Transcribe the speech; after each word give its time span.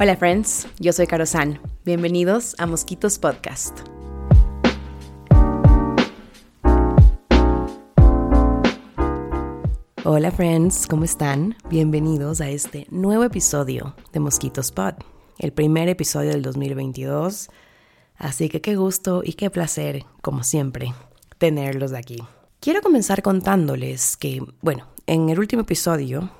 Hola 0.00 0.16
friends, 0.16 0.68
yo 0.78 0.92
soy 0.92 1.08
Caro 1.08 1.26
San. 1.26 1.60
Bienvenidos 1.84 2.54
a 2.58 2.66
Mosquitos 2.66 3.18
Podcast. 3.18 3.80
Hola 10.04 10.30
friends, 10.30 10.86
¿cómo 10.86 11.02
están? 11.02 11.56
Bienvenidos 11.68 12.40
a 12.40 12.48
este 12.48 12.86
nuevo 12.90 13.24
episodio 13.24 13.96
de 14.12 14.20
Mosquitos 14.20 14.70
Pod, 14.70 14.94
el 15.40 15.52
primer 15.52 15.88
episodio 15.88 16.30
del 16.30 16.42
2022. 16.42 17.48
Así 18.18 18.48
que 18.48 18.60
qué 18.60 18.76
gusto 18.76 19.22
y 19.24 19.32
qué 19.32 19.50
placer, 19.50 20.04
como 20.22 20.44
siempre, 20.44 20.94
tenerlos 21.38 21.92
aquí. 21.92 22.18
Quiero 22.60 22.82
comenzar 22.82 23.20
contándoles 23.20 24.16
que, 24.16 24.44
bueno, 24.60 24.86
en 25.08 25.28
el 25.28 25.40
último 25.40 25.62
episodio 25.62 26.30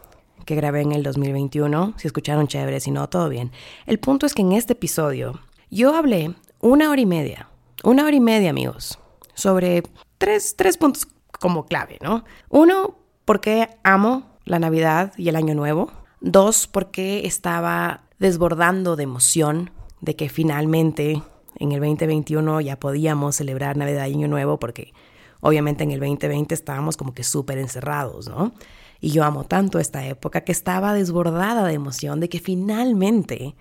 que 0.49 0.55
grabé 0.55 0.81
en 0.81 0.93
el 0.93 1.03
2021. 1.03 1.93
Si 1.99 2.07
escucharon 2.07 2.49
chévere, 2.49 2.81
si 2.81 2.91
no, 2.91 3.07
todo 3.11 3.29
bien. 3.29 3.53
El 3.85 3.99
punto 3.99 4.25
es 4.25 4.33
que 4.33 4.41
en 4.41 4.53
este 4.53 4.73
episodio 4.73 5.39
yo 5.71 5.95
hablé 5.95 6.35
una 6.61 6.91
hora 6.91 7.03
y 7.03 7.05
media, 7.05 7.51
una 7.85 8.07
hora 8.07 8.17
y 8.17 8.21
media, 8.21 8.49
amigos, 8.49 8.99
sobre 9.35 9.83
tres, 10.17 10.57
tres 10.57 10.79
puntos 10.79 11.07
como 11.39 11.67
clave, 11.67 11.99
¿no? 12.01 12.25
Uno, 12.49 12.97
porque 13.27 13.69
amo 13.85 14.23
la 14.47 14.59
Navidad 14.59 15.13
y 15.19 15.29
el 15.29 15.37
Año 15.37 15.55
Nuevo. 15.55 15.93
Dos, 16.23 16.67
porque 16.67 17.27
estaba 17.27 18.05
desbordando 18.19 18.97
de 18.97 19.03
emoción 19.03 19.71
de 20.01 20.17
que 20.17 20.31
finalmente 20.31 21.23
en 21.57 21.73
el 21.73 21.81
2021 21.81 22.63
ya 22.63 22.81
podíamos 22.81 23.37
celebrar 23.37 23.77
Navidad 23.77 24.07
y 24.07 24.15
Año 24.15 24.29
Nuevo 24.29 24.59
porque 24.59 24.95
obviamente 25.41 25.85
en 25.85 25.91
el 25.91 26.01
2020 26.01 26.55
estábamos 26.55 26.97
como 26.97 27.13
que 27.13 27.23
súper 27.23 27.59
encerrados, 27.59 28.29
¿no? 28.29 28.55
Y 29.01 29.11
yo 29.11 29.25
amo 29.25 29.45
tanto 29.45 29.79
esta 29.79 30.05
época 30.07 30.43
que 30.43 30.53
estaba 30.53 30.93
desbordada 30.93 31.67
de 31.67 31.75
emoción 31.75 32.21
de 32.21 32.29
que 32.29 32.41
finalmente 32.41 33.55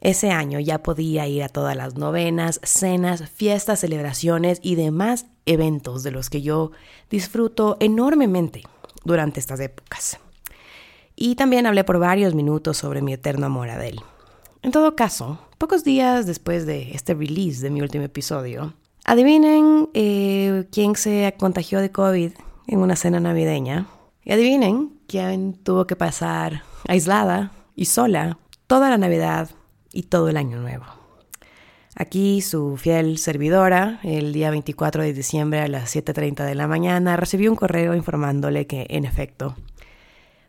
ese 0.00 0.30
año 0.30 0.60
ya 0.60 0.82
podía 0.82 1.26
ir 1.26 1.42
a 1.42 1.48
todas 1.48 1.76
las 1.76 1.96
novenas, 1.96 2.60
cenas, 2.62 3.28
fiestas, 3.30 3.80
celebraciones 3.80 4.60
y 4.62 4.76
demás 4.76 5.26
eventos 5.46 6.02
de 6.02 6.12
los 6.12 6.30
que 6.30 6.42
yo 6.42 6.70
disfruto 7.10 7.76
enormemente 7.80 8.62
durante 9.04 9.40
estas 9.40 9.58
épocas. 9.60 10.18
Y 11.16 11.34
también 11.34 11.66
hablé 11.66 11.82
por 11.82 11.98
varios 11.98 12.34
minutos 12.34 12.76
sobre 12.76 13.02
mi 13.02 13.12
eterno 13.12 13.46
amor 13.46 13.70
a 13.70 13.84
él. 13.84 14.00
En 14.62 14.70
todo 14.70 14.94
caso, 14.94 15.40
pocos 15.58 15.82
días 15.82 16.26
después 16.26 16.64
de 16.64 16.92
este 16.92 17.14
release 17.14 17.60
de 17.60 17.70
mi 17.70 17.80
último 17.80 18.04
episodio, 18.04 18.74
adivinen 19.04 19.88
eh, 19.94 20.66
quién 20.70 20.94
se 20.94 21.34
contagió 21.38 21.80
de 21.80 21.90
COVID 21.90 22.32
en 22.68 22.78
una 22.78 22.94
cena 22.94 23.18
navideña. 23.18 23.88
Y 24.28 24.32
adivinen 24.32 24.92
quién 25.06 25.54
tuvo 25.54 25.86
que 25.86 25.96
pasar 25.96 26.62
aislada 26.86 27.50
y 27.74 27.86
sola 27.86 28.38
toda 28.66 28.90
la 28.90 28.98
Navidad 28.98 29.48
y 29.90 30.02
todo 30.02 30.28
el 30.28 30.36
Año 30.36 30.60
Nuevo. 30.60 30.84
Aquí 31.94 32.42
su 32.42 32.76
fiel 32.76 33.16
servidora, 33.16 34.00
el 34.02 34.34
día 34.34 34.50
24 34.50 35.02
de 35.02 35.14
diciembre 35.14 35.60
a 35.60 35.68
las 35.68 35.96
7.30 35.96 36.44
de 36.44 36.54
la 36.54 36.68
mañana, 36.68 37.16
recibió 37.16 37.50
un 37.50 37.56
correo 37.56 37.94
informándole 37.94 38.66
que, 38.66 38.86
en 38.90 39.06
efecto, 39.06 39.56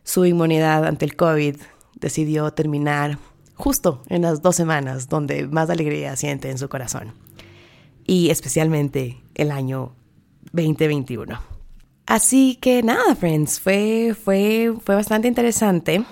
su 0.04 0.26
inmunidad 0.26 0.84
ante 0.84 1.06
el 1.06 1.16
COVID 1.16 1.56
decidió 1.94 2.50
terminar 2.50 3.16
justo 3.54 4.02
en 4.10 4.20
las 4.20 4.42
dos 4.42 4.56
semanas 4.56 5.08
donde 5.08 5.46
más 5.46 5.70
alegría 5.70 6.16
siente 6.16 6.50
en 6.50 6.58
su 6.58 6.68
corazón. 6.68 7.14
Y 8.04 8.28
especialmente 8.28 9.22
el 9.34 9.50
año 9.50 9.94
2021. 10.52 11.49
Así 12.10 12.58
que 12.60 12.82
nada, 12.82 13.14
friends, 13.14 13.60
fue, 13.60 14.16
fue, 14.20 14.74
fue 14.82 14.96
bastante 14.96 15.28
interesante. 15.28 16.04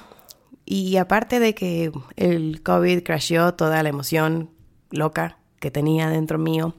Y 0.64 0.96
aparte 0.96 1.40
de 1.40 1.56
que 1.56 1.90
el 2.14 2.62
COVID 2.62 3.02
crasheó 3.02 3.54
toda 3.54 3.82
la 3.82 3.88
emoción 3.88 4.48
loca 4.90 5.40
que 5.58 5.72
tenía 5.72 6.08
dentro 6.08 6.38
mío, 6.38 6.76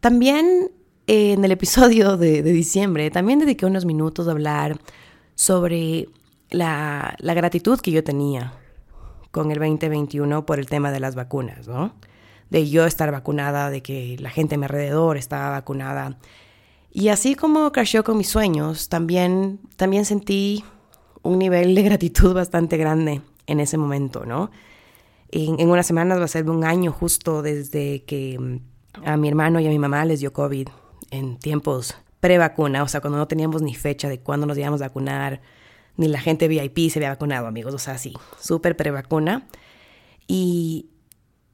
también 0.00 0.70
en 1.06 1.42
el 1.42 1.50
episodio 1.50 2.18
de, 2.18 2.42
diciembre, 2.42 3.10
también 3.10 3.38
dediqué 3.38 3.64
unos 3.64 3.86
minutos 3.86 4.28
a 4.28 4.32
hablar 4.32 4.78
sobre 5.34 6.06
la, 6.50 7.16
la, 7.20 7.32
gratitud 7.32 7.80
que 7.80 7.90
yo 7.90 8.04
tenía 8.04 8.52
con 9.30 9.50
el 9.50 9.60
2021 9.60 10.44
por 10.44 10.58
el 10.58 10.66
tema 10.66 10.92
de 10.92 11.00
las 11.00 11.14
vacunas, 11.14 11.68
¿no? 11.68 11.94
De 12.50 12.68
yo 12.68 12.84
estar 12.84 13.10
vacunada, 13.12 13.70
de 13.70 13.82
que 13.82 14.18
la 14.20 14.28
gente 14.28 14.56
a 14.56 14.58
mi 14.58 14.64
alrededor 14.64 15.16
estaba 15.16 15.48
vacunada 15.48 16.18
y 16.92 17.08
así 17.08 17.34
como 17.34 17.70
crasheó 17.72 18.04
con 18.04 18.18
mis 18.18 18.28
sueños, 18.28 18.88
también, 18.88 19.60
también 19.76 20.04
sentí 20.04 20.64
un 21.22 21.38
nivel 21.38 21.74
de 21.74 21.82
gratitud 21.82 22.34
bastante 22.34 22.76
grande 22.76 23.22
en 23.46 23.60
ese 23.60 23.76
momento, 23.76 24.24
¿no? 24.26 24.50
En, 25.30 25.60
en 25.60 25.70
unas 25.70 25.86
semanas 25.86 26.18
va 26.18 26.24
a 26.24 26.28
ser 26.28 26.48
un 26.50 26.64
año 26.64 26.90
justo 26.90 27.42
desde 27.42 28.02
que 28.04 28.38
mm, 28.38 29.06
a 29.06 29.16
mi 29.16 29.28
hermano 29.28 29.60
y 29.60 29.66
a 29.66 29.70
mi 29.70 29.78
mamá 29.78 30.04
les 30.04 30.20
dio 30.20 30.32
COVID 30.32 30.68
en 31.10 31.38
tiempos 31.38 31.94
pre-vacuna, 32.20 32.82
o 32.82 32.88
sea, 32.88 33.00
cuando 33.00 33.18
no 33.18 33.28
teníamos 33.28 33.62
ni 33.62 33.74
fecha 33.74 34.08
de 34.08 34.20
cuándo 34.20 34.46
nos 34.46 34.58
íbamos 34.58 34.80
a 34.82 34.88
vacunar, 34.88 35.40
ni 35.96 36.08
la 36.08 36.20
gente 36.20 36.48
VIP 36.48 36.90
se 36.90 36.98
había 36.98 37.10
vacunado, 37.10 37.46
amigos, 37.46 37.74
o 37.74 37.78
sea, 37.78 37.98
sí, 37.98 38.14
súper 38.40 38.76
pre-vacuna. 38.76 39.46
Y, 40.26 40.90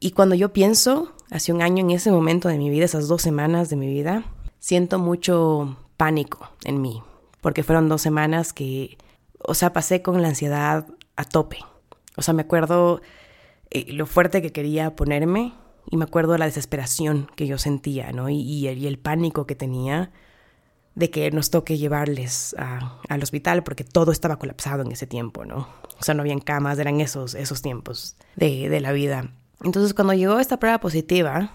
y 0.01 0.11
cuando 0.11 0.35
yo 0.35 0.53
pienso, 0.53 1.13
hace 1.31 1.53
un 1.53 1.63
año 1.63 1.85
en 1.85 1.91
ese 1.91 2.11
momento 2.11 2.49
de 2.49 2.59
mi 2.59 2.69
vida, 2.69 2.85
esas 2.85 3.09
dos 3.09 3.23
semanas 3.23 3.71
de 3.71 3.77
mi 3.77 3.87
vida, 3.87 4.25
siento 4.67 4.99
mucho 4.99 5.77
pánico 5.97 6.51
en 6.65 6.83
mí, 6.83 7.01
porque 7.41 7.63
fueron 7.63 7.89
dos 7.89 8.03
semanas 8.03 8.53
que, 8.53 8.99
o 9.39 9.55
sea, 9.55 9.73
pasé 9.73 10.03
con 10.03 10.21
la 10.23 10.27
ansiedad 10.27 10.89
a 11.15 11.25
tope. 11.25 11.59
O 12.17 12.23
sea, 12.23 12.35
me 12.35 12.43
acuerdo 12.43 13.01
eh, 13.71 13.93
lo 13.93 14.07
fuerte 14.07 14.43
que 14.43 14.51
quería 14.51 14.97
ponerme 14.97 15.55
y 15.89 15.97
me 15.97 16.03
acuerdo 16.03 16.37
la 16.37 16.47
desesperación 16.47 17.31
que 17.37 17.47
yo 17.47 17.59
sentía, 17.59 18.11
¿no? 18.11 18.29
Y, 18.29 18.67
el, 18.67 18.99
pánico 18.99 19.47
que 19.47 19.55
tenía 19.55 20.11
de 20.97 21.11
que 21.11 21.31
nos 21.31 21.51
toque 21.51 21.79
llevarles 21.79 22.57
al 22.59 23.23
hospital 23.23 23.63
porque 23.63 23.85
todo 23.85 24.11
estaba 24.11 24.41
colapsado 24.41 24.83
en 24.83 24.91
ese 24.91 25.07
tiempo, 25.07 25.45
¿no? 25.45 25.69
O 26.01 26.03
sea, 26.03 26.17
no 26.17 26.23
habían 26.23 26.41
camas, 26.41 26.77
eran 26.81 27.01
esos, 27.01 27.37
esos 27.37 27.63
tiempos 27.63 28.17
de, 28.35 28.69
de 28.69 28.81
la 28.81 28.91
vida. 28.91 29.31
Entonces, 29.63 29.95
cuando 29.95 30.15
llegó 30.15 30.41
esta 30.41 30.59
prueba 30.59 30.81
positiva, 30.81 31.53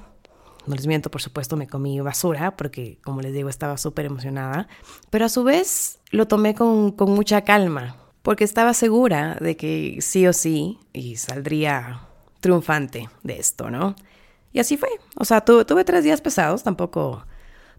no 0.67 0.75
les 0.75 0.87
miento, 0.87 1.09
por 1.09 1.21
supuesto, 1.21 1.57
me 1.57 1.67
comí 1.67 1.99
basura 1.99 2.55
porque, 2.55 2.99
como 3.03 3.21
les 3.21 3.33
digo, 3.33 3.49
estaba 3.49 3.77
súper 3.77 4.05
emocionada. 4.05 4.67
Pero 5.09 5.25
a 5.25 5.29
su 5.29 5.43
vez 5.43 5.99
lo 6.11 6.27
tomé 6.27 6.55
con, 6.55 6.91
con, 6.91 7.11
mucha 7.11 7.41
calma 7.41 7.97
porque 8.21 8.43
estaba 8.43 8.73
segura 8.73 9.37
de 9.39 9.57
que 9.57 9.97
sí 10.01 10.27
o 10.27 10.33
sí 10.33 10.79
y 10.93 11.15
saldría 11.15 12.01
triunfante 12.39 13.09
de 13.23 13.39
esto, 13.39 13.71
¿no? 13.71 13.95
Y 14.53 14.59
así 14.59 14.77
fue. 14.77 14.89
O 15.15 15.25
sea, 15.25 15.41
tuve 15.41 15.83
tres 15.83 16.03
días 16.03 16.21
pesados, 16.21 16.63
tampoco, 16.63 17.25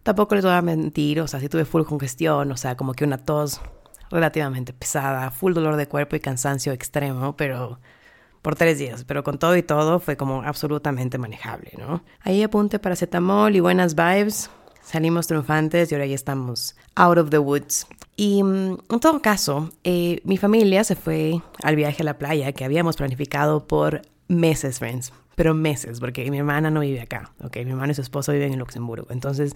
tampoco 0.03 0.35
les 0.35 0.45
voy 0.45 0.55
a 0.55 0.63
mentir. 0.63 1.21
O 1.21 1.29
sea, 1.29 1.41
sí 1.41 1.49
tuve 1.49 1.65
full 1.65 1.83
congestión, 1.85 2.51
o 2.51 2.57
sea, 2.57 2.77
como 2.77 2.95
que 2.95 3.05
una 3.05 3.19
tos 3.19 3.61
relativamente 4.11 4.73
pesada, 4.73 5.31
full 5.31 5.55
dolor 5.55 5.77
de 5.77 5.89
cuerpo 5.89 6.17
y 6.17 6.21
cansancio 6.21 6.73
extremo, 6.73 7.37
pero 7.37 7.81
por 8.43 8.57
tres 8.57 8.79
días, 8.79 9.05
pero 9.05 9.23
con 9.23 9.39
todo 9.39 9.57
y 9.57 9.63
todo 9.63 10.01
fue 10.01 10.17
como 10.17 10.43
absolutamente 10.43 11.17
manejable, 11.17 11.73
¿no? 11.79 12.03
Ahí 12.21 12.43
apunte 12.43 12.81
paracetamol 12.81 13.55
y 13.55 13.61
buenas 13.61 13.95
vibes, 13.95 14.51
salimos 14.83 15.29
triunfantes 15.29 15.91
y 15.91 15.95
ahora 15.95 16.07
ya 16.07 16.17
estamos 16.17 16.77
out 16.97 17.19
of 17.19 17.31
the 17.31 17.39
woods. 17.39 17.87
Y 18.17 18.43
mm, 18.43 18.79
en 18.91 19.01
todo 19.01 19.23
caso, 19.23 19.71
eh, 19.85 20.21
mi 20.25 20.37
familia 20.37 20.83
se 20.85 20.97
fue 20.97 21.41
al 21.63 21.77
viaje 21.77 22.03
a 22.03 22.05
la 22.05 22.19
playa 22.19 22.53
que 22.53 22.65
habíamos 22.65 22.97
planificado 22.97 23.67
por 23.67 24.03
meses, 24.27 24.81
friends, 24.81 25.13
pero 25.37 25.55
meses, 25.55 26.01
porque 26.01 26.29
mi 26.31 26.39
hermana 26.39 26.71
no 26.71 26.81
vive 26.81 27.01
acá, 27.01 27.31
¿ok? 27.43 27.57
Mi 27.59 27.71
hermano 27.71 27.93
y 27.93 27.95
su 27.95 28.03
esposo 28.03 28.33
viven 28.33 28.53
en 28.53 28.59
Luxemburgo, 28.59 29.07
entonces 29.11 29.55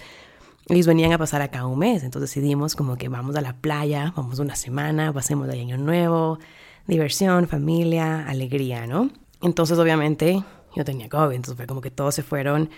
ellos 0.69 0.87
venían 0.87 1.13
a 1.13 1.19
pasar 1.19 1.43
acá 1.43 1.67
un 1.67 1.79
mes, 1.79 2.03
entonces 2.03 2.31
decidimos 2.31 2.75
como 2.75 2.97
que 2.97 3.09
vamos 3.09 3.37
a 3.37 3.41
la 3.41 3.55
playa, 3.55 4.13
vamos 4.17 4.39
una 4.39 4.57
semana, 4.57 5.13
pasemos 5.13 5.47
de 5.47 5.61
año 5.61 5.77
nuevo, 5.77 6.39
diversión, 6.87 7.49
familia, 7.49 8.27
alegría, 8.29 8.87
¿no? 8.87 9.11
Entonces, 9.43 9.79
obviamente, 9.79 10.43
yo 10.75 10.85
tenía 10.85 11.09
COVID, 11.09 11.35
entonces 11.35 11.57
fue 11.57 11.67
como 11.67 11.81
que 11.81 11.91
todos 11.91 12.15
se 12.15 12.23
fueron 12.23 12.71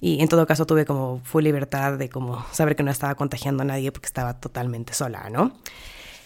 y 0.00 0.22
en 0.22 0.28
todo 0.28 0.46
caso 0.46 0.66
tuve 0.66 0.86
como 0.86 1.20
full 1.24 1.44
libertad 1.44 1.98
de 1.98 2.08
como 2.08 2.44
saber 2.52 2.74
que 2.74 2.82
no 2.82 2.90
estaba 2.90 3.14
contagiando 3.14 3.62
a 3.62 3.66
nadie 3.66 3.92
porque 3.92 4.06
estaba 4.06 4.40
totalmente 4.40 4.94
sola, 4.94 5.28
¿no? 5.30 5.52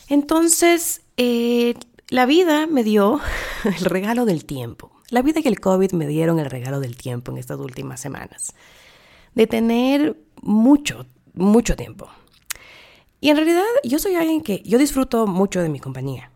Entonces, 0.09 1.03
eh, 1.17 1.75
la 2.09 2.27
vida 2.27 2.67
me 2.67 2.85
dio 2.85 3.21
el 3.65 3.85
regalo 3.85 4.27
del 4.27 4.45
tiempo. 4.45 4.93
La 5.11 5.23
vida 5.23 5.41
y 5.43 5.49
el 5.49 5.61
COVID 5.61 5.93
me 5.93 6.07
dieron 6.07 6.39
el 6.39 6.51
regalo 6.51 6.81
del 6.81 6.97
tiempo 6.97 7.33
en 7.33 7.39
estas 7.39 7.59
últimas 7.59 8.01
semanas. 8.01 8.55
De 9.35 9.47
tener 9.47 10.17
mucho, 10.41 11.07
mucho 11.35 11.75
tiempo. 11.77 12.09
Y 13.21 13.31
en 13.31 13.37
realidad 13.37 13.65
yo 13.83 13.99
soy 13.99 14.15
alguien 14.15 14.43
que 14.43 14.63
yo 14.65 14.79
disfruto 14.79 15.27
mucho 15.27 15.61
de 15.61 15.69
mi 15.69 15.81
compañía. 15.81 16.31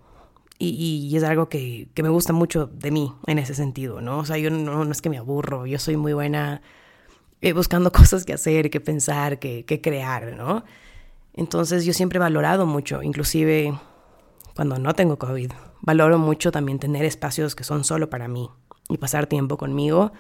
Y, 0.60 1.16
es 1.16 1.22
algo 1.22 1.48
que, 1.48 1.88
me 2.02 2.08
gusta 2.08 2.32
mucho 2.32 2.66
de 2.66 2.90
mí 2.90 3.12
en 3.26 3.38
ese 3.38 3.54
sentido, 3.54 4.00
¿no? 4.00 4.18
O 4.18 4.24
sea, 4.24 4.38
yo 4.38 4.50
no, 4.50 4.90
es 4.90 5.00
que 5.00 5.08
me 5.08 5.18
aburro, 5.18 5.66
yo 5.66 5.78
soy 5.78 5.96
muy 5.96 6.12
buena 6.12 6.62
eh, 7.40 7.52
buscando 7.52 7.92
cosas 7.92 8.24
que 8.24 8.32
hacer, 8.32 8.70
que 8.70 8.80
pensar, 8.80 9.38
que, 9.38 9.64
que 9.64 9.80
crear, 9.80 10.34
¿no? 10.36 10.64
Entonces 11.34 11.84
yo 11.84 11.92
siempre 11.92 12.16
he 12.16 12.20
valorado 12.20 12.66
mucho, 12.66 13.02
inclusive 13.04 13.72
cuando 14.56 14.78
no 14.80 14.92
tengo 14.94 15.18
COVID. 15.18 15.52
Valoro 15.82 16.18
mucho 16.18 16.50
también 16.50 16.80
tener 16.80 17.04
espacios 17.04 17.54
que 17.54 17.62
son 17.62 17.84
solo 17.84 18.10
para 18.10 18.26
mí 18.26 18.50
y 18.88 18.98
pasar 18.98 19.28
tiempo 19.28 19.56
conmigo. 19.56 20.10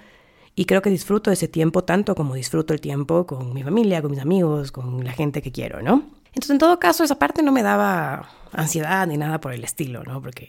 Y 0.54 0.66
creo 0.66 0.82
que 0.82 0.90
disfruto 0.90 1.32
ese 1.32 1.48
tiempo 1.48 1.82
tanto 1.82 2.14
como 2.14 2.34
disfruto 2.34 2.72
el 2.72 2.80
tiempo 2.80 3.26
con 3.26 3.52
mi 3.52 3.64
familia, 3.64 4.00
con 4.00 4.12
mis 4.12 4.20
amigos, 4.20 4.70
con 4.70 5.04
la 5.04 5.12
gente 5.12 5.42
que 5.42 5.50
quiero, 5.50 5.82
¿no? 5.82 6.04
Entonces, 6.28 6.50
en 6.50 6.58
todo 6.58 6.78
caso, 6.78 7.04
esa 7.04 7.18
parte 7.18 7.42
no 7.42 7.52
me 7.52 7.62
daba 7.62 8.28
ansiedad 8.52 9.06
ni 9.06 9.16
nada 9.16 9.40
por 9.40 9.52
el 9.52 9.64
estilo, 9.64 10.02
¿no? 10.04 10.20
Porque 10.20 10.48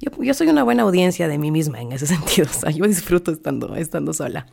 yo, 0.00 0.10
yo 0.22 0.34
soy 0.34 0.48
una 0.48 0.62
buena 0.62 0.82
audiencia 0.82 1.28
de 1.28 1.38
mí 1.38 1.50
misma 1.50 1.80
en 1.80 1.92
ese 1.92 2.06
sentido. 2.14 2.48
O 2.50 2.52
sea, 2.54 2.70
yo 2.70 2.84
disfruto 2.86 3.32
estando, 3.32 3.74
estando 3.76 4.12
sola. 4.12 4.46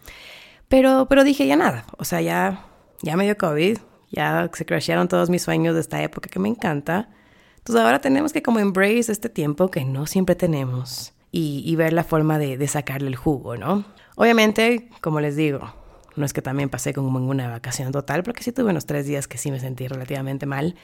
Pero, 0.67 1.07
pero 1.09 1.23
dije, 1.23 1.47
ya 1.47 1.55
nada. 1.55 1.85
O 1.97 2.05
sea, 2.05 2.21
ya, 2.21 2.65
ya 3.01 3.17
me 3.17 3.25
dio 3.25 3.37
COVID. 3.37 3.77
Ya 4.11 4.49
se 4.53 4.65
crashearon 4.65 5.07
todos 5.07 5.29
mis 5.29 5.41
sueños 5.41 5.75
de 5.75 5.81
esta 5.81 6.01
época 6.01 6.29
que 6.29 6.39
me 6.39 6.49
encanta. 6.49 7.09
Entonces 7.57 7.85
ahora 7.85 8.01
tenemos 8.01 8.33
que 8.33 8.41
como 8.41 8.59
embrace 8.59 9.11
este 9.11 9.29
tiempo 9.29 9.69
que 9.69 9.85
no 9.85 10.07
siempre 10.07 10.35
tenemos 10.35 11.13
y, 11.31 11.75
ver 11.75 11.93
la 11.93 12.03
forma 12.03 12.39
de, 12.39 12.67
sacarle 12.67 13.07
el 13.07 13.15
jugo, 13.15 13.55
¿no? 13.55 13.85
Obviamente, 14.15 14.89
como 15.01 15.19
les 15.19 15.35
digo, 15.35 15.71
no 16.19 16.25
es 16.25 16.33
que 16.33 16.41
también 16.41 16.69
pasé 16.69 16.93
como 16.93 17.17
en 17.17 17.25
una 17.25 17.49
vacación 17.49 17.91
total, 17.91 18.23
porque 18.23 18.43
sí 18.43 18.51
tuve 18.51 18.71
unos 18.71 18.85
tres 18.85 19.05
días 19.05 19.27
que 19.27 19.37
sí 19.37 19.51
me 19.51 19.59
sentí 19.59 19.87
relativamente 19.87 20.45
mal. 20.45 20.75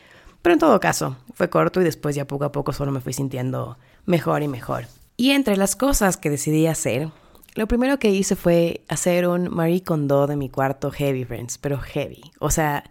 Pero 0.41 0.53
en 0.53 0.59
todo 0.59 0.79
caso, 0.79 1.17
fue 1.33 1.49
corto 1.49 1.81
y 1.81 1.83
después 1.83 2.15
ya 2.15 2.25
poco 2.25 2.45
a 2.45 2.51
poco 2.51 2.73
solo 2.73 2.91
me 2.91 3.01
fui 3.01 3.13
sintiendo 3.13 3.77
mejor 4.05 4.43
y 4.43 4.47
mejor. 4.47 4.85
Y 5.17 5.31
entre 5.31 5.57
las 5.57 5.75
cosas 5.75 6.17
que 6.17 6.29
decidí 6.29 6.67
hacer, 6.67 7.09
lo 7.55 7.67
primero 7.67 7.99
que 7.99 8.11
hice 8.11 8.35
fue 8.35 8.83
hacer 8.87 9.27
un 9.27 9.53
Marie 9.53 9.83
Kondo 9.83 10.27
de 10.27 10.35
mi 10.35 10.49
cuarto 10.49 10.91
heavy, 10.91 11.25
friends, 11.25 11.57
pero 11.57 11.79
heavy. 11.79 12.21
O 12.39 12.49
sea, 12.49 12.83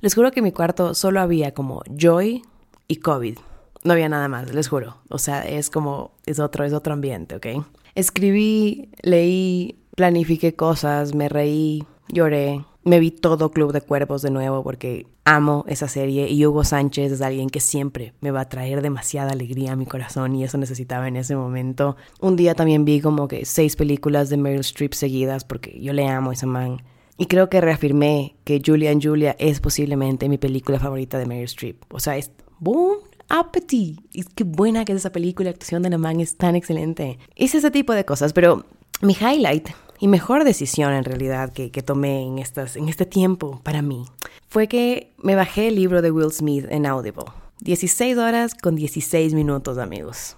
les 0.00 0.14
juro 0.14 0.32
que 0.32 0.40
en 0.40 0.44
mi 0.44 0.52
cuarto 0.52 0.94
solo 0.94 1.20
había 1.20 1.54
como 1.54 1.82
Joy 1.96 2.42
y 2.88 2.96
COVID. 2.96 3.38
No 3.84 3.92
había 3.92 4.08
nada 4.08 4.28
más, 4.28 4.52
les 4.52 4.68
juro. 4.68 4.98
O 5.08 5.18
sea, 5.18 5.42
es 5.42 5.70
como, 5.70 6.12
es 6.26 6.40
otro, 6.40 6.64
es 6.64 6.72
otro 6.72 6.92
ambiente, 6.92 7.36
¿ok? 7.36 7.64
Escribí, 7.94 8.90
leí, 9.02 9.81
planifiqué 9.96 10.54
cosas, 10.54 11.14
me 11.14 11.28
reí, 11.28 11.84
lloré, 12.08 12.64
me 12.84 12.98
vi 12.98 13.10
todo 13.10 13.50
Club 13.50 13.72
de 13.72 13.80
Cuervos 13.80 14.22
de 14.22 14.30
nuevo 14.30 14.62
porque 14.62 15.06
amo 15.24 15.64
esa 15.68 15.86
serie 15.86 16.28
y 16.28 16.44
Hugo 16.44 16.64
Sánchez 16.64 17.12
es 17.12 17.22
alguien 17.22 17.48
que 17.48 17.60
siempre 17.60 18.12
me 18.20 18.30
va 18.30 18.40
a 18.40 18.48
traer 18.48 18.82
demasiada 18.82 19.32
alegría 19.32 19.72
a 19.72 19.76
mi 19.76 19.86
corazón 19.86 20.34
y 20.34 20.44
eso 20.44 20.58
necesitaba 20.58 21.06
en 21.06 21.16
ese 21.16 21.36
momento. 21.36 21.96
Un 22.20 22.36
día 22.36 22.54
también 22.54 22.84
vi 22.84 23.00
como 23.00 23.28
que 23.28 23.44
seis 23.44 23.76
películas 23.76 24.30
de 24.30 24.36
Meryl 24.36 24.60
Streep 24.60 24.94
seguidas 24.94 25.44
porque 25.44 25.80
yo 25.80 25.92
le 25.92 26.08
amo 26.08 26.30
a 26.30 26.34
esa 26.34 26.46
man. 26.46 26.82
Y 27.18 27.26
creo 27.26 27.48
que 27.48 27.60
reafirmé 27.60 28.34
que 28.42 28.60
Julia 28.64 28.92
Julia 29.00 29.36
es 29.38 29.60
posiblemente 29.60 30.28
mi 30.28 30.38
película 30.38 30.80
favorita 30.80 31.18
de 31.18 31.26
Meryl 31.26 31.44
Streep. 31.44 31.84
O 31.92 32.00
sea, 32.00 32.16
es 32.16 32.32
boom 32.58 32.96
appetit. 33.28 34.00
Y 34.12 34.24
qué 34.24 34.42
buena 34.44 34.84
que 34.84 34.92
es 34.92 34.98
esa 34.98 35.12
película, 35.12 35.44
la 35.44 35.50
actuación 35.52 35.82
de 35.82 35.90
la 35.90 35.98
man 35.98 36.20
es 36.20 36.36
tan 36.36 36.56
excelente. 36.56 37.18
Es 37.36 37.54
ese 37.54 37.70
tipo 37.70 37.92
de 37.92 38.04
cosas, 38.04 38.32
pero 38.32 38.64
mi 39.02 39.14
highlight 39.14 39.68
y 40.02 40.08
mejor 40.08 40.42
decisión 40.42 40.92
en 40.94 41.04
realidad 41.04 41.52
que, 41.52 41.70
tomé 41.70 42.22
en 42.22 42.40
este 42.40 43.06
tiempo 43.06 43.60
para 43.62 43.82
mí 43.82 44.04
fue 44.48 44.66
que 44.66 45.14
me 45.16 45.36
bajé 45.36 45.68
el 45.68 45.76
libro 45.76 46.02
de 46.02 46.10
Will 46.10 46.32
Smith 46.32 46.66
en 46.70 46.86
Audible. 46.86 47.26
16 47.60 48.18
horas 48.18 48.56
con 48.56 48.74
16 48.74 49.32
minutos, 49.32 49.78
amigos. 49.78 50.36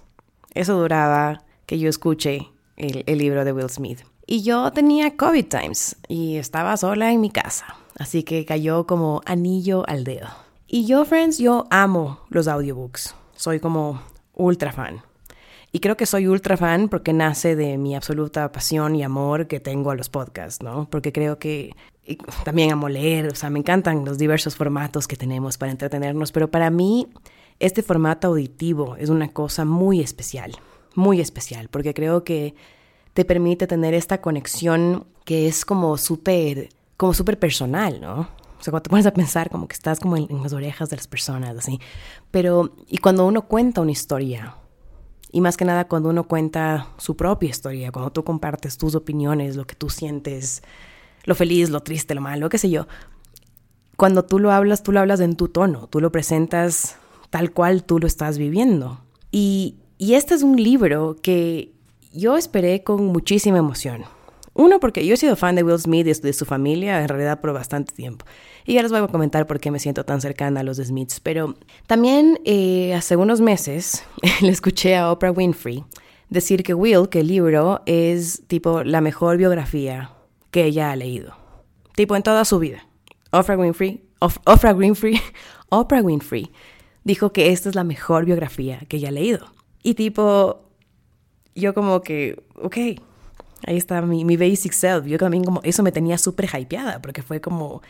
Eso 0.53 0.77
duraba 0.77 1.41
que 1.65 1.79
yo 1.79 1.89
escuché 1.89 2.51
el, 2.77 3.05
el 3.07 3.17
libro 3.17 3.43
de 3.43 3.53
Will 3.53 3.71
Smith. 3.71 4.01
Y 4.27 4.43
yo 4.43 4.71
tenía 4.71 5.17
COVID 5.17 5.47
times 5.47 5.95
y 6.07 6.35
estaba 6.35 6.77
sola 6.77 7.11
en 7.11 7.19
mi 7.19 7.31
casa, 7.31 7.65
así 7.97 8.21
que 8.21 8.45
cayó 8.45 8.85
como 8.85 9.21
anillo 9.25 9.83
al 9.87 10.03
dedo. 10.03 10.27
Y 10.67 10.85
yo, 10.85 11.05
friends, 11.05 11.39
yo 11.39 11.65
amo 11.71 12.19
los 12.29 12.47
audiobooks. 12.47 13.15
Soy 13.35 13.59
como 13.59 13.99
ultra 14.35 14.71
fan. 14.71 15.01
Y 15.75 15.81
creo 15.81 15.97
que 15.97 16.05
soy 16.05 16.25
ultra 16.29 16.55
fan 16.55 16.87
porque 16.87 17.11
nace 17.11 17.57
de 17.57 17.77
mi 17.77 17.97
absoluta 17.97 18.49
pasión 18.49 18.95
y 18.95 19.03
amor 19.03 19.47
que 19.47 19.59
tengo 19.59 19.91
a 19.91 19.95
los 19.95 20.07
podcasts, 20.07 20.63
¿no? 20.63 20.87
Porque 20.89 21.11
creo 21.11 21.37
que 21.37 21.75
también 22.45 22.71
amo 22.71 22.87
leer, 22.87 23.27
o 23.27 23.35
sea, 23.35 23.49
me 23.49 23.59
encantan 23.59 24.05
los 24.05 24.17
diversos 24.17 24.55
formatos 24.55 25.05
que 25.05 25.17
tenemos 25.17 25.57
para 25.57 25.73
entretenernos, 25.73 26.31
pero 26.31 26.49
para 26.49 26.69
mí 26.69 27.09
este 27.59 27.83
formato 27.83 28.29
auditivo 28.29 28.95
es 28.95 29.09
una 29.09 29.33
cosa 29.33 29.65
muy 29.65 29.99
especial, 29.99 30.53
muy 30.93 31.19
especial, 31.19 31.67
porque 31.67 31.93
creo 31.93 32.23
que 32.23 32.55
te 33.13 33.25
permite 33.25 33.67
tener 33.67 33.93
esta 33.93 34.21
conexión 34.21 35.05
que 35.25 35.45
es 35.45 35.65
como 35.65 35.97
súper, 35.97 36.69
como 36.95 37.13
súper 37.13 37.37
personal, 37.37 37.99
¿no? 37.99 38.29
O 38.57 38.63
sea, 38.63 38.71
cuando 38.71 38.83
te 38.83 38.89
pones 38.91 39.07
a 39.07 39.13
pensar 39.13 39.49
como 39.49 39.67
que 39.67 39.73
estás 39.73 39.99
como 39.99 40.15
en, 40.15 40.27
en 40.29 40.41
las 40.41 40.53
orejas 40.53 40.89
de 40.89 40.95
las 40.95 41.07
personas, 41.07 41.57
así. 41.57 41.81
Pero, 42.31 42.73
y 42.87 42.99
cuando 42.99 43.25
uno 43.27 43.41
cuenta 43.49 43.81
una 43.81 43.91
historia, 43.91 44.55
y 45.35 45.41
más 45.41 45.57
que 45.57 45.65
nada 45.65 45.89
cuando 45.89 46.07
uno 46.07 46.23
cuenta 46.23 46.87
su 46.95 47.17
propia 47.17 47.49
historia, 47.49 47.91
cuando 47.91 48.09
tú 48.09 48.23
compartes 48.23 48.77
tus 48.77 48.95
opiniones, 48.95 49.57
lo 49.57 49.67
que 49.67 49.75
tú 49.75 49.89
sientes, 49.89 50.63
lo 51.25 51.35
feliz, 51.35 51.69
lo 51.69 51.81
triste, 51.81 52.15
lo 52.15 52.21
malo, 52.21 52.47
qué 52.47 52.57
sé 52.57 52.69
yo. 52.69 52.87
Cuando 53.97 54.23
tú 54.23 54.39
lo 54.39 54.53
hablas, 54.53 54.81
tú 54.81 54.93
lo 54.93 55.01
hablas 55.01 55.19
en 55.19 55.35
tu 55.35 55.49
tono, 55.49 55.87
tú 55.87 55.99
lo 55.99 56.09
presentas 56.09 56.95
tal 57.31 57.51
cual 57.51 57.83
tú 57.83 57.99
lo 57.99 58.07
estás 58.07 58.37
viviendo. 58.37 59.01
Y, 59.29 59.75
y 59.97 60.13
este 60.13 60.35
es 60.35 60.41
un 60.41 60.55
libro 60.55 61.17
que 61.21 61.73
yo 62.13 62.37
esperé 62.37 62.83
con 62.85 63.07
muchísima 63.07 63.57
emoción. 63.57 64.05
Uno, 64.57 64.79
porque 64.79 65.05
yo 65.05 65.13
he 65.13 65.17
sido 65.17 65.35
fan 65.35 65.55
de 65.55 65.63
Will 65.63 65.77
Smith 65.77 66.07
y 66.07 66.13
de 66.13 66.31
su 66.31 66.45
familia 66.45 67.01
en 67.01 67.09
realidad 67.09 67.41
por 67.41 67.51
bastante 67.51 67.93
tiempo. 67.93 68.25
Y 68.65 68.73
ya 68.73 68.81
les 68.81 68.89
voy 68.89 69.01
a 69.01 69.07
comentar 69.07 69.45
por 69.47 69.59
qué 69.59 69.69
me 69.69 69.79
siento 69.79 70.05
tan 70.05 70.21
cercana 70.21 70.61
a 70.61 70.63
los 70.63 70.77
Smiths. 70.77 71.19
Pero 71.19 71.55
también 71.87 72.39
eh, 72.45 72.93
hace 72.93 73.17
unos 73.17 73.41
meses 73.41 74.05
le 74.41 74.49
escuché 74.49 74.95
a 74.95 75.11
Oprah 75.11 75.31
Winfrey 75.31 75.83
decir 76.29 76.63
que 76.63 76.73
Will, 76.73 77.09
que 77.09 77.19
el 77.19 77.27
libro, 77.27 77.81
es 77.85 78.43
tipo 78.47 78.83
la 78.85 79.01
mejor 79.01 79.35
biografía 79.35 80.11
que 80.51 80.63
ella 80.63 80.91
ha 80.91 80.95
leído. 80.95 81.35
Tipo 81.93 82.15
en 82.15 82.23
toda 82.23 82.45
su 82.45 82.57
vida. 82.57 82.87
Oprah 83.31 83.57
Winfrey, 83.57 84.05
Oprah 84.19 84.73
Winfrey, 84.73 85.19
Oprah 85.69 86.01
Winfrey 86.01 86.49
dijo 87.03 87.33
que 87.33 87.51
esta 87.51 87.67
es 87.67 87.75
la 87.75 87.83
mejor 87.83 88.23
biografía 88.23 88.79
que 88.87 88.97
ella 88.97 89.09
ha 89.09 89.11
leído. 89.11 89.47
Y 89.83 89.95
tipo, 89.95 90.69
yo 91.55 91.73
como 91.73 92.01
que, 92.01 92.41
ok, 92.55 92.77
Ahí 93.65 93.77
está 93.77 94.01
mi, 94.01 94.25
mi 94.25 94.37
basic 94.37 94.73
self. 94.73 95.05
Yo 95.05 95.17
también 95.17 95.43
como 95.43 95.61
eso 95.63 95.83
me 95.83 95.91
tenía 95.91 96.17
súper 96.17 96.49
hypeada 96.53 97.01
porque 97.01 97.21
fue 97.21 97.41
como, 97.41 97.81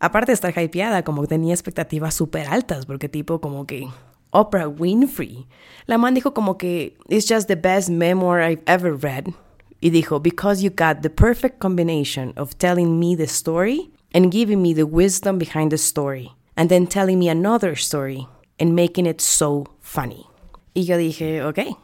aparte 0.00 0.32
de 0.32 0.34
estar 0.34 0.52
hypeada, 0.56 1.02
como 1.02 1.26
tenía 1.26 1.54
expectativas 1.54 2.14
súper 2.14 2.48
altas 2.48 2.86
porque 2.86 3.08
tipo 3.08 3.40
como 3.40 3.66
que 3.66 3.88
Oprah 4.34 4.68
Winfrey. 4.68 5.46
La 5.86 5.96
man 5.96 6.14
dijo 6.14 6.34
como 6.34 6.58
que 6.58 6.96
it's 7.08 7.26
just 7.28 7.46
the 7.46 7.54
best 7.54 7.88
memoir 7.88 8.40
I've 8.40 8.62
ever 8.66 8.96
read. 8.96 9.32
Y 9.80 9.90
dijo, 9.90 10.20
because 10.20 10.62
you 10.62 10.70
got 10.70 11.02
the 11.02 11.10
perfect 11.10 11.58
combination 11.58 12.32
of 12.36 12.56
telling 12.58 12.98
me 12.98 13.14
the 13.14 13.26
story 13.26 13.90
and 14.12 14.32
giving 14.32 14.62
me 14.62 14.74
the 14.74 14.84
wisdom 14.84 15.38
behind 15.38 15.70
the 15.70 15.78
story. 15.78 16.32
And 16.56 16.68
then 16.68 16.86
telling 16.86 17.18
me 17.18 17.28
another 17.28 17.76
story 17.76 18.26
and 18.58 18.74
making 18.74 19.06
it 19.06 19.20
so 19.20 19.66
funny. 19.80 20.26
Y 20.74 20.82
yo 20.84 20.96
dije, 20.96 21.42
ok. 21.44 21.76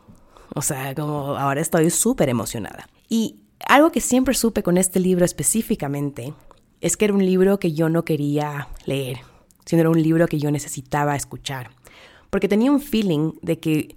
O 0.54 0.62
sea, 0.62 0.94
como 0.94 1.36
ahora 1.36 1.60
estoy 1.60 1.90
súper 1.90 2.28
emocionada. 2.28 2.88
Y 3.10 3.40
algo 3.66 3.90
que 3.90 4.00
siempre 4.00 4.34
supe 4.34 4.62
con 4.62 4.78
este 4.78 5.00
libro 5.00 5.24
específicamente 5.24 6.32
es 6.80 6.96
que 6.96 7.06
era 7.06 7.14
un 7.14 7.26
libro 7.26 7.58
que 7.58 7.72
yo 7.72 7.88
no 7.88 8.04
quería 8.04 8.68
leer, 8.86 9.18
sino 9.66 9.80
era 9.80 9.90
un 9.90 10.00
libro 10.00 10.28
que 10.28 10.38
yo 10.38 10.50
necesitaba 10.52 11.16
escuchar. 11.16 11.70
Porque 12.30 12.48
tenía 12.48 12.70
un 12.70 12.80
feeling 12.80 13.32
de 13.42 13.58
que 13.58 13.96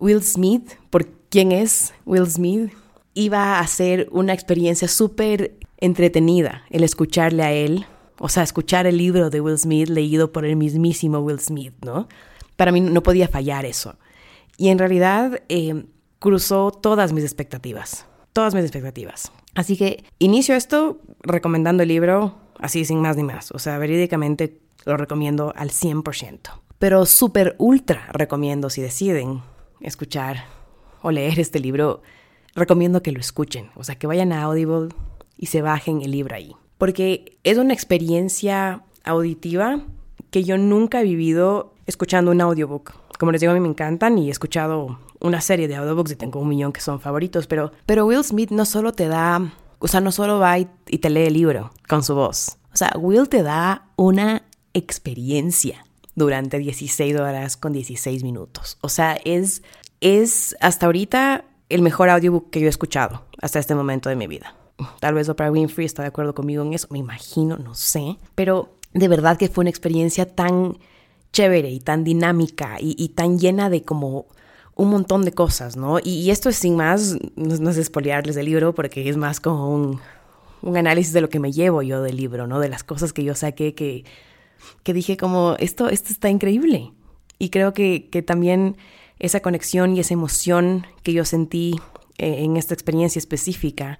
Will 0.00 0.22
Smith, 0.22 0.72
por 0.90 1.06
quién 1.30 1.52
es 1.52 1.94
Will 2.04 2.26
Smith, 2.26 2.72
iba 3.14 3.60
a 3.60 3.66
ser 3.68 4.08
una 4.10 4.34
experiencia 4.34 4.88
súper 4.88 5.56
entretenida 5.78 6.64
el 6.68 6.82
escucharle 6.82 7.44
a 7.44 7.52
él, 7.52 7.86
o 8.18 8.28
sea, 8.28 8.42
escuchar 8.42 8.88
el 8.88 8.98
libro 8.98 9.30
de 9.30 9.40
Will 9.40 9.58
Smith 9.58 9.88
leído 9.88 10.32
por 10.32 10.44
el 10.44 10.56
mismísimo 10.56 11.20
Will 11.20 11.38
Smith, 11.38 11.74
¿no? 11.84 12.08
Para 12.56 12.72
mí 12.72 12.80
no 12.80 13.04
podía 13.04 13.28
fallar 13.28 13.64
eso. 13.64 13.96
Y 14.56 14.68
en 14.68 14.78
realidad 14.78 15.42
eh, 15.48 15.84
cruzó 16.18 16.72
todas 16.72 17.12
mis 17.12 17.22
expectativas 17.22 18.07
todas 18.38 18.54
mis 18.54 18.62
expectativas. 18.62 19.32
Así 19.56 19.76
que 19.76 20.04
inicio 20.20 20.54
esto 20.54 21.00
recomendando 21.22 21.82
el 21.82 21.88
libro 21.88 22.36
así 22.60 22.84
sin 22.84 23.00
más 23.00 23.16
ni 23.16 23.24
más. 23.24 23.50
O 23.50 23.58
sea, 23.58 23.78
verídicamente 23.78 24.60
lo 24.84 24.96
recomiendo 24.96 25.52
al 25.56 25.70
100%. 25.70 26.38
Pero 26.78 27.04
súper 27.04 27.56
ultra 27.58 28.06
recomiendo 28.12 28.70
si 28.70 28.80
deciden 28.80 29.42
escuchar 29.80 30.44
o 31.02 31.10
leer 31.10 31.40
este 31.40 31.58
libro, 31.58 32.00
recomiendo 32.54 33.02
que 33.02 33.10
lo 33.10 33.18
escuchen. 33.18 33.70
O 33.74 33.82
sea, 33.82 33.96
que 33.96 34.06
vayan 34.06 34.32
a 34.32 34.44
Audible 34.44 34.94
y 35.36 35.46
se 35.46 35.60
bajen 35.60 36.02
el 36.02 36.12
libro 36.12 36.36
ahí. 36.36 36.54
Porque 36.78 37.40
es 37.42 37.58
una 37.58 37.74
experiencia 37.74 38.84
auditiva 39.02 39.80
que 40.30 40.44
yo 40.44 40.58
nunca 40.58 41.00
he 41.00 41.02
vivido 41.02 41.74
escuchando 41.86 42.30
un 42.30 42.40
audiobook. 42.40 42.92
Como 43.18 43.32
les 43.32 43.40
digo, 43.40 43.50
a 43.50 43.54
mí 43.54 43.60
me 43.60 43.68
encantan 43.68 44.16
y 44.16 44.28
he 44.28 44.30
escuchado 44.30 45.00
una 45.20 45.40
serie 45.40 45.68
de 45.68 45.76
audiobooks 45.76 46.12
y 46.12 46.16
tengo 46.16 46.40
un 46.40 46.48
millón 46.48 46.72
que 46.72 46.80
son 46.80 47.00
favoritos, 47.00 47.46
pero, 47.46 47.72
pero 47.86 48.06
Will 48.06 48.24
Smith 48.24 48.50
no 48.50 48.64
solo 48.64 48.92
te 48.92 49.08
da, 49.08 49.52
o 49.78 49.88
sea, 49.88 50.00
no 50.00 50.12
solo 50.12 50.38
va 50.38 50.58
y, 50.58 50.66
te 50.66 51.10
lee 51.10 51.26
el 51.26 51.34
libro 51.34 51.72
con 51.88 52.02
su 52.02 52.14
voz. 52.14 52.58
O 52.72 52.76
sea, 52.76 52.92
Will 52.98 53.28
te 53.28 53.42
da 53.42 53.88
una 53.96 54.42
experiencia 54.74 55.84
durante 56.14 56.58
16 56.58 57.16
horas 57.16 57.56
con 57.56 57.72
16 57.72 58.22
minutos. 58.22 58.78
O 58.80 58.88
sea, 58.88 59.18
es, 59.24 59.62
es 60.00 60.56
hasta 60.60 60.86
ahorita 60.86 61.44
el 61.68 61.82
mejor 61.82 62.10
audiobook 62.10 62.50
que 62.50 62.60
yo 62.60 62.66
he 62.66 62.70
escuchado 62.70 63.24
hasta 63.40 63.58
este 63.58 63.74
momento 63.74 64.08
de 64.08 64.16
mi 64.16 64.26
vida. 64.26 64.54
Tal 65.00 65.14
vez 65.14 65.28
Oprah 65.28 65.50
Winfrey 65.50 65.86
está 65.86 66.02
de 66.02 66.08
acuerdo 66.08 66.34
conmigo 66.34 66.62
en 66.62 66.72
eso, 66.72 66.86
me 66.90 66.98
imagino, 66.98 67.56
no 67.56 67.74
sé. 67.74 68.16
Pero 68.34 68.76
de 68.92 69.08
verdad 69.08 69.36
que 69.36 69.48
fue 69.48 69.62
una 69.62 69.70
experiencia 69.70 70.26
tan 70.26 70.78
chévere 71.32 71.70
y 71.70 71.80
tan 71.80 72.04
dinámica 72.04 72.76
y, 72.80 73.08
tan 73.10 73.38
llena 73.38 73.70
de 73.70 73.82
como 73.82 74.26
un 74.78 74.90
montón 74.90 75.24
de 75.24 75.32
cosas, 75.32 75.76
¿no? 75.76 75.98
Y, 76.02 76.30
esto 76.30 76.48
es 76.48 76.56
sin 76.56 76.76
más, 76.76 77.18
no, 77.34 77.70
es 77.70 77.76
espolearles 77.76 78.36
el 78.36 78.46
libro 78.46 78.74
porque 78.74 79.08
es 79.08 79.16
más 79.16 79.40
como 79.40 79.74
un, 79.74 80.00
un, 80.62 80.76
análisis 80.76 81.12
de 81.12 81.20
lo 81.20 81.28
que 81.28 81.40
me 81.40 81.50
llevo 81.50 81.82
yo 81.82 82.00
del 82.00 82.16
libro, 82.16 82.46
¿no? 82.46 82.60
De 82.60 82.68
las 82.68 82.84
cosas 82.84 83.12
que 83.12 83.24
yo 83.24 83.34
saqué 83.34 83.74
que, 83.74 84.04
que 84.84 84.94
dije 84.94 85.16
como, 85.16 85.56
esto, 85.58 85.88
esto 85.88 86.12
está 86.12 86.30
increíble. 86.30 86.92
Y 87.40 87.50
creo 87.50 87.72
que, 87.72 88.08
que 88.08 88.22
también 88.22 88.76
esa 89.18 89.40
conexión 89.40 89.96
y 89.96 90.00
esa 90.00 90.14
emoción 90.14 90.86
que 91.02 91.12
yo 91.12 91.24
sentí 91.24 91.80
eh, 92.16 92.44
en 92.44 92.56
esta 92.56 92.72
experiencia 92.72 93.18
específica 93.18 93.98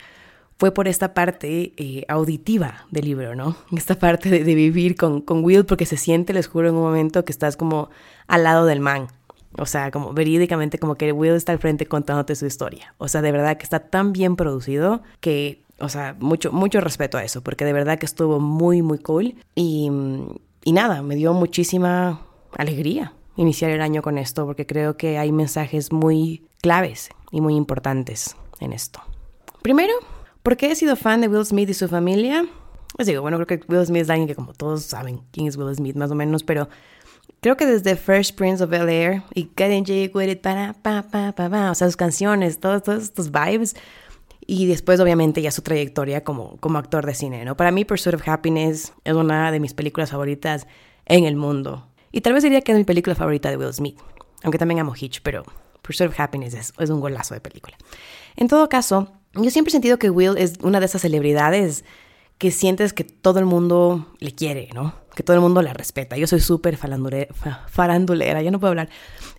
fue 0.58 0.72
por 0.72 0.86
esta 0.86 1.12
parte 1.12 1.72
eh, 1.76 2.04
auditiva 2.06 2.86
del 2.92 3.06
libro, 3.06 3.34
¿no? 3.34 3.56
Esta 3.76 3.98
parte 3.98 4.30
de, 4.30 4.54
vivir 4.54 4.94
con, 4.94 5.22
con, 5.22 5.42
Will, 5.44 5.64
porque 5.64 5.86
se 5.86 5.96
siente, 5.96 6.32
les 6.32 6.46
juro, 6.46 6.68
en 6.68 6.76
un 6.76 6.82
momento 6.82 7.24
que 7.24 7.32
estás 7.32 7.56
como 7.56 7.90
al 8.28 8.44
lado 8.44 8.64
del 8.64 8.78
man. 8.78 9.08
O 9.56 9.66
sea, 9.66 9.90
como 9.90 10.12
verídicamente 10.12 10.78
como 10.78 10.96
que 10.96 11.12
Will 11.12 11.34
está 11.34 11.52
al 11.52 11.58
frente 11.58 11.86
contándote 11.86 12.34
su 12.34 12.46
historia. 12.46 12.94
O 12.98 13.08
sea, 13.08 13.22
de 13.22 13.32
verdad 13.32 13.56
que 13.56 13.64
está 13.64 13.80
tan 13.80 14.12
bien 14.12 14.36
producido 14.36 15.02
que, 15.20 15.64
o 15.78 15.88
sea, 15.88 16.16
mucho, 16.20 16.52
mucho 16.52 16.80
respeto 16.80 17.18
a 17.18 17.24
eso, 17.24 17.42
porque 17.42 17.64
de 17.64 17.72
verdad 17.72 17.98
que 17.98 18.06
estuvo 18.06 18.40
muy, 18.40 18.82
muy 18.82 18.98
cool. 18.98 19.36
Y, 19.54 19.90
y 20.64 20.72
nada, 20.72 21.02
me 21.02 21.16
dio 21.16 21.32
muchísima 21.32 22.22
alegría 22.56 23.14
iniciar 23.36 23.70
el 23.70 23.80
año 23.80 24.02
con 24.02 24.18
esto, 24.18 24.46
porque 24.46 24.66
creo 24.66 24.96
que 24.96 25.16
hay 25.16 25.30
mensajes 25.32 25.92
muy 25.92 26.44
claves 26.60 27.10
y 27.30 27.40
muy 27.40 27.54
importantes 27.54 28.36
en 28.60 28.72
esto. 28.72 29.00
Primero, 29.62 29.94
¿Por 30.48 30.56
qué 30.56 30.70
he 30.70 30.74
sido 30.74 30.96
fan 30.96 31.20
de 31.20 31.28
Will 31.28 31.44
Smith 31.44 31.68
y 31.68 31.74
su 31.74 31.88
familia? 31.88 32.46
Pues 32.96 33.06
digo, 33.06 33.20
bueno, 33.20 33.36
creo 33.36 33.60
que 33.60 33.70
Will 33.70 33.84
Smith 33.84 34.04
es 34.04 34.08
alguien 34.08 34.28
que 34.28 34.34
como 34.34 34.54
todos 34.54 34.82
saben 34.82 35.20
quién 35.30 35.46
es 35.46 35.58
Will 35.58 35.74
Smith 35.74 35.94
más 35.94 36.10
o 36.10 36.14
menos, 36.14 36.42
pero 36.42 36.70
creo 37.40 37.56
que 37.56 37.66
desde 37.66 37.96
First 37.96 38.36
Prince 38.36 38.62
of 38.62 38.70
Bel 38.70 38.88
Air 38.88 39.22
y 39.34 39.50
Getting 39.56 39.84
Jig 39.84 40.14
With 40.14 40.28
It, 40.28 40.40
para, 40.40 40.74
pa, 40.74 41.02
pa, 41.10 41.32
pa, 41.32 41.48
pa, 41.48 41.70
o 41.70 41.74
sea, 41.74 41.86
sus 41.86 41.96
canciones, 41.96 42.58
todos, 42.58 42.82
todos 42.82 43.02
estos 43.02 43.30
vibes, 43.30 43.76
y 44.46 44.66
después 44.66 44.98
obviamente 45.00 45.42
ya 45.42 45.50
su 45.50 45.62
trayectoria 45.62 46.24
como, 46.24 46.56
como 46.56 46.78
actor 46.78 47.04
de 47.04 47.14
cine, 47.14 47.44
¿no? 47.44 47.56
Para 47.56 47.70
mí 47.70 47.84
Pursuit 47.84 48.14
of 48.14 48.26
Happiness 48.26 48.94
es 49.04 49.14
una 49.14 49.52
de 49.52 49.60
mis 49.60 49.74
películas 49.74 50.10
favoritas 50.10 50.66
en 51.04 51.24
el 51.24 51.36
mundo. 51.36 51.86
Y 52.12 52.22
tal 52.22 52.32
vez 52.32 52.42
diría 52.42 52.62
que 52.62 52.72
es 52.72 52.78
mi 52.78 52.84
película 52.84 53.14
favorita 53.14 53.50
de 53.50 53.58
Will 53.58 53.74
Smith, 53.74 53.98
aunque 54.42 54.56
también 54.56 54.80
amo 54.80 54.94
Hitch, 54.98 55.20
pero 55.22 55.44
Pursuit 55.82 56.10
of 56.10 56.18
Happiness 56.18 56.54
es, 56.54 56.72
es 56.78 56.88
un 56.88 57.00
golazo 57.00 57.34
de 57.34 57.40
película. 57.40 57.76
En 58.36 58.48
todo 58.48 58.68
caso, 58.70 59.12
yo 59.34 59.50
siempre 59.50 59.68
he 59.68 59.72
sentido 59.72 59.98
que 59.98 60.08
Will 60.08 60.38
es 60.38 60.54
una 60.62 60.80
de 60.80 60.86
esas 60.86 61.02
celebridades 61.02 61.84
que 62.38 62.52
sientes 62.52 62.92
que 62.92 63.04
todo 63.04 63.40
el 63.40 63.44
mundo 63.44 64.06
le 64.20 64.32
quiere, 64.32 64.68
¿no? 64.72 64.94
Que 65.14 65.24
todo 65.24 65.34
el 65.34 65.42
mundo 65.42 65.60
la 65.60 65.74
respeta. 65.74 66.16
Yo 66.16 66.28
soy 66.28 66.38
súper 66.38 66.76
farandulera, 66.76 68.42
yo 68.42 68.50
no 68.52 68.60
puedo 68.60 68.70
hablar. 68.70 68.88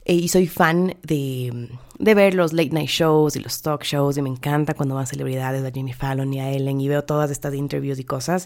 Eh, 0.03 0.15
y 0.15 0.27
soy 0.27 0.47
fan 0.47 0.95
de, 1.03 1.69
de, 1.97 2.13
ver 2.13 2.33
los 2.33 2.51
late 2.51 2.71
night 2.71 2.89
shows 2.89 3.37
y 3.37 3.39
los 3.39 3.61
talk 3.61 3.83
shows. 3.85 4.17
Y 4.17 4.21
me 4.21 4.29
encanta 4.29 4.73
cuando 4.73 4.95
van 4.95 5.07
celebridades 5.07 5.63
a 5.63 5.71
Jimmy 5.71 5.93
Fallon 5.93 6.33
y 6.33 6.41
a 6.41 6.51
Ellen 6.51 6.81
y 6.81 6.89
veo 6.89 7.05
todas 7.05 7.31
estas 7.31 7.53
interviews 7.53 7.99
y 7.99 8.03
cosas. 8.03 8.45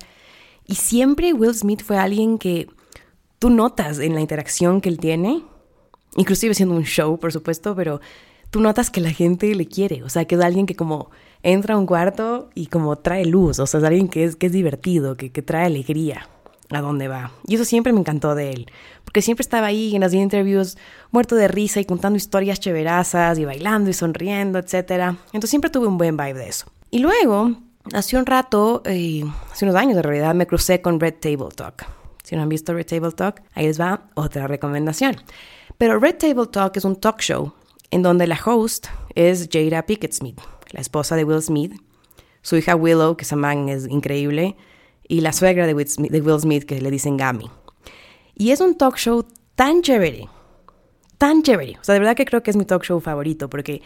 Y 0.67 0.75
siempre 0.75 1.33
Will 1.33 1.55
Smith 1.55 1.83
fue 1.83 1.97
alguien 1.97 2.37
que 2.37 2.67
tú 3.39 3.49
notas 3.49 3.99
en 3.99 4.13
la 4.13 4.21
interacción 4.21 4.81
que 4.81 4.89
él 4.89 4.99
tiene, 4.99 5.43
inclusive 6.15 6.53
siendo 6.53 6.75
un 6.75 6.83
show, 6.83 7.19
por 7.19 7.33
supuesto, 7.33 7.75
pero 7.75 7.99
tú 8.51 8.61
notas 8.61 8.91
que 8.91 9.01
la 9.01 9.09
gente 9.09 9.53
le 9.55 9.67
quiere. 9.67 10.03
O 10.03 10.09
sea, 10.09 10.25
que 10.25 10.35
es 10.35 10.41
alguien 10.41 10.67
que 10.67 10.75
como 10.75 11.09
entra 11.43 11.75
a 11.75 11.77
un 11.77 11.85
cuarto 11.85 12.49
y 12.55 12.67
como 12.67 12.95
trae 12.95 13.25
luz, 13.25 13.59
o 13.59 13.67
sea, 13.67 13.79
es 13.79 13.83
alguien 13.85 14.07
que 14.07 14.23
es, 14.23 14.35
que 14.35 14.47
es 14.47 14.51
divertido, 14.51 15.15
que, 15.15 15.31
que 15.31 15.41
trae 15.41 15.65
alegría 15.65 16.27
a 16.71 16.81
dónde 16.81 17.07
va. 17.07 17.31
Y 17.45 17.55
eso 17.55 17.65
siempre 17.65 17.93
me 17.93 17.99
encantó 17.99 18.33
de 18.35 18.51
él, 18.51 18.71
porque 19.03 19.21
siempre 19.21 19.43
estaba 19.43 19.67
ahí 19.67 19.95
en 19.95 20.01
las 20.01 20.13
interviews 20.13 20.77
muerto 21.11 21.35
de 21.35 21.47
risa 21.47 21.79
y 21.79 21.85
contando 21.85 22.17
historias 22.17 22.59
cheverazas 22.59 23.37
y 23.37 23.45
bailando 23.45 23.89
y 23.89 23.93
sonriendo, 23.93 24.57
etc. 24.57 25.15
Entonces 25.27 25.49
siempre 25.49 25.69
tuve 25.69 25.87
un 25.87 25.97
buen 25.97 26.17
vibe 26.17 26.33
de 26.33 26.47
eso. 26.47 26.65
Y 26.89 26.99
luego, 26.99 27.51
hace 27.93 28.17
un 28.17 28.25
rato, 28.25 28.81
eh, 28.85 29.23
hace 29.51 29.65
unos 29.65 29.75
años 29.75 29.95
de 29.95 30.01
realidad, 30.01 30.33
me 30.33 30.47
crucé 30.47 30.81
con 30.81 30.99
Red 30.99 31.15
Table 31.19 31.49
Talk. 31.55 31.85
Si 32.23 32.35
no 32.35 32.41
han 32.41 32.49
visto 32.49 32.73
Red 32.73 32.85
Table 32.85 33.11
Talk, 33.11 33.41
ahí 33.53 33.67
les 33.67 33.79
va 33.79 34.07
otra 34.15 34.47
recomendación. 34.47 35.17
Pero 35.77 35.99
Red 35.99 36.15
Table 36.15 36.47
Talk 36.47 36.77
es 36.77 36.85
un 36.85 36.95
talk 36.95 37.19
show 37.19 37.53
en 37.91 38.01
donde 38.01 38.27
la 38.27 38.39
host 38.43 38.87
es 39.13 39.49
Jada 39.51 39.85
Pickett 39.85 40.13
Smith 40.13 40.39
la 40.73 40.81
esposa 40.81 41.15
de 41.15 41.23
Will 41.23 41.41
Smith, 41.41 41.73
su 42.41 42.57
hija 42.57 42.75
Willow, 42.75 43.15
que 43.15 43.23
esa 43.23 43.37
man 43.37 43.69
es 43.69 43.87
increíble, 43.87 44.57
y 45.07 45.21
la 45.21 45.31
suegra 45.31 45.65
de 45.67 45.73
Will, 45.73 46.39
Smith, 46.39 46.65
que 46.65 46.81
le 46.81 46.91
dicen 46.91 47.15
Gami. 47.15 47.49
Y 48.35 48.51
es 48.51 48.59
un 48.59 48.75
talk 48.75 48.97
show 48.97 49.25
tan 49.55 49.81
chévere, 49.81 50.27
tan 51.17 51.43
chévere. 51.43 51.77
O 51.79 51.83
sea, 51.83 51.93
de 51.93 51.99
verdad 51.99 52.15
que 52.15 52.25
creo 52.25 52.41
que 52.41 52.51
es 52.51 52.57
mi 52.57 52.65
talk 52.65 52.83
show 52.83 52.99
favorito, 52.99 53.49
porque 53.49 53.81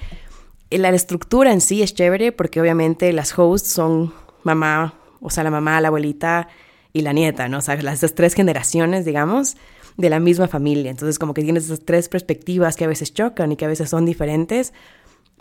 la 0.71 0.89
estructura 0.89 1.51
en 1.51 1.61
sí 1.61 1.83
es 1.83 1.93
chévere, 1.93 2.31
porque 2.31 2.61
obviamente 2.61 3.11
las 3.13 3.37
hosts 3.37 3.69
son 3.69 4.13
mamá, 4.43 4.93
o 5.19 5.29
sea, 5.29 5.43
la 5.43 5.51
mamá, 5.51 5.81
la 5.81 5.89
abuelita 5.89 6.47
y 6.93 7.01
la 7.01 7.11
nieta, 7.13 7.49
¿no? 7.49 7.57
O 7.57 7.61
sea, 7.61 7.75
las 7.81 7.99
tres 8.15 8.33
generaciones, 8.33 9.03
digamos, 9.03 9.57
de 9.97 10.09
la 10.09 10.19
misma 10.19 10.47
familia. 10.47 10.89
Entonces, 10.89 11.19
como 11.19 11.33
que 11.33 11.43
tienes 11.43 11.65
esas 11.65 11.81
tres 11.83 12.07
perspectivas 12.07 12.75
que 12.77 12.85
a 12.85 12.87
veces 12.87 13.13
chocan 13.13 13.51
y 13.51 13.57
que 13.57 13.65
a 13.65 13.67
veces 13.67 13.89
son 13.89 14.05
diferentes, 14.05 14.73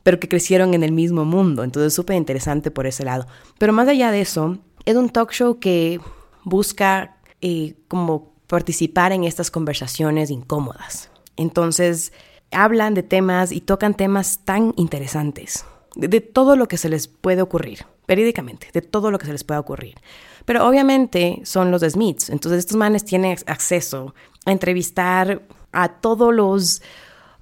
pero 0.06 0.20
que 0.20 0.28
crecieron 0.28 0.72
en 0.72 0.84
el 0.84 0.92
mismo 0.92 1.24
mundo. 1.24 1.64
Entonces, 1.64 1.92
súper 1.92 2.14
interesante 2.14 2.70
por 2.70 2.86
ese 2.86 3.04
lado. 3.04 3.26
Pero 3.58 3.72
más 3.72 3.88
allá 3.88 4.12
de 4.12 4.20
eso, 4.20 4.56
es 4.84 4.94
un 4.94 5.08
talk 5.08 5.32
show 5.32 5.58
que 5.58 5.98
busca 6.44 7.16
eh, 7.40 7.74
como 7.88 8.32
participar 8.46 9.10
en 9.10 9.24
estas 9.24 9.50
conversaciones 9.50 10.30
incómodas. 10.30 11.10
Entonces, 11.36 12.12
hablan 12.52 12.94
de 12.94 13.02
temas 13.02 13.50
y 13.50 13.60
tocan 13.60 13.94
temas 13.94 14.44
tan 14.44 14.74
interesantes, 14.76 15.64
de, 15.96 16.20
todo 16.20 16.54
lo 16.54 16.68
que 16.68 16.76
se 16.76 16.88
les 16.88 17.08
puede 17.08 17.42
ocurrir, 17.42 17.84
periódicamente, 18.06 18.68
de 18.72 18.82
todo 18.82 19.10
lo 19.10 19.18
que 19.18 19.26
se 19.26 19.32
les 19.32 19.42
pueda 19.42 19.58
ocurrir. 19.58 19.96
Pero 20.44 20.68
obviamente 20.68 21.40
son 21.42 21.72
los 21.72 21.82
Smiths, 21.82 22.30
entonces 22.30 22.60
estos 22.60 22.76
manes 22.76 23.04
tienen 23.04 23.36
acceso 23.46 24.14
a 24.44 24.52
entrevistar 24.52 25.42
a 25.72 25.88
todos 26.00 26.32
los 26.32 26.80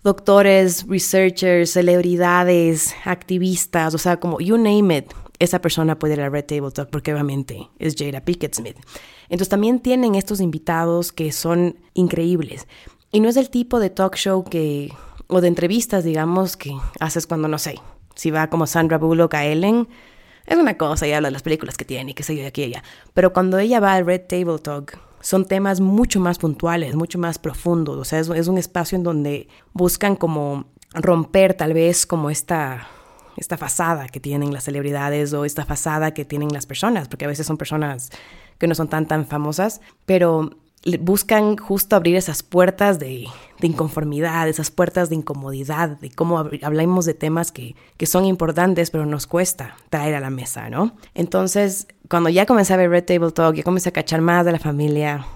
doctores, 0.05 0.87
researchers, 0.87 1.71
celebridades, 1.71 2.95
activistas, 3.05 3.95
o 3.95 3.99
sea, 3.99 4.21
como 4.21 4.39
you 4.39 4.59
name 4.59 4.99
it, 4.99 5.13
esa 5.39 5.61
persona 5.61 5.99
puede 5.99 6.15
ir 6.15 6.21
a 6.21 6.29
Red 6.29 6.45
Table 6.45 6.71
Talk 6.71 6.91
porque 6.91 7.13
obviamente 7.13 7.69
es 7.79 7.97
Jada 7.99 8.21
Pickett 8.21 8.55
Smith. 8.55 8.77
Entonces 9.25 9.49
también 9.49 9.81
tienen 9.81 10.15
estos 10.15 10.41
invitados 10.41 11.11
que 11.11 11.33
son 11.33 11.79
increíbles. 11.95 12.69
Y 13.11 13.21
no 13.21 13.29
es 13.29 13.37
el 13.37 13.49
tipo 13.49 13.81
de 13.81 13.91
talk 13.91 14.17
show 14.17 14.45
que, 14.45 14.93
o 15.27 15.41
de 15.41 15.49
entrevistas, 15.49 16.05
digamos, 16.05 16.57
que 16.57 16.73
haces 17.01 17.27
cuando, 17.27 17.49
no 17.49 17.59
sé, 17.59 17.77
si 18.15 18.31
va 18.31 18.49
como 18.49 18.67
Sandra 18.67 18.99
Bullock 18.99 19.35
a 19.35 19.47
Ellen, 19.47 19.89
es 20.47 20.59
una 20.59 20.77
cosa 20.77 21.07
y 21.07 21.13
habla 21.13 21.29
de 21.29 21.33
las 21.33 21.43
películas 21.43 21.77
que 21.77 21.85
tiene 21.85 22.11
y 22.11 22.15
qué 22.15 22.23
sé 22.23 22.37
yo 22.37 22.43
de 22.43 22.49
aquí 22.49 22.63
y 22.63 22.65
allá. 22.65 22.83
Pero 23.15 23.33
cuando 23.33 23.59
ella 23.59 23.81
va 23.81 23.95
al 23.95 24.05
Red 24.05 24.23
Table 24.29 24.59
Talk, 24.59 24.99
son 25.25 25.47
temas 25.47 25.81
mucho 25.81 26.21
más 26.21 26.37
puntuales, 26.37 26.95
mucho 26.95 27.19
más 27.19 27.39
profundos. 27.39 27.97
O 27.97 28.05
sea, 28.05 28.21
es, 28.21 28.29
es 28.29 28.47
un 28.47 28.59
espacio 28.59 28.97
en 28.97 29.03
donde 29.03 29.49
buscan 29.73 30.17
como 30.17 30.67
romper 30.93 31.55
tal 31.55 31.73
vez 31.73 32.05
como 32.05 32.29
esta, 32.29 32.87
esta 33.39 33.57
fasada 33.57 34.07
que 34.09 34.21
tienen 34.21 34.53
las 34.53 34.65
celebridades 34.65 35.33
o 35.33 35.47
esta 35.47 35.65
fasada 35.65 36.13
que 36.13 36.27
tienen 36.27 36.51
las 36.53 36.67
personas, 36.67 37.09
porque 37.09 37.25
a 37.25 37.29
veces 37.29 37.47
son 37.47 37.57
personas 37.57 38.11
que 38.59 38.67
no 38.67 38.75
son 38.75 38.89
tan 38.89 39.09
tan 39.09 39.27
famosas, 39.27 39.81
pero 40.05 40.51
buscan 41.01 41.57
justo 41.57 41.97
abrir 41.97 42.17
esas 42.17 42.43
puertas 42.43 42.99
de, 42.99 43.27
inconformidad, 43.63 44.47
esas 44.49 44.71
puertas 44.71 45.09
de 45.09 45.17
incomodidad, 45.17 45.99
de 45.99 46.11
cómo 46.11 46.39
hablamos 46.39 47.07
de 47.07 47.15
temas 47.15 47.51
que, 47.51 47.75
que, 47.97 48.05
son 48.05 48.27
importantes, 48.27 48.91
pero 48.91 49.07
nos 49.07 49.27
cuesta 49.27 49.77
traer 49.89 50.15
a 50.15 50.21
la 50.21 50.29
mesa, 50.29 50.69
¿no? 50.69 50.93
Entonces, 51.15 51.87
cuando 52.11 52.29
ya 52.29 52.45
comencé 52.45 52.75
a 52.75 52.77
ver 52.77 52.91
Red 52.91 53.05
Table 53.05 53.33
Talk, 53.33 53.55
ya 53.55 53.63
comencé 53.63 53.89
a 53.89 53.93
cachar 53.93 54.21
más 54.21 54.45
de 54.45 54.53
la 54.53 54.59
familia, 54.59 55.27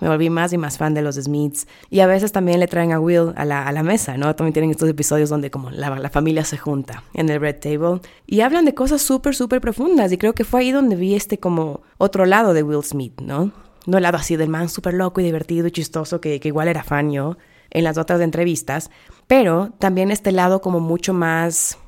me 0.00 0.08
volví 0.08 0.30
más 0.30 0.52
y 0.52 0.58
más 0.58 0.78
fan 0.78 0.94
de 0.94 1.02
los 1.02 1.16
Smiths. 1.16 1.66
Y 1.90 2.00
a 2.00 2.06
veces 2.06 2.32
también 2.32 2.60
le 2.60 2.66
traen 2.66 2.92
a 2.92 3.00
Will 3.00 3.32
a 3.36 3.44
la, 3.44 3.66
a 3.66 3.72
la 3.72 3.82
mesa, 3.82 4.16
¿no? 4.16 4.34
También 4.34 4.52
tienen 4.52 4.70
estos 4.70 4.88
episodios 4.88 5.30
donde 5.30 5.50
como 5.50 5.70
la, 5.70 5.90
la 5.98 6.10
familia 6.10 6.44
se 6.44 6.58
junta 6.58 7.04
en 7.14 7.28
el 7.28 7.40
Red 7.40 7.60
Table 7.60 8.00
y 8.26 8.40
hablan 8.40 8.64
de 8.64 8.74
cosas 8.74 9.02
súper, 9.02 9.34
súper 9.34 9.60
profundas. 9.60 10.12
Y 10.12 10.18
creo 10.18 10.34
que 10.34 10.44
fue 10.44 10.60
ahí 10.60 10.72
donde 10.72 10.96
vi 10.96 11.14
este 11.14 11.38
como 11.38 11.80
otro 11.98 12.26
lado 12.26 12.52
de 12.52 12.62
Will 12.62 12.84
Smith, 12.84 13.20
¿no? 13.20 13.52
No 13.86 13.96
el 13.96 14.02
lado 14.02 14.18
así 14.18 14.36
del 14.36 14.48
man 14.48 14.68
súper 14.68 14.94
loco 14.94 15.20
y 15.20 15.24
divertido 15.24 15.68
y 15.68 15.70
chistoso 15.70 16.20
que, 16.20 16.40
que 16.40 16.48
igual 16.48 16.68
era 16.68 16.82
fan 16.82 17.12
en 17.12 17.84
las 17.84 17.98
otras 17.98 18.20
entrevistas, 18.20 18.90
pero 19.26 19.72
también 19.78 20.10
este 20.10 20.32
lado 20.32 20.60
como 20.60 20.80
mucho 20.80 21.12
más, 21.12 21.78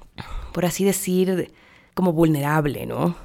por 0.52 0.64
así 0.64 0.84
decir, 0.84 1.52
como 1.94 2.12
vulnerable, 2.12 2.86
¿no? 2.86 3.16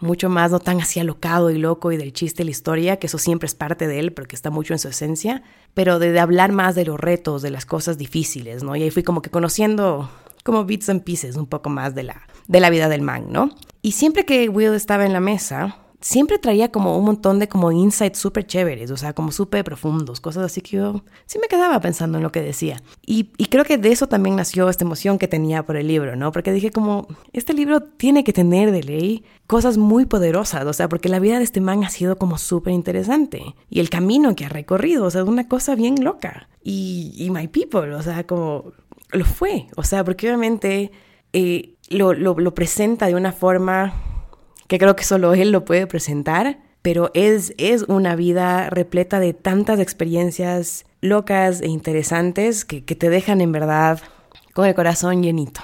mucho 0.00 0.28
más, 0.28 0.50
no 0.50 0.60
tan 0.60 0.80
así 0.80 0.98
alocado 0.98 1.50
y 1.50 1.58
loco 1.58 1.92
y 1.92 1.96
del 1.96 2.12
chiste 2.12 2.44
la 2.44 2.50
historia, 2.50 2.96
que 2.96 3.06
eso 3.06 3.18
siempre 3.18 3.46
es 3.46 3.54
parte 3.54 3.86
de 3.86 3.98
él, 3.98 4.12
porque 4.12 4.34
está 4.34 4.50
mucho 4.50 4.72
en 4.72 4.78
su 4.78 4.88
esencia, 4.88 5.42
pero 5.74 5.98
de, 5.98 6.18
hablar 6.18 6.52
más 6.52 6.74
de 6.74 6.86
los 6.86 6.98
retos, 6.98 7.42
de 7.42 7.50
las 7.50 7.66
cosas 7.66 7.98
difíciles, 7.98 8.62
¿no? 8.62 8.74
Y 8.76 8.82
ahí 8.82 8.90
fui 8.90 9.02
como 9.02 9.22
que 9.22 9.30
conociendo 9.30 10.10
como 10.42 10.64
bits 10.64 10.88
and 10.88 11.04
pieces 11.04 11.36
un 11.36 11.46
poco 11.46 11.68
más 11.68 11.94
de 11.94 12.04
la, 12.04 12.22
de 12.48 12.60
la 12.60 12.70
vida 12.70 12.88
del 12.88 13.02
man, 13.02 13.26
¿no? 13.30 13.50
Y 13.82 13.92
siempre 13.92 14.24
que 14.24 14.48
Will 14.48 14.74
estaba 14.74 15.04
en 15.04 15.12
la 15.12 15.20
mesa, 15.20 15.76
siempre 16.00 16.38
traía 16.38 16.70
como 16.70 16.96
un 16.96 17.04
montón 17.04 17.38
de 17.38 17.48
como 17.48 17.72
insights 17.72 18.18
súper 18.18 18.46
chéveres, 18.46 18.90
o 18.90 18.96
sea, 18.96 19.12
como 19.12 19.32
súper 19.32 19.64
profundos, 19.64 20.20
cosas 20.20 20.44
así 20.44 20.60
que 20.60 20.78
yo 20.78 21.02
sí 21.26 21.38
me 21.38 21.48
quedaba 21.48 21.80
pensando 21.80 22.18
en 22.18 22.24
lo 22.24 22.32
que 22.32 22.40
decía. 22.40 22.82
Y, 23.04 23.24
creo 23.50 23.64
que 23.64 23.78
de 23.78 23.92
eso 23.92 24.06
también 24.06 24.36
nació 24.36 24.68
esta 24.68 24.84
emoción 24.84 25.18
que 25.18 25.28
tenía 25.28 25.64
por 25.64 25.76
el 25.76 25.88
libro, 25.88 26.16
¿no? 26.16 26.32
Porque 26.32 26.52
dije 26.52 26.70
como, 26.70 27.08
este 27.32 27.52
libro 27.52 27.82
tiene 27.82 28.24
que 28.24 28.32
tener 28.32 28.70
de 28.70 28.82
ley 28.82 29.24
cosas 29.46 29.76
muy 29.76 30.06
poderosas, 30.06 30.64
o 30.64 30.72
sea, 30.72 30.88
porque 30.88 31.08
la 31.08 31.18
vida 31.18 31.38
de 31.38 31.44
este 31.44 31.60
man 31.60 31.84
ha 31.84 31.90
sido 31.90 32.16
como 32.16 32.38
súper 32.38 32.72
interesante 32.72 33.54
y 33.68 33.80
el 33.80 33.90
camino 33.90 34.34
que 34.36 34.46
ha 34.46 34.48
recorrido, 34.48 35.04
o 35.04 35.10
sea, 35.10 35.24
una 35.24 35.48
cosa 35.48 35.74
bien 35.74 36.02
loca. 36.02 36.48
Y, 36.62 37.12
y 37.16 37.30
My 37.30 37.48
People, 37.48 37.94
o 37.94 38.02
sea, 38.02 38.26
como 38.26 38.72
lo 39.12 39.24
fue, 39.24 39.66
o 39.76 39.82
sea, 39.82 40.04
porque 40.04 40.28
obviamente 40.28 40.92
eh, 41.32 41.74
lo, 41.88 42.12
lo, 42.12 42.38
lo 42.38 42.54
presenta 42.54 43.06
de 43.06 43.14
una 43.14 43.32
forma 43.32 44.09
que 44.70 44.78
creo 44.78 44.94
que 44.94 45.02
solo 45.02 45.34
él 45.34 45.50
lo 45.50 45.64
puede 45.64 45.88
presentar, 45.88 46.60
pero 46.80 47.10
es, 47.12 47.54
es 47.58 47.82
una 47.88 48.14
vida 48.14 48.70
repleta 48.70 49.18
de 49.18 49.34
tantas 49.34 49.80
experiencias 49.80 50.84
locas 51.00 51.60
e 51.60 51.66
interesantes 51.66 52.64
que, 52.64 52.84
que 52.84 52.94
te 52.94 53.10
dejan 53.10 53.40
en 53.40 53.50
verdad 53.50 54.00
con 54.52 54.66
el 54.66 54.76
corazón 54.76 55.24
llenito. 55.24 55.60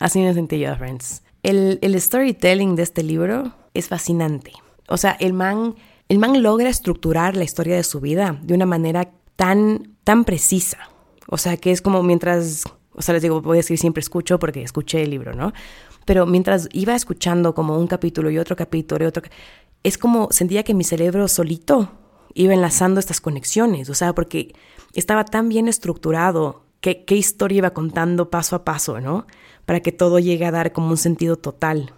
Así 0.00 0.20
me 0.20 0.32
sentí 0.32 0.58
yo, 0.58 0.74
friends. 0.74 1.22
El, 1.42 1.78
el 1.82 2.00
storytelling 2.00 2.76
de 2.76 2.82
este 2.84 3.02
libro 3.02 3.52
es 3.74 3.88
fascinante. 3.88 4.52
O 4.88 4.96
sea, 4.96 5.10
el 5.20 5.34
man, 5.34 5.74
el 6.08 6.16
man 6.16 6.42
logra 6.42 6.70
estructurar 6.70 7.36
la 7.36 7.44
historia 7.44 7.76
de 7.76 7.84
su 7.84 8.00
vida 8.00 8.38
de 8.40 8.54
una 8.54 8.64
manera 8.64 9.10
tan, 9.36 9.98
tan 10.02 10.24
precisa. 10.24 10.78
O 11.26 11.36
sea, 11.36 11.58
que 11.58 11.72
es 11.72 11.82
como 11.82 12.02
mientras, 12.02 12.64
o 12.94 13.02
sea, 13.02 13.12
les 13.12 13.22
digo, 13.22 13.42
voy 13.42 13.58
a 13.58 13.60
decir 13.60 13.76
siempre 13.76 14.00
escucho 14.00 14.38
porque 14.38 14.62
escuché 14.62 15.02
el 15.02 15.10
libro, 15.10 15.34
¿no? 15.34 15.52
Pero 16.06 16.24
mientras 16.24 16.68
iba 16.72 16.94
escuchando 16.94 17.54
como 17.54 17.78
un 17.78 17.86
capítulo 17.86 18.30
y 18.30 18.38
otro 18.38 18.56
capítulo 18.56 19.04
y 19.04 19.08
otro, 19.08 19.22
es 19.82 19.98
como 19.98 20.28
sentía 20.30 20.62
que 20.62 20.72
mi 20.72 20.84
cerebro 20.84 21.28
solito 21.28 21.90
iba 22.32 22.54
enlazando 22.54 23.00
estas 23.00 23.20
conexiones, 23.20 23.90
o 23.90 23.94
sea, 23.94 24.14
porque 24.14 24.54
estaba 24.94 25.24
tan 25.24 25.48
bien 25.48 25.68
estructurado 25.68 26.62
qué, 26.80 27.04
qué 27.04 27.16
historia 27.16 27.58
iba 27.58 27.70
contando 27.70 28.30
paso 28.30 28.56
a 28.56 28.64
paso, 28.64 29.00
¿no? 29.00 29.26
Para 29.66 29.80
que 29.80 29.92
todo 29.92 30.18
llegue 30.18 30.46
a 30.46 30.50
dar 30.50 30.72
como 30.72 30.90
un 30.90 30.96
sentido 30.96 31.36
total, 31.36 31.92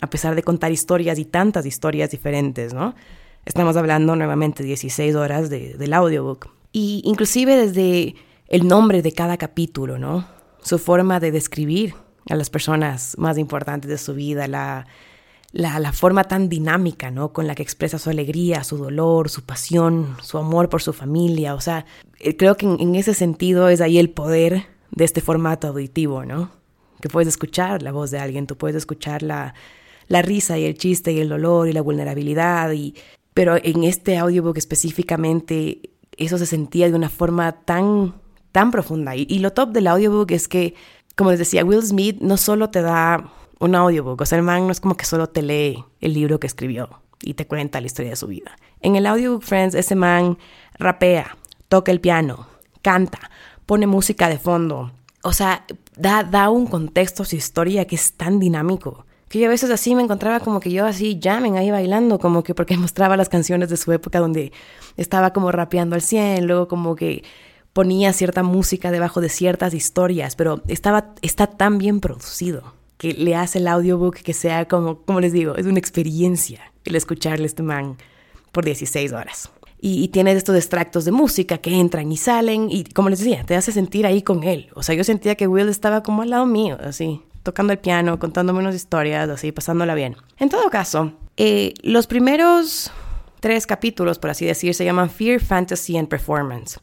a 0.00 0.10
pesar 0.10 0.34
de 0.34 0.42
contar 0.42 0.72
historias 0.72 1.18
y 1.18 1.24
tantas 1.24 1.64
historias 1.64 2.10
diferentes, 2.10 2.74
¿no? 2.74 2.94
Estamos 3.44 3.76
hablando 3.76 4.16
nuevamente 4.16 4.62
16 4.62 5.14
horas 5.14 5.50
de, 5.50 5.74
del 5.74 5.92
audiobook. 5.92 6.48
Y 6.72 7.02
inclusive 7.04 7.56
desde 7.56 8.14
el 8.48 8.66
nombre 8.66 9.02
de 9.02 9.12
cada 9.12 9.36
capítulo, 9.36 9.98
¿no? 9.98 10.26
Su 10.62 10.78
forma 10.78 11.20
de 11.20 11.30
describir 11.30 11.94
a 12.28 12.34
las 12.36 12.50
personas 12.50 13.16
más 13.18 13.38
importantes 13.38 13.90
de 13.90 13.98
su 13.98 14.14
vida, 14.14 14.48
la, 14.48 14.86
la, 15.52 15.92
forma 15.92 16.24
tan 16.24 16.48
dinámica, 16.48 17.10
¿no? 17.10 17.32
Con 17.32 17.46
la 17.46 17.54
que 17.54 17.62
expresa 17.62 17.98
su 17.98 18.10
alegría, 18.10 18.64
su 18.64 18.76
dolor, 18.76 19.30
su 19.30 19.42
pasión, 19.42 20.16
su 20.22 20.38
amor 20.38 20.68
por 20.68 20.82
su 20.82 20.92
familia. 20.92 21.54
O 21.54 21.60
sea, 21.60 21.86
eh, 22.18 22.36
creo 22.36 22.56
que 22.56 22.66
en, 22.66 22.94
ese 22.96 23.14
sentido 23.14 23.68
es 23.68 23.80
ahí 23.80 23.98
el 23.98 24.10
poder 24.10 24.66
de 24.90 25.04
este 25.04 25.20
formato 25.20 25.68
auditivo, 25.68 26.24
¿no? 26.24 26.50
Que 27.00 27.08
puedes 27.08 27.28
escuchar 27.28 27.82
la 27.82 27.92
voz 27.92 28.10
de 28.10 28.18
alguien, 28.18 28.46
tú 28.46 28.56
puedes 28.56 28.76
escuchar 28.76 29.22
la, 29.22 29.54
la 30.08 30.22
risa 30.22 30.58
y 30.58 30.64
el 30.64 30.76
chiste 30.76 31.12
y 31.12 31.20
el 31.20 31.28
dolor 31.28 31.68
y 31.68 31.72
la 31.72 31.82
vulnerabilidad, 31.82 32.72
y, 32.72 32.94
pero 33.32 33.56
en 33.62 33.84
este 33.84 34.16
audiobook 34.16 34.56
específicamente 34.58 35.90
eso 36.16 36.38
se 36.38 36.46
sentía 36.46 36.88
de 36.88 36.94
una 36.94 37.10
forma 37.10 37.52
tan, 37.52 38.14
tan 38.50 38.70
profunda. 38.70 39.14
Y, 39.14 39.26
y 39.28 39.38
lo 39.38 39.52
top 39.52 39.70
del 39.70 39.86
audiobook 39.86 40.30
es 40.32 40.48
que 40.48 40.74
como 41.16 41.30
les 41.30 41.38
decía, 41.38 41.64
Will 41.64 41.82
Smith 41.82 42.18
no 42.20 42.36
solo 42.36 42.70
te 42.70 42.82
da 42.82 43.32
un 43.60 43.74
audiobook, 43.74 44.20
o 44.20 44.26
sea, 44.26 44.38
el 44.38 44.44
man 44.44 44.66
no 44.66 44.72
es 44.72 44.80
como 44.80 44.96
que 44.96 45.04
solo 45.04 45.28
te 45.28 45.42
lee 45.42 45.84
el 46.00 46.12
libro 46.14 46.40
que 46.40 46.46
escribió 46.46 47.00
y 47.22 47.34
te 47.34 47.46
cuenta 47.46 47.80
la 47.80 47.86
historia 47.86 48.10
de 48.10 48.16
su 48.16 48.26
vida. 48.26 48.56
En 48.80 48.96
el 48.96 49.06
audiobook, 49.06 49.42
friends, 49.42 49.74
ese 49.74 49.94
man 49.94 50.38
rapea, 50.78 51.36
toca 51.68 51.92
el 51.92 52.00
piano, 52.00 52.46
canta, 52.82 53.30
pone 53.66 53.86
música 53.86 54.28
de 54.28 54.38
fondo. 54.38 54.92
O 55.22 55.32
sea, 55.32 55.64
da, 55.96 56.22
da 56.22 56.50
un 56.50 56.66
contexto 56.66 57.22
a 57.22 57.26
su 57.26 57.36
historia 57.36 57.86
que 57.86 57.96
es 57.96 58.12
tan 58.12 58.38
dinámico. 58.38 59.06
Que 59.28 59.38
yo 59.38 59.46
a 59.46 59.50
veces 59.50 59.70
así 59.70 59.94
me 59.94 60.02
encontraba 60.02 60.40
como 60.40 60.60
que 60.60 60.70
yo 60.70 60.84
así 60.84 61.18
jamming 61.20 61.56
ahí 61.56 61.70
bailando, 61.70 62.18
como 62.18 62.42
que 62.42 62.54
porque 62.54 62.76
mostraba 62.76 63.16
las 63.16 63.28
canciones 63.28 63.70
de 63.70 63.76
su 63.76 63.90
época 63.92 64.18
donde 64.18 64.52
estaba 64.96 65.32
como 65.32 65.50
rapeando 65.50 65.94
al 65.94 66.02
100, 66.02 66.46
luego 66.46 66.68
como 66.68 66.94
que 66.94 67.24
ponía 67.74 68.12
cierta 68.14 68.42
música 68.42 68.90
debajo 68.90 69.20
de 69.20 69.28
ciertas 69.28 69.74
historias, 69.74 70.36
pero 70.36 70.62
estaba, 70.68 71.12
está 71.20 71.48
tan 71.48 71.76
bien 71.76 72.00
producido 72.00 72.72
que 72.96 73.12
le 73.12 73.34
hace 73.34 73.58
el 73.58 73.68
audiobook 73.68 74.14
que 74.14 74.32
sea 74.32 74.66
como, 74.66 75.02
como 75.02 75.20
les 75.20 75.32
digo, 75.32 75.56
es 75.56 75.66
una 75.66 75.80
experiencia 75.80 76.72
el 76.84 76.94
escucharle 76.94 77.46
este 77.46 77.62
man 77.62 77.98
por 78.52 78.64
16 78.64 79.12
horas. 79.12 79.50
Y, 79.80 80.02
y, 80.02 80.08
tiene 80.08 80.32
estos 80.32 80.56
extractos 80.56 81.04
de 81.04 81.12
música 81.12 81.58
que 81.58 81.78
entran 81.78 82.10
y 82.10 82.16
salen 82.16 82.68
y 82.70 82.84
como 82.84 83.10
les 83.10 83.18
decía, 83.18 83.44
te 83.44 83.54
hace 83.54 83.70
sentir 83.70 84.06
ahí 84.06 84.22
con 84.22 84.44
él. 84.44 84.68
O 84.74 84.82
sea, 84.82 84.94
yo 84.94 85.04
sentía 85.04 85.34
que 85.34 85.46
Will 85.46 85.68
estaba 85.68 86.02
como 86.02 86.22
al 86.22 86.30
lado 86.30 86.46
mío, 86.46 86.78
así, 86.82 87.20
tocando 87.42 87.74
el 87.74 87.78
piano, 87.78 88.18
contándome 88.18 88.60
unas 88.60 88.74
historias, 88.74 89.28
así, 89.28 89.52
pasándola 89.52 89.94
bien. 89.94 90.16
En 90.38 90.48
todo 90.48 90.70
caso, 90.70 91.12
eh, 91.36 91.74
los 91.82 92.06
primeros 92.06 92.90
tres 93.40 93.66
capítulos, 93.66 94.18
por 94.18 94.30
así 94.30 94.46
decir, 94.46 94.74
se 94.74 94.86
llaman 94.86 95.10
Fear, 95.10 95.40
Fantasy 95.40 95.98
and 95.98 96.08
Performance. 96.08 96.80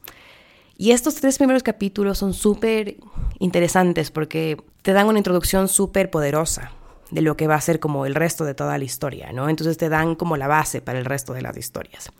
Y 0.81 0.93
estos 0.93 1.13
tres 1.13 1.37
primeros 1.37 1.61
capítulos 1.61 2.17
son 2.17 2.33
súper 2.33 2.97
interesantes 3.37 4.09
porque 4.09 4.57
te 4.81 4.93
dan 4.93 5.05
una 5.05 5.19
introducción 5.19 5.67
súper 5.67 6.09
poderosa 6.09 6.71
de 7.11 7.21
lo 7.21 7.37
que 7.37 7.45
va 7.45 7.53
a 7.53 7.61
ser 7.61 7.79
como 7.79 8.07
el 8.07 8.15
resto 8.15 8.45
de 8.45 8.55
toda 8.55 8.79
la 8.79 8.83
historia, 8.83 9.31
¿no? 9.31 9.47
Entonces 9.47 9.77
te 9.77 9.89
dan 9.89 10.15
como 10.15 10.37
la 10.37 10.47
base 10.47 10.81
para 10.81 10.97
el 10.97 11.05
resto 11.05 11.33
de 11.33 11.43
las 11.43 11.55
historias. 11.55 12.11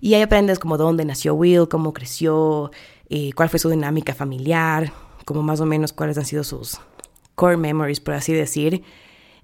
Y 0.00 0.14
ahí 0.14 0.22
aprendes 0.22 0.58
como 0.58 0.78
dónde 0.78 1.04
nació 1.04 1.34
Will, 1.34 1.68
cómo 1.68 1.92
creció, 1.92 2.70
eh, 3.10 3.34
cuál 3.34 3.50
fue 3.50 3.58
su 3.58 3.68
dinámica 3.68 4.14
familiar, 4.14 4.94
como 5.26 5.42
más 5.42 5.60
o 5.60 5.66
menos 5.66 5.92
cuáles 5.92 6.16
han 6.16 6.24
sido 6.24 6.42
sus 6.42 6.78
core 7.34 7.58
memories, 7.58 8.00
por 8.00 8.14
así 8.14 8.32
decir, 8.32 8.82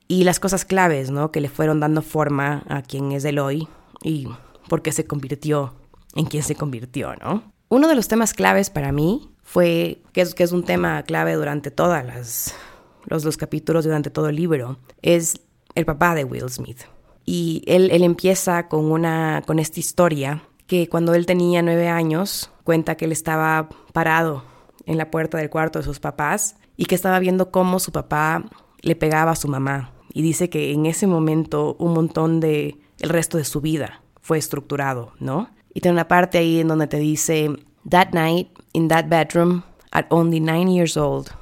y 0.08 0.24
las 0.24 0.40
cosas 0.40 0.64
claves, 0.64 1.10
¿no? 1.10 1.30
Que 1.30 1.42
le 1.42 1.50
fueron 1.50 1.78
dando 1.78 2.00
forma 2.00 2.64
a 2.70 2.80
quien 2.80 3.12
es 3.12 3.26
él 3.26 3.68
y 4.02 4.28
por 4.66 4.80
qué 4.80 4.92
se 4.92 5.04
convirtió 5.04 5.74
en 6.14 6.24
quien 6.24 6.42
se 6.42 6.54
convirtió, 6.54 7.14
¿no? 7.16 7.54
Uno 7.68 7.88
de 7.88 7.94
los 7.96 8.06
temas 8.06 8.32
claves 8.32 8.70
para 8.70 8.92
mí 8.92 9.30
fue, 9.42 10.02
que 10.12 10.20
es, 10.20 10.52
un 10.52 10.64
tema 10.64 11.02
clave 11.02 11.34
durante 11.34 11.70
todos 11.70 11.98
los, 12.04 13.24
los 13.24 13.36
capítulos, 13.36 13.84
durante 13.84 14.10
todo 14.10 14.28
el 14.28 14.36
libro, 14.36 14.78
es 15.02 15.40
el 15.74 15.84
papá 15.84 16.14
de 16.14 16.24
Will 16.24 16.48
Smith. 16.48 16.82
Y 17.24 17.64
él, 17.66 17.90
él 17.90 18.04
empieza 18.04 18.68
con, 18.68 18.92
una, 18.92 19.42
con 19.46 19.58
esta 19.58 19.80
historia 19.80 20.44
que 20.68 20.88
cuando 20.88 21.14
él 21.14 21.26
tenía 21.26 21.60
nueve 21.62 21.88
años, 21.88 22.52
cuenta 22.62 22.96
que 22.96 23.06
él 23.06 23.12
estaba 23.12 23.68
parado 23.92 24.44
en 24.84 24.96
la 24.96 25.10
puerta 25.10 25.38
del 25.38 25.50
cuarto 25.50 25.80
de 25.80 25.84
sus 25.84 25.98
papás 25.98 26.56
y 26.76 26.84
que 26.86 26.94
estaba 26.94 27.18
viendo 27.18 27.50
cómo 27.50 27.80
su 27.80 27.90
papá 27.90 28.44
le 28.80 28.94
pegaba 28.94 29.32
a 29.32 29.36
su 29.36 29.48
mamá. 29.48 29.92
Y 30.12 30.22
dice 30.22 30.48
que 30.48 30.72
en 30.72 30.86
ese 30.86 31.06
momento 31.06 31.76
un 31.78 31.94
montón 31.94 32.38
de 32.38 32.78
el 33.00 33.08
resto 33.08 33.38
de 33.38 33.44
su 33.44 33.60
vida 33.60 34.02
fue 34.20 34.38
estructurado, 34.38 35.12
¿no? 35.18 35.50
Y 35.76 35.80
tiene 35.80 35.96
una 35.96 36.08
parte 36.08 36.38
ahí 36.38 36.60
en 36.60 36.68
donde 36.68 36.86
te 36.86 36.96
dice, 36.96 37.54
That 37.84 38.14
night, 38.14 38.48
in 38.72 38.88
that 38.88 39.10
bedroom, 39.10 39.62
at 39.92 40.06
only 40.10 40.40
nine 40.40 40.68
years 40.68 40.96
old, 40.96 41.34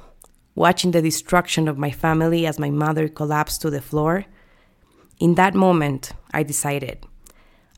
watching 0.55 0.91
the 0.91 1.01
destruction 1.01 1.69
of 1.69 1.77
my 1.77 1.89
family 1.89 2.45
as 2.45 2.59
my 2.59 2.69
mother 2.69 3.07
collapsed 3.07 3.61
to 3.61 3.71
the 3.71 3.79
floor, 3.79 4.25
in 5.21 5.35
that 5.35 5.55
moment, 5.55 6.11
I 6.33 6.43
decided. 6.43 6.97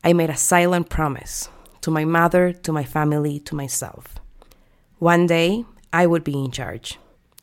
I 0.02 0.12
made 0.12 0.30
a 0.30 0.36
silent 0.36 0.88
promise 0.88 1.48
to 1.82 1.92
my 1.92 2.04
mother, 2.04 2.52
to 2.52 2.72
my 2.72 2.82
family, 2.82 3.38
to 3.38 3.54
myself. 3.54 4.16
One 4.98 5.28
day, 5.28 5.64
I 5.92 6.06
would 6.08 6.24
be 6.24 6.34
in 6.34 6.50
charge, 6.50 6.98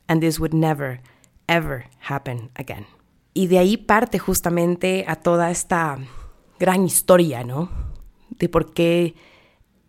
and 0.09 0.21
this 0.21 0.41
would 0.41 0.53
never, 0.53 0.99
ever 1.47 1.85
happen 1.99 2.49
again. 2.57 2.85
Y 3.33 3.47
de 3.47 3.59
ahí 3.59 3.77
parte 3.77 4.19
justamente 4.19 5.05
a 5.07 5.15
toda 5.15 5.51
esta 5.51 5.99
gran 6.59 6.83
historia, 6.83 7.45
¿no? 7.45 7.84
De 8.39 8.49
por 8.49 8.73
qué 8.73 9.15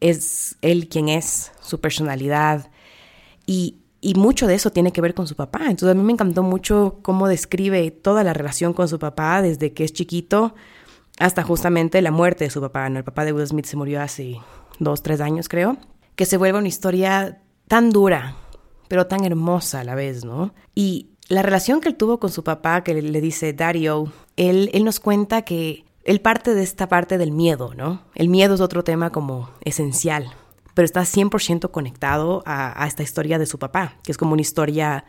es 0.01 0.57
él 0.63 0.89
quien 0.89 1.09
es, 1.09 1.53
su 1.61 1.81
personalidad. 1.81 2.71
Y, 3.47 3.79
y, 4.01 4.15
mucho 4.15 4.47
de 4.47 4.55
eso 4.55 4.71
tiene 4.71 4.93
que 4.93 5.01
ver 5.01 5.15
con 5.15 5.27
su 5.27 5.37
papá. 5.37 5.61
Entonces 5.67 5.91
a 5.91 5.95
mí 5.95 6.03
me 6.03 6.13
encantó 6.13 6.43
mucho 6.43 6.99
cómo 7.03 7.29
describe 7.29 7.91
toda 7.91 8.25
la 8.25 8.33
relación 8.33 8.73
con 8.73 8.89
su 8.89 8.99
papá 8.99 9.43
desde 9.43 9.73
que 9.73 9.85
es 9.85 9.93
chiquito 9.93 10.55
hasta 11.19 11.43
justamente 11.43 12.03
la 12.03 12.11
muerte 12.11 12.45
de 12.45 12.51
su 12.51 12.61
papá. 12.61 12.89
¿no? 12.89 12.99
El 12.99 13.05
papá 13.05 13.25
de 13.25 13.33
Will 13.33 13.47
Smith 13.47 13.67
se 13.67 13.77
murió 13.77 14.03
hace 14.03 14.39
dos, 14.79 15.03
tres 15.03 15.21
años 15.21 15.49
creo. 15.49 15.77
Que 16.15 16.27
se 16.27 16.37
vuelve 16.37 16.59
una 16.59 16.69
historia 16.69 17.43
tan 17.69 17.91
dura, 17.91 18.37
pero 18.89 19.07
tan 19.07 19.25
hermosa 19.25 19.81
a 19.81 19.85
la 19.85 19.95
vez, 19.95 20.25
¿no? 20.25 20.55
Y 20.75 21.11
la 21.29 21.43
relación 21.43 21.81
que 21.81 21.89
él 21.89 21.97
tuvo 21.97 22.19
con 22.19 22.31
su 22.31 22.45
papá, 22.45 22.83
que 22.83 22.95
le 22.95 23.21
dice 23.21 23.53
Dario, 23.53 24.13
él, 24.37 24.71
él 24.73 24.85
nos 24.85 25.01
cuenta 25.01 25.43
que 25.43 25.86
él 26.07 26.21
parte 26.21 26.55
de 26.55 26.63
esta 26.63 26.89
parte 26.89 27.19
del 27.19 27.33
miedo, 27.33 27.75
¿no? 27.75 28.03
El 28.15 28.29
miedo 28.29 28.55
es 28.55 28.61
otro 28.61 28.85
tema 28.85 29.11
como 29.11 29.51
esencial, 29.63 30.33
pero 30.73 30.85
está 30.85 31.01
100% 31.01 31.73
conectado 31.73 32.45
a, 32.47 32.87
esta 32.87 33.03
historia 33.03 33.41
de 33.41 33.47
su 33.47 33.59
papá, 33.59 33.95
que 34.05 34.13
es 34.13 34.19
como 34.19 34.33
una 34.33 34.43
historia 34.43 35.05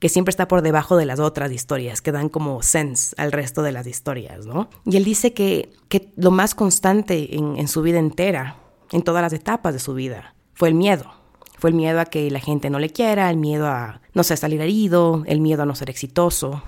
que 0.00 0.10
siempre 0.10 0.30
está 0.30 0.46
por 0.46 0.60
debajo 0.60 0.98
de 0.98 1.06
las 1.06 1.18
otras 1.18 1.50
historias, 1.50 2.02
que 2.02 2.12
dan 2.12 2.28
como 2.28 2.62
sense 2.62 3.14
al 3.16 3.32
resto 3.32 3.62
de 3.62 3.72
las 3.72 3.86
historias, 3.86 4.44
¿no? 4.44 4.68
Y 4.84 4.98
él 4.98 5.04
dice 5.04 5.32
que, 5.32 5.72
que 5.88 6.12
lo 6.16 6.30
más 6.30 6.54
constante 6.54 7.36
en, 7.36 7.66
su 7.66 7.80
vida 7.80 7.98
entera, 7.98 8.58
en 8.92 9.02
todas 9.02 9.22
las 9.22 9.32
etapas 9.32 9.72
de 9.72 9.80
su 9.80 9.94
vida, 9.94 10.34
fue 10.52 10.68
el 10.68 10.74
miedo. 10.74 11.10
Fue 11.58 11.70
el 11.70 11.76
miedo 11.76 12.00
a 12.00 12.04
que 12.04 12.30
la 12.30 12.40
gente 12.40 12.68
no 12.68 12.78
le 12.78 12.90
quiera, 12.90 13.30
el 13.30 13.38
miedo 13.38 13.66
a 13.66 14.02
no 14.12 14.22
salir 14.22 14.60
herido, 14.60 15.22
el 15.26 15.40
miedo 15.40 15.62
a 15.62 15.66
no 15.66 15.74
ser 15.74 15.88
exitoso. 15.88 16.62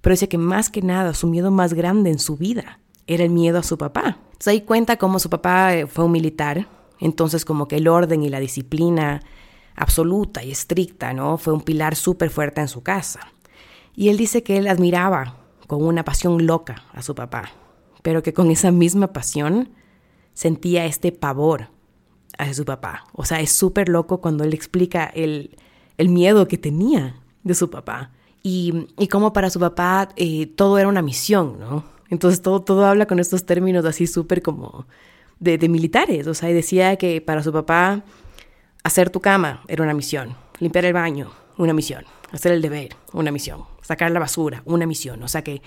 Pero 0.00 0.14
dice 0.14 0.28
que 0.28 0.38
más 0.38 0.68
que 0.68 0.82
nada, 0.82 1.14
su 1.14 1.28
miedo 1.28 1.52
más 1.52 1.74
grande 1.74 2.10
en 2.10 2.18
su 2.18 2.36
vida 2.36 2.80
era 3.06 3.24
el 3.24 3.30
miedo 3.30 3.58
a 3.58 3.62
su 3.62 3.78
papá. 3.78 4.18
Se 4.38 4.52
da 4.52 4.64
cuenta 4.64 4.96
cómo 4.96 5.18
su 5.18 5.30
papá 5.30 5.74
eh, 5.74 5.86
fue 5.86 6.04
un 6.04 6.12
militar, 6.12 6.68
entonces 7.00 7.44
como 7.44 7.68
que 7.68 7.76
el 7.76 7.88
orden 7.88 8.22
y 8.22 8.28
la 8.28 8.40
disciplina 8.40 9.22
absoluta 9.76 10.44
y 10.44 10.50
estricta, 10.50 11.12
¿no? 11.12 11.36
Fue 11.36 11.52
un 11.52 11.60
pilar 11.60 11.96
súper 11.96 12.30
fuerte 12.30 12.60
en 12.60 12.68
su 12.68 12.82
casa. 12.82 13.20
Y 13.96 14.08
él 14.08 14.16
dice 14.16 14.42
que 14.42 14.56
él 14.56 14.68
admiraba 14.68 15.36
con 15.66 15.82
una 15.82 16.04
pasión 16.04 16.46
loca 16.46 16.84
a 16.92 17.02
su 17.02 17.14
papá, 17.14 17.50
pero 18.02 18.22
que 18.22 18.32
con 18.32 18.50
esa 18.50 18.70
misma 18.70 19.12
pasión 19.12 19.70
sentía 20.32 20.84
este 20.84 21.12
pavor 21.12 21.68
a 22.38 22.52
su 22.52 22.64
papá. 22.64 23.04
O 23.12 23.24
sea, 23.24 23.40
es 23.40 23.52
súper 23.52 23.88
loco 23.88 24.20
cuando 24.20 24.44
él 24.44 24.52
explica 24.52 25.04
el, 25.04 25.56
el, 25.98 26.08
miedo 26.08 26.48
que 26.48 26.58
tenía 26.58 27.20
de 27.44 27.54
su 27.54 27.70
papá 27.70 28.10
y, 28.42 28.88
y 28.98 29.08
cómo 29.08 29.32
para 29.32 29.50
su 29.50 29.60
papá 29.60 30.08
eh, 30.16 30.46
todo 30.46 30.78
era 30.78 30.88
una 30.88 31.02
misión, 31.02 31.58
¿no? 31.58 31.93
Entonces 32.14 32.40
todo, 32.40 32.62
todo 32.62 32.86
habla 32.86 33.06
con 33.06 33.18
estos 33.18 33.44
términos 33.44 33.84
así 33.84 34.06
súper 34.06 34.40
como 34.40 34.86
de, 35.40 35.58
militares. 35.68 36.28
O 36.28 36.34
sea, 36.34 36.48
decía 36.48 36.94
que 36.96 37.20
para 37.20 37.42
su 37.42 37.52
papá 37.52 38.04
Hacer 38.84 39.08
tu 39.08 39.20
cama 39.20 39.62
era 39.66 39.82
una 39.82 39.94
misión. 39.94 40.36
Limpiar 40.58 40.84
el 40.84 40.92
baño, 40.92 41.30
una 41.56 41.72
misión. 41.72 42.04
Hacer 42.32 42.52
el 42.52 42.60
deber, 42.60 42.94
una 43.14 43.32
misión. 43.32 43.64
Sacar 43.80 44.10
la 44.10 44.20
basura, 44.20 44.62
una 44.66 44.84
misión. 44.84 45.22
O 45.22 45.28
sea 45.28 45.42
que, 45.42 45.62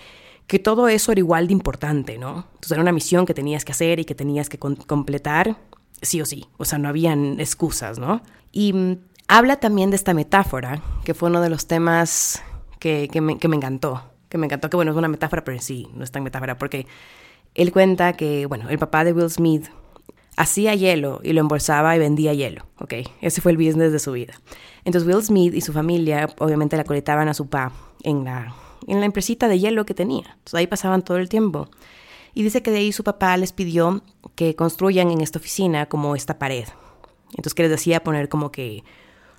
que 0.46 0.60
todo 0.60 0.88
eso 0.88 1.12
era 1.12 1.20
igual 1.20 1.48
de 1.48 1.54
importante, 1.54 2.20
¿no? 2.20 2.46
Entonces 2.54 2.74
era 2.74 2.82
una 2.82 2.92
misión 2.92 3.26
que 3.26 3.34
tenías 3.34 3.66
que 3.66 3.72
hacer 3.72 4.00
y 4.00 4.06
que 4.06 4.14
tenías 4.14 4.50
que 4.50 4.60
completar 4.60 5.58
sí 6.00 6.22
o 6.22 6.28
sí. 6.28 6.46
O 6.58 6.66
sea, 6.66 6.78
no 6.78 6.90
habían 6.90 7.40
excusas, 7.40 7.98
¿no? 7.98 8.22
Y 8.52 8.74
mm, 8.74 9.00
habla 9.28 9.56
también 9.60 9.90
de 9.90 9.96
esta 9.96 10.14
metáfora, 10.14 10.84
que 11.04 11.16
fue 11.16 11.30
uno 11.30 11.42
de 11.42 11.50
los 11.50 11.66
temas 11.66 12.44
que, 12.78 13.10
que, 13.12 13.20
me, 13.20 13.40
que 13.40 13.48
me 13.48 13.56
encantó. 13.56 14.04
Que 14.30 14.38
me 14.38 14.46
encantó, 14.46 14.70
que 14.70 14.76
bueno, 14.76 14.92
es 14.92 14.98
una 14.98 15.08
metáfora, 15.08 15.44
pero 15.44 15.60
sí, 15.60 15.88
no 15.94 16.04
es 16.04 16.12
tan 16.12 16.24
metáfora, 16.24 16.58
porque 16.58 16.88
él 17.56 17.72
cuenta 17.72 18.14
que, 18.14 18.46
bueno, 18.46 18.70
el 18.70 18.78
papá 18.78 19.04
de 19.04 19.14
Will 19.14 19.30
Smith 19.30 19.68
hacía 20.38 20.76
hielo 20.76 21.20
y 21.24 21.34
lo 21.34 21.42
embolsaba 21.42 21.96
y 21.96 22.00
vendía 22.00 22.34
hielo, 22.34 22.66
¿ok? 22.80 22.94
Ese 23.22 23.42
fue 23.42 23.52
el 23.52 23.58
business 23.58 23.92
de 23.92 24.00
su 24.00 24.12
vida. 24.12 24.40
Entonces 24.86 25.12
Will 25.12 25.24
Smith 25.24 25.54
y 25.54 25.62
su 25.62 25.74
familia 25.74 26.30
obviamente 26.38 26.78
la 26.78 26.84
coletaban 26.84 27.28
a 27.28 27.34
su 27.34 27.50
pa 27.50 27.74
en 28.04 28.24
la, 28.24 28.56
en 28.88 29.00
la 29.00 29.06
empresita 29.06 29.48
de 29.48 29.60
hielo 29.60 29.86
que 29.86 29.96
tenía. 29.96 30.26
Entonces 30.30 30.54
ahí 30.54 30.68
pasaban 30.68 31.02
todo 31.02 31.18
el 31.18 31.28
tiempo. 31.28 31.70
Y 32.36 32.44
dice 32.44 32.62
que 32.62 32.70
de 32.70 32.78
ahí 32.78 32.92
su 32.92 33.04
papá 33.04 33.36
les 33.36 33.52
pidió 33.52 34.04
que 34.36 34.56
construyan 34.56 35.10
en 35.10 35.22
esta 35.22 35.40
oficina 35.40 35.88
como 35.88 36.16
esta 36.16 36.38
pared. 36.38 36.66
Entonces 37.32 37.56
que 37.56 37.64
les 37.64 37.72
decía 37.72 38.04
poner 38.04 38.30
como 38.30 38.52
que 38.52 38.84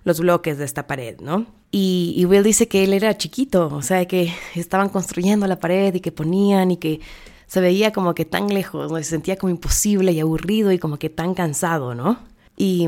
los 0.05 0.21
bloques 0.21 0.59
de 0.59 0.65
esta 0.65 0.87
pared, 0.87 1.19
¿no? 1.21 1.47
Y, 1.71 2.15
y 2.17 2.25
Will 2.25 2.43
dice 2.43 2.69
que 2.69 2.85
él 2.85 2.95
era 2.95 3.17
chiquito, 3.17 3.69
o 3.73 3.83
sea, 3.83 4.07
que 4.07 4.33
estaban 4.55 4.89
construyendo 4.89 5.47
la 5.47 5.61
pared 5.61 5.95
y 5.95 6.01
que 6.01 6.13
ponían 6.13 6.71
y 6.71 6.77
que 6.79 7.01
se 7.47 7.61
veía 7.61 7.93
como 7.93 8.15
que 8.15 8.25
tan 8.25 8.49
lejos, 8.49 8.93
se 8.93 9.05
sentía 9.05 9.37
como 9.37 9.51
imposible 9.51 10.13
y 10.13 10.21
aburrido 10.21 10.71
y 10.71 10.79
como 10.79 10.99
que 10.99 11.11
tan 11.11 11.35
cansado, 11.35 11.95
¿no? 11.95 12.19
Y, 12.57 12.87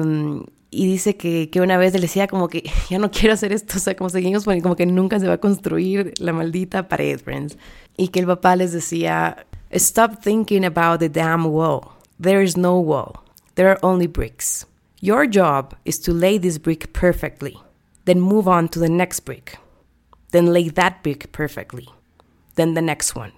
y 0.70 0.86
dice 0.86 1.16
que, 1.16 1.50
que, 1.50 1.60
una 1.60 1.78
vez 1.78 1.94
le 1.94 2.00
decía 2.00 2.28
como 2.28 2.48
que 2.48 2.70
ya 2.90 2.98
no 2.98 3.10
quiero 3.10 3.34
hacer 3.34 3.52
esto, 3.52 3.78
o 3.78 3.80
sea, 3.80 3.96
como 3.96 4.10
seguimos 4.10 4.44
como 4.44 4.76
que 4.76 4.86
nunca 4.86 5.18
se 5.18 5.26
va 5.26 5.34
a 5.34 5.38
construir 5.38 6.12
la 6.18 6.32
maldita 6.32 6.88
pared, 6.88 7.18
friends. 7.18 7.56
Y 7.96 8.08
que 8.08 8.20
el 8.20 8.26
papá 8.26 8.54
les 8.56 8.72
decía, 8.72 9.46
stop 9.70 10.20
thinking 10.22 10.64
about 10.64 11.00
the 11.00 11.08
damn 11.08 11.46
wall. 11.46 11.80
There 12.20 12.42
is 12.44 12.56
no 12.56 12.78
wall. 12.78 13.20
There 13.54 13.68
are 13.68 13.78
only 13.82 14.06
bricks. 14.06 14.66
Your 15.02 15.26
job 15.26 15.74
is 15.86 15.98
to 16.00 16.12
lay 16.12 16.36
this 16.36 16.58
brick 16.58 16.92
perfectly, 16.92 17.56
then 18.04 18.20
move 18.20 18.46
on 18.46 18.68
to 18.68 18.78
the 18.78 18.90
next 18.90 19.20
brick, 19.20 19.58
then 20.30 20.52
lay 20.52 20.68
that 20.68 21.02
brick 21.02 21.32
perfectly, 21.32 21.88
then 22.56 22.74
the 22.74 22.82
next 22.82 23.16
one. 23.16 23.32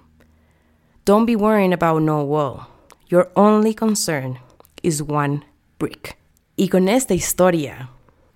Don't 1.05 1.25
be 1.25 1.37
worrying 1.37 1.73
about 1.73 2.03
no 2.03 2.25
wall. 2.25 2.67
Your 3.07 3.31
only 3.37 3.75
concern 3.75 4.41
is 4.83 5.01
one 5.01 5.45
brick. 5.79 6.19
Y 6.57 6.67
con 6.67 6.89
esta 6.89 7.15
historia 7.15 7.91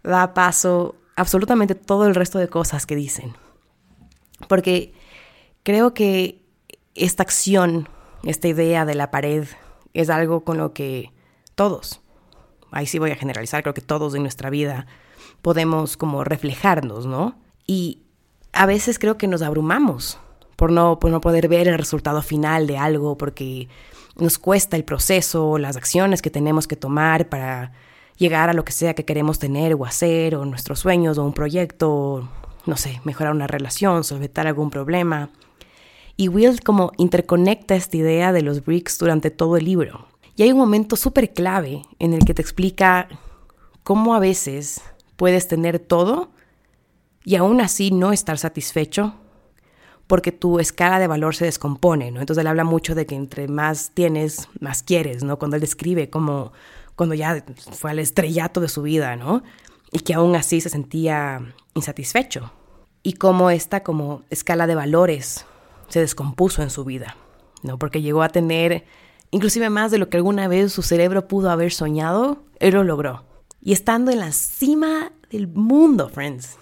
da 0.04 0.32
paso 0.32 0.94
absolutamente 1.16 1.74
todo 1.74 2.06
el 2.06 2.14
resto 2.14 2.38
de 2.38 2.46
cosas 2.46 2.86
que 2.86 2.94
dicen. 2.94 3.34
Porque 4.46 4.94
creo 5.64 5.94
que 5.94 6.44
esta 6.94 7.24
acción, 7.24 7.88
esta 8.22 8.46
idea 8.46 8.84
de 8.84 8.94
la 8.94 9.10
pared, 9.10 9.48
es 9.94 10.10
algo 10.10 10.44
con 10.44 10.58
lo 10.58 10.72
que 10.72 11.10
todos, 11.56 12.00
ahí 12.76 12.86
sí 12.86 12.98
voy 12.98 13.10
a 13.10 13.16
generalizar, 13.16 13.62
creo 13.62 13.74
que 13.74 13.80
todos 13.80 14.14
en 14.14 14.22
nuestra 14.22 14.50
vida 14.50 14.86
podemos 15.40 15.96
como 15.96 16.24
reflejarnos, 16.24 17.06
¿no? 17.06 17.38
Y 17.66 18.02
a 18.52 18.66
veces 18.66 18.98
creo 18.98 19.16
que 19.16 19.26
nos 19.26 19.42
abrumamos 19.42 20.18
por 20.56 20.70
no, 20.70 20.98
por 20.98 21.10
no 21.10 21.20
poder 21.20 21.48
ver 21.48 21.68
el 21.68 21.78
resultado 21.78 22.20
final 22.20 22.66
de 22.66 22.76
algo, 22.76 23.16
porque 23.16 23.68
nos 24.16 24.38
cuesta 24.38 24.76
el 24.76 24.84
proceso, 24.84 25.58
las 25.58 25.76
acciones 25.76 26.20
que 26.20 26.30
tenemos 26.30 26.66
que 26.66 26.76
tomar 26.76 27.28
para 27.28 27.72
llegar 28.18 28.50
a 28.50 28.54
lo 28.54 28.64
que 28.64 28.72
sea 28.72 28.94
que 28.94 29.04
queremos 29.04 29.38
tener 29.38 29.74
o 29.74 29.86
hacer, 29.86 30.36
o 30.36 30.44
nuestros 30.44 30.80
sueños, 30.80 31.16
o 31.16 31.24
un 31.24 31.32
proyecto, 31.32 32.28
no 32.66 32.76
sé, 32.76 33.00
mejorar 33.04 33.34
una 33.34 33.46
relación, 33.46 34.04
solventar 34.04 34.46
algún 34.46 34.68
problema. 34.68 35.30
Y 36.16 36.28
Will 36.28 36.60
como 36.60 36.92
interconecta 36.98 37.74
esta 37.74 37.96
idea 37.96 38.32
de 38.32 38.42
los 38.42 38.64
bricks 38.64 38.98
durante 38.98 39.30
todo 39.30 39.56
el 39.56 39.64
libro. 39.64 40.08
Y 40.36 40.42
hay 40.42 40.52
un 40.52 40.58
momento 40.58 40.96
súper 40.96 41.32
clave 41.32 41.82
en 41.98 42.12
el 42.12 42.24
que 42.24 42.34
te 42.34 42.42
explica 42.42 43.08
cómo 43.82 44.14
a 44.14 44.18
veces 44.18 44.82
puedes 45.16 45.48
tener 45.48 45.78
todo 45.78 46.30
y 47.24 47.36
aún 47.36 47.60
así 47.60 47.90
no 47.90 48.12
estar 48.12 48.38
satisfecho 48.38 49.14
porque 50.06 50.32
tu 50.32 50.60
escala 50.60 50.98
de 50.98 51.06
valor 51.06 51.34
se 51.34 51.46
descompone, 51.46 52.10
¿no? 52.10 52.20
Entonces 52.20 52.42
él 52.42 52.46
habla 52.46 52.64
mucho 52.64 52.94
de 52.94 53.06
que 53.06 53.16
entre 53.16 53.48
más 53.48 53.90
tienes, 53.94 54.48
más 54.60 54.82
quieres, 54.82 55.24
¿no? 55.24 55.38
Cuando 55.38 55.56
él 55.56 55.60
describe 55.60 56.10
como 56.10 56.52
cuando 56.94 57.14
ya 57.14 57.44
fue 57.72 57.90
al 57.90 57.98
estrellato 57.98 58.60
de 58.60 58.68
su 58.68 58.82
vida, 58.82 59.16
¿no? 59.16 59.42
Y 59.90 60.00
que 60.00 60.14
aún 60.14 60.36
así 60.36 60.60
se 60.60 60.68
sentía 60.68 61.54
insatisfecho. 61.74 62.52
Y 63.02 63.14
cómo 63.14 63.50
esta 63.50 63.82
como 63.82 64.22
escala 64.30 64.66
de 64.66 64.74
valores 64.74 65.44
se 65.88 66.00
descompuso 66.00 66.62
en 66.62 66.70
su 66.70 66.84
vida, 66.84 67.16
¿no? 67.62 67.78
Porque 67.78 68.02
llegó 68.02 68.22
a 68.22 68.28
tener 68.28 68.84
inclusive 69.30 69.70
más 69.70 69.90
de 69.90 69.98
lo 69.98 70.08
que 70.08 70.16
alguna 70.16 70.48
vez 70.48 70.72
su 70.72 70.82
cerebro 70.82 71.28
pudo 71.28 71.50
haber 71.50 71.72
soñado, 71.72 72.44
él 72.58 72.74
lo 72.74 72.84
logró. 72.84 73.24
Y 73.60 73.72
estando 73.72 74.10
en 74.10 74.20
la 74.20 74.32
cima 74.32 75.12
del 75.30 75.48
mundo, 75.48 76.08
friends, 76.08 76.56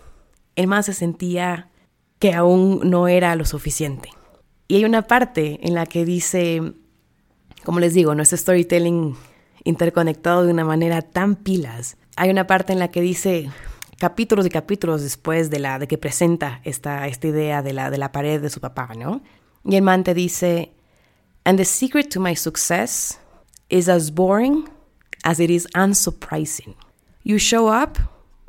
él 0.57 0.67
más 0.67 0.87
se 0.87 0.95
sentía 0.95 1.71
que 2.19 2.35
aún 2.35 2.81
no 2.85 3.09
era 3.09 3.37
lo 3.37 3.45
suficiente. 3.45 4.11
Y 4.69 4.77
hay 4.77 4.85
una 4.85 5.03
parte 5.03 5.61
en 5.63 5.75
la 5.75 5.87
que 5.87 6.05
dice, 6.05 6.73
como 7.65 7.81
les 7.81 7.93
digo, 7.95 8.15
no 8.15 8.23
es 8.23 8.31
storytelling 8.31 9.17
interconectado 9.65 10.45
de 10.45 10.53
una 10.53 10.65
manera 10.65 11.03
tan 11.03 11.37
pilas. 11.37 11.97
Hay 12.17 12.31
una 12.31 12.47
parte 12.47 12.73
en 12.73 12.79
la 12.79 12.89
que 12.89 13.01
dice 13.01 13.51
capítulos 13.99 14.47
y 14.47 14.51
capítulos 14.51 15.03
después 15.03 15.51
de 15.51 15.59
la 15.59 15.79
de 15.79 15.87
que 15.87 15.99
presenta 15.99 16.61
esta, 16.65 17.07
esta 17.07 17.27
idea 17.27 17.63
de 17.63 17.73
la, 17.73 17.91
de 17.91 17.99
la 17.99 18.13
pared 18.13 18.41
de 18.41 18.51
su 18.51 18.61
papá, 18.61 18.93
¿no? 18.97 19.23
Y 19.65 19.77
el 19.77 19.83
man 19.83 20.05
te 20.05 20.15
dice, 20.15 20.73
and 21.45 21.59
the 21.59 21.65
secret 21.65 22.11
to 22.11 22.21
my 22.21 22.35
success 22.35 23.19
is 23.69 23.89
as 23.89 24.11
boring 24.11 24.69
as 25.25 25.41
it 25.41 25.51
is 25.51 25.67
unsurprising. 25.75 26.75
You 27.23 27.39
show 27.39 27.69
up 27.69 27.99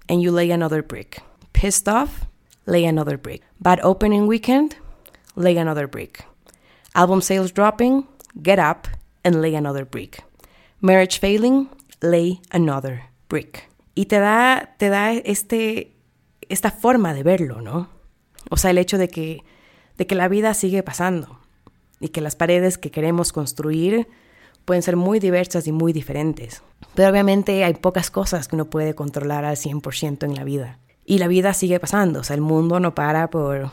and 0.08 0.21
you 0.21 0.31
lay 0.31 0.51
another 0.51 0.81
brick. 0.81 1.21
Pissed 1.53 1.88
off, 1.88 2.25
lay 2.65 2.86
another 2.86 3.17
brick. 3.17 3.41
Bad 3.60 3.79
opening 3.81 4.27
weekend, 4.27 4.75
lay 5.36 5.58
another 5.58 5.88
brick. 5.88 6.25
Album 6.93 7.21
sales 7.21 7.51
dropping, 7.51 8.08
get 8.41 8.60
up 8.60 8.88
and 9.23 9.41
lay 9.41 9.55
another 9.55 9.86
brick. 9.86 10.23
Marriage 10.81 11.19
failing, 11.19 11.69
lay 12.01 12.39
another 12.51 13.03
brick. 13.27 13.69
Y 13.95 14.05
te 14.05 14.19
da, 14.19 14.69
te 14.77 14.89
da 14.89 15.13
este, 15.13 15.91
esta 16.49 16.69
forma 16.69 17.13
de 17.13 17.23
verlo, 17.23 17.62
¿no? 17.62 17.89
O 18.51 18.58
sea, 18.58 18.71
el 18.71 18.77
hecho 18.77 18.97
de 18.97 19.08
que, 19.08 19.43
de 19.97 20.05
que 20.05 20.15
la 20.15 20.27
vida 20.27 20.53
sigue 20.53 20.84
pasando 20.84 21.39
y 22.06 22.10
que 22.10 22.22
las 22.22 22.36
paredes 22.36 22.78
que 22.78 22.91
queremos 22.91 23.34
construir 23.34 24.08
pueden 24.63 24.84
ser 24.84 24.96
muy 24.96 25.20
diversas 25.20 25.65
y 25.65 25.72
muy 25.72 25.91
diferentes. 25.91 26.62
Pero 26.94 27.10
obviamente 27.10 27.63
hay 27.63 27.74
pocas 27.74 28.12
cosas 28.12 28.48
que 28.48 28.56
uno 28.56 28.65
puede 28.65 28.94
controlar 28.94 29.44
al 29.44 29.56
100% 29.56 30.24
en 30.24 30.36
la 30.36 30.44
vida. 30.44 30.80
Y 31.04 31.18
la 31.18 31.28
vida 31.28 31.54
sigue 31.54 31.80
pasando, 31.80 32.20
o 32.20 32.24
sea, 32.24 32.36
el 32.36 32.41
mundo 32.41 32.80
no 32.80 32.94
para 32.94 33.30
por 33.30 33.72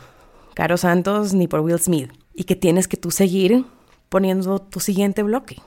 Caro 0.55 0.77
Santos 0.77 1.33
ni 1.33 1.47
por 1.47 1.61
Will 1.61 1.79
Smith. 1.79 2.11
Y 2.33 2.45
que 2.45 2.55
tienes 2.55 2.87
que 2.87 2.97
tú 2.97 3.11
seguir 3.11 3.65
poniendo 4.09 4.59
tu 4.59 4.79
siguiente 4.79 5.21
bloque. 5.21 5.61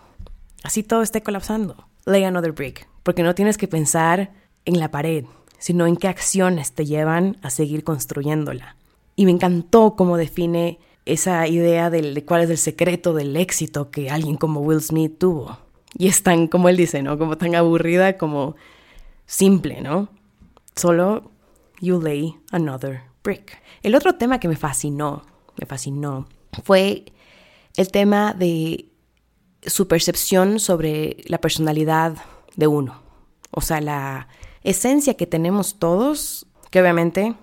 Así 0.65 0.83
todo 0.83 1.03
esté 1.03 1.23
colapsando. 1.23 1.87
Lay 2.05 2.25
another 2.25 2.53
brick. 2.53 2.89
Porque 3.05 3.23
no 3.23 3.37
tienes 3.37 3.59
que 3.59 3.69
pensar 3.69 4.33
en 4.65 4.81
la 4.81 4.91
pared, 4.91 5.25
sino 5.59 5.87
en 5.87 5.97
qué 5.97 6.09
acciones 6.09 6.73
te 6.73 6.85
llevan 6.85 7.37
a 7.43 7.51
seguir 7.51 7.85
construyéndola. 7.85 8.77
Y 9.15 9.25
me 9.25 9.31
encantó 9.31 9.95
cómo 9.97 10.17
define 10.17 10.81
esa 11.07 11.47
idea 11.47 11.89
de 11.89 12.25
cuál 12.25 12.43
es 12.43 12.51
el 12.51 12.59
secreto 12.59 13.15
del 13.15 13.37
éxito 13.37 13.91
que 13.91 14.11
alguien 14.11 14.37
como 14.37 14.61
Will 14.61 14.83
Smith 14.83 15.19
tuvo. 15.19 15.59
Y 15.97 16.09
es 16.09 16.23
tan, 16.23 16.49
como 16.49 16.69
él 16.69 16.77
dice, 16.77 17.03
¿no? 17.03 17.17
Como 17.17 17.39
tan 17.39 17.55
aburrida 17.55 18.19
como 18.19 18.57
simple, 19.25 19.81
¿no? 19.81 20.09
Solo 20.75 21.31
you 21.81 22.01
lay 22.01 22.37
another 22.51 23.03
brick. 23.23 23.63
El 23.83 23.95
otro 23.95 24.17
tema 24.17 24.41
que 24.41 24.49
me 24.49 24.57
fascinó, 24.57 25.25
me 25.59 25.67
fascinó, 25.67 26.27
fue 26.65 27.07
el 27.77 27.91
tema 27.91 28.35
de 28.35 28.89
su 29.63 29.89
percepción 29.89 30.59
sobre 30.59 31.19
la 31.27 31.39
personalidad 31.39 32.17
de 32.57 32.67
uno. 32.67 33.01
O 33.53 33.61
sea, 33.61 33.81
la 33.81 34.29
esencia 34.65 35.15
que 35.15 35.27
tenemos 35.27 35.79
todos, 35.79 36.47
que 36.71 36.81
obviamente 36.81 37.35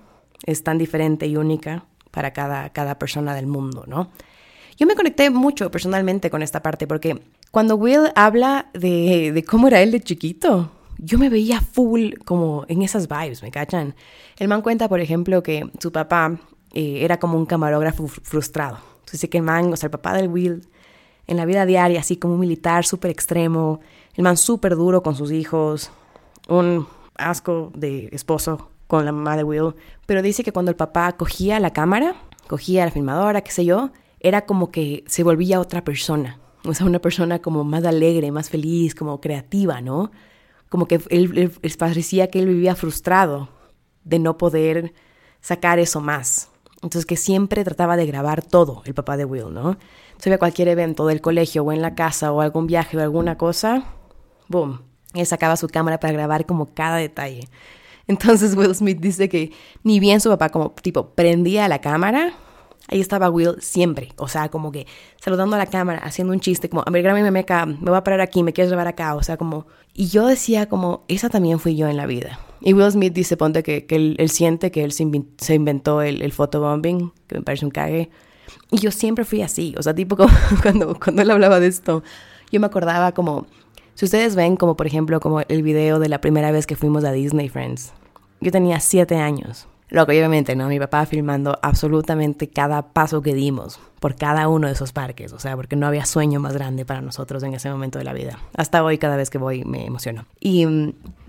es 0.46 0.64
tan 0.64 0.78
diferente 0.78 1.28
y 1.28 1.38
única 1.38 1.86
para 2.14 2.32
cada, 2.32 2.70
cada 2.70 3.00
persona 3.00 3.34
del 3.34 3.48
mundo, 3.48 3.86
¿no? 3.88 4.12
Yo 4.78 4.86
me 4.86 4.96
conecté 4.96 5.32
mucho 5.32 5.72
personalmente 5.72 6.30
con 6.30 6.44
esta 6.44 6.62
parte 6.62 6.86
porque 6.86 7.22
cuando 7.50 7.76
Will 7.76 8.12
habla 8.16 8.68
de, 8.74 9.32
de 9.32 9.44
cómo 9.44 9.68
era 9.68 9.82
él 9.82 9.92
de 9.92 10.00
chiquito, 10.00 10.72
yo 11.00 11.18
me 11.18 11.30
veía 11.30 11.60
full 11.60 12.14
como 12.24 12.66
en 12.68 12.84
esas 12.84 13.08
vibes, 13.08 13.42
¿me 13.42 13.50
cachan? 13.50 13.96
El 14.38 14.48
man 14.48 14.62
cuenta, 14.62 14.88
por 14.88 15.00
ejemplo, 15.00 15.42
que 15.42 15.70
su 15.80 15.92
papá 15.92 16.40
eh, 16.72 17.00
era 17.02 17.20
como 17.20 17.38
un 17.38 17.46
camarógrafo 17.46 18.08
frustrado. 18.08 18.78
Entonces, 19.00 19.30
que 19.30 19.40
el 19.40 19.44
man, 19.44 19.72
o 19.72 19.76
el 19.76 19.90
papá 19.90 20.14
del 20.14 20.28
Will, 20.28 20.68
en 21.26 21.38
la 21.38 21.46
vida 21.46 21.66
diaria, 21.66 22.00
así 22.00 22.18
como 22.18 22.36
un 22.36 22.40
militar 22.40 22.86
súper 22.86 23.10
extremo, 23.10 23.80
el 24.16 24.24
man 24.24 24.38
súper 24.38 24.76
duro 24.76 25.02
con 25.02 25.16
sus 25.16 25.32
hijos, 25.32 25.92
un 26.48 26.88
asco 27.16 27.72
de 27.76 28.10
esposo 28.12 28.70
con 28.94 29.06
la 29.06 29.12
mamá 29.12 29.36
de 29.36 29.44
Will, 29.44 29.74
pero 30.06 30.22
dice 30.22 30.44
que 30.44 30.52
cuando 30.52 30.70
el 30.70 30.76
papá 30.76 31.14
cogía 31.14 31.60
la 31.60 31.74
cámara, 31.74 32.14
cogía 32.48 32.86
la 32.86 32.92
filmadora, 32.92 33.42
qué 33.42 33.50
sé 33.50 33.66
yo, 33.66 33.90
era 34.20 34.46
como 34.46 34.70
que 34.70 35.04
se 35.08 35.24
volvía 35.24 35.60
otra 35.60 35.84
persona. 35.84 36.40
O 36.64 36.76
sea, 36.76 36.86
una 36.86 37.00
persona 37.00 37.40
como 37.40 37.64
más 37.64 37.84
alegre, 37.86 38.30
más 38.30 38.52
feliz, 38.52 38.94
como 38.94 39.20
creativa, 39.20 39.82
¿no? 39.82 40.12
Como 40.70 40.88
que 40.88 41.02
él, 41.10 41.52
parecía 41.80 42.28
que 42.28 42.38
él 42.38 42.46
vivía 42.46 42.76
frustrado 42.76 43.50
de 44.04 44.20
no 44.20 44.38
poder 44.38 44.94
sacar 45.42 45.80
eso 45.80 46.00
más. 46.00 46.52
Entonces 46.84 47.08
que 47.08 47.18
siempre 47.18 47.64
trataba 47.64 47.98
de 47.98 48.06
grabar 48.06 48.44
todo, 48.44 48.84
el 48.86 48.94
papá 48.94 49.18
de 49.18 49.26
Will, 49.26 49.52
¿no? 49.52 49.78
Se 50.20 50.30
ve 50.30 50.38
cualquier 50.38 50.68
evento 50.68 51.08
del 51.08 51.20
colegio 51.20 51.64
o 51.64 51.72
en 51.72 51.82
la 51.82 51.96
casa 51.96 52.32
o 52.32 52.42
algún 52.42 52.68
viaje 52.68 52.96
o 52.96 53.02
alguna 53.02 53.40
cosa, 53.40 53.86
boom, 54.50 54.82
él 55.16 55.26
sacaba 55.26 55.58
su 55.58 55.68
cámara 55.68 56.00
para 56.00 56.14
grabar 56.14 56.46
como 56.46 56.76
cada 56.76 56.98
detalle. 56.98 57.50
Entonces 58.08 58.56
Will 58.56 58.76
Smith 58.76 59.00
dice 59.00 59.30
que 59.30 59.52
ni 59.84 60.00
bien 60.00 60.20
su 60.20 60.30
papá 60.30 60.50
como 60.50 60.72
tipo 60.72 61.10
prendía 61.10 61.68
la 61.68 61.80
cámara, 61.80 62.34
ahí 62.88 63.00
estaba 63.00 63.30
Will 63.30 63.56
siempre, 63.60 64.10
o 64.18 64.28
sea, 64.28 64.50
como 64.50 64.72
que 64.72 64.88
saludando 65.22 65.56
a 65.56 65.60
la 65.60 65.68
cámara, 65.68 66.00
haciendo 66.00 66.34
un 66.34 66.40
chiste, 66.40 66.70
como, 66.70 66.84
a 66.86 66.92
ver, 66.92 67.04
grábame 67.04 67.40
acá, 67.40 67.66
me 67.66 67.90
voy 67.90 67.98
a 67.98 68.04
parar 68.04 68.22
aquí, 68.22 68.44
me 68.44 68.54
quieres 68.54 68.70
llevar 68.70 68.88
acá, 68.88 69.16
o 69.16 69.24
sea, 69.24 69.38
como, 69.38 69.68
y 69.94 70.08
yo 70.08 70.28
decía 70.28 70.68
como, 70.68 71.06
esa 71.08 71.30
también 71.30 71.60
fui 71.60 71.76
yo 71.76 71.88
en 71.88 71.98
la 71.98 72.06
vida. 72.06 72.40
Y 72.62 72.74
Will 72.74 72.92
Smith 72.92 73.14
dice, 73.14 73.38
ponte 73.38 73.64
que, 73.64 73.86
que 73.86 73.96
él, 73.96 74.30
siente 74.30 74.72
que 74.72 74.84
él 74.84 74.92
se, 74.92 75.54
inventó 75.54 76.02
el, 76.02 76.22
el 76.22 76.32
photobombing, 76.32 77.12
que 77.28 77.36
me 77.36 77.42
parece 77.42 77.66
un 77.66 77.72
cague, 77.72 78.10
y 78.72 78.80
yo 78.80 78.92
siempre 78.92 79.26
fui 79.26 79.42
así, 79.42 79.76
o 79.78 79.84
sea, 79.84 79.94
tipo 79.94 80.18
como 80.18 80.34
cuando, 80.62 80.98
cuando 81.00 81.22
él 81.22 81.32
hablaba 81.32 81.60
de 81.60 81.68
esto, 81.68 82.04
yo 82.52 82.60
me 82.60 82.68
acordaba 82.68 83.14
como 83.14 83.48
si 83.96 84.06
ustedes 84.06 84.36
ven 84.36 84.56
como 84.56 84.76
por 84.76 84.88
ejemplo 84.88 85.20
como 85.20 85.42
el 85.42 85.64
video 85.64 86.00
de 86.00 86.10
la 86.10 86.22
primera 86.22 86.52
vez 86.52 86.66
que 86.66 86.76
fuimos 86.76 87.04
a 87.04 87.12
Disney 87.12 87.50
Friends, 87.50 87.94
yo 88.42 88.52
tenía 88.52 88.80
siete 88.80 89.16
años. 89.16 89.68
Loco, 89.90 90.12
obviamente, 90.12 90.56
¿no? 90.56 90.68
Mi 90.70 90.80
papá 90.80 91.06
filmando 91.06 91.60
absolutamente 91.62 92.48
cada 92.48 92.82
paso 92.94 93.22
que 93.22 93.36
dimos 93.36 93.80
por 94.00 94.16
cada 94.16 94.48
uno 94.48 94.66
de 94.66 94.74
esos 94.74 94.92
parques, 94.92 95.34
o 95.34 95.40
sea, 95.40 95.56
porque 95.56 95.76
no 95.76 95.86
había 95.86 96.06
sueño 96.06 96.40
más 96.40 96.54
grande 96.54 96.84
para 96.84 97.02
nosotros 97.02 97.44
en 97.44 97.54
ese 97.54 97.70
momento 97.70 98.00
de 98.00 98.06
la 98.06 98.14
vida. 98.14 98.40
Hasta 98.56 98.84
hoy, 98.84 98.98
cada 98.98 99.18
vez 99.18 99.30
que 99.30 99.38
voy, 99.38 99.64
me 99.66 99.86
emociono. 99.86 100.26
Y, 100.40 100.66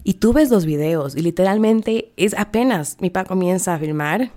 y 0.02 0.14
tú 0.14 0.32
ves 0.32 0.50
los 0.50 0.64
videos 0.64 1.14
y 1.14 1.20
literalmente 1.20 2.12
es 2.16 2.34
apenas 2.34 2.96
mi 3.00 3.10
papá 3.10 3.28
comienza 3.28 3.74
a 3.74 3.78
filmar, 3.78 4.30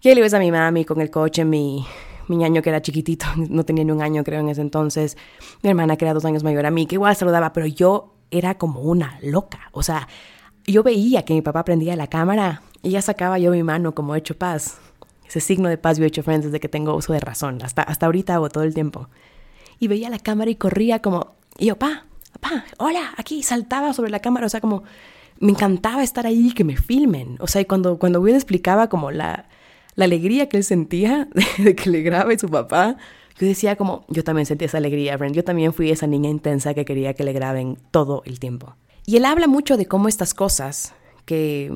que 0.00 0.14
le 0.14 0.20
ves 0.20 0.34
a 0.34 0.38
mi 0.38 0.52
mami 0.52 0.84
con 0.84 1.00
el 1.00 1.10
coche, 1.10 1.44
mi, 1.44 1.84
mi 2.28 2.36
ñaño 2.36 2.62
que 2.62 2.70
era 2.70 2.82
chiquitito, 2.82 3.26
no 3.36 3.64
tenía 3.64 3.84
ni 3.84 3.92
un 3.92 4.02
año 4.02 4.24
creo 4.24 4.40
en 4.40 4.48
ese 4.48 4.60
entonces, 4.60 5.16
mi 5.62 5.70
hermana 5.70 5.96
que 5.96 6.04
era 6.04 6.14
dos 6.14 6.24
años 6.24 6.44
mayor 6.44 6.66
a 6.66 6.70
mí, 6.70 6.86
que 6.86 6.96
igual 6.96 7.16
saludaba, 7.16 7.52
pero 7.52 7.66
yo 7.66 8.14
era 8.30 8.56
como 8.56 8.80
una 8.80 9.18
loca, 9.22 9.70
o 9.72 9.82
sea, 9.82 10.08
yo 10.66 10.82
veía 10.82 11.24
que 11.24 11.34
mi 11.34 11.42
papá 11.42 11.64
prendía 11.64 11.96
la 11.96 12.06
cámara 12.06 12.62
y 12.82 12.90
ya 12.90 13.02
sacaba 13.02 13.38
yo 13.38 13.50
mi 13.50 13.62
mano 13.62 13.94
como 13.94 14.14
hecho 14.14 14.36
paz, 14.36 14.78
ese 15.26 15.40
signo 15.40 15.68
de 15.68 15.78
paz 15.78 15.98
yo 15.98 16.04
he 16.04 16.08
hecho 16.08 16.22
friends 16.22 16.46
desde 16.46 16.60
que 16.60 16.68
tengo 16.68 16.94
uso 16.94 17.12
de 17.12 17.20
razón, 17.20 17.60
hasta, 17.62 17.82
hasta 17.82 18.06
ahorita 18.06 18.34
hago 18.34 18.48
todo 18.48 18.64
el 18.64 18.74
tiempo, 18.74 19.08
y 19.78 19.88
veía 19.88 20.10
la 20.10 20.18
cámara 20.18 20.50
y 20.50 20.56
corría 20.56 21.00
como, 21.00 21.32
y 21.58 21.66
yo, 21.66 21.76
pa, 21.76 22.06
pa, 22.40 22.64
hola, 22.78 23.12
aquí, 23.16 23.42
saltaba 23.42 23.92
sobre 23.92 24.10
la 24.10 24.20
cámara, 24.20 24.46
o 24.46 24.48
sea, 24.48 24.60
como, 24.60 24.84
me 25.38 25.50
encantaba 25.50 26.02
estar 26.02 26.26
ahí, 26.26 26.52
que 26.52 26.64
me 26.64 26.76
filmen, 26.76 27.36
o 27.40 27.46
sea, 27.46 27.60
y 27.60 27.64
cuando, 27.64 27.98
cuando 27.98 28.20
Will 28.20 28.34
explicaba 28.34 28.88
como 28.88 29.10
la 29.10 29.46
la 29.94 30.04
alegría 30.04 30.48
que 30.48 30.56
él 30.56 30.64
sentía 30.64 31.28
de, 31.58 31.74
que 31.74 31.90
le 31.90 32.02
grabe 32.02 32.38
su 32.38 32.48
papá, 32.48 32.96
yo 33.38 33.46
decía 33.46 33.76
como, 33.76 34.04
yo 34.08 34.24
también 34.24 34.46
sentí 34.46 34.64
esa 34.64 34.78
alegría, 34.78 35.16
Brent. 35.16 35.34
Yo 35.34 35.44
también 35.44 35.72
fui 35.72 35.90
esa 35.90 36.06
niña 36.06 36.30
intensa 36.30 36.74
que 36.74 36.84
quería 36.84 37.14
que 37.14 37.24
le 37.24 37.32
graben 37.32 37.78
todo 37.90 38.22
el 38.24 38.38
tiempo. 38.38 38.76
Y 39.06 39.16
él 39.16 39.24
habla 39.24 39.46
mucho 39.46 39.76
de 39.76 39.86
cómo 39.86 40.08
estas 40.08 40.34
cosas 40.34 40.94
que, 41.24 41.72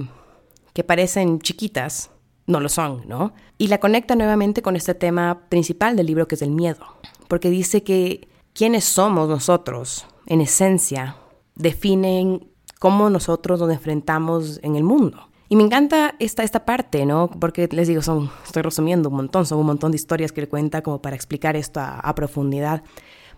que 0.73 0.85
parecen 0.85 1.41
chiquitas, 1.41 2.11
no 2.47 2.61
lo 2.61 2.69
son, 2.69 3.03
¿no? 3.09 3.33
Y 3.59 3.69
la 3.69 3.79
conecta 3.79 4.15
nuevamente 4.15 4.63
con 4.63 4.77
este 4.77 4.95
tema 4.95 5.49
principal 5.49 5.97
del 5.97 6.07
libro 6.07 6.29
que 6.29 6.37
es 6.37 6.43
el 6.43 6.53
miedo, 6.53 6.85
porque 7.27 7.51
dice 7.51 7.83
que 7.83 8.29
quienes 8.53 8.85
somos 8.85 9.29
nosotros, 9.29 10.07
en 10.27 10.41
esencia, 10.41 11.17
definen 11.57 12.49
cómo 12.79 13.11
nosotros 13.11 13.61
nos 13.61 13.71
enfrentamos 13.71 14.61
en 14.63 14.77
el 14.77 14.85
mundo. 14.85 15.29
Y 15.49 15.57
me 15.57 15.63
encanta 15.63 16.15
esta, 16.19 16.43
esta 16.43 16.65
parte, 16.65 17.07
¿no? 17.07 17.31
Porque 17.31 17.69
les 17.71 17.89
digo, 17.89 18.03
son, 18.03 18.31
estoy 18.45 18.63
resumiendo 18.63 19.09
un 19.09 19.17
montón, 19.17 19.47
son 19.47 19.59
un 19.59 19.67
montón 19.67 19.93
de 19.93 19.97
historias 19.97 20.33
que 20.33 20.41
él 20.41 20.49
cuenta 20.49 20.83
como 20.83 21.01
para 21.01 21.15
explicar 21.15 21.57
esto 21.57 21.81
a, 21.81 22.01
a 22.01 22.15
profundidad. 22.15 22.83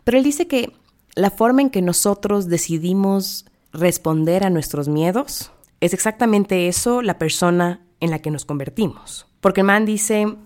Pero 0.04 0.18
él 0.18 0.24
dice 0.24 0.46
que 0.46 0.72
la 1.14 1.30
forma 1.30 1.60
en 1.60 1.70
que 1.70 1.82
nosotros 1.82 2.48
decidimos 2.48 3.44
responder 3.72 4.44
a 4.44 4.50
nuestros 4.50 4.88
miedos 4.88 5.52
es 5.80 5.92
exactamente 5.92 6.68
eso 6.68 7.02
la 7.02 7.18
persona 7.18 7.84
en 8.00 8.10
la 8.10 8.20
que 8.20 8.30
nos 8.30 8.44
convertimos. 8.44 9.26
Porque 9.40 9.60
el 9.60 9.66
man 9.66 9.84
dice, 9.84 10.36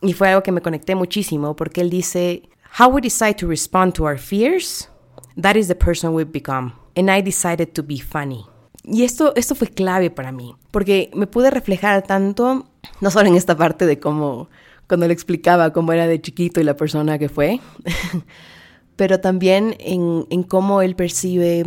y 0.00 0.12
fue 0.12 0.28
algo 0.28 0.42
que 0.42 0.52
me 0.52 0.62
conecté 0.62 0.94
muchísimo, 0.94 1.56
porque 1.56 1.80
él 1.80 1.90
dice, 1.90 2.48
How 2.78 2.88
we 2.88 3.00
decide 3.00 3.34
to 3.34 3.48
respond 3.48 3.94
to 3.94 4.04
our 4.04 4.16
fears, 4.16 4.88
that 5.36 5.56
is 5.56 5.66
the 5.66 5.74
person 5.74 6.14
we've 6.14 6.32
become. 6.32 6.72
And 6.96 7.10
I 7.10 7.20
decided 7.20 7.74
to 7.74 7.82
be 7.82 7.98
funny. 7.98 8.49
Y 8.84 9.04
esto, 9.04 9.34
esto 9.36 9.54
fue 9.54 9.68
clave 9.68 10.10
para 10.10 10.32
mí, 10.32 10.54
porque 10.70 11.10
me 11.14 11.26
pude 11.26 11.50
reflejar 11.50 12.02
tanto, 12.02 12.66
no 13.00 13.10
solo 13.10 13.28
en 13.28 13.34
esta 13.34 13.56
parte 13.56 13.84
de 13.86 13.98
cómo, 13.98 14.48
cuando 14.88 15.06
le 15.06 15.12
explicaba 15.12 15.72
cómo 15.72 15.92
era 15.92 16.06
de 16.06 16.20
chiquito 16.20 16.60
y 16.60 16.64
la 16.64 16.76
persona 16.76 17.18
que 17.18 17.28
fue, 17.28 17.60
pero 18.96 19.20
también 19.20 19.76
en, 19.78 20.26
en, 20.30 20.42
cómo 20.42 20.82
él 20.82 20.96
percibe 20.96 21.64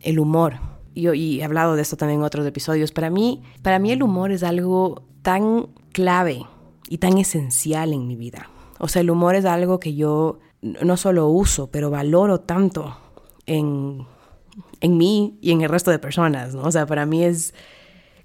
el 0.00 0.18
humor. 0.18 0.60
Yo, 0.94 1.14
y 1.14 1.40
he 1.40 1.44
hablado 1.44 1.74
de 1.74 1.82
esto 1.82 1.96
también 1.96 2.20
en 2.20 2.24
otros 2.24 2.46
episodios. 2.46 2.92
Para 2.92 3.08
mí, 3.08 3.42
para 3.62 3.78
mí 3.78 3.90
el 3.90 4.02
humor 4.02 4.30
es 4.30 4.42
algo 4.42 5.02
tan 5.22 5.68
clave 5.92 6.44
y 6.88 6.98
tan 6.98 7.16
esencial 7.16 7.94
en 7.94 8.06
mi 8.06 8.16
vida. 8.16 8.50
O 8.78 8.88
sea, 8.88 9.00
el 9.00 9.10
humor 9.10 9.36
es 9.36 9.46
algo 9.46 9.80
que 9.80 9.94
yo 9.94 10.38
no 10.60 10.96
solo 10.96 11.28
uso, 11.28 11.70
pero 11.70 11.90
valoro 11.90 12.40
tanto 12.40 12.96
en 13.46 14.06
en 14.82 14.98
mí 14.98 15.38
y 15.40 15.52
en 15.52 15.62
el 15.62 15.70
resto 15.70 15.90
de 15.90 15.98
personas, 15.98 16.54
¿no? 16.54 16.62
O 16.62 16.70
sea, 16.70 16.86
para 16.86 17.06
mí 17.06 17.24
es, 17.24 17.54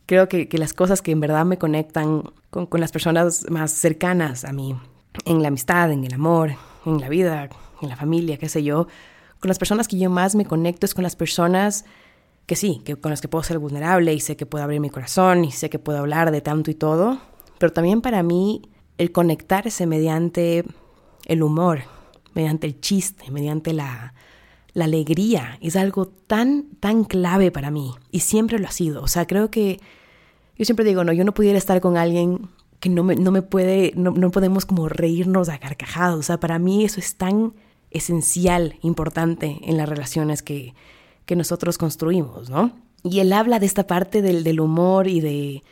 creo 0.08 0.28
que, 0.28 0.50
que 0.50 0.58
las 0.58 0.74
cosas 0.74 1.02
que 1.02 1.12
en 1.12 1.20
verdad 1.20 1.46
me 1.46 1.58
conectan 1.58 2.24
con, 2.50 2.66
con, 2.66 2.82
las 2.82 2.92
personas 2.92 3.46
más 3.50 3.72
cercanas 3.72 4.44
a 4.44 4.52
mí, 4.52 4.76
en 5.26 5.42
la 5.42 5.50
amistad, 5.50 5.92
en 5.92 6.04
el 6.04 6.14
amor, 6.14 6.56
en 6.86 7.00
la 7.00 7.10
vida, 7.10 7.50
en 7.82 7.90
la 7.90 7.96
familia, 7.96 8.38
qué 8.38 8.50
sé 8.50 8.64
yo, 8.64 8.88
con 9.40 9.50
las 9.50 9.60
personas 9.60 9.88
que 9.88 10.00
yo 10.00 10.10
más 10.10 10.34
me 10.34 10.46
conecto 10.46 10.88
es 10.88 10.96
con 10.96 11.04
las 11.04 11.16
personas 11.16 11.86
que 12.48 12.56
sí, 12.56 12.82
que 12.84 12.96
con 12.96 13.12
las 13.12 13.22
que 13.22 13.28
puedo 13.28 13.44
ser 13.44 13.60
vulnerable 13.60 14.14
y 14.14 14.20
sé 14.20 14.36
que 14.36 14.48
puedo 14.48 14.64
abrir 14.64 14.80
mi 14.80 14.90
corazón 14.90 15.46
y 15.46 15.52
sé 15.52 15.70
que 15.70 15.78
puedo 15.78 16.00
hablar 16.00 16.32
de 16.32 16.42
tanto 16.42 16.72
y 16.72 16.76
todo, 16.76 17.20
pero 17.60 17.72
también 17.72 18.02
para 18.02 18.24
mí 18.24 18.64
el 18.98 19.12
conectarse 19.12 19.86
mediante 19.86 20.66
el 21.26 21.44
humor, 21.44 21.82
mediante 22.34 22.66
el 22.66 22.80
chiste, 22.80 23.30
mediante 23.30 23.74
la, 23.74 24.16
la 24.78 24.86
alegría 24.86 25.58
es 25.60 25.76
algo 25.76 26.06
tan, 26.06 26.66
tan 26.80 27.04
clave 27.04 27.50
para 27.50 27.72
mí 27.72 27.96
y 28.12 28.20
siempre 28.20 28.60
lo 28.60 28.68
ha 28.68 28.72
sido. 28.72 29.02
O 29.02 29.08
sea, 29.08 29.26
creo 29.26 29.50
que, 29.50 29.80
Yo 30.56 30.66
siempre 30.66 30.86
digo, 30.86 31.04
no, 31.04 31.14
yo 31.14 31.26
no 31.26 31.34
pudiera 31.34 31.58
estar 31.58 31.82
con 31.82 31.98
alguien 31.98 32.48
que 32.80 32.90
no 32.90 33.04
me, 33.04 33.16
no 33.16 33.32
me 33.32 33.42
puede, 33.42 33.92
no, 33.96 34.12
no 34.12 34.30
podemos 34.30 34.68
como 34.68 34.88
reírnos 34.88 35.50
a 35.50 35.58
carcajadas. 35.58 36.16
O 36.16 36.22
sea, 36.22 36.40
para 36.40 36.60
mí 36.60 36.86
eso 36.86 37.00
es 37.00 37.16
tan 37.16 37.54
esencial, 37.90 38.76
importante 38.84 39.58
en 39.64 39.78
las 39.78 39.90
relaciones 39.90 40.44
que, 40.44 40.76
que 41.26 41.36
nosotros 41.36 41.80
construimos, 41.80 42.52
¿no? 42.52 42.72
Y 43.02 43.20
él 43.22 43.34
habla 43.34 43.58
de 43.58 43.66
esta 43.66 43.88
parte 43.88 44.22
del, 44.22 44.44
del 44.44 44.60
humor 44.60 45.08
y 45.08 45.22
de, 45.22 45.64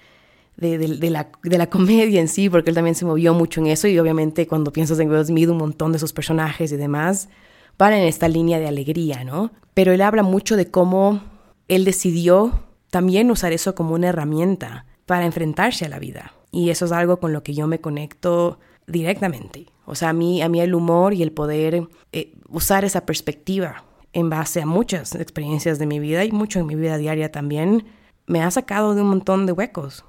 de, 0.57 1.11
la, 1.11 1.29
de, 1.43 1.57
la, 1.59 1.69
comedia 1.69 2.19
en 2.19 2.27
sí, 2.27 2.49
porque 2.49 2.71
él 2.71 2.75
también 2.75 2.95
se 2.95 3.05
movió 3.05 3.35
mucho 3.35 3.61
en 3.61 3.67
eso 3.67 3.87
y 3.87 3.99
obviamente 3.99 4.47
cuando 4.47 4.73
piensas 4.73 4.99
en 4.99 5.11
Will 5.11 5.25
Smith, 5.25 5.49
un 5.49 5.57
montón 5.57 5.91
de 5.91 5.99
sus 5.99 6.11
personajes 6.11 6.71
y 6.71 6.75
demás 6.75 7.29
van 7.77 7.93
en 7.93 8.03
esta 8.03 8.27
línea 8.27 8.59
de 8.59 8.67
alegría, 8.67 9.23
¿no? 9.23 9.51
Pero 9.73 9.91
él 9.91 10.01
habla 10.01 10.23
mucho 10.23 10.55
de 10.55 10.71
cómo 10.71 11.21
él 11.67 11.85
decidió 11.85 12.63
también 12.89 13.31
usar 13.31 13.51
eso 13.51 13.75
como 13.75 13.93
una 13.93 14.09
herramienta 14.09 14.85
para 15.05 15.25
enfrentarse 15.25 15.85
a 15.85 15.89
la 15.89 15.99
vida. 15.99 16.33
Y 16.51 16.69
eso 16.69 16.85
es 16.85 16.91
algo 16.91 17.19
con 17.19 17.33
lo 17.33 17.43
que 17.43 17.53
yo 17.53 17.67
me 17.67 17.81
conecto 17.81 18.59
directamente. 18.88 19.67
O 19.85 19.95
sea, 19.95 20.09
a 20.09 20.13
mí, 20.13 20.41
a 20.41 20.49
mí 20.49 20.61
el 20.61 20.73
humor 20.73 21.13
y 21.13 21.21
el 21.21 21.31
poder 21.31 21.88
eh, 22.11 22.33
usar 22.49 22.85
esa 22.85 23.05
perspectiva 23.05 23.83
en 24.13 24.29
base 24.29 24.61
a 24.61 24.65
muchas 24.65 25.13
experiencias 25.15 25.77
de 25.77 25.85
mi 25.85 25.99
vida 25.99 26.23
y 26.23 26.31
mucho 26.31 26.59
en 26.59 26.67
mi 26.67 26.75
vida 26.75 26.97
diaria 26.97 27.31
también, 27.31 27.85
me 28.27 28.41
ha 28.41 28.49
sacado 28.49 28.95
de 28.95 29.01
un 29.01 29.09
montón 29.09 29.45
de 29.45 29.51
huecos. 29.51 30.05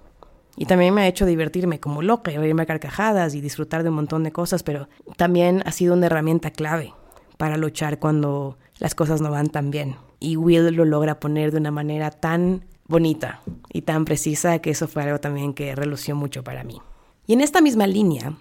Y 0.57 0.67
también 0.67 0.95
me 0.95 1.03
ha 1.03 1.09
hecho 1.09 1.27
divertirme 1.27 1.81
como 1.81 2.01
loca 2.03 2.31
y 2.31 2.37
reírme 2.39 2.63
a 2.63 2.67
carcajadas 2.67 3.35
y 3.35 3.41
disfrutar 3.41 3.83
de 3.83 3.89
un 3.89 3.97
montón 3.97 4.23
de 4.23 4.33
cosas, 4.33 4.63
pero 4.63 4.89
también 5.17 5.63
ha 5.67 5.73
sido 5.73 5.95
una 5.95 6.07
herramienta 6.07 6.51
clave 6.53 6.95
para 7.37 7.57
luchar 7.57 7.99
cuando 7.99 8.59
las 8.79 8.95
cosas 8.95 9.21
no 9.21 9.31
van 9.31 9.49
tan 9.49 9.71
bien. 9.71 9.97
Y 10.21 10.37
Will 10.37 10.75
lo 10.75 10.85
logra 10.85 11.21
poner 11.21 11.53
de 11.53 11.59
una 11.59 11.71
manera 11.71 12.11
tan 12.11 12.65
bonita 12.89 13.43
y 13.73 13.83
tan 13.83 14.05
precisa 14.05 14.59
que 14.61 14.71
eso 14.71 14.89
fue 14.89 15.03
algo 15.03 15.21
también 15.21 15.55
que 15.55 15.75
relució 15.75 16.15
mucho 16.15 16.43
para 16.45 16.65
mí. 16.65 16.81
Y 17.27 17.35
en 17.35 17.41
esta 17.41 17.61
misma 17.61 17.87
línea, 17.87 18.35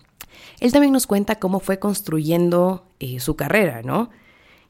él 0.59 0.71
también 0.71 0.93
nos 0.93 1.07
cuenta 1.07 1.39
cómo 1.39 1.59
fue 1.59 1.79
construyendo 1.79 2.87
eh, 2.99 3.19
su 3.19 3.35
carrera, 3.35 3.81
¿no? 3.81 4.09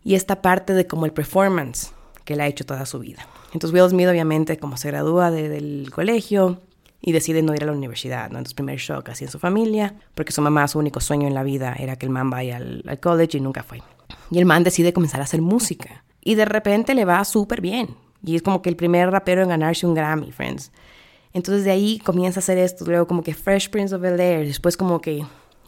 Y 0.04 0.16
esta 0.16 0.42
parte 0.42 0.74
de 0.74 0.88
como 0.88 1.06
el 1.06 1.14
performance 1.14 1.94
que 2.24 2.34
él 2.34 2.42
ha 2.42 2.48
hecho 2.48 2.66
toda 2.66 2.86
su 2.86 3.00
vida. 3.00 3.28
Entonces 3.54 3.74
Will 3.74 3.90
Smith 3.90 4.08
obviamente 4.08 4.58
como 4.58 4.78
se 4.78 4.88
gradúa 4.90 5.32
del 5.32 5.90
colegio 5.92 6.62
y 7.02 7.12
decide 7.12 7.44
no 7.44 7.54
ir 7.54 7.64
a 7.64 7.68
la 7.68 7.72
universidad, 7.72 8.30
¿no? 8.30 8.38
Entonces 8.38 8.56
primer 8.56 8.78
shock 8.78 9.10
así 9.10 9.26
en 9.26 9.32
su 9.32 9.40
familia, 9.40 9.96
porque 10.16 10.32
su 10.32 10.42
mamá 10.42 10.68
su 10.68 10.80
único 10.80 11.02
sueño 11.02 11.28
en 11.28 11.34
la 11.34 11.44
vida 11.44 11.76
era 11.78 11.98
que 11.98 12.06
el 12.06 12.12
man 12.12 12.30
vaya 12.30 12.58
al, 12.58 12.84
al 12.88 13.00
college 13.00 13.38
y 13.38 13.42
nunca 13.42 13.64
fue. 13.64 13.82
Y 14.32 14.40
el 14.40 14.46
man 14.46 14.64
decide 14.64 14.94
comenzar 14.94 15.22
a 15.22 15.26
hacer 15.26 15.42
música. 15.42 16.04
Y 16.22 16.36
de 16.36 16.46
repente 16.46 16.96
le 16.96 17.06
va 17.06 17.24
súper 17.26 17.62
bien. 17.62 17.96
Y 18.24 18.36
es 18.36 18.42
como 18.42 18.62
que 18.62 18.70
el 18.70 18.76
primer 18.76 19.12
rapero 19.12 19.44
en 19.44 19.50
ganarse 19.50 19.86
un 19.86 19.94
Grammy, 19.94 20.32
friends. 20.32 20.72
Entonces 21.34 21.66
de 21.66 21.72
ahí 21.72 22.00
comienza 22.00 22.40
a 22.40 22.42
hacer 22.42 22.58
esto, 22.58 22.86
luego 22.86 23.08
como 23.08 23.22
que 23.22 23.34
Fresh 23.34 23.70
Prince 23.70 23.94
of 23.94 24.02
Bel 24.02 24.20
Air, 24.20 24.48
después 24.48 24.78
como 24.78 25.02
que 25.02 25.26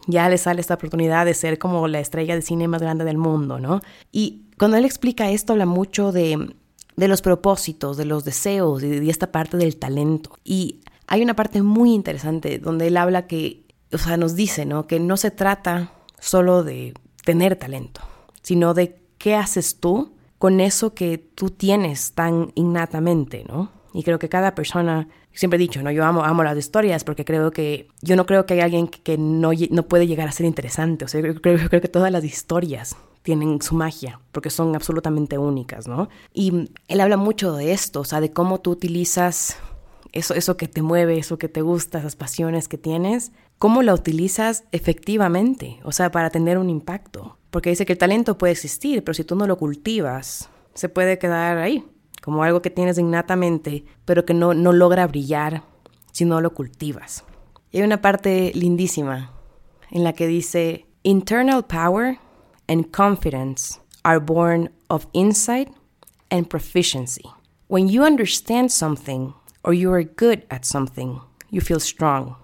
ya 0.08 0.30
le 0.30 0.38
sale 0.38 0.62
esta 0.62 0.76
oportunidad 0.76 1.26
de 1.26 1.34
ser 1.34 1.60
como 1.60 1.88
la 1.89 2.00
estrella 2.00 2.36
de 2.36 2.41
cine 2.41 2.69
más 2.69 2.82
grande 2.82 3.04
del 3.04 3.17
mundo, 3.17 3.60
¿no? 3.60 3.82
Y 4.12 4.45
cuando 4.58 4.78
él 4.78 4.86
explica 4.86 5.30
esto, 5.30 5.54
habla 5.54 5.65
mucho 5.65 6.13
de, 6.13 6.56
de 6.95 7.08
los 7.08 7.21
propósitos, 7.21 7.97
de 7.97 8.06
los 8.06 8.23
deseos 8.23 8.82
y 8.82 8.88
de 8.88 9.10
esta 9.10 9.32
parte 9.32 9.58
del 9.58 9.76
talento. 9.76 10.38
Y 10.45 10.80
hay 11.08 11.21
una 11.21 11.36
parte 11.36 11.62
muy 11.62 11.93
interesante 11.93 12.60
donde 12.60 12.88
él 12.88 12.97
habla 12.97 13.28
que, 13.28 13.65
o 13.91 13.97
sea, 13.97 14.15
nos 14.15 14.36
dice, 14.36 14.65
¿no? 14.65 14.88
Que 14.88 15.02
no 15.02 15.17
se 15.17 15.32
trata 15.32 15.91
solo 16.19 16.63
de 16.63 16.93
tener 17.26 17.58
talento, 17.58 18.02
sino 18.48 18.74
de 18.74 18.96
qué 19.18 19.36
haces 19.36 19.82
tú 19.82 20.14
con 20.38 20.62
eso 20.62 20.94
que 20.94 21.18
tú 21.18 21.50
tienes 21.50 22.14
tan 22.14 22.54
innatamente, 22.56 23.44
¿no? 23.46 23.72
Y 23.94 24.04
creo 24.04 24.20
que 24.20 24.30
cada 24.30 24.56
persona, 24.56 25.10
siempre 25.34 25.58
he 25.58 25.60
dicho, 25.60 25.84
¿no? 25.84 25.92
Yo 25.92 26.06
amo, 26.06 26.24
amo 26.24 26.46
las 26.46 26.58
historias 26.58 27.04
porque 27.04 27.26
creo 27.26 27.52
que, 27.52 27.90
yo 28.02 28.16
no 28.16 28.26
creo 28.26 28.46
que 28.46 28.54
hay 28.54 28.62
alguien 28.62 28.88
que 28.88 29.18
no, 29.18 29.52
no 29.70 29.84
puede 29.84 30.08
llegar 30.08 30.30
a 30.30 30.32
ser 30.32 30.46
interesante, 30.46 31.04
o 31.04 31.10
sea, 31.10 31.20
yo 31.20 31.36
creo, 31.42 31.68
creo 31.68 31.82
que 31.82 31.90
todas 31.90 32.10
las 32.10 32.24
historias 32.24 32.96
tienen 33.22 33.62
su 33.62 33.76
magia, 33.76 34.22
porque 34.32 34.50
son 34.50 34.74
absolutamente 34.76 35.38
únicas, 35.38 35.86
¿no? 35.86 36.08
Y 36.34 36.70
él 36.88 37.02
habla 37.02 37.18
mucho 37.18 37.52
de 37.52 37.74
esto, 37.74 38.00
o 38.00 38.06
sea, 38.06 38.22
de 38.22 38.32
cómo 38.32 38.62
tú 38.62 38.72
utilizas 38.72 39.58
eso, 40.14 40.36
eso 40.36 40.56
que 40.56 40.70
te 40.70 40.82
mueve, 40.82 41.18
eso 41.18 41.38
que 41.38 41.50
te 41.50 41.62
gusta, 41.62 42.00
esas 42.00 42.16
pasiones 42.16 42.70
que 42.70 42.78
tienes, 42.78 43.34
cómo 43.58 43.82
la 43.82 43.93
utilizas 43.93 44.63
efectivamente, 44.72 45.80
o 45.84 45.91
sea, 45.91 46.12
para 46.12 46.30
tener 46.30 46.58
un 46.58 46.70
impacto. 46.70 47.38
Porque 47.50 47.70
dice 47.70 47.86
que 47.86 47.93
el 47.93 48.00
talento 48.00 48.38
puede 48.38 48.54
existir, 48.54 49.04
pero 49.04 49.13
si 49.13 49.24
tú 49.24 49.36
no 49.36 49.48
lo 49.48 49.58
cultivas, 49.58 50.50
se 50.74 50.89
puede 50.89 51.17
quedar 51.17 51.58
ahí, 51.58 51.86
como 52.22 52.43
algo 52.43 52.62
que 52.62 52.70
tienes 52.70 52.98
innatamente, 52.98 53.86
pero 54.06 54.26
que 54.26 54.34
no, 54.34 54.54
no 54.54 54.74
logra 54.74 55.08
brillar 55.08 55.63
si 56.12 56.26
no 56.26 56.41
lo 56.41 56.54
cultivas. 56.54 57.24
Y 57.72 57.78
hay 57.78 57.84
una 57.84 58.02
parte 58.02 58.52
lindísima 58.54 59.34
en 59.91 60.04
la 60.04 60.13
que 60.13 60.28
dice, 60.28 60.86
internal 61.04 61.63
power 61.63 62.20
and 62.67 62.91
confidence 62.91 63.80
are 64.04 64.20
born 64.20 64.72
of 64.89 65.08
insight 65.13 65.70
and 66.30 66.48
proficiency. 66.48 67.24
When 67.67 67.88
you 67.88 68.04
understand 68.04 68.72
something 68.72 69.34
or 69.63 69.74
you 69.74 69.91
are 69.93 70.04
good 70.04 70.43
at 70.50 70.63
something, 70.63 71.20
you 71.50 71.62
feel 71.62 71.80
strong, 71.80 72.36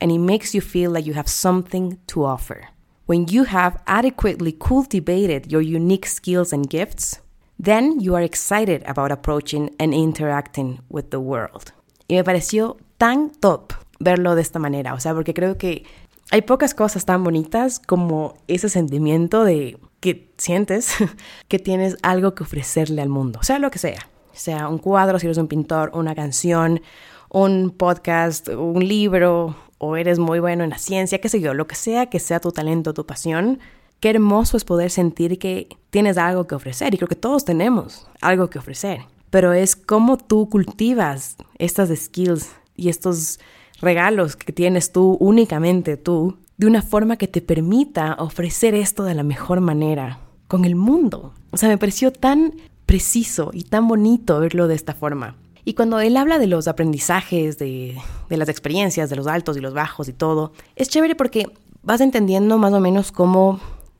and 0.00 0.10
it 0.10 0.18
makes 0.18 0.54
you 0.54 0.60
feel 0.60 0.90
like 0.90 1.06
you 1.06 1.14
have 1.14 1.28
something 1.28 1.98
to 2.06 2.24
offer. 2.24 2.68
When 3.06 3.26
you 3.28 3.44
have 3.44 3.80
adequately 3.86 4.52
cultivated 4.52 5.50
your 5.50 5.62
unique 5.62 6.06
skills 6.06 6.52
and 6.52 6.68
gifts, 6.68 7.20
then 7.58 8.00
you 8.00 8.14
are 8.14 8.22
excited 8.22 8.82
about 8.86 9.12
approaching 9.12 9.74
and 9.78 9.94
interacting 9.94 10.80
with 10.88 11.10
the 11.10 11.20
world. 11.20 11.72
Y 12.08 12.16
me 12.16 12.24
pareció 12.24 12.76
tan 12.98 13.30
top 13.30 13.72
verlo 13.98 14.34
de 14.34 14.42
esta 14.42 14.58
manera, 14.58 14.94
o 14.94 15.00
sea, 15.00 15.14
porque 15.14 15.34
creo 15.34 15.56
que 15.56 15.84
hay 16.30 16.42
pocas 16.42 16.74
cosas 16.74 17.04
tan 17.04 17.22
bonitas 17.22 17.78
como 17.78 18.34
ese 18.48 18.68
sentimiento 18.68 19.44
de 19.44 19.78
que 20.00 20.32
sientes 20.36 20.96
que 21.48 21.58
tienes 21.58 21.96
algo 22.02 22.34
que 22.34 22.42
ofrecerle 22.42 23.02
al 23.02 23.08
mundo, 23.08 23.40
sea 23.42 23.58
lo 23.58 23.70
que 23.70 23.78
sea, 23.78 24.08
sea 24.32 24.68
un 24.68 24.78
cuadro, 24.78 25.18
si 25.18 25.26
eres 25.26 25.38
un 25.38 25.48
pintor, 25.48 25.90
una 25.94 26.14
canción, 26.14 26.82
un 27.30 27.70
podcast, 27.70 28.48
un 28.48 28.86
libro, 28.86 29.56
o 29.78 29.96
eres 29.96 30.18
muy 30.18 30.40
bueno 30.40 30.64
en 30.64 30.70
la 30.70 30.78
ciencia, 30.78 31.20
qué 31.20 31.28
sé 31.28 31.40
yo, 31.40 31.54
lo 31.54 31.66
que 31.66 31.74
sea 31.74 32.06
que 32.06 32.18
sea 32.18 32.40
tu 32.40 32.52
talento, 32.52 32.94
tu 32.94 33.06
pasión, 33.06 33.58
qué 34.00 34.10
hermoso 34.10 34.56
es 34.56 34.64
poder 34.64 34.90
sentir 34.90 35.38
que 35.38 35.68
tienes 35.90 36.18
algo 36.18 36.46
que 36.46 36.54
ofrecer. 36.54 36.94
Y 36.94 36.98
creo 36.98 37.08
que 37.08 37.16
todos 37.16 37.44
tenemos 37.44 38.06
algo 38.20 38.48
que 38.48 38.58
ofrecer. 38.58 39.00
Pero 39.30 39.52
es 39.52 39.76
cómo 39.76 40.16
tú 40.16 40.48
cultivas 40.48 41.36
estas 41.58 41.90
skills 41.96 42.50
y 42.74 42.88
estos 42.88 43.40
regalos 43.80 44.36
que 44.36 44.52
tienes 44.52 44.92
tú, 44.92 45.16
únicamente 45.20 45.96
tú, 45.96 46.38
de 46.56 46.66
una 46.66 46.82
forma 46.82 47.16
que 47.16 47.28
te 47.28 47.42
permita 47.42 48.14
ofrecer 48.18 48.74
esto 48.74 49.04
de 49.04 49.14
la 49.14 49.22
mejor 49.22 49.60
manera 49.60 50.20
con 50.48 50.64
el 50.64 50.74
mundo. 50.74 51.34
O 51.50 51.56
sea, 51.56 51.68
me 51.68 51.78
pareció 51.78 52.12
tan 52.12 52.54
preciso 52.86 53.50
y 53.52 53.64
tan 53.64 53.88
bonito 53.88 54.38
verlo 54.40 54.68
de 54.68 54.74
esta 54.74 54.94
forma. 54.94 55.36
Y 55.68 55.74
cuando 55.74 55.98
él 55.98 56.16
habla 56.16 56.38
de 56.38 56.46
los 56.46 56.68
aprendizajes, 56.68 57.58
de, 57.58 58.00
las 58.28 58.48
experiencias, 58.48 59.10
de 59.10 59.16
los 59.16 59.26
altos 59.26 59.56
y 59.56 59.60
los 59.60 59.74
bajos 59.74 60.08
y 60.08 60.12
todo, 60.12 60.52
es 60.76 60.88
chévere 60.88 61.16
porque 61.16 61.48
vas 61.82 62.00
entendiendo 62.00 62.56
más 62.56 62.72
o 62.72 62.78
menos 62.78 63.10
cómo 63.10 63.58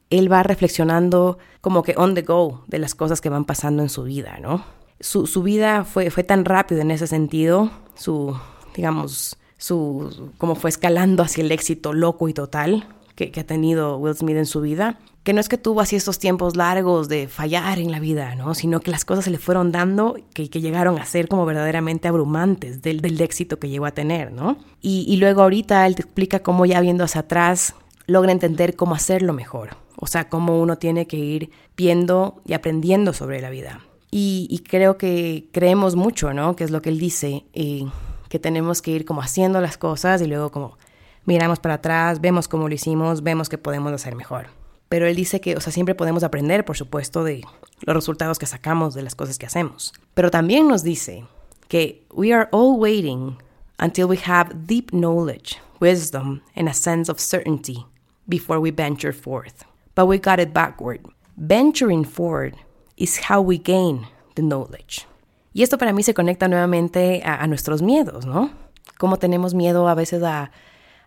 él 0.08 0.30
va 0.30 0.44
reflexionando 0.44 1.38
como 1.60 1.82
que 1.82 1.94
on 1.96 2.14
the 2.14 2.22
go 2.22 2.62
de 2.68 2.78
las 2.78 2.94
cosas 2.94 3.20
que 3.20 3.30
van 3.30 3.44
pasando 3.44 3.82
en 3.82 3.88
su 3.88 4.04
vida, 4.04 4.38
¿no? 4.40 4.64
Su, 5.00 5.42
vida 5.42 5.84
fue, 5.84 6.12
fue 6.12 6.22
tan 6.22 6.44
rápido 6.44 6.82
en 6.82 6.92
ese 6.92 7.08
sentido, 7.08 7.72
su, 7.96 8.36
digamos, 8.76 9.36
su, 9.58 10.30
como 10.38 10.54
fue 10.54 10.70
escalando 10.70 11.24
hacia 11.24 11.42
el 11.42 11.50
éxito 11.50 11.92
loco 11.92 12.28
y 12.28 12.32
total 12.32 12.86
que 13.16 13.32
ha 13.40 13.44
tenido 13.44 13.96
Will 13.96 14.14
Smith 14.14 14.36
en 14.36 14.46
su 14.46 14.60
vida, 14.60 15.00
que 15.26 15.32
no 15.32 15.40
es 15.40 15.48
que 15.48 15.58
tuvo 15.58 15.80
así 15.80 15.96
estos 15.96 16.20
tiempos 16.20 16.54
largos 16.54 17.08
de 17.08 17.26
fallar 17.26 17.80
en 17.80 17.90
la 17.90 17.98
vida, 17.98 18.36
¿no? 18.36 18.54
Sino 18.54 18.78
que 18.78 18.92
las 18.92 19.04
cosas 19.04 19.24
se 19.24 19.32
le 19.32 19.38
fueron 19.38 19.72
dando 19.72 20.16
que, 20.32 20.48
que 20.48 20.60
llegaron 20.60 21.00
a 21.00 21.04
ser 21.04 21.26
como 21.26 21.44
verdaderamente 21.44 22.06
abrumantes 22.06 22.80
del, 22.80 23.00
del, 23.00 23.20
éxito 23.20 23.58
que 23.58 23.68
llegó 23.68 23.86
a 23.86 23.90
tener, 23.90 24.30
¿no? 24.30 24.56
Y, 24.80 25.04
y 25.08 25.16
luego 25.16 25.42
ahorita 25.42 25.84
él 25.88 25.96
te 25.96 26.02
explica 26.02 26.44
cómo 26.44 26.64
ya 26.64 26.80
viendo 26.80 27.02
hacia 27.02 27.22
atrás 27.22 27.74
logra 28.06 28.30
entender 28.30 28.76
cómo 28.76 28.94
hacerlo 28.94 29.32
mejor. 29.32 29.70
O 29.96 30.06
sea, 30.06 30.28
cómo 30.28 30.60
uno 30.60 30.78
tiene 30.78 31.08
que 31.08 31.16
ir 31.16 31.50
viendo 31.76 32.40
y 32.46 32.52
aprendiendo 32.52 33.12
sobre 33.12 33.40
la 33.40 33.50
vida. 33.50 33.80
Y, 34.12 34.46
y 34.48 34.60
creo 34.60 34.96
que 34.96 35.48
creemos 35.50 35.96
mucho, 35.96 36.34
¿no? 36.34 36.54
Que 36.54 36.62
es 36.62 36.70
lo 36.70 36.82
que 36.82 36.90
él 36.90 37.00
dice, 37.00 37.46
y 37.52 37.88
que 38.28 38.38
tenemos 38.38 38.80
que 38.80 38.92
ir 38.92 39.04
como 39.04 39.22
haciendo 39.22 39.60
las 39.60 39.76
cosas 39.76 40.22
y 40.22 40.28
luego 40.28 40.52
como 40.52 40.78
miramos 41.24 41.58
para 41.58 41.74
atrás, 41.74 42.20
vemos 42.20 42.46
cómo 42.46 42.68
lo 42.68 42.74
hicimos, 42.76 43.24
vemos 43.24 43.48
que 43.48 43.58
podemos 43.58 43.92
hacer 43.92 44.14
mejor. 44.14 44.55
Pero 44.88 45.06
él 45.06 45.16
dice 45.16 45.40
que, 45.40 45.56
o 45.56 45.60
sea, 45.60 45.72
siempre 45.72 45.94
podemos 45.94 46.22
aprender, 46.22 46.64
por 46.64 46.76
supuesto, 46.76 47.24
de 47.24 47.42
los 47.80 47.96
resultados 47.96 48.38
que 48.38 48.46
sacamos 48.46 48.94
de 48.94 49.02
las 49.02 49.14
cosas 49.14 49.38
que 49.38 49.46
hacemos. 49.46 49.92
Pero 50.14 50.30
también 50.30 50.68
nos 50.68 50.82
dice 50.82 51.24
que 51.68 52.06
we 52.14 52.32
are 52.32 52.48
all 52.52 52.78
waiting 52.78 53.36
until 53.78 54.06
we 54.06 54.18
have 54.26 54.66
deep 54.66 54.90
knowledge, 54.90 55.56
wisdom, 55.80 56.42
and 56.54 56.68
a 56.68 56.74
sense 56.74 57.10
of 57.10 57.18
certainty 57.18 57.84
before 58.28 58.60
we 58.60 58.70
venture 58.70 59.12
forth. 59.12 59.64
But 59.94 60.06
we 60.06 60.18
got 60.18 60.38
it 60.38 60.52
backward. 60.52 61.00
Venturing 61.36 62.04
forward 62.04 62.54
is 62.96 63.28
how 63.28 63.40
we 63.42 63.58
gain 63.58 64.06
the 64.36 64.42
knowledge. 64.42 65.06
Y 65.52 65.62
esto 65.62 65.78
para 65.78 65.92
mí 65.92 66.02
se 66.02 66.12
conecta 66.12 66.48
nuevamente 66.48 67.22
a, 67.24 67.46
nuestros 67.46 67.80
miedos, 67.80 68.26
¿no? 68.26 68.50
cómo 68.98 69.18
tenemos 69.18 69.54
miedo 69.54 69.88
a 69.88 69.94
veces 69.94 70.22
a, 70.22 70.50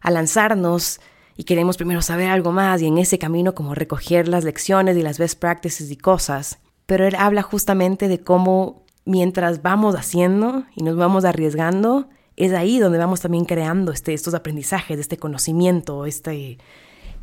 a 0.02 0.12
lanzarnos 0.12 1.00
y 1.40 1.46
queremos 1.46 1.78
primero 1.78 2.02
saber 2.02 2.28
algo 2.28 2.52
más 2.52 2.82
y 2.82 2.88
en 2.88 2.98
ese 2.98 3.18
camino 3.18 3.56
como 3.56 3.74
recoger 3.74 4.28
las 4.28 4.44
lecciones 4.44 4.98
y 4.98 5.02
las 5.02 5.18
best 5.18 5.40
practices 5.40 5.90
y 5.90 5.96
cosas. 5.96 6.60
Pero 6.86 7.08
él 7.08 7.16
habla 7.16 7.44
justamente 7.44 8.10
de 8.10 8.20
cómo 8.20 8.84
mientras 9.06 9.62
vamos 9.62 9.96
haciendo 9.96 10.66
y 10.76 10.84
nos 10.84 10.98
vamos 10.98 11.24
arriesgando, 11.24 12.10
es 12.36 12.52
ahí 12.52 12.78
donde 12.78 12.98
vamos 12.98 13.22
también 13.22 13.46
creando 13.46 13.94
este, 13.94 14.14
estos 14.14 14.34
aprendizajes, 14.34 15.00
este 15.00 15.16
conocimiento, 15.16 16.06
este, 16.06 16.58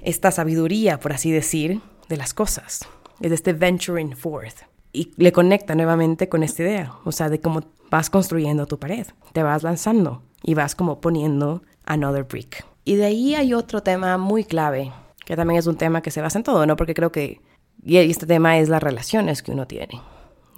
esta 0.01 0.31
sabiduría, 0.31 0.99
por 0.99 1.13
así 1.13 1.31
decir, 1.31 1.83
de 2.09 2.17
las 2.17 2.33
cosas. 2.33 2.89
Es 3.21 3.33
este 3.33 3.53
venturing 3.53 4.17
forth. 4.17 4.63
Y 4.95 5.13
le 5.19 5.31
conecta 5.31 5.75
nuevamente 5.75 6.31
con 6.31 6.43
esta 6.43 6.63
idea, 6.63 6.95
o 7.05 7.13
sea, 7.13 7.29
de 7.29 7.43
cómo 7.43 7.65
vas 7.91 8.09
construyendo 8.09 8.65
tu 8.65 8.79
pared, 8.79 9.09
te 9.35 9.43
vas 9.43 9.63
lanzando 9.63 10.23
y 10.43 10.55
vas 10.55 10.75
como 10.75 11.03
poniendo 11.03 11.65
another 11.85 12.25
brick. 12.25 12.65
Y 12.87 12.95
de 12.95 13.07
ahí 13.07 13.35
hay 13.35 13.53
otro 13.53 13.83
tema 13.83 14.17
muy 14.17 14.45
clave, 14.45 14.93
que 15.25 15.35
también 15.35 15.59
es 15.59 15.67
un 15.67 15.77
tema 15.77 16.03
que 16.03 16.13
se 16.13 16.23
basa 16.23 16.39
en 16.39 16.45
todo, 16.45 16.65
¿no? 16.67 16.77
Porque 16.77 16.95
creo 16.95 17.11
que, 17.11 17.41
y 17.85 17.97
este 17.97 18.27
tema 18.27 18.59
es 18.59 18.69
las 18.69 18.81
relaciones 18.81 19.43
que 19.43 19.51
uno 19.51 19.67
tiene, 19.67 20.01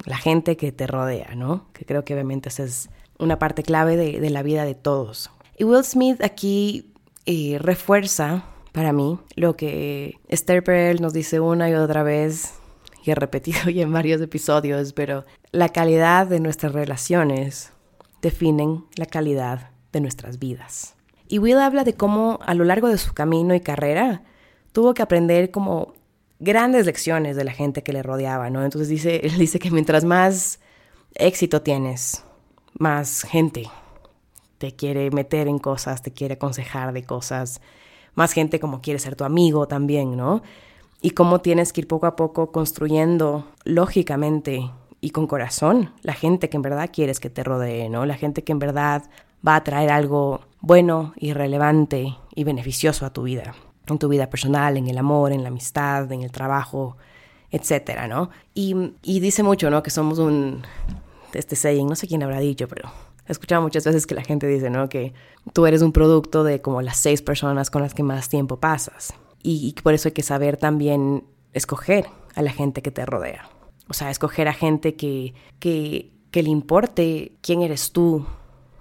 la 0.04 0.18
gente 0.18 0.58
que 0.58 0.70
te 0.70 0.86
rodea, 0.86 1.34
¿no? 1.34 1.68
Que 1.72 1.86
creo 1.86 2.04
que 2.04 2.12
obviamente 2.12 2.50
esa 2.50 2.64
es 2.64 2.90
una 3.18 3.38
parte 3.38 3.62
clave 3.62 3.96
de, 3.96 4.28
la 4.28 4.42
vida 4.42 4.66
de 4.66 4.74
todos. 4.74 5.30
Y 5.56 5.64
Will 5.64 5.82
Smith 5.84 6.22
aquí 6.22 6.92
eh, 7.24 7.56
refuerza 7.58 8.44
para 8.72 8.92
mí 8.92 9.18
lo 9.34 9.56
que 9.56 10.18
Esther 10.28 10.62
Perel 10.62 11.00
nos 11.00 11.14
dice 11.14 11.40
una 11.40 11.70
y 11.70 11.74
otra 11.74 12.02
vez, 12.02 12.52
y 13.06 13.10
he 13.10 13.14
repetido 13.14 13.70
ya 13.70 13.84
en 13.84 13.92
varios 13.94 14.20
episodios, 14.20 14.92
pero 14.92 15.24
la 15.50 15.70
calidad 15.70 16.26
de 16.26 16.40
nuestras 16.40 16.74
relaciones 16.74 17.72
definen 18.20 18.84
la 18.96 19.06
calidad 19.06 19.70
de 19.92 20.02
nuestras 20.02 20.38
vidas. 20.38 20.97
Y 21.28 21.38
Will 21.38 21.58
habla 21.58 21.84
de 21.84 21.94
cómo 21.94 22.38
a 22.42 22.54
lo 22.54 22.64
largo 22.64 22.88
de 22.88 22.98
su 22.98 23.12
camino 23.12 23.54
y 23.54 23.60
carrera 23.60 24.22
tuvo 24.72 24.94
que 24.94 25.02
aprender 25.02 25.50
como 25.50 25.92
grandes 26.40 26.86
lecciones 26.86 27.36
de 27.36 27.44
la 27.44 27.52
gente 27.52 27.82
que 27.82 27.92
le 27.92 28.02
rodeaba, 28.02 28.48
¿no? 28.50 28.64
Entonces 28.64 28.88
dice, 28.88 29.16
él 29.24 29.36
dice 29.38 29.58
que 29.58 29.70
mientras 29.70 30.04
más 30.04 30.60
éxito 31.14 31.62
tienes, 31.62 32.24
más 32.78 33.22
gente 33.22 33.68
te 34.56 34.74
quiere 34.74 35.10
meter 35.10 35.48
en 35.48 35.58
cosas, 35.58 36.02
te 36.02 36.12
quiere 36.12 36.34
aconsejar 36.34 36.92
de 36.92 37.04
cosas, 37.04 37.60
más 38.14 38.32
gente 38.32 38.58
como 38.58 38.80
quiere 38.80 38.98
ser 38.98 39.14
tu 39.14 39.24
amigo 39.24 39.68
también, 39.68 40.16
¿no? 40.16 40.42
Y 41.00 41.10
cómo 41.10 41.40
tienes 41.40 41.72
que 41.72 41.82
ir 41.82 41.88
poco 41.88 42.06
a 42.06 42.16
poco 42.16 42.50
construyendo 42.50 43.46
lógicamente 43.64 44.72
y 45.00 45.10
con 45.10 45.28
corazón 45.28 45.92
la 46.02 46.12
gente 46.12 46.48
que 46.48 46.56
en 46.56 46.62
verdad 46.62 46.90
quieres 46.92 47.20
que 47.20 47.30
te 47.30 47.44
rodee, 47.44 47.88
¿no? 47.88 48.04
La 48.04 48.16
gente 48.16 48.42
que 48.42 48.50
en 48.50 48.58
verdad 48.58 49.04
va 49.46 49.54
a 49.54 49.62
traer 49.62 49.90
algo 49.90 50.40
bueno 50.60 51.12
y 51.16 51.32
relevante 51.32 52.16
y 52.34 52.44
beneficioso 52.44 53.06
a 53.06 53.12
tu 53.12 53.22
vida, 53.22 53.54
en 53.86 53.98
tu 53.98 54.08
vida 54.08 54.30
personal, 54.30 54.76
en 54.76 54.88
el 54.88 54.98
amor, 54.98 55.32
en 55.32 55.42
la 55.42 55.48
amistad, 55.48 56.10
en 56.12 56.22
el 56.22 56.32
trabajo, 56.32 56.96
etcétera, 57.50 58.08
¿no? 58.08 58.30
Y, 58.54 58.92
y 59.02 59.20
dice 59.20 59.42
mucho, 59.42 59.70
¿no? 59.70 59.82
Que 59.82 59.90
somos 59.90 60.18
un, 60.18 60.62
este 61.32 61.56
saying, 61.56 61.86
no 61.86 61.94
sé 61.94 62.06
quién 62.06 62.22
habrá 62.22 62.40
dicho, 62.40 62.68
pero 62.68 62.90
he 63.26 63.32
escuchado 63.32 63.62
muchas 63.62 63.84
veces 63.84 64.06
que 64.06 64.14
la 64.14 64.24
gente 64.24 64.46
dice, 64.46 64.70
¿no? 64.70 64.88
Que 64.88 65.12
tú 65.52 65.66
eres 65.66 65.82
un 65.82 65.92
producto 65.92 66.44
de 66.44 66.60
como 66.60 66.82
las 66.82 66.96
seis 66.96 67.22
personas 67.22 67.70
con 67.70 67.82
las 67.82 67.94
que 67.94 68.02
más 68.02 68.28
tiempo 68.28 68.58
pasas. 68.58 69.14
Y, 69.42 69.74
por 69.82 69.94
eso 69.94 70.08
hay 70.08 70.12
que 70.12 70.22
saber 70.22 70.56
también 70.56 71.24
escoger 71.52 72.06
a 72.34 72.42
la 72.42 72.50
gente 72.50 72.82
que 72.82 72.90
te 72.90 73.06
rodea. 73.06 73.48
O 73.88 73.94
sea, 73.94 74.10
escoger 74.10 74.48
a 74.48 74.52
gente 74.52 74.96
que, 74.96 75.32
que, 75.60 76.10
que 76.30 76.42
le 76.42 76.50
importe 76.50 77.32
quién 77.40 77.62
eres 77.62 77.92
tú 77.92 78.26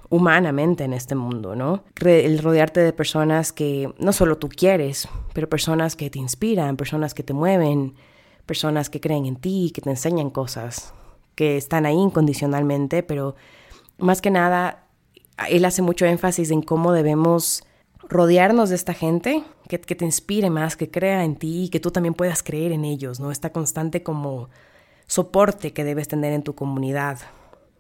humanamente 0.10 0.84
en 0.84 0.94
este 0.94 1.16
mundo, 1.16 1.56
¿no? 1.56 1.84
El 2.00 2.40
rodearte 2.40 2.80
de 2.80 2.94
personas 2.94 3.52
que 3.52 3.94
no 4.00 4.14
solo 4.14 4.38
tú 4.38 4.50
quieres, 4.50 5.08
pero 5.34 5.50
personas 5.50 5.96
que 5.96 6.10
te 6.10 6.20
inspiran, 6.20 6.78
personas 6.78 7.14
que 7.14 7.24
te 7.24 7.34
mueven, 7.34 7.96
personas 8.46 8.90
que 8.90 9.02
creen 9.02 9.26
en 9.26 9.36
ti, 9.36 9.72
que 9.74 9.82
te 9.82 9.90
enseñan 9.90 10.30
cosas, 10.30 10.94
que 11.36 11.58
están 11.58 11.86
ahí 11.86 11.98
incondicionalmente, 11.98 13.04
pero 13.04 13.36
más 13.98 14.22
que 14.22 14.32
nada, 14.32 14.88
él 15.50 15.66
hace 15.66 15.82
mucho 15.82 16.06
énfasis 16.06 16.52
en 16.52 16.62
cómo 16.62 16.94
debemos 16.94 17.64
rodearnos 18.10 18.70
de 18.70 18.76
esta 18.76 18.94
gente 18.94 19.44
que, 19.68 19.78
te 19.78 20.06
inspire 20.06 20.50
más, 20.50 20.78
que 20.78 20.90
crea 20.90 21.26
en 21.26 21.36
ti 21.36 21.66
y 21.66 21.70
que 21.70 21.80
tú 21.80 21.92
también 21.92 22.14
puedas 22.14 22.42
creer 22.42 22.72
en 22.72 22.86
ellos, 22.86 23.20
¿no? 23.20 23.32
Esta 23.32 23.52
constante 23.52 24.02
como 24.02 24.50
soporte 25.08 25.74
que 25.74 25.84
debes 25.84 26.08
tener 26.08 26.32
en 26.32 26.44
tu 26.44 26.56
comunidad 26.56 27.20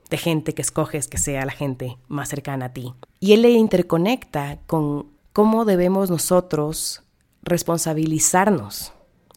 de 0.10 0.18
gente 0.18 0.54
que 0.54 0.62
escoges 0.62 1.08
que 1.08 1.18
sea 1.18 1.46
la 1.46 1.52
gente 1.52 1.98
más 2.08 2.30
cercana 2.30 2.68
a 2.68 2.74
ti. 2.74 2.94
Y 3.20 3.34
él 3.34 3.42
le 3.42 3.52
interconecta 3.52 4.60
con 4.68 5.08
cómo 5.34 5.66
debemos 5.66 6.10
nosotros 6.10 7.04
responsabilizarnos 7.44 8.94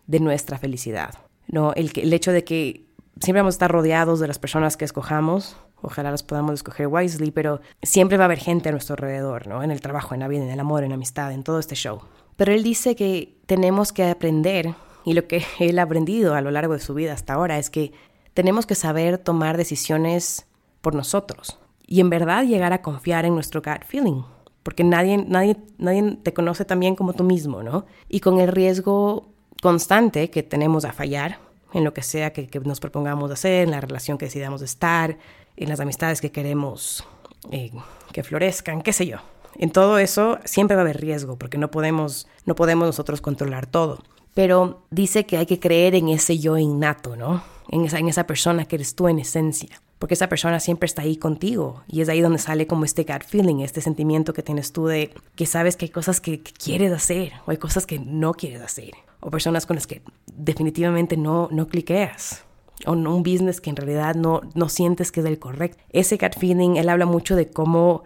de 0.07 0.21
nuestra 0.21 0.59
felicidad. 0.59 1.14
¿no? 1.47 1.73
El, 1.75 1.91
el 1.95 2.12
hecho 2.12 2.33
de 2.33 2.45
que 2.45 2.87
siempre 3.21 3.43
vamos 3.43 3.55
a 3.55 3.57
estar 3.57 3.73
rodeados 3.73 4.21
de 4.21 4.29
las 4.29 4.39
personas 4.39 4.77
que 4.77 4.85
escojamos, 4.85 5.57
Ojalá 5.83 6.11
las 6.11 6.23
podamos 6.23 6.55
escoger 6.55 6.89
wisely, 6.89 7.31
pero 7.31 7.61
siempre 7.83 8.18
va 8.18 8.25
a 8.25 8.27
haber 8.27 8.39
gente 8.39 8.68
a 8.68 8.73
nuestro 8.73 8.95
alrededor, 8.95 9.47
¿no? 9.47 9.62
En 9.62 9.71
el 9.71 9.81
trabajo, 9.81 10.14
en 10.14 10.21
la 10.21 10.29
vida, 10.29 10.43
en 10.43 10.51
el 10.51 10.61
amor, 10.61 10.83
en 10.83 10.91
la 10.91 10.97
amistad, 10.97 11.33
en 11.33 11.43
todo 11.43 11.59
este 11.59 11.75
show. 11.75 12.01
Pero 12.37 12.53
él 12.53 12.62
dice 12.62 12.97
que 12.97 13.39
tenemos 13.47 13.93
que 13.93 14.05
aprender, 14.05 14.75
y 15.05 15.14
lo 15.14 15.27
que 15.27 15.43
él 15.59 15.79
ha 15.79 15.83
aprendido 15.83 16.35
a 16.35 16.41
lo 16.41 16.51
largo 16.51 16.75
de 16.75 16.81
su 16.81 16.95
vida 16.95 17.12
hasta 17.12 17.35
ahora 17.35 17.59
es 17.59 17.71
que 17.71 17.93
tenemos 18.35 18.66
que 18.66 18.75
saber 18.75 19.18
tomar 19.18 19.57
decisiones 19.57 20.47
por 20.81 20.95
nosotros 20.95 21.59
y 21.91 22.01
en 22.01 22.09
verdad 22.09 22.45
llegar 22.45 22.72
a 22.72 22.83
confiar 22.83 23.26
en 23.26 23.35
nuestro 23.35 23.61
gut 23.61 23.85
feeling, 23.85 24.22
porque 24.62 24.85
nadie, 24.85 25.18
nadie, 25.18 25.57
nadie 25.76 26.18
te 26.22 26.33
conoce 26.33 26.64
tan 26.64 26.78
bien 26.78 26.95
como 26.95 27.14
tú 27.14 27.24
mismo, 27.24 27.64
¿no? 27.64 27.85
Y 28.09 28.20
con 28.20 28.39
el 28.39 28.49
riesgo 28.49 29.28
constante 29.61 30.31
que 30.31 30.45
tenemos 30.45 30.85
a 30.85 30.93
fallar 30.93 31.39
en 31.74 31.83
lo 31.83 31.93
que 31.93 32.03
sea 32.03 32.33
que, 32.33 32.49
nos 32.64 32.78
propongamos 32.78 33.31
hacer, 33.33 33.64
en 33.64 33.72
la 33.72 33.81
relación 33.81 34.18
que 34.18 34.26
decidamos 34.26 34.62
estar, 34.62 35.18
en 35.57 35.68
las 35.68 35.81
amistades 35.81 36.20
que 36.20 36.31
queremos 36.31 37.05
eh, 37.51 37.72
que 38.12 38.22
florezcan, 38.22 38.83
qué 38.83 38.93
sé 38.93 39.07
yo. 39.07 39.18
En 39.57 39.72
todo 39.72 39.99
eso 39.99 40.39
siempre 40.45 40.76
va 40.76 40.83
a 40.83 40.85
haber 40.85 41.01
riesgo 41.01 41.37
porque 41.39 41.59
no 41.59 41.72
podemos, 41.72 42.28
no 42.45 42.55
podemos 42.55 42.87
nosotros 42.87 43.20
controlar 43.20 43.66
todo. 43.66 43.99
Pero 44.33 44.85
dice 44.91 45.26
que 45.26 45.39
hay 45.39 45.47
que 45.47 45.59
creer 45.59 45.97
en 45.97 46.09
ese 46.09 46.39
yo 46.39 46.57
innato, 46.57 47.16
¿no? 47.16 47.43
En 47.68 47.85
esa, 47.85 47.99
en 47.99 48.09
esa 48.09 48.28
persona 48.28 48.64
que 48.64 48.76
eres 48.76 48.95
tú 48.95 49.09
en 49.09 49.18
esencia. 49.18 49.81
Porque 50.01 50.14
esa 50.14 50.28
persona 50.28 50.59
siempre 50.59 50.86
está 50.86 51.03
ahí 51.03 51.16
contigo. 51.16 51.84
Y 51.86 52.01
es 52.01 52.09
ahí 52.09 52.20
donde 52.20 52.38
sale 52.38 52.66
como 52.66 52.84
este 52.84 53.05
gut 53.05 53.22
feeling, 53.22 53.61
este 53.61 53.80
sentimiento 53.80 54.32
que 54.32 54.42
tienes 54.42 54.72
tú 54.72 54.86
de 54.86 55.14
que 55.36 55.46
sabes 55.46 55.76
que 55.76 55.84
hay 55.84 55.90
cosas 55.90 56.20
que, 56.20 56.40
que 56.40 56.53
quieres 56.53 56.92
hacer 56.92 57.34
o 57.46 57.53
hay 57.53 57.59
cosas 57.59 57.86
que 57.86 58.01
no 58.01 58.34
quieres 58.34 58.62
hacer. 58.62 58.90
O 59.20 59.30
personas 59.30 59.66
con 59.66 59.76
las 59.76 59.86
que 59.86 60.03
definitivamente 60.26 61.16
no, 61.16 61.48
no 61.53 61.68
cliqueas 61.68 62.44
o 62.86 62.92
un 62.92 63.22
business 63.22 63.61
que 63.61 63.70
en 63.70 63.76
realidad 63.76 64.14
no, 64.14 64.40
no 64.55 64.68
sientes 64.68 65.12
que 65.12 65.20
es 65.20 65.26
el 65.26 65.38
correcto. 65.38 65.82
Ese 65.90 66.16
gut 66.16 66.34
feeling, 66.38 66.76
él 66.76 66.88
habla 66.88 67.07
mucho 67.07 67.36
de 67.36 67.48
cómo 67.48 68.05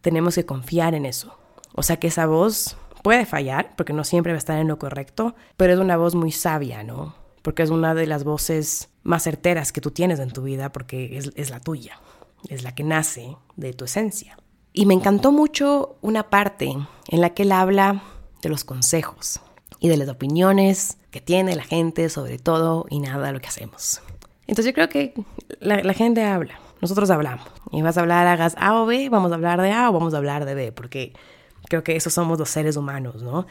tenemos 0.00 0.34
que 0.34 0.46
confiar 0.46 0.94
en 0.94 1.06
eso. 1.06 1.36
O 1.74 1.82
sea 1.82 1.98
que 1.98 2.08
esa 2.08 2.26
voz 2.26 2.76
puede 3.02 3.26
fallar, 3.26 3.74
porque 3.76 3.92
no 3.92 4.04
siempre 4.04 4.32
va 4.32 4.36
a 4.36 4.38
estar 4.38 4.58
en 4.58 4.68
lo 4.68 4.78
correcto, 4.78 5.34
pero 5.56 5.74
es 5.74 5.78
una 5.78 5.96
voz 5.96 6.14
muy 6.14 6.32
sabia, 6.32 6.82
¿no? 6.82 7.14
Porque 7.44 7.62
es 7.62 7.68
una 7.68 7.94
de 7.94 8.06
las 8.06 8.24
voces 8.24 8.88
más 9.02 9.22
certeras 9.22 9.70
que 9.70 9.82
tú 9.82 9.90
tienes 9.90 10.18
en 10.18 10.30
tu 10.30 10.42
vida, 10.42 10.72
porque 10.72 11.18
es, 11.18 11.50
la 11.50 11.60
tuya, 11.60 12.00
es 12.48 12.64
la 12.64 12.74
que 12.74 12.84
nace 12.84 13.36
de 13.56 13.74
tu 13.74 13.84
esencia. 13.84 14.38
Y 14.72 14.86
me 14.86 14.94
encantó 14.94 15.30
mucho 15.30 15.98
una 16.00 16.30
parte 16.30 16.74
en 17.08 17.20
la 17.20 17.34
que 17.34 17.42
él 17.42 17.52
habla 17.52 18.02
de 18.40 18.48
los 18.48 18.64
consejos 18.64 19.40
y 19.78 19.88
de 19.88 19.98
las 19.98 20.08
opiniones 20.08 20.96
que 21.10 21.20
tiene 21.20 21.54
la 21.54 21.64
gente 21.64 22.08
sobre 22.08 22.38
todo 22.38 22.86
y 22.88 23.00
nada 23.00 23.26
de 23.26 23.32
lo 23.34 23.40
que 23.40 23.48
hacemos. 23.48 24.00
Entonces 24.46 24.72
yo 24.72 24.74
creo 24.74 24.88
que 24.88 25.12
la, 25.60 25.92
gente 25.92 26.24
habla, 26.24 26.58
nosotros 26.80 27.10
hablamos. 27.10 27.46
Y 27.72 27.82
vas 27.82 27.98
a 27.98 28.00
hablar, 28.00 28.26
hagas 28.26 28.54
A 28.58 28.80
o 28.80 28.86
B, 28.86 29.10
vamos 29.10 29.32
a 29.32 29.34
hablar 29.34 29.60
de 29.60 29.70
A 29.70 29.90
o 29.90 29.92
vamos 29.92 30.14
a 30.14 30.16
hablar 30.16 30.46
de 30.46 30.54
B, 30.54 30.72
porque 30.72 31.12
creo 31.68 31.84
que 31.84 31.94
esos 31.94 32.14
somos 32.14 32.38
los 32.38 32.48
seres 32.48 32.76
humanos, 32.76 33.22
¿no? 33.22 33.46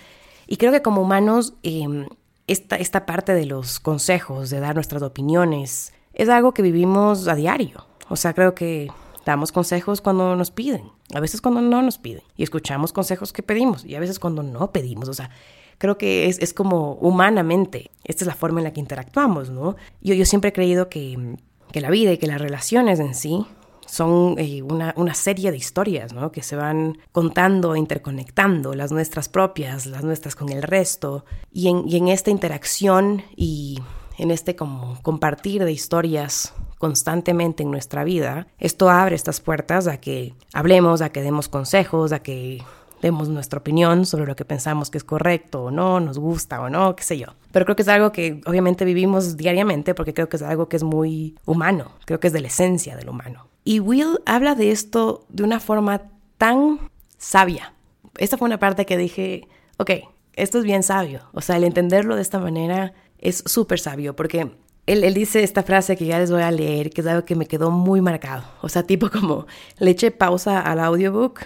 Y 0.47 0.57
creo 0.57 0.71
que 0.71 0.81
como 0.81 1.01
humanos, 1.01 1.53
em, 1.63 2.07
esta, 2.47 2.75
esta 2.75 3.05
parte 3.05 3.33
de 3.33 3.45
los 3.45 3.79
consejos, 3.79 4.49
de 4.49 4.59
dar 4.59 4.75
nuestras 4.75 5.01
opiniones, 5.01 5.93
es 6.13 6.29
algo 6.29 6.53
que 6.53 6.61
vivimos 6.61 7.27
a 7.27 7.35
diario. 7.35 7.85
O 8.09 8.15
sea, 8.15 8.33
creo 8.33 8.53
que 8.53 8.91
damos 9.25 9.51
consejos 9.51 10.01
cuando 10.01 10.35
nos 10.35 10.51
piden, 10.51 10.83
a 11.13 11.19
veces 11.19 11.41
cuando 11.41 11.61
no 11.61 11.81
nos 11.81 11.97
piden, 11.97 12.23
y 12.35 12.43
escuchamos 12.43 12.91
consejos 12.91 13.31
que 13.31 13.43
pedimos, 13.43 13.85
y 13.85 13.95
a 13.95 13.99
veces 13.99 14.19
cuando 14.19 14.43
no 14.43 14.71
pedimos. 14.71 15.07
O 15.09 15.13
sea, 15.13 15.29
creo 15.77 15.97
que 15.97 16.27
es, 16.27 16.39
es, 16.39 16.53
como 16.53 16.93
humanamente, 16.95 17.91
esta 18.03 18.23
es 18.23 18.27
la 18.27 18.35
forma 18.35 18.59
en 18.59 18.65
la 18.65 18.73
que 18.73 18.81
interactuamos, 18.81 19.49
¿no? 19.49 19.75
Yo, 20.01 20.13
yo 20.13 20.25
siempre 20.25 20.49
he 20.49 20.53
creído 20.53 20.89
que, 20.89 21.37
que 21.71 21.81
la 21.81 21.89
vida 21.89 22.11
y 22.11 22.17
que 22.17 22.27
las 22.27 22.41
relaciones 22.41 22.99
en 22.99 23.15
sí 23.15 23.45
son 23.93 24.39
eh, 24.39 24.63
una, 24.63 24.91
una, 24.97 25.13
serie 25.13 25.51
de 25.51 25.57
historias, 25.57 26.13
¿no? 26.13 26.31
Que 26.31 26.41
se 26.41 26.55
van 26.55 26.97
contando, 27.11 27.75
interconectando, 27.75 28.73
las 28.73 28.91
nuestras 28.91 29.29
propias, 29.29 29.85
las 29.85 30.03
nuestras 30.03 30.35
con 30.35 30.49
el 30.49 30.63
resto, 30.63 31.25
y 31.51 31.67
en, 31.67 31.87
y 31.87 31.97
en 31.97 32.07
esta 32.07 32.31
interacción 32.31 33.21
y 33.35 33.79
en 34.17 34.31
este 34.31 34.55
como 34.55 34.99
compartir 35.03 35.63
de 35.63 35.71
historias 35.71 36.55
constantemente 36.79 37.61
en 37.61 37.69
nuestra 37.69 38.03
vida, 38.03 38.47
esto 38.57 38.89
abre 38.89 39.15
estas 39.15 39.39
puertas 39.39 39.85
a 39.85 39.97
que 39.97 40.33
hablemos, 40.53 41.01
a 41.03 41.09
que 41.09 41.21
demos 41.21 41.47
consejos, 41.47 42.13
a 42.13 42.19
que 42.23 42.63
demos 43.03 43.29
nuestra 43.29 43.59
opinión 43.59 44.07
sobre 44.07 44.25
lo 44.25 44.35
que 44.35 44.43
pensamos 44.43 44.89
que 44.89 44.97
es 44.97 45.03
correcto 45.03 45.65
o 45.65 45.71
no, 45.71 45.99
nos 45.99 46.17
gusta 46.17 46.61
o 46.61 46.69
no, 46.69 46.95
qué 46.95 47.03
sé 47.03 47.19
yo. 47.19 47.27
Pero 47.51 47.65
creo 47.65 47.75
que 47.75 47.83
es 47.83 47.89
algo 47.89 48.11
que 48.11 48.41
obviamente 48.47 48.85
vivimos 48.85 49.37
diariamente 49.37 49.93
porque 49.93 50.15
creo 50.15 50.29
que 50.29 50.37
es 50.37 50.41
algo 50.41 50.67
que 50.67 50.77
es 50.77 50.83
muy 50.83 51.35
humano, 51.45 51.91
creo 52.05 52.19
que 52.19 52.27
es 52.27 52.33
de 52.33 52.41
la 52.41 52.47
esencia 52.47 52.95
del 52.95 53.09
humano. 53.09 53.52
Y 53.63 53.79
Will 53.79 54.19
habla 54.25 54.55
de 54.55 54.71
esto 54.71 55.25
de 55.29 55.43
una 55.43 55.59
forma 55.59 56.03
tan 56.37 56.79
sabia. 57.17 57.73
Esta 58.17 58.37
fue 58.37 58.47
una 58.47 58.59
parte 58.59 58.85
que 58.85 58.97
dije, 58.97 59.47
ok, 59.77 59.91
esto 60.33 60.59
es 60.59 60.63
bien 60.63 60.83
sabio. 60.83 61.21
O 61.33 61.41
sea, 61.41 61.57
el 61.57 61.63
entenderlo 61.63 62.15
de 62.15 62.21
esta 62.21 62.39
manera 62.39 62.93
es 63.19 63.43
súper 63.45 63.79
sabio 63.79 64.15
porque 64.15 64.51
él, 64.85 65.13
dice 65.13 65.43
esta 65.43 65.63
frase 65.63 65.95
que 65.95 66.05
ya 66.05 66.19
les 66.19 66.31
voy 66.31 66.41
a 66.41 66.51
leer, 66.51 66.89
que 66.89 67.01
es 67.01 67.07
algo 67.07 67.25
que 67.25 67.35
me 67.35 67.45
quedó 67.45 67.71
muy 67.71 68.01
marcado. 68.01 68.43
O 68.61 68.69
sea, 68.69 68.83
tipo 68.83 69.09
como 69.09 69.47
le 69.79 69.91
eché 69.91 70.11
pausa 70.11 70.59
al 70.59 70.79
audiobook, 70.79 71.41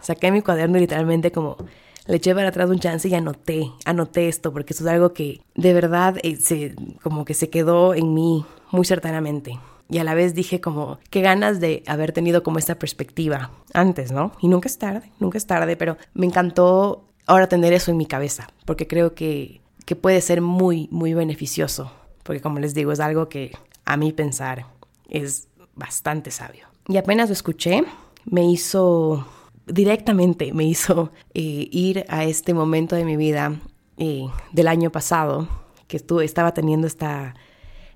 saqué 0.00 0.30
mi 0.30 0.42
cuaderno 0.42 0.78
y 0.78 0.82
literalmente 0.82 1.32
como 1.32 1.56
le 2.06 2.16
eché 2.16 2.34
para 2.34 2.48
atrás 2.48 2.70
un 2.70 2.78
chance 2.78 3.08
y 3.08 3.14
anoté, 3.14 3.70
anoté 3.84 4.28
esto, 4.28 4.52
porque 4.52 4.72
eso 4.72 4.84
es 4.84 4.90
algo 4.90 5.12
que 5.12 5.40
de 5.56 5.74
verdad 5.74 6.16
eh, 6.22 6.36
se, 6.36 6.74
como 7.02 7.24
que 7.24 7.34
se 7.34 7.50
quedó 7.50 7.94
en 7.94 8.14
mí 8.14 8.44
muy 8.70 8.86
certanamente. 8.86 9.58
Y 9.88 9.98
a 9.98 10.04
la 10.04 10.14
vez 10.14 10.34
dije 10.34 10.60
como, 10.60 10.98
qué 11.10 11.22
ganas 11.22 11.60
de 11.60 11.82
haber 11.86 12.12
tenido 12.12 12.42
como 12.42 12.58
esta 12.58 12.78
perspectiva 12.78 13.50
antes, 13.72 14.12
¿no? 14.12 14.32
Y 14.40 14.48
nunca 14.48 14.68
es 14.68 14.78
tarde, 14.78 15.10
nunca 15.18 15.38
es 15.38 15.46
tarde, 15.46 15.76
pero 15.76 15.96
me 16.14 16.26
encantó 16.26 17.04
ahora 17.26 17.48
tener 17.48 17.72
eso 17.72 17.90
en 17.90 17.96
mi 17.96 18.06
cabeza, 18.06 18.48
porque 18.66 18.86
creo 18.86 19.14
que, 19.14 19.60
que 19.86 19.96
puede 19.96 20.20
ser 20.20 20.42
muy, 20.42 20.88
muy 20.90 21.14
beneficioso 21.14 21.90
porque 22.28 22.42
como 22.42 22.58
les 22.58 22.74
digo, 22.74 22.92
es 22.92 23.00
algo 23.00 23.30
que 23.30 23.56
a 23.86 23.96
mí 23.96 24.12
pensar 24.12 24.66
es 25.08 25.48
bastante 25.74 26.30
sabio. 26.30 26.66
Y 26.86 26.98
apenas 26.98 27.30
lo 27.30 27.32
escuché, 27.32 27.84
me 28.26 28.44
hizo 28.44 29.26
directamente, 29.64 30.52
me 30.52 30.64
hizo 30.64 31.10
eh, 31.32 31.68
ir 31.72 32.04
a 32.10 32.24
este 32.24 32.52
momento 32.52 32.96
de 32.96 33.06
mi 33.06 33.16
vida 33.16 33.58
eh, 33.96 34.26
del 34.52 34.68
año 34.68 34.92
pasado, 34.92 35.48
que 35.86 35.96
estuve, 35.96 36.26
estaba 36.26 36.52
teniendo 36.52 36.86
esta, 36.86 37.34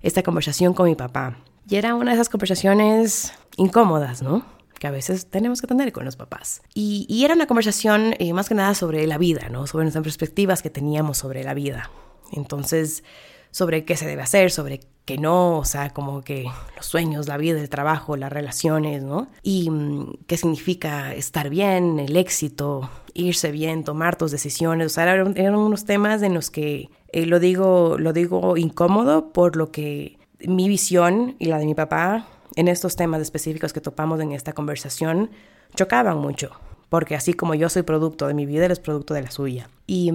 esta 0.01 0.22
conversación 0.22 0.72
con 0.72 0.86
mi 0.86 0.95
papá. 0.95 1.36
Y 1.69 1.77
era 1.77 1.95
una 1.95 2.11
de 2.11 2.17
esas 2.17 2.29
conversaciones 2.29 3.33
incómodas, 3.57 4.23
¿no? 4.23 4.45
que 4.83 4.89
a 4.89 4.91
veces 4.91 5.27
tenemos 5.27 5.61
que 5.61 5.69
tener 5.69 5.93
con 5.93 6.05
los 6.05 6.17
papás. 6.17 6.61
Y, 6.75 7.23
era 7.25 7.35
una 7.35 7.47
conversación 7.47 8.17
eh, 8.19 8.33
más 8.33 8.49
que 8.49 8.57
nada 8.57 8.75
sobre 8.75 9.07
la 9.07 9.17
vida, 9.17 9.49
¿no? 9.49 9.69
Sobre 9.69 9.85
nuestras 9.85 10.03
perspectivas 10.03 10.61
que 10.61 10.71
teníamos 10.71 11.19
sobre 11.19 11.45
la 11.45 11.55
vida. 11.55 11.89
Entonces, 12.33 13.05
sobre 13.53 13.85
qué 13.85 13.97
se 13.97 14.07
debe 14.07 14.23
hacer, 14.23 14.51
sobre 14.51 14.81
qué 15.05 15.19
no, 15.19 15.59
o 15.59 15.65
sea, 15.65 15.91
como 15.91 16.23
que 16.23 16.47
los 16.75 16.85
sueños, 16.85 17.29
la 17.29 17.37
vida, 17.37 17.61
el 17.61 17.69
trabajo, 17.69 18.17
las 18.17 18.33
relaciones, 18.33 19.05
¿no? 19.05 19.29
Y 19.45 19.71
mm, 19.71 20.15
qué 20.27 20.37
significa 20.37 21.15
estar 21.15 21.49
bien, 21.49 22.01
el 22.01 22.17
éxito, 22.17 22.91
irse 23.15 23.53
bien, 23.53 23.85
tomar 23.85 24.17
tus 24.17 24.33
decisiones, 24.33 24.87
o 24.87 24.91
sea, 24.91 25.05
eran, 25.05 25.55
unos 25.55 25.85
temas 25.85 26.23
en 26.23 26.35
los 26.35 26.51
que 26.51 26.91
eh, 27.13 27.27
lo, 27.27 27.39
digo, 27.39 27.99
lo 27.99 28.13
digo 28.13 28.57
incómodo 28.57 29.33
por 29.33 29.55
lo 29.55 29.71
que 29.71 30.19
mi 30.47 30.68
visión 30.68 31.36
y 31.38 31.47
la 31.47 31.59
de 31.59 31.66
mi 31.66 31.74
papá 31.74 32.26
en 32.57 32.68
estos 32.68 32.97
temas 32.97 33.20
específicos 33.20 33.72
que 33.72 33.80
topamos 33.80 34.20
en 34.20 34.32
esta 34.32 34.53
conversación 34.53 35.30
chocaban 35.74 36.18
mucho, 36.18 36.51
porque 36.88 37.14
así 37.14 37.34
como 37.34 37.55
yo 37.55 37.68
soy 37.68 37.82
producto 37.82 38.26
de 38.26 38.34
mi 38.34 38.47
vida, 38.47 38.66
él 38.66 38.72
es 38.72 38.80
producto 38.80 39.14
de 39.14 39.22
la 39.22 39.30
suya. 39.30 39.68
Y, 39.86 40.12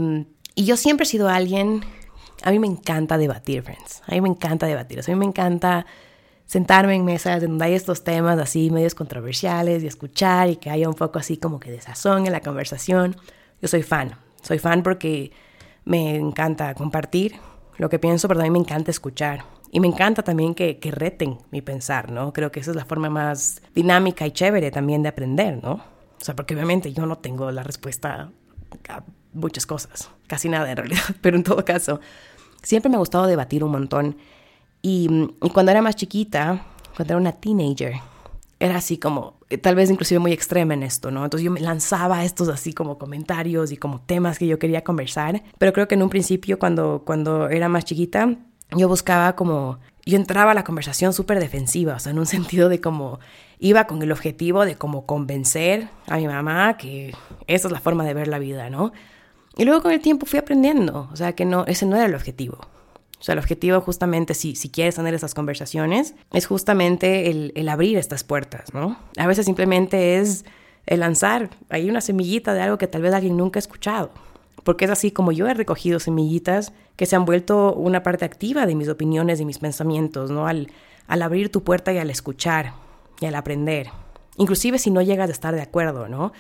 y 0.55 0.65
yo 0.65 0.78
siempre 0.78 1.05
he 1.05 1.07
sido 1.07 1.30
alguien 1.30 1.84
a 2.43 2.51
mí 2.51 2.59
me 2.59 2.67
encanta 2.67 3.17
debatir, 3.17 3.63
friends. 3.63 4.03
A 4.07 4.11
mí 4.11 4.21
me 4.21 4.30
encanta 4.30 4.67
debatir. 4.67 4.99
a 4.99 5.03
mí 5.07 5.15
me 5.15 5.25
encanta 5.25 5.86
sentarme 6.45 6.95
en 6.95 7.03
mesas 7.03 7.41
donde 7.41 7.65
hay 7.65 7.73
estos 7.73 8.03
temas 8.03 8.39
así 8.39 8.69
medios 8.69 8.95
controversiales 8.95 9.84
y 9.84 9.88
escuchar 9.88 10.49
y 10.49 10.55
que 10.55 10.69
haya 10.69 10.88
un 10.88 10.95
poco 10.95 11.19
así 11.19 11.38
como 11.38 11.59
que 11.59 11.71
de 11.71 11.82
sazón 11.82 12.25
en 12.25 12.32
la 12.32 12.41
conversación. 12.41 13.17
Yo 13.61 13.67
soy 13.67 13.84
fan. 13.84 14.15
Soy 14.41 14.59
fan 14.59 14.84
porque 14.84 15.32
me 15.84 16.15
encanta 16.15 16.73
compartir 16.75 17.36
lo 17.78 17.89
que 17.89 17.99
pienso, 17.99 18.28
pero 18.28 18.39
también 18.39 18.53
me 18.53 18.59
encanta 18.59 18.91
escuchar. 18.91 19.43
Y 19.72 19.80
me 19.80 19.88
encanta 19.88 20.24
también 20.24 20.55
que, 20.55 20.80
que 20.80 20.91
reten 20.91 21.38
mi 21.51 21.61
pensar, 21.61 22.11
¿no? 22.11 22.34
Creo 22.34 22.51
que 22.51 22.59
esa 22.59 22.72
es 22.72 22.78
la 22.78 22.86
forma 22.86 23.09
más 23.09 23.61
dinámica 23.76 24.26
y 24.26 24.32
chévere 24.32 24.72
también 24.72 25.03
de 25.03 25.09
aprender, 25.09 25.61
¿no? 25.61 25.74
O 26.20 26.24
sea, 26.24 26.36
porque 26.36 26.55
obviamente 26.55 26.93
yo 26.93 27.05
no 27.05 27.18
tengo 27.18 27.51
la 27.51 27.63
respuesta 27.63 28.32
a 28.89 29.03
muchas 29.34 29.65
cosas, 29.65 30.09
casi 30.28 30.49
nada 30.49 30.70
en 30.70 30.78
realidad, 30.78 31.03
pero 31.22 31.38
en 31.38 31.43
todo 31.43 31.63
caso, 31.63 31.99
siempre 32.63 32.89
me 32.89 32.95
ha 32.95 32.99
gustado 32.99 33.28
debatir 33.28 33.63
un 33.63 33.72
montón. 33.72 34.18
Y, 34.82 35.09
cuando 35.53 35.72
era 35.72 35.82
más 35.82 35.95
chiquita, 35.95 36.63
cuando 36.95 37.13
era 37.13 37.22
una 37.22 37.32
teenager, 37.34 37.95
era 38.59 38.78
así 38.78 38.97
como, 38.97 39.36
tal 39.61 39.76
vez 39.76 39.91
inclusive 39.91 40.20
muy 40.20 40.32
extrema 40.32 40.74
en 40.74 40.84
esto, 40.84 41.11
¿no? 41.11 41.24
Entonces 41.24 41.45
yo 41.45 41.51
me 41.51 41.59
lanzaba 41.59 42.24
estos 42.24 42.47
así 42.49 42.74
como 42.74 42.97
comentarios 42.97 43.72
y 43.72 43.78
como 43.78 44.01
temas 44.01 44.39
que 44.39 44.47
yo 44.47 44.57
quería 44.57 44.84
conversar, 44.84 45.43
pero 45.57 45.74
creo 45.74 45.88
que 45.88 45.95
en 45.95 46.03
un 46.03 46.09
principio 46.09 46.57
cuando, 46.57 47.03
cuando 47.05 47.49
era 47.49 47.70
más 47.70 47.86
chiquita, 47.86 48.36
yo 48.72 48.88
buscaba 48.88 49.36
como, 49.36 49.80
yo 50.05 50.18
entraba 50.18 50.51
a 50.51 50.53
la 50.53 50.63
conversación 50.63 51.13
súper 51.13 51.39
defensiva, 51.39 51.95
o 51.95 51.99
sea, 51.99 52.11
en 52.11 52.20
un 52.20 52.26
sentido 52.28 52.70
de 52.70 52.82
como, 52.82 53.20
iba 53.59 53.88
con 53.88 54.01
el 54.01 54.11
objetivo 54.11 54.65
de 54.65 54.76
como 54.76 55.05
convencer 55.05 55.89
a 56.07 56.18
mi 56.18 56.28
mamá 56.28 56.78
que 56.78 57.13
esa 57.47 57.68
es 57.68 57.72
la 57.72 57.80
forma 57.80 58.05
de 58.05 58.13
ver 58.13 58.28
la 58.28 58.39
vida, 58.39 58.70
¿no? 58.70 58.91
Y 59.57 59.65
luego 59.65 59.82
con 59.82 59.91
el 59.91 60.01
tiempo 60.01 60.26
fui 60.26 60.39
aprendiendo, 60.39 61.09
o 61.11 61.15
sea, 61.15 61.34
que 61.34 61.45
no, 61.45 61.65
ese 61.65 61.86
no 61.86 61.95
era 61.95 62.05
el 62.05 62.13
objetivo. 62.13 62.59
O 63.20 63.24
sea, 63.24 63.34
el 63.34 63.39
objetivo 63.39 63.82
justamente, 63.82 64.36
si, 64.36 64.55
si 64.55 64.70
quieres 64.70 64.95
tener 64.95 65.15
esas 65.15 65.34
conversaciones, 65.34 66.13
es 66.32 66.45
justamente 66.45 67.32
el, 67.32 67.51
el 67.55 67.68
abrir 67.68 67.97
estas 67.97 68.24
puertas, 68.24 68.76
¿no? 68.76 68.99
A 69.18 69.26
veces 69.26 69.47
simplemente 69.47 70.20
es 70.20 70.45
el 70.86 70.99
lanzar 70.99 71.49
ahí 71.70 71.89
una 71.89 72.01
semillita 72.01 72.53
de 72.53 72.61
algo 72.61 72.78
que 72.78 72.88
tal 72.88 73.01
vez 73.01 73.13
alguien 73.13 73.36
nunca 73.36 73.57
ha 73.57 73.61
escuchado. 73.61 74.11
Porque 74.64 74.86
es 74.86 74.91
así 74.91 75.12
como 75.12 75.32
yo 75.32 75.47
he 75.47 75.53
recogido 75.53 75.99
semillitas 75.99 76.74
que 76.95 77.05
se 77.05 77.16
han 77.16 77.26
vuelto 77.26 77.74
una 77.74 78.03
parte 78.03 78.26
activa 78.26 78.66
de 78.66 78.76
mis 78.76 78.89
opiniones 78.89 79.39
y 79.39 79.45
mis 79.45 79.60
pensamientos, 79.60 80.32
¿no? 80.32 80.47
Al, 80.47 80.72
al 81.08 81.22
abrir 81.22 81.51
tu 81.51 81.64
puerta 81.64 81.93
y 81.93 81.97
al 81.97 82.10
escuchar 82.10 82.74
y 83.22 83.26
al 83.26 83.36
aprender. 83.36 83.89
Inclusive 84.38 84.80
si 84.80 84.91
no 84.91 85.01
llegas 85.01 85.30
a 85.30 85.32
estar 85.32 85.55
de 85.55 85.62
acuerdo, 85.62 86.08
¿no? 86.08 86.32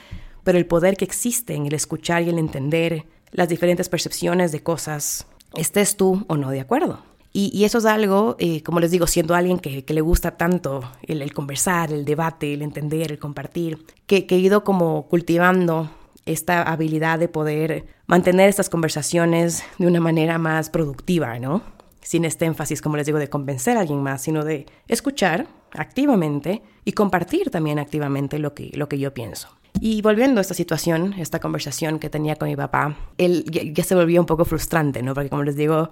pero 0.47 0.57
el 0.57 0.65
poder 0.65 0.95
que 0.95 1.03
existe 1.03 1.55
en 1.55 1.65
el 1.65 1.73
escuchar 1.73 2.23
y 2.23 2.29
el 2.29 2.39
entender 2.39 3.03
las 3.33 3.49
diferentes 3.49 3.89
percepciones 3.89 4.53
de 4.53 4.63
cosas, 4.63 5.27
estés 5.57 5.97
tú 5.97 6.23
o 6.29 6.37
no 6.37 6.51
de 6.51 6.61
acuerdo. 6.61 6.99
Y, 7.33 7.65
eso 7.65 7.79
es 7.79 7.85
algo, 7.85 8.37
eh, 8.39 8.63
como 8.63 8.79
les 8.79 8.91
digo, 8.91 9.07
siendo 9.07 9.35
alguien 9.35 9.59
que, 9.59 9.83
le 9.85 9.99
gusta 9.99 10.37
tanto 10.37 10.89
el, 11.03 11.33
conversar, 11.33 11.91
el 11.91 12.05
debate, 12.05 12.53
el 12.53 12.61
entender, 12.61 13.11
el 13.11 13.19
compartir, 13.19 13.79
que, 14.05 14.25
que 14.25 14.35
he 14.35 14.39
ido 14.39 14.63
como 14.63 15.09
cultivando 15.09 15.91
esta 16.27 16.61
habilidad 16.63 17.19
de 17.19 17.27
poder 17.27 17.85
mantener 18.05 18.49
estas 18.49 18.69
conversaciones 18.69 19.63
de 19.77 19.87
una 19.87 19.99
manera 19.99 20.37
más 20.37 20.69
productiva, 20.69 21.39
¿no? 21.39 21.61
Sin 22.01 22.25
este 22.25 22.45
énfasis, 22.45 22.81
como 22.81 22.97
les 22.97 23.05
digo, 23.05 23.19
de 23.19 23.29
convencer 23.29 23.77
a 23.77 23.81
alguien 23.81 24.01
más, 24.01 24.21
sino 24.21 24.45
de 24.45 24.65
escuchar 24.87 25.47
activamente 25.71 26.61
y 26.85 26.93
compartir 26.93 27.49
también 27.49 27.79
activamente 27.79 28.39
lo 28.39 28.53
que, 28.53 28.71
lo 28.73 28.87
que 28.87 28.99
yo 28.99 29.13
pienso. 29.13 29.49
Y 29.79 30.01
volviendo 30.01 30.39
a 30.39 30.41
esta 30.41 30.53
situación, 30.53 31.13
esta 31.17 31.39
conversación 31.39 31.99
que 31.99 32.09
tenía 32.09 32.35
con 32.35 32.47
mi 32.47 32.55
papá, 32.55 32.95
él 33.17 33.45
ya, 33.45 33.83
se 33.83 33.95
volvió 33.95 34.19
un 34.19 34.25
poco 34.25 34.45
frustrante, 34.45 35.03
¿no? 35.03 35.13
Porque 35.13 35.29
como 35.29 35.43
les 35.43 35.55
digo, 35.55 35.91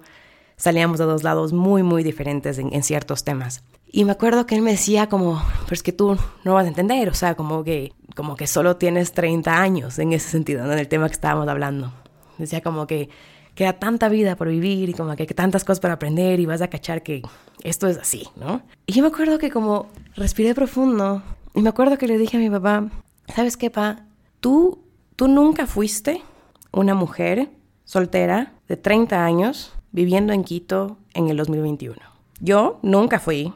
salíamos 0.56 0.98
de 0.98 1.04
dos 1.04 1.22
lados 1.22 1.52
muy, 1.52 1.82
muy 1.82 2.02
diferentes 2.02 2.58
en, 2.58 2.82
ciertos 2.82 3.24
temas. 3.24 3.62
Y 3.90 4.04
me 4.04 4.12
acuerdo 4.12 4.46
que 4.46 4.54
él 4.54 4.62
me 4.62 4.72
decía 4.72 5.08
como, 5.08 5.42
pues 5.68 5.82
que 5.82 5.92
tú 5.92 6.16
no 6.44 6.54
vas 6.54 6.64
a 6.64 6.68
entender, 6.68 7.08
o 7.08 7.14
sea, 7.14 7.34
como 7.34 7.64
que, 7.64 7.92
como 8.14 8.36
que 8.36 8.46
solo 8.46 8.76
tienes 8.76 9.12
30 9.12 9.60
años 9.60 9.98
en 9.98 10.12
ese 10.12 10.28
sentido, 10.28 10.64
¿no? 10.64 10.72
En 10.72 10.78
el 10.78 10.88
tema 10.88 11.08
que 11.08 11.14
estábamos 11.14 11.48
hablando. 11.48 11.92
Decía 12.38 12.60
como 12.60 12.86
que 12.86 13.08
queda 13.54 13.74
tanta 13.74 14.08
vida 14.08 14.36
por 14.36 14.48
vivir 14.48 14.90
y 14.90 14.92
como 14.92 15.16
que 15.16 15.26
tantas 15.26 15.64
cosas 15.64 15.80
para 15.80 15.94
aprender 15.94 16.40
y 16.40 16.46
vas 16.46 16.60
a 16.60 16.68
cachar 16.68 17.02
que 17.02 17.22
esto 17.62 17.86
es 17.86 17.96
así, 17.96 18.28
¿no? 18.36 18.62
Y 18.86 18.92
yo 18.92 19.02
me 19.02 19.08
acuerdo 19.08 19.38
que 19.38 19.50
como 19.50 19.88
respiré 20.14 20.54
profundo 20.54 21.22
y 21.54 21.62
me 21.62 21.70
acuerdo 21.70 21.96
que 21.96 22.06
le 22.06 22.18
dije 22.18 22.36
a 22.36 22.40
mi 22.40 22.50
papá, 22.50 22.88
¿sabes 23.34 23.56
qué, 23.56 23.70
pa? 23.70 24.04
Tú, 24.40 24.84
tú 25.16 25.26
nunca 25.26 25.66
fuiste 25.66 26.22
una 26.70 26.94
mujer 26.94 27.48
soltera 27.84 28.52
de 28.68 28.76
30 28.76 29.24
años 29.24 29.72
viviendo 29.96 30.34
en 30.34 30.44
Quito 30.44 30.98
en 31.14 31.30
el 31.30 31.38
2021. 31.38 31.96
Yo 32.40 32.78
nunca 32.82 33.18
fui 33.18 33.54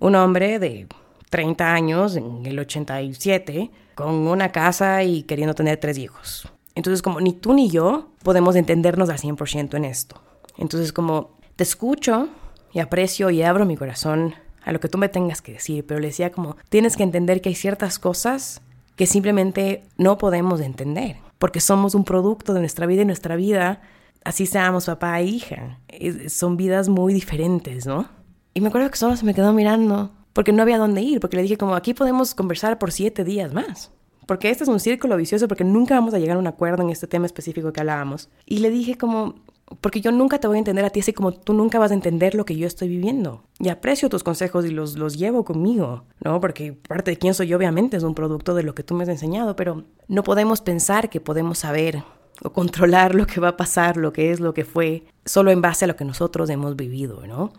un 0.00 0.16
hombre 0.16 0.58
de 0.58 0.88
30 1.30 1.72
años 1.72 2.16
en 2.16 2.44
el 2.44 2.58
87 2.58 3.70
con 3.94 4.26
una 4.26 4.50
casa 4.50 5.04
y 5.04 5.22
queriendo 5.22 5.54
tener 5.54 5.78
tres 5.78 5.96
hijos. 5.98 6.48
Entonces, 6.74 7.00
como 7.00 7.20
ni 7.20 7.32
tú 7.32 7.54
ni 7.54 7.70
yo 7.70 8.10
podemos 8.24 8.56
entendernos 8.56 9.08
al 9.08 9.18
100% 9.18 9.76
en 9.76 9.84
esto. 9.84 10.20
Entonces, 10.56 10.92
como 10.92 11.38
te 11.54 11.62
escucho 11.62 12.28
y 12.72 12.80
aprecio 12.80 13.30
y 13.30 13.42
abro 13.42 13.64
mi 13.64 13.76
corazón 13.76 14.34
a 14.64 14.72
lo 14.72 14.80
que 14.80 14.88
tú 14.88 14.98
me 14.98 15.08
tengas 15.08 15.40
que 15.40 15.52
decir, 15.52 15.86
pero 15.86 16.00
le 16.00 16.08
decía 16.08 16.32
como, 16.32 16.56
tienes 16.70 16.96
que 16.96 17.04
entender 17.04 17.40
que 17.40 17.50
hay 17.50 17.54
ciertas 17.54 18.00
cosas 18.00 18.62
que 18.96 19.06
simplemente 19.06 19.84
no 19.96 20.18
podemos 20.18 20.60
entender, 20.60 21.18
porque 21.38 21.60
somos 21.60 21.94
un 21.94 22.02
producto 22.02 22.52
de 22.52 22.58
nuestra 22.58 22.86
vida 22.86 23.02
y 23.02 23.04
nuestra 23.04 23.36
vida, 23.36 23.80
así 24.24 24.46
seamos 24.46 24.86
papá 24.86 25.20
e 25.20 25.24
hija, 25.24 25.80
son 26.28 26.56
vidas 26.56 26.88
muy 26.88 27.14
diferentes, 27.14 27.86
¿no? 27.86 28.08
Y 28.54 28.60
me 28.60 28.68
acuerdo 28.68 28.90
que 28.90 28.96
solo 28.96 29.16
se 29.16 29.24
me 29.24 29.34
quedó 29.34 29.52
mirando 29.52 30.10
porque 30.32 30.52
no 30.52 30.62
había 30.62 30.78
dónde 30.78 31.00
ir, 31.02 31.20
porque 31.20 31.36
le 31.36 31.42
dije 31.42 31.56
como 31.56 31.74
aquí 31.74 31.94
podemos 31.94 32.34
conversar 32.34 32.78
por 32.78 32.92
siete 32.92 33.24
días 33.24 33.52
más. 33.52 33.90
Porque 34.26 34.50
este 34.50 34.64
es 34.64 34.68
un 34.68 34.78
círculo 34.78 35.16
vicioso, 35.16 35.48
porque 35.48 35.64
nunca 35.64 35.94
vamos 35.94 36.12
a 36.12 36.18
llegar 36.18 36.36
a 36.36 36.40
un 36.40 36.46
acuerdo 36.46 36.82
en 36.82 36.90
este 36.90 37.06
tema 37.06 37.24
específico 37.24 37.72
que 37.72 37.80
hablábamos. 37.80 38.28
Y 38.44 38.58
le 38.58 38.68
dije 38.68 38.98
como, 38.98 39.36
porque 39.80 40.00
yo 40.00 40.12
nunca 40.12 40.38
te 40.38 40.46
voy 40.46 40.56
a 40.56 40.58
entender 40.58 40.84
a 40.84 40.90
ti 40.90 41.00
así 41.00 41.12
como 41.12 41.32
tú 41.32 41.52
nunca 41.54 41.78
vas 41.78 41.90
a 41.90 41.94
entender 41.94 42.34
lo 42.34 42.44
que 42.44 42.56
yo 42.56 42.66
estoy 42.66 42.88
viviendo. 42.88 43.42
Y 43.58 43.68
aprecio 43.68 44.08
tus 44.08 44.22
consejos 44.22 44.64
y 44.66 44.70
los, 44.70 44.96
los 44.96 45.16
llevo 45.16 45.44
conmigo, 45.44 46.04
¿no? 46.22 46.40
Porque 46.40 46.72
parte 46.72 47.10
de 47.10 47.16
quién 47.16 47.34
soy 47.34 47.48
yo 47.48 47.56
obviamente 47.56 47.96
es 47.96 48.02
un 48.02 48.14
producto 48.14 48.54
de 48.54 48.62
lo 48.62 48.74
que 48.74 48.82
tú 48.82 48.94
me 48.94 49.04
has 49.04 49.08
enseñado, 49.08 49.56
pero 49.56 49.84
no 50.08 50.22
podemos 50.22 50.60
pensar 50.60 51.10
que 51.10 51.20
podemos 51.20 51.58
saber 51.58 52.02
o 52.42 52.52
controlar 52.52 53.14
lo 53.14 53.26
que 53.26 53.40
va 53.40 53.48
a 53.48 53.56
pasar, 53.56 53.96
lo 53.96 54.12
que 54.12 54.30
es, 54.30 54.40
lo 54.40 54.54
que 54.54 54.64
fue, 54.64 55.04
solo 55.24 55.50
en 55.50 55.60
base 55.60 55.84
a 55.84 55.88
lo 55.88 55.96
que 55.96 56.04
nosotros 56.04 56.50
hemos 56.50 56.76
vivido, 56.76 57.26
¿no? 57.26 57.52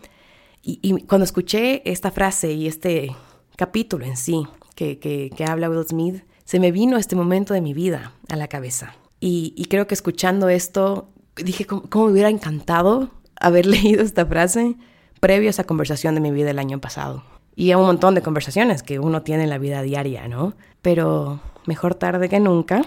Y, 0.62 1.02
cuando 1.04 1.24
escuché 1.24 1.82
esta 1.90 2.10
frase 2.10 2.52
y 2.52 2.66
este 2.66 3.16
capítulo 3.56 4.04
en 4.04 4.16
sí 4.16 4.46
que, 4.74 4.98
que, 4.98 5.44
habla 5.44 5.70
Will 5.70 5.86
Smith, 5.86 6.24
se 6.44 6.60
me 6.60 6.70
vino 6.70 6.98
este 6.98 7.16
momento 7.16 7.54
de 7.54 7.62
mi 7.62 7.72
vida 7.72 8.12
a 8.28 8.36
la 8.36 8.48
cabeza. 8.48 8.94
Y, 9.20 9.54
y 9.56 9.66
creo 9.66 9.86
que 9.86 9.94
escuchando 9.94 10.48
esto, 10.48 11.08
dije, 11.36 11.66
¿cómo, 11.66 11.88
¿cómo, 11.88 12.06
me 12.06 12.12
hubiera 12.12 12.28
encantado 12.28 13.10
haber 13.36 13.66
leído 13.66 14.02
esta 14.02 14.26
frase 14.26 14.76
previo 15.18 15.48
a 15.48 15.50
esa 15.50 15.64
conversación 15.64 16.14
de 16.14 16.20
mi 16.20 16.30
vida 16.30 16.50
el 16.50 16.58
año 16.58 16.78
pasado? 16.78 17.24
Y 17.56 17.72
a 17.72 17.78
un 17.78 17.86
montón 17.86 18.14
de 18.14 18.22
conversaciones 18.22 18.82
que 18.82 18.98
uno 18.98 19.22
tiene 19.22 19.44
en 19.44 19.50
la 19.50 19.58
vida 19.58 19.82
diaria, 19.82 20.28
¿no? 20.28 20.54
Pero 20.82 21.40
mejor 21.66 21.94
tarde 21.94 22.28
que 22.28 22.40
nunca. 22.40 22.82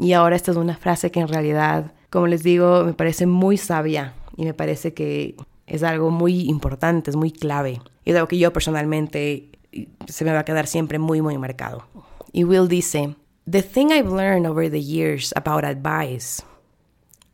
Y 0.00 0.14
ahora 0.14 0.34
esta 0.34 0.50
es 0.50 0.56
una 0.56 0.78
frase 0.78 1.10
que 1.10 1.20
en 1.20 1.28
realidad, 1.28 1.92
como 2.08 2.26
les 2.26 2.42
digo, 2.42 2.84
me 2.84 2.94
parece 2.94 3.26
muy 3.26 3.58
sabia 3.58 4.14
y 4.34 4.46
me 4.46 4.54
parece 4.54 4.94
que 4.94 5.36
es 5.66 5.82
algo 5.82 6.10
muy 6.10 6.48
importante, 6.48 7.10
es 7.10 7.16
muy 7.16 7.30
clave. 7.30 7.82
Y 8.06 8.10
es 8.10 8.16
algo 8.16 8.26
que 8.26 8.38
yo 8.38 8.50
personalmente 8.50 9.50
se 10.08 10.24
me 10.24 10.32
va 10.32 10.40
a 10.40 10.44
quedar 10.46 10.66
siempre 10.66 10.98
muy, 10.98 11.20
muy 11.20 11.36
marcado. 11.36 11.84
Y 12.32 12.44
Will 12.44 12.66
dice, 12.66 13.14
The 13.46 13.60
thing 13.60 13.90
I've 13.90 14.10
learned 14.10 14.46
over 14.46 14.70
the 14.70 14.80
years 14.80 15.34
about 15.36 15.64
advice 15.64 16.42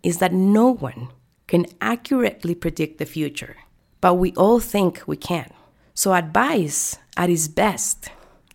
is 0.02 0.18
that 0.18 0.32
no 0.32 0.76
one 0.80 1.10
can 1.46 1.66
accurately 1.80 2.56
predict 2.56 2.98
the 2.98 3.06
future, 3.06 3.54
but 4.00 4.14
we 4.14 4.32
all 4.36 4.60
think 4.60 5.02
we 5.06 5.16
can. 5.16 5.52
So 5.94 6.14
advice 6.14 6.98
at 7.16 7.30
its 7.30 7.46
best 7.46 8.10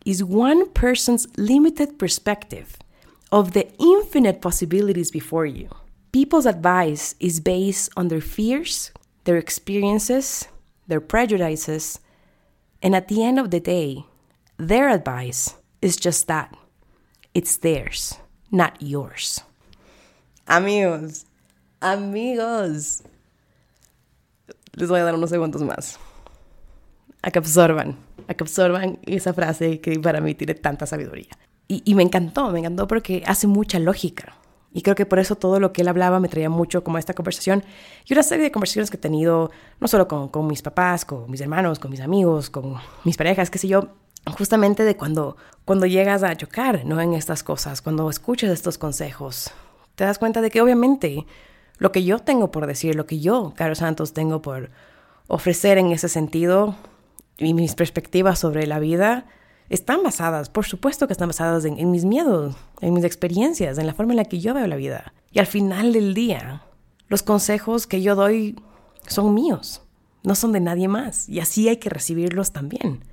is 0.06 0.22
one 0.22 0.70
person's 0.74 1.28
limited 1.38 1.98
perspective 1.98 2.81
of 3.32 3.54
the 3.54 3.68
infinite 3.80 4.42
possibilities 4.42 5.10
before 5.10 5.46
you. 5.46 5.70
People's 6.12 6.46
advice 6.46 7.16
is 7.20 7.40
based 7.40 7.90
on 7.96 8.10
their 8.10 8.22
fears, 8.22 8.92
their 9.24 9.38
experiences, 9.38 10.48
their 10.88 11.00
prejudices, 11.00 12.00
and 12.84 12.96
at 12.96 13.08
the 13.08 13.24
end 13.24 13.40
of 13.40 13.52
the 13.52 13.60
day, 13.60 14.06
their 14.58 14.90
advice 14.90 15.56
is 15.82 15.96
just 15.96 16.28
that 16.28 16.56
it's 17.34 17.58
theirs, 17.58 18.18
not 18.52 18.76
yours. 18.82 19.42
Amigos, 20.48 21.26
amigos. 21.82 23.04
Les 24.76 24.90
voy 24.90 25.00
a 25.00 25.04
dar 25.04 25.16
unos 25.16 25.30
segundos 25.30 25.62
más. 25.62 25.98
A 27.24 27.32
que 27.32 27.40
absorban, 27.40 27.96
a 28.28 28.34
que 28.34 28.44
absorban 28.44 29.00
esa 29.04 29.34
frase 29.34 29.80
que 29.80 29.98
para 30.00 30.20
mí 30.20 30.36
tiene 30.36 30.56
tanta 30.56 30.86
sabiduría. 30.86 31.30
Y, 31.74 31.96
me 31.96 32.04
encantó, 32.04 32.52
me 32.52 32.60
encantó 32.60 32.86
porque 32.86 33.24
hace 33.26 33.48
mucha 33.48 33.80
lógica. 33.80 34.36
Y 34.74 34.82
creo 34.82 34.94
que 34.94 35.06
por 35.06 35.20
eso 35.20 35.36
todo 35.36 35.58
lo 35.62 35.72
que 35.72 35.84
él 35.84 35.88
hablaba 35.88 36.20
me 36.20 36.28
traía 36.28 36.50
mucho 36.50 36.84
como 36.84 36.98
esta 36.98 37.14
conversación 37.14 37.64
y 38.06 38.14
una 38.14 38.24
serie 38.24 38.44
de 38.44 38.52
conversaciones 38.52 38.90
que 38.90 38.98
he 38.98 39.00
tenido, 39.00 39.52
no 39.80 39.88
solo 39.88 40.06
con, 40.08 40.28
con 40.28 40.48
mis 40.48 40.62
papás, 40.62 41.06
con 41.06 41.32
mis 41.32 41.40
hermanos, 41.40 41.80
con 41.80 41.90
mis 41.90 42.02
amigos, 42.02 42.50
con 42.50 42.76
mis 43.06 43.16
parejas, 43.16 43.50
qué 43.50 43.58
sé 43.58 43.70
yo, 43.70 43.88
justamente 44.38 44.84
de 44.84 44.98
cuando, 44.98 45.38
cuando 45.64 45.86
llegas 45.86 46.24
a 46.24 46.36
chocar, 46.36 46.84
¿no? 46.86 47.00
En 47.00 47.14
estas 47.14 47.42
cosas, 47.42 47.82
cuando 47.82 48.10
escuchas 48.10 48.50
estos 48.52 48.78
consejos, 48.78 49.52
te 49.96 50.04
das 50.04 50.20
cuenta 50.20 50.42
de 50.42 50.52
que 50.52 50.62
obviamente 50.62 51.26
lo 51.78 51.94
que 51.94 52.04
yo 52.04 52.20
tengo 52.20 52.52
por 52.52 52.68
decir, 52.68 52.96
lo 52.96 53.06
que 53.06 53.22
yo, 53.22 53.54
Carlos 53.56 53.78
Santos, 53.78 54.14
tengo 54.14 54.42
por 54.42 54.72
ofrecer 55.28 55.78
en 55.78 55.92
ese 55.92 56.10
sentido 56.10 56.76
y 57.38 57.54
mis 57.54 57.76
perspectivas 57.76 58.40
sobre 58.40 58.68
la 58.68 58.80
vida, 58.80 59.26
están 59.72 60.04
basadas, 60.04 60.50
por 60.50 60.66
supuesto 60.66 61.08
que 61.08 61.14
están 61.14 61.30
basadas 61.30 61.64
en, 61.64 61.92
mis 61.92 62.04
miedos, 62.04 62.58
en 62.82 62.94
mis 62.94 63.06
experiencias, 63.06 63.78
en 63.78 63.88
la 63.88 63.94
forma 63.94 64.12
en 64.12 64.18
la 64.18 64.26
que 64.26 64.42
yo 64.42 64.54
veo 64.54 64.68
la 64.68 64.76
vida. 64.76 65.14
Y 65.32 65.40
al 65.40 65.48
final 65.48 65.94
del 65.94 66.14
día, 66.14 66.64
los 67.08 67.24
consejos 67.24 67.88
que 67.88 68.02
yo 68.02 68.16
doy 68.16 68.60
son 69.08 69.34
míos, 69.34 69.82
no 70.24 70.36
son 70.36 70.52
de 70.52 70.60
nadie 70.60 70.90
más. 70.90 71.30
Y 71.30 71.40
así 71.40 71.70
hay 71.70 71.78
que 71.78 71.90
recibirlos 71.90 72.52
también. 72.52 73.06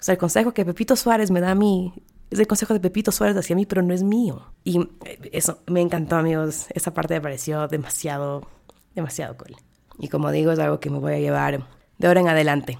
O 0.00 0.02
sea, 0.02 0.14
el 0.14 0.18
consejo 0.18 0.52
que 0.52 0.64
Pepito 0.64 0.96
Suárez 0.96 1.30
me 1.30 1.40
da 1.40 1.52
a 1.52 1.54
mí 1.54 1.94
es 2.30 2.40
el 2.40 2.48
consejo 2.48 2.74
de 2.74 2.80
Pepito 2.80 3.12
Suárez 3.12 3.36
hacia 3.36 3.54
mí, 3.54 3.64
pero 3.64 3.82
no 3.82 3.94
es 3.94 4.02
mío. 4.02 4.42
Y 4.64 4.88
eso 5.30 5.60
me 5.68 5.80
encantó, 5.80 6.16
amigos. 6.16 6.66
Esa 6.70 6.94
parte 6.94 7.14
me 7.14 7.20
pareció 7.20 7.68
demasiado, 7.68 8.42
demasiado 8.96 9.36
cool. 9.36 9.54
Y 10.00 10.08
como 10.08 10.32
digo, 10.32 10.50
es 10.50 10.58
algo 10.58 10.80
que 10.80 10.90
me 10.90 10.98
voy 10.98 11.14
a 11.14 11.20
llevar 11.20 11.64
de 11.96 12.08
ahora 12.08 12.20
en 12.20 12.28
adelante 12.28 12.76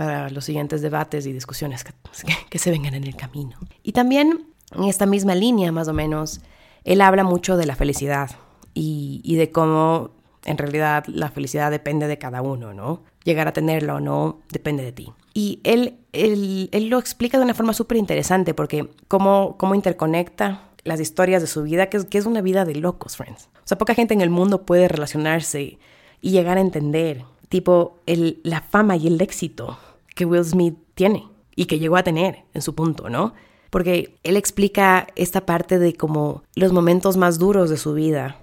para 0.00 0.30
los 0.30 0.46
siguientes 0.46 0.80
debates 0.80 1.26
y 1.26 1.32
discusiones 1.34 1.84
que, 1.84 2.58
se 2.58 2.70
vengan 2.70 2.94
en 2.94 3.04
el 3.04 3.16
camino. 3.16 3.58
Y 3.82 3.92
también 3.92 4.46
en 4.74 4.84
esta 4.84 5.04
misma 5.04 5.34
línea, 5.34 5.72
más 5.72 5.88
o 5.88 5.92
menos, 5.92 6.40
él 6.84 7.02
habla 7.02 7.22
mucho 7.22 7.58
de 7.58 7.66
la 7.66 7.76
felicidad 7.76 8.30
y, 8.72 9.36
de 9.36 9.50
cómo 9.50 10.12
en 10.46 10.56
realidad 10.56 11.04
la 11.06 11.28
felicidad 11.28 11.70
depende 11.70 12.06
de 12.06 12.16
cada 12.16 12.40
uno, 12.40 12.72
¿no? 12.72 13.02
Llegar 13.24 13.46
a 13.46 13.52
tenerlo 13.52 13.96
o 13.96 14.00
no 14.00 14.38
depende 14.50 14.82
de 14.82 14.92
ti. 14.92 15.12
Y 15.34 15.60
él, 15.64 15.98
él, 16.14 16.70
lo 16.88 16.98
explica 16.98 17.36
de 17.36 17.44
una 17.44 17.52
forma 17.52 17.74
súper 17.74 17.98
interesante 17.98 18.54
porque 18.54 18.88
cómo, 19.06 19.56
cómo 19.58 19.74
interconecta 19.74 20.62
las 20.82 20.98
historias 20.98 21.42
de 21.42 21.46
su 21.46 21.64
vida, 21.64 21.90
que 21.90 21.98
es, 21.98 22.06
que 22.06 22.16
es 22.16 22.24
una 22.24 22.40
vida 22.40 22.64
de 22.64 22.76
locos, 22.76 23.18
friends. 23.18 23.50
O 23.56 23.66
sea, 23.68 23.76
poca 23.76 23.94
gente 23.94 24.14
en 24.14 24.22
el 24.22 24.30
mundo 24.30 24.62
puede 24.62 24.88
relacionarse 24.88 25.78
y 26.22 26.30
llegar 26.30 26.56
a 26.56 26.62
entender, 26.62 27.26
tipo, 27.50 27.98
el, 28.06 28.40
la 28.44 28.62
fama 28.62 28.96
y 28.96 29.06
el 29.06 29.20
éxito 29.20 29.76
que 30.14 30.24
Will 30.24 30.44
Smith 30.44 30.76
tiene 30.94 31.28
y 31.56 31.66
que 31.66 31.78
llegó 31.78 31.96
a 31.96 32.02
tener 32.02 32.44
en 32.54 32.62
su 32.62 32.74
punto, 32.74 33.08
¿no? 33.08 33.34
Porque 33.70 34.18
él 34.22 34.36
explica 34.36 35.06
esta 35.14 35.46
parte 35.46 35.78
de 35.78 35.94
como 35.94 36.42
los 36.54 36.72
momentos 36.72 37.16
más 37.16 37.38
duros 37.38 37.70
de 37.70 37.76
su 37.76 37.94
vida, 37.94 38.38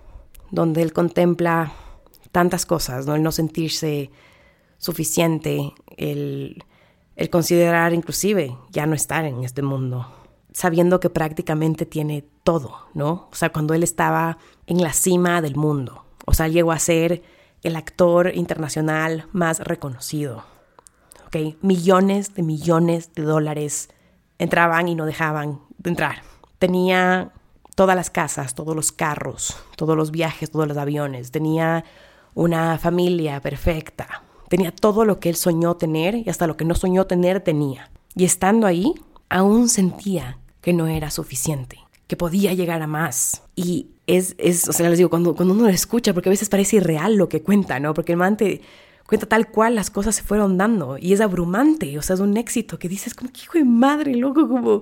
donde 0.51 0.81
él 0.81 0.93
contempla 0.93 1.73
tantas 2.31 2.65
cosas, 2.65 3.05
¿no? 3.05 3.15
El 3.15 3.23
no 3.23 3.31
sentirse 3.31 4.11
suficiente, 4.77 5.73
el, 5.97 6.63
el 7.15 7.29
considerar 7.29 7.93
inclusive 7.93 8.55
ya 8.71 8.85
no 8.85 8.95
estar 8.95 9.25
en 9.25 9.43
este 9.43 9.61
mundo, 9.61 10.07
sabiendo 10.53 10.99
que 10.99 11.09
prácticamente 11.09 11.85
tiene 11.85 12.23
todo, 12.43 12.77
¿no? 12.93 13.27
O 13.31 13.35
sea, 13.35 13.51
cuando 13.51 13.73
él 13.73 13.83
estaba 13.83 14.37
en 14.67 14.81
la 14.81 14.93
cima 14.93 15.41
del 15.41 15.55
mundo, 15.55 16.05
o 16.25 16.33
sea, 16.33 16.47
llegó 16.47 16.71
a 16.71 16.79
ser 16.79 17.23
el 17.63 17.75
actor 17.75 18.31
internacional 18.35 19.27
más 19.31 19.59
reconocido, 19.59 20.45
Millones 21.61 22.35
de 22.35 22.43
millones 22.43 23.13
de 23.13 23.23
dólares 23.23 23.89
entraban 24.39 24.87
y 24.87 24.95
no 24.95 25.05
dejaban 25.05 25.59
de 25.77 25.89
entrar. 25.89 26.23
Tenía 26.59 27.31
todas 27.75 27.95
las 27.95 28.09
casas, 28.09 28.55
todos 28.55 28.75
los 28.75 28.91
carros, 28.91 29.55
todos 29.75 29.95
los 29.95 30.11
viajes, 30.11 30.49
todos 30.49 30.67
los 30.67 30.77
aviones. 30.77 31.31
Tenía 31.31 31.85
una 32.33 32.77
familia 32.77 33.39
perfecta. 33.41 34.23
Tenía 34.49 34.71
todo 34.71 35.05
lo 35.05 35.19
que 35.19 35.29
él 35.29 35.35
soñó 35.35 35.75
tener 35.75 36.15
y 36.15 36.29
hasta 36.29 36.47
lo 36.47 36.57
que 36.57 36.65
no 36.65 36.75
soñó 36.75 37.05
tener 37.05 37.41
tenía. 37.41 37.91
Y 38.15 38.25
estando 38.25 38.65
ahí, 38.65 38.93
aún 39.29 39.69
sentía 39.69 40.39
que 40.61 40.73
no 40.73 40.87
era 40.87 41.11
suficiente, 41.11 41.79
que 42.07 42.15
podía 42.15 42.53
llegar 42.53 42.81
a 42.81 42.87
más. 42.87 43.43
Y 43.55 43.87
es, 44.07 44.35
es 44.37 44.67
o 44.67 44.73
sea, 44.73 44.89
les 44.89 44.97
digo, 44.97 45.09
cuando, 45.09 45.35
cuando 45.35 45.53
uno 45.53 45.63
lo 45.63 45.69
escucha, 45.69 46.13
porque 46.13 46.29
a 46.29 46.31
veces 46.31 46.49
parece 46.49 46.77
irreal 46.77 47.15
lo 47.15 47.29
que 47.29 47.41
cuenta, 47.41 47.79
¿no? 47.79 47.93
Porque 47.93 48.13
el 48.13 48.17
man 48.17 48.37
cuenta 49.07 49.25
tal 49.25 49.49
cual 49.49 49.73
las 49.73 49.89
cosas 49.89 50.15
se 50.15 50.23
fueron 50.23 50.57
dando 50.57 50.97
y 50.99 51.13
es 51.13 51.21
abrumante, 51.21 51.97
o 51.97 52.01
sea, 52.01 52.13
es 52.13 52.19
un 52.19 52.37
éxito 52.37 52.77
que 52.77 52.89
dices 52.89 53.15
como 53.15 53.31
que 53.31 53.41
hijo 53.41 53.57
de 53.57 53.65
madre, 53.65 54.15
loco, 54.15 54.47
como 54.47 54.81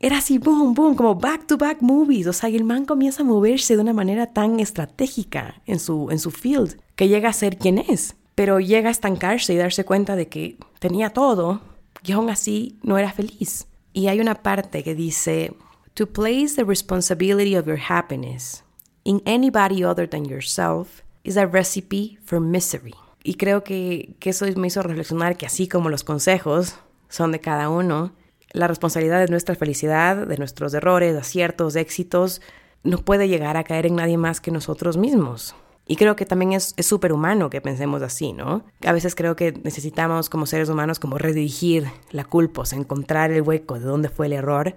era 0.00 0.18
así, 0.18 0.38
boom, 0.38 0.74
boom, 0.74 0.96
como 0.96 1.14
back 1.14 1.46
to 1.46 1.56
back 1.56 1.80
movies, 1.80 2.26
o 2.26 2.32
sea, 2.32 2.48
y 2.48 2.62
man 2.62 2.84
comienza 2.84 3.22
a 3.22 3.24
moverse 3.24 3.76
de 3.76 3.82
una 3.82 3.92
manera 3.92 4.26
tan 4.26 4.58
estratégica 4.58 5.62
en 5.64 5.78
su, 5.78 6.10
en 6.10 6.18
su 6.18 6.32
field 6.32 6.80
que 6.96 7.08
llega 7.08 7.28
a 7.28 7.32
ser 7.32 7.56
quien 7.56 7.78
es, 7.78 8.16
pero 8.34 8.58
llega 8.58 8.88
a 8.88 8.92
estancarse 8.92 9.54
y 9.54 9.56
darse 9.56 9.84
cuenta 9.84 10.16
de 10.16 10.26
que 10.26 10.56
tenía 10.80 11.10
todo 11.10 11.60
y 12.04 12.12
aún 12.12 12.30
así 12.30 12.78
no 12.82 12.98
era 12.98 13.12
feliz. 13.12 13.68
Y 13.92 14.08
hay 14.08 14.20
una 14.20 14.42
parte 14.42 14.82
que 14.82 14.96
dice, 14.96 15.54
to 15.94 16.06
place 16.06 16.56
the 16.56 16.64
responsibility 16.64 17.56
of 17.56 17.66
your 17.66 17.78
happiness 17.78 18.64
in 19.04 19.22
anybody 19.24 19.84
other 19.84 20.08
than 20.08 20.24
yourself 20.24 21.02
is 21.22 21.36
a 21.36 21.46
recipe 21.46 22.18
for 22.24 22.40
misery. 22.40 22.94
Y 23.24 23.34
creo 23.34 23.62
que, 23.62 24.14
eso 24.20 24.46
me 24.56 24.66
hizo 24.66 24.82
reflexionar 24.82 25.36
que 25.36 25.46
así 25.46 25.68
como 25.68 25.88
los 25.88 26.04
consejos 26.04 26.76
son 27.08 27.32
de 27.32 27.40
cada 27.40 27.68
uno, 27.68 28.12
la 28.52 28.66
responsabilidad 28.66 29.20
de 29.20 29.28
nuestra 29.28 29.54
felicidad, 29.54 30.26
de 30.26 30.36
nuestros 30.36 30.74
errores, 30.74 31.16
aciertos, 31.16 31.76
éxitos, 31.76 32.40
no 32.82 32.98
puede 32.98 33.28
llegar 33.28 33.56
a 33.56 33.64
caer 33.64 33.86
en 33.86 33.96
nadie 33.96 34.18
más 34.18 34.40
que 34.40 34.50
nosotros 34.50 34.96
mismos. 34.96 35.54
Y 35.86 35.96
creo 35.96 36.16
que 36.16 36.26
también 36.26 36.52
es 36.52 36.74
súper 36.78 37.12
humano 37.12 37.50
que 37.50 37.60
pensemos 37.60 38.02
así, 38.02 38.32
¿no? 38.32 38.64
A 38.84 38.92
veces 38.92 39.14
creo 39.14 39.36
que 39.36 39.52
necesitamos 39.64 40.28
como 40.28 40.46
seres 40.46 40.68
humanos 40.68 40.98
como 40.98 41.18
redirigir 41.18 41.86
la 42.10 42.24
culpa, 42.24 42.62
o 42.62 42.64
sea, 42.64 42.78
encontrar 42.78 43.30
el 43.30 43.42
hueco 43.42 43.78
de 43.78 43.84
dónde 43.84 44.08
fue 44.08 44.26
el 44.26 44.32
error. 44.32 44.76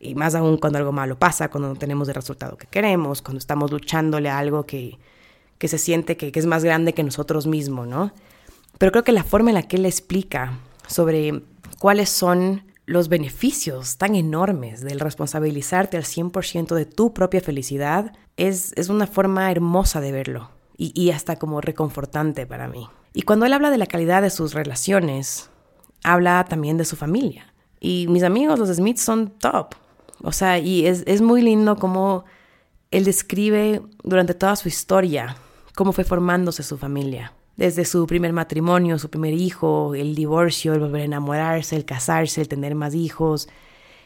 Y 0.00 0.14
más 0.14 0.34
aún 0.34 0.58
cuando 0.58 0.78
algo 0.78 0.92
malo 0.92 1.18
pasa, 1.18 1.50
cuando 1.50 1.68
no 1.68 1.76
tenemos 1.76 2.08
el 2.08 2.14
resultado 2.14 2.56
que 2.56 2.66
queremos, 2.66 3.20
cuando 3.20 3.38
estamos 3.38 3.70
luchándole 3.70 4.30
a 4.30 4.38
algo 4.38 4.64
que, 4.64 4.98
que 5.58 5.68
se 5.68 5.78
siente 5.78 6.16
que, 6.16 6.32
que 6.32 6.38
es 6.38 6.46
más 6.46 6.64
grande 6.64 6.94
que 6.94 7.02
nosotros 7.02 7.46
mismos, 7.46 7.86
¿no? 7.86 8.12
Pero 8.78 8.92
creo 8.92 9.04
que 9.04 9.12
la 9.12 9.24
forma 9.24 9.50
en 9.50 9.54
la 9.54 9.62
que 9.62 9.76
él 9.76 9.86
explica 9.86 10.58
sobre 10.86 11.42
cuáles 11.78 12.08
son 12.08 12.62
los 12.86 13.08
beneficios 13.08 13.98
tan 13.98 14.14
enormes 14.14 14.80
del 14.80 15.00
responsabilizarte 15.00 15.96
al 15.96 16.04
100% 16.04 16.74
de 16.74 16.86
tu 16.86 17.12
propia 17.12 17.40
felicidad 17.40 18.12
es, 18.36 18.72
es 18.76 18.88
una 18.88 19.06
forma 19.06 19.50
hermosa 19.50 20.00
de 20.00 20.12
verlo 20.12 20.50
y, 20.76 20.98
y 20.98 21.10
hasta 21.10 21.36
como 21.36 21.60
reconfortante 21.60 22.46
para 22.46 22.68
mí. 22.68 22.88
Y 23.12 23.22
cuando 23.22 23.46
él 23.46 23.52
habla 23.52 23.70
de 23.70 23.78
la 23.78 23.86
calidad 23.86 24.22
de 24.22 24.30
sus 24.30 24.54
relaciones, 24.54 25.50
habla 26.02 26.44
también 26.48 26.78
de 26.78 26.84
su 26.84 26.96
familia. 26.96 27.52
Y 27.80 28.06
mis 28.08 28.22
amigos, 28.22 28.58
los 28.58 28.70
Smiths, 28.70 29.02
son 29.02 29.30
top. 29.38 29.74
O 30.22 30.32
sea, 30.32 30.58
y 30.58 30.86
es, 30.86 31.02
es 31.06 31.20
muy 31.20 31.42
lindo 31.42 31.76
cómo 31.76 32.24
él 32.90 33.04
describe 33.04 33.82
durante 34.02 34.34
toda 34.34 34.56
su 34.56 34.68
historia 34.68 35.36
cómo 35.78 35.92
fue 35.92 36.02
formándose 36.02 36.64
su 36.64 36.76
familia 36.76 37.32
desde 37.56 37.84
su 37.84 38.04
primer 38.08 38.32
matrimonio, 38.32 38.98
su 38.98 39.10
primer 39.10 39.32
hijo, 39.32 39.94
el 39.94 40.16
divorcio, 40.16 40.74
el 40.74 40.80
volver 40.80 41.02
a 41.02 41.04
enamorarse, 41.04 41.76
el 41.76 41.84
casarse, 41.84 42.40
el 42.40 42.48
tener 42.48 42.74
más 42.74 42.96
hijos 42.96 43.48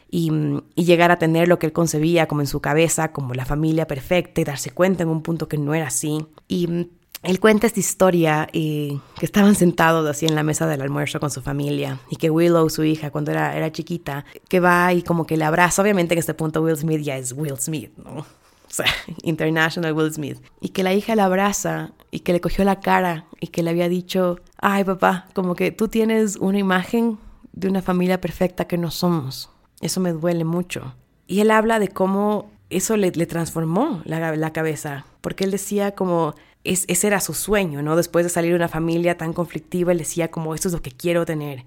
y, 0.07 0.31
llegar 0.75 1.09
a 1.09 1.17
tener 1.17 1.47
lo 1.47 1.57
que 1.57 1.65
él 1.65 1.73
concebía 1.73 2.27
como 2.27 2.41
en 2.41 2.47
su 2.47 2.61
cabeza, 2.61 3.11
como 3.11 3.33
la 3.33 3.45
familia 3.45 3.87
perfecta 3.87 4.39
y 4.39 4.43
darse 4.43 4.69
cuenta 4.69 5.01
en 5.01 5.09
un 5.09 5.23
punto 5.23 5.47
que 5.47 5.57
no 5.57 5.73
era 5.73 5.87
así. 5.87 6.23
Y 6.47 6.67
mm, 6.67 6.89
él 7.23 7.39
cuenta 7.39 7.65
esta 7.65 7.79
historia 7.79 8.47
eh, 8.53 8.99
que 9.17 9.25
estaban 9.25 9.55
sentados 9.55 10.07
así 10.07 10.27
en 10.27 10.35
la 10.35 10.43
mesa 10.43 10.67
del 10.67 10.83
almuerzo 10.83 11.19
con 11.19 11.31
su 11.31 11.41
familia 11.41 11.99
y 12.11 12.17
que 12.17 12.29
Willow, 12.29 12.69
su 12.69 12.83
hija, 12.83 13.09
cuando 13.09 13.31
era, 13.31 13.57
era 13.57 13.71
chiquita, 13.71 14.25
que 14.47 14.59
va 14.59 14.93
y 14.93 15.01
como 15.01 15.25
que 15.25 15.37
le 15.37 15.45
abraza. 15.45 15.81
Obviamente 15.81 16.13
en 16.13 16.19
este 16.19 16.35
punto 16.35 16.61
Will 16.61 16.77
Smith 16.77 17.01
ya 17.01 17.17
es 17.17 17.31
Will 17.31 17.57
Smith, 17.57 17.97
¿no? 17.97 18.42
O 18.73 18.75
sea, 18.83 18.91
International 19.21 19.93
Will 19.93 20.11
Smith. 20.11 20.39
Y 20.59 20.69
que 20.69 20.81
la 20.81 20.93
hija 20.93 21.15
la 21.15 21.25
abraza 21.25 21.91
y 22.09 22.21
que 22.21 22.33
le 22.33 22.41
cogió 22.41 22.65
la 22.65 22.79
cara 22.79 23.27
y 23.39 23.47
que 23.47 23.61
le 23.61 23.69
había 23.69 23.87
dicho, 23.87 24.39
ay 24.57 24.83
papá, 24.83 25.27
como 25.33 25.53
que 25.53 25.71
tú 25.71 25.87
tienes 25.87 26.37
una 26.37 26.57
imagen 26.57 27.19
de 27.51 27.67
una 27.67 27.83
familia 27.83 28.19
perfecta 28.19 28.65
que 28.65 28.79
no 28.79 28.89
somos. 28.89 29.51
Eso 29.79 29.99
me 29.99 30.11
duele 30.11 30.43
mucho. 30.43 30.95
Y 31.27 31.41
él 31.41 31.51
habla 31.51 31.77
de 31.77 31.89
cómo 31.89 32.51
eso 32.71 32.97
le, 32.97 33.11
transformó 33.11 34.01
la, 34.05 34.35
la, 34.35 34.53
cabeza, 34.53 35.05
porque 35.21 35.43
él 35.43 35.51
decía 35.51 35.93
como, 35.93 36.33
es, 36.63 36.85
ese 36.87 37.07
era 37.07 37.19
su 37.19 37.35
sueño, 37.35 37.83
¿no? 37.83 37.95
Después 37.95 38.25
de 38.25 38.29
salir 38.29 38.51
de 38.51 38.55
una 38.55 38.67
familia 38.67 39.17
tan 39.17 39.33
conflictiva, 39.33 39.91
él 39.91 39.99
decía 39.99 40.31
como, 40.31 40.55
esto 40.55 40.69
es 40.69 40.73
lo 40.73 40.81
que 40.81 40.91
quiero 40.91 41.25
tener. 41.25 41.65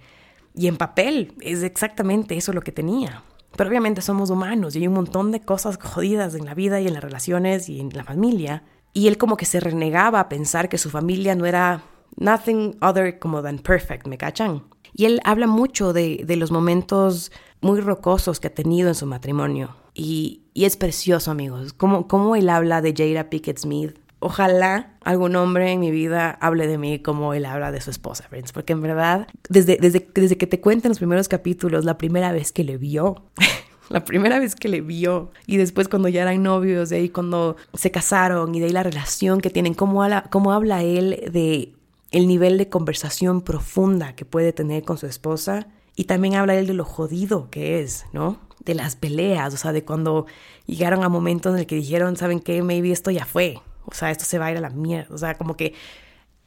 Y 0.56 0.66
en 0.66 0.76
papel 0.76 1.34
es 1.40 1.62
exactamente 1.62 2.36
eso 2.36 2.52
lo 2.52 2.62
que 2.62 2.72
tenía. 2.72 3.22
Pero 3.56 3.70
obviamente 3.70 4.02
somos 4.02 4.30
humanos 4.30 4.74
y 4.74 4.80
hay 4.80 4.88
un 4.88 4.94
montón 4.94 5.32
de 5.32 5.40
cosas 5.40 5.78
jodidas 5.82 6.34
en 6.34 6.44
la 6.44 6.54
vida 6.54 6.80
y 6.80 6.86
en 6.86 6.94
las 6.94 7.02
relaciones 7.02 7.68
y 7.68 7.80
en 7.80 7.90
la 7.90 8.04
familia. 8.04 8.62
Y 8.92 9.08
él 9.08 9.18
como 9.18 9.36
que 9.36 9.46
se 9.46 9.60
renegaba 9.60 10.20
a 10.20 10.28
pensar 10.28 10.68
que 10.68 10.78
su 10.78 10.90
familia 10.90 11.34
no 11.34 11.46
era 11.46 11.82
nothing 12.16 12.76
other 12.80 13.18
como 13.18 13.42
than 13.42 13.58
perfect, 13.58 14.06
¿me 14.06 14.18
cachan? 14.18 14.62
Y 14.94 15.04
él 15.04 15.20
habla 15.24 15.46
mucho 15.46 15.92
de, 15.92 16.22
de 16.26 16.36
los 16.36 16.50
momentos 16.50 17.30
muy 17.60 17.80
rocosos 17.80 18.40
que 18.40 18.46
ha 18.48 18.54
tenido 18.54 18.88
en 18.88 18.94
su 18.94 19.06
matrimonio. 19.06 19.76
Y, 19.94 20.42
y 20.54 20.64
es 20.64 20.76
precioso, 20.76 21.30
amigos. 21.30 21.72
Como, 21.72 22.08
como 22.08 22.36
él 22.36 22.48
habla 22.48 22.80
de 22.80 22.94
Jada 22.96 23.28
Pickett 23.28 23.58
Smith. 23.58 23.98
Ojalá 24.18 24.96
algún 25.02 25.36
hombre 25.36 25.72
en 25.72 25.80
mi 25.80 25.90
vida 25.90 26.30
hable 26.40 26.66
de 26.66 26.78
mí 26.78 26.98
como 27.00 27.34
él 27.34 27.44
habla 27.44 27.70
de 27.70 27.80
su 27.80 27.90
esposa, 27.90 28.24
friends. 28.28 28.52
Porque 28.52 28.72
en 28.72 28.80
verdad, 28.80 29.28
desde, 29.48 29.76
desde, 29.76 30.08
desde 30.14 30.38
que 30.38 30.46
te 30.46 30.60
cuentan 30.60 30.90
los 30.90 30.98
primeros 30.98 31.28
capítulos, 31.28 31.84
la 31.84 31.98
primera 31.98 32.32
vez 32.32 32.50
que 32.52 32.64
le 32.64 32.78
vio, 32.78 33.24
la 33.88 34.04
primera 34.04 34.38
vez 34.38 34.54
que 34.54 34.68
le 34.68 34.80
vio 34.80 35.30
y 35.46 35.58
después 35.58 35.88
cuando 35.88 36.08
ya 36.08 36.22
eran 36.22 36.42
novios, 36.42 36.88
de 36.88 36.96
ahí 36.96 37.08
cuando 37.08 37.56
se 37.74 37.90
casaron 37.90 38.54
y 38.54 38.60
de 38.60 38.66
ahí 38.66 38.72
la 38.72 38.82
relación 38.82 39.40
que 39.40 39.50
tienen, 39.50 39.74
cómo 39.74 40.02
habla, 40.02 40.24
cómo 40.30 40.52
habla 40.52 40.82
él 40.82 41.30
de 41.32 41.72
el 42.10 42.26
nivel 42.26 42.56
de 42.56 42.68
conversación 42.68 43.42
profunda 43.42 44.14
que 44.14 44.24
puede 44.24 44.52
tener 44.52 44.84
con 44.84 44.96
su 44.96 45.06
esposa 45.06 45.66
y 45.96 46.04
también 46.04 46.34
habla 46.34 46.54
él 46.54 46.66
de 46.66 46.74
lo 46.74 46.84
jodido 46.84 47.50
que 47.50 47.80
es, 47.80 48.06
¿no? 48.12 48.38
De 48.64 48.74
las 48.74 48.96
peleas, 48.96 49.52
o 49.54 49.56
sea, 49.56 49.72
de 49.72 49.84
cuando 49.84 50.26
llegaron 50.66 51.04
a 51.04 51.08
momentos 51.08 51.52
en 51.52 51.60
el 51.60 51.66
que 51.66 51.76
dijeron, 51.76 52.16
¿saben 52.16 52.40
qué? 52.40 52.62
Maybe 52.62 52.90
esto 52.90 53.10
ya 53.10 53.24
fue, 53.24 53.58
o 53.86 53.94
sea, 53.94 54.10
esto 54.10 54.24
se 54.24 54.38
va 54.38 54.46
a 54.46 54.52
ir 54.52 54.58
a 54.58 54.60
la 54.60 54.70
mierda, 54.70 55.14
o 55.14 55.18
sea, 55.18 55.34
como 55.34 55.56
que 55.56 55.74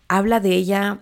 habla 0.08 0.40
de 0.40 0.52
ella 0.52 1.00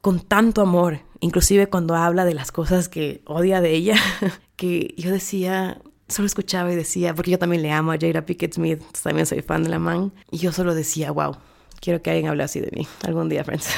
con 0.00 0.20
tanto 0.20 0.62
amor, 0.62 1.00
inclusive 1.20 1.68
cuando 1.68 1.94
habla 1.94 2.24
de 2.24 2.34
las 2.34 2.52
cosas 2.52 2.88
que 2.88 3.22
odia 3.24 3.60
de 3.60 3.72
ella, 3.72 3.96
que 4.56 4.94
yo 4.96 5.10
decía, 5.10 5.80
solo 6.08 6.26
escuchaba 6.26 6.72
y 6.72 6.76
decía, 6.76 7.14
porque 7.14 7.30
yo 7.30 7.38
también 7.38 7.62
le 7.62 7.72
amo 7.72 7.92
a 7.92 7.98
Jada 7.98 8.24
Pickett 8.24 8.54
Smith, 8.54 8.82
también 9.02 9.26
soy 9.26 9.42
fan 9.42 9.64
de 9.64 9.70
la 9.70 9.78
man, 9.78 10.12
y 10.30 10.38
yo 10.38 10.52
solo 10.52 10.74
decía, 10.74 11.10
wow, 11.10 11.36
quiero 11.80 12.02
que 12.02 12.10
alguien 12.10 12.28
hable 12.28 12.42
así 12.42 12.60
de 12.60 12.70
mí 12.74 12.86
algún 13.04 13.28
día, 13.28 13.44
friends. 13.44 13.68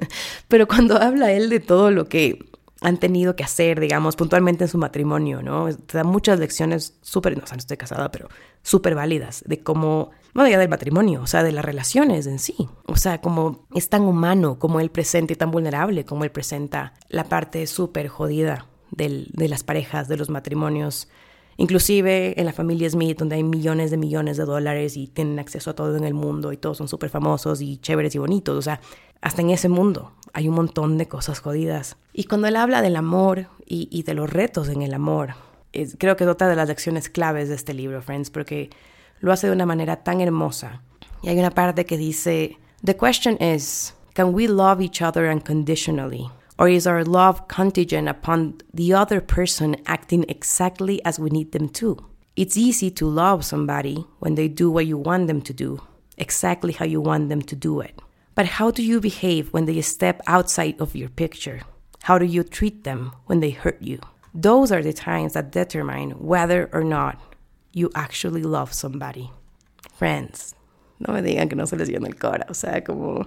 Pero 0.48 0.66
cuando 0.66 1.00
habla 1.00 1.32
él 1.32 1.48
de 1.48 1.60
todo 1.60 1.90
lo 1.90 2.06
que 2.06 2.49
han 2.80 2.98
tenido 2.98 3.36
que 3.36 3.44
hacer, 3.44 3.78
digamos, 3.78 4.16
puntualmente 4.16 4.64
en 4.64 4.68
su 4.68 4.78
matrimonio, 4.78 5.42
¿no? 5.42 5.74
Te 5.74 5.98
da 5.98 6.04
muchas 6.04 6.38
lecciones 6.38 6.98
súper, 7.02 7.36
no, 7.36 7.44
o 7.44 7.50
no 7.50 7.56
estoy 7.56 7.76
casada, 7.76 8.10
pero 8.10 8.28
súper 8.62 8.94
válidas 8.94 9.44
de 9.46 9.62
cómo, 9.62 10.10
no 10.34 10.48
ya 10.48 10.58
del 10.58 10.68
matrimonio, 10.68 11.20
o 11.22 11.26
sea, 11.26 11.42
de 11.42 11.52
las 11.52 11.64
relaciones 11.64 12.26
en 12.26 12.38
sí. 12.38 12.68
O 12.86 12.96
sea, 12.96 13.20
como 13.20 13.66
es 13.74 13.90
tan 13.90 14.02
humano 14.02 14.58
como 14.58 14.80
él 14.80 14.90
presenta 14.90 15.34
y 15.34 15.36
tan 15.36 15.50
vulnerable 15.50 16.04
como 16.04 16.24
él 16.24 16.30
presenta 16.30 16.94
la 17.08 17.24
parte 17.24 17.66
súper 17.66 18.08
jodida 18.08 18.66
del, 18.90 19.28
de 19.32 19.48
las 19.48 19.62
parejas, 19.62 20.08
de 20.08 20.16
los 20.16 20.30
matrimonios. 20.30 21.08
Inclusive 21.58 22.40
en 22.40 22.46
la 22.46 22.54
familia 22.54 22.88
Smith, 22.88 23.18
donde 23.18 23.36
hay 23.36 23.42
millones 23.42 23.90
de 23.90 23.98
millones 23.98 24.38
de 24.38 24.46
dólares 24.46 24.96
y 24.96 25.08
tienen 25.08 25.38
acceso 25.38 25.70
a 25.70 25.74
todo 25.74 25.94
en 25.94 26.04
el 26.04 26.14
mundo 26.14 26.52
y 26.52 26.56
todos 26.56 26.78
son 26.78 26.88
súper 26.88 27.10
famosos 27.10 27.60
y 27.60 27.76
chéveres 27.76 28.14
y 28.14 28.18
bonitos. 28.18 28.56
O 28.56 28.62
sea, 28.62 28.80
hasta 29.20 29.42
en 29.42 29.50
ese 29.50 29.68
mundo 29.68 30.12
hay 30.32 30.48
un 30.48 30.54
montón 30.54 30.98
de 30.98 31.08
cosas 31.08 31.40
jodidas. 31.40 31.96
Y 32.12 32.24
cuando 32.24 32.48
él 32.48 32.56
habla 32.56 32.82
del 32.82 32.96
amor 32.96 33.48
y, 33.64 34.02
de 34.02 34.14
los 34.14 34.30
retos 34.30 34.68
en 34.68 34.82
el 34.82 34.94
amor, 34.94 35.34
creo 35.98 36.16
que 36.16 36.24
es 36.24 36.30
otra 36.30 36.48
de 36.48 36.56
las 36.56 36.68
lecciones 36.68 37.08
claves 37.08 37.48
de 37.48 37.54
este 37.54 37.74
libro, 37.74 38.02
Friends, 38.02 38.30
porque 38.30 38.70
lo 39.20 39.32
hace 39.32 39.46
de 39.46 39.52
una 39.52 39.66
manera 39.66 40.02
tan 40.02 40.20
hermosa. 40.20 40.82
Y 41.22 41.28
hay 41.28 41.38
una 41.38 41.50
parte 41.50 41.84
que 41.84 41.96
dice, 41.96 42.58
The 42.84 42.96
question 42.96 43.36
is, 43.40 43.94
can 44.14 44.34
we 44.34 44.48
love 44.48 44.80
each 44.80 45.02
other 45.02 45.30
unconditionally? 45.30 46.30
Or 46.58 46.68
is 46.68 46.86
our 46.86 47.04
love 47.04 47.46
contingent 47.48 48.08
upon 48.08 48.62
the 48.74 48.92
other 48.92 49.20
person 49.24 49.76
acting 49.86 50.24
exactly 50.28 51.00
as 51.04 51.18
we 51.18 51.30
need 51.30 51.52
them 51.52 51.68
to? 51.70 51.96
It's 52.36 52.56
easy 52.56 52.90
to 52.92 53.06
love 53.06 53.44
somebody 53.44 54.04
when 54.18 54.34
they 54.34 54.48
do 54.48 54.70
what 54.70 54.86
you 54.86 54.98
want 54.98 55.26
them 55.26 55.42
to 55.42 55.52
do, 55.52 55.80
exactly 56.16 56.72
how 56.72 56.84
you 56.84 57.00
want 57.00 57.28
them 57.28 57.42
to 57.42 57.56
do 57.56 57.80
it. 57.80 58.00
But 58.34 58.46
how 58.46 58.70
do 58.70 58.82
you 58.82 59.00
behave 59.00 59.52
when 59.52 59.66
they 59.66 59.80
step 59.82 60.22
outside 60.26 60.80
of 60.80 60.94
your 60.94 61.08
picture? 61.08 61.60
How 62.02 62.18
do 62.18 62.24
you 62.24 62.42
treat 62.42 62.84
them 62.84 63.12
when 63.26 63.40
they 63.40 63.50
hurt 63.50 63.80
you? 63.82 63.98
Those 64.32 64.72
are 64.72 64.82
the 64.82 64.92
times 64.92 65.32
that 65.34 65.50
determine 65.50 66.12
whether 66.12 66.70
or 66.72 66.84
not 66.84 67.18
you 67.72 67.90
actually 67.94 68.42
love 68.42 68.72
somebody. 68.72 69.30
Friends, 69.98 70.54
no 70.98 71.12
me 71.12 71.22
digan 71.22 71.48
que 71.48 71.56
no 71.56 71.66
se 71.66 71.76
les 71.76 71.88
llena 71.88 72.06
el 72.06 72.14
cora, 72.14 72.46
o 72.48 72.54
sea, 72.54 72.82
como, 72.84 73.26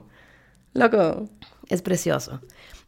loco, 0.74 1.30
es 1.70 1.82
precioso. 1.82 2.39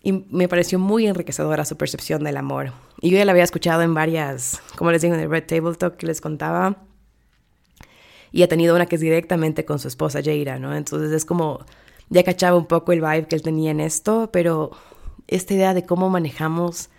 Y 0.02 0.26
me 0.30 0.48
pareció 0.48 0.80
muy 0.80 1.08
enriquecedora 1.08 1.66
su 1.66 1.78
percepción 1.78 2.24
del 2.24 2.38
amor. 2.38 2.72
Y 3.02 3.10
yo 3.10 3.18
ya 3.18 3.26
la 3.26 3.32
había 3.32 3.44
escuchado 3.44 3.82
en 3.82 3.94
varias, 3.94 4.62
como 4.78 4.92
les 4.92 5.02
digo, 5.02 5.16
en 5.16 5.20
el 5.20 5.30
Red 5.30 5.46
Table 5.48 5.76
Talk 5.76 5.98
que 5.98 6.08
les 6.08 6.22
contaba. 6.22 6.78
Y 8.32 8.44
ha 8.44 8.48
tenido 8.48 8.76
una 8.76 8.86
que 8.86 8.96
es 8.96 9.02
directamente 9.02 9.66
con 9.66 9.80
su 9.80 9.88
esposa 9.88 10.22
Jaira, 10.24 10.60
¿no? 10.60 10.76
Entonces 10.76 11.12
es 11.12 11.26
como 11.26 11.66
ya 12.10 12.24
cachaba 12.24 12.58
un 12.58 12.66
poco 12.66 12.92
el 12.92 13.02
vibe 13.02 13.28
que 13.28 13.36
él 13.36 13.42
tenía 13.42 13.72
en 13.72 13.80
esto, 13.80 14.30
pero 14.32 14.72
esta 15.28 15.54
idea 15.54 15.74
de 15.74 15.86
cómo 15.86 16.10
manejamos 16.10 16.90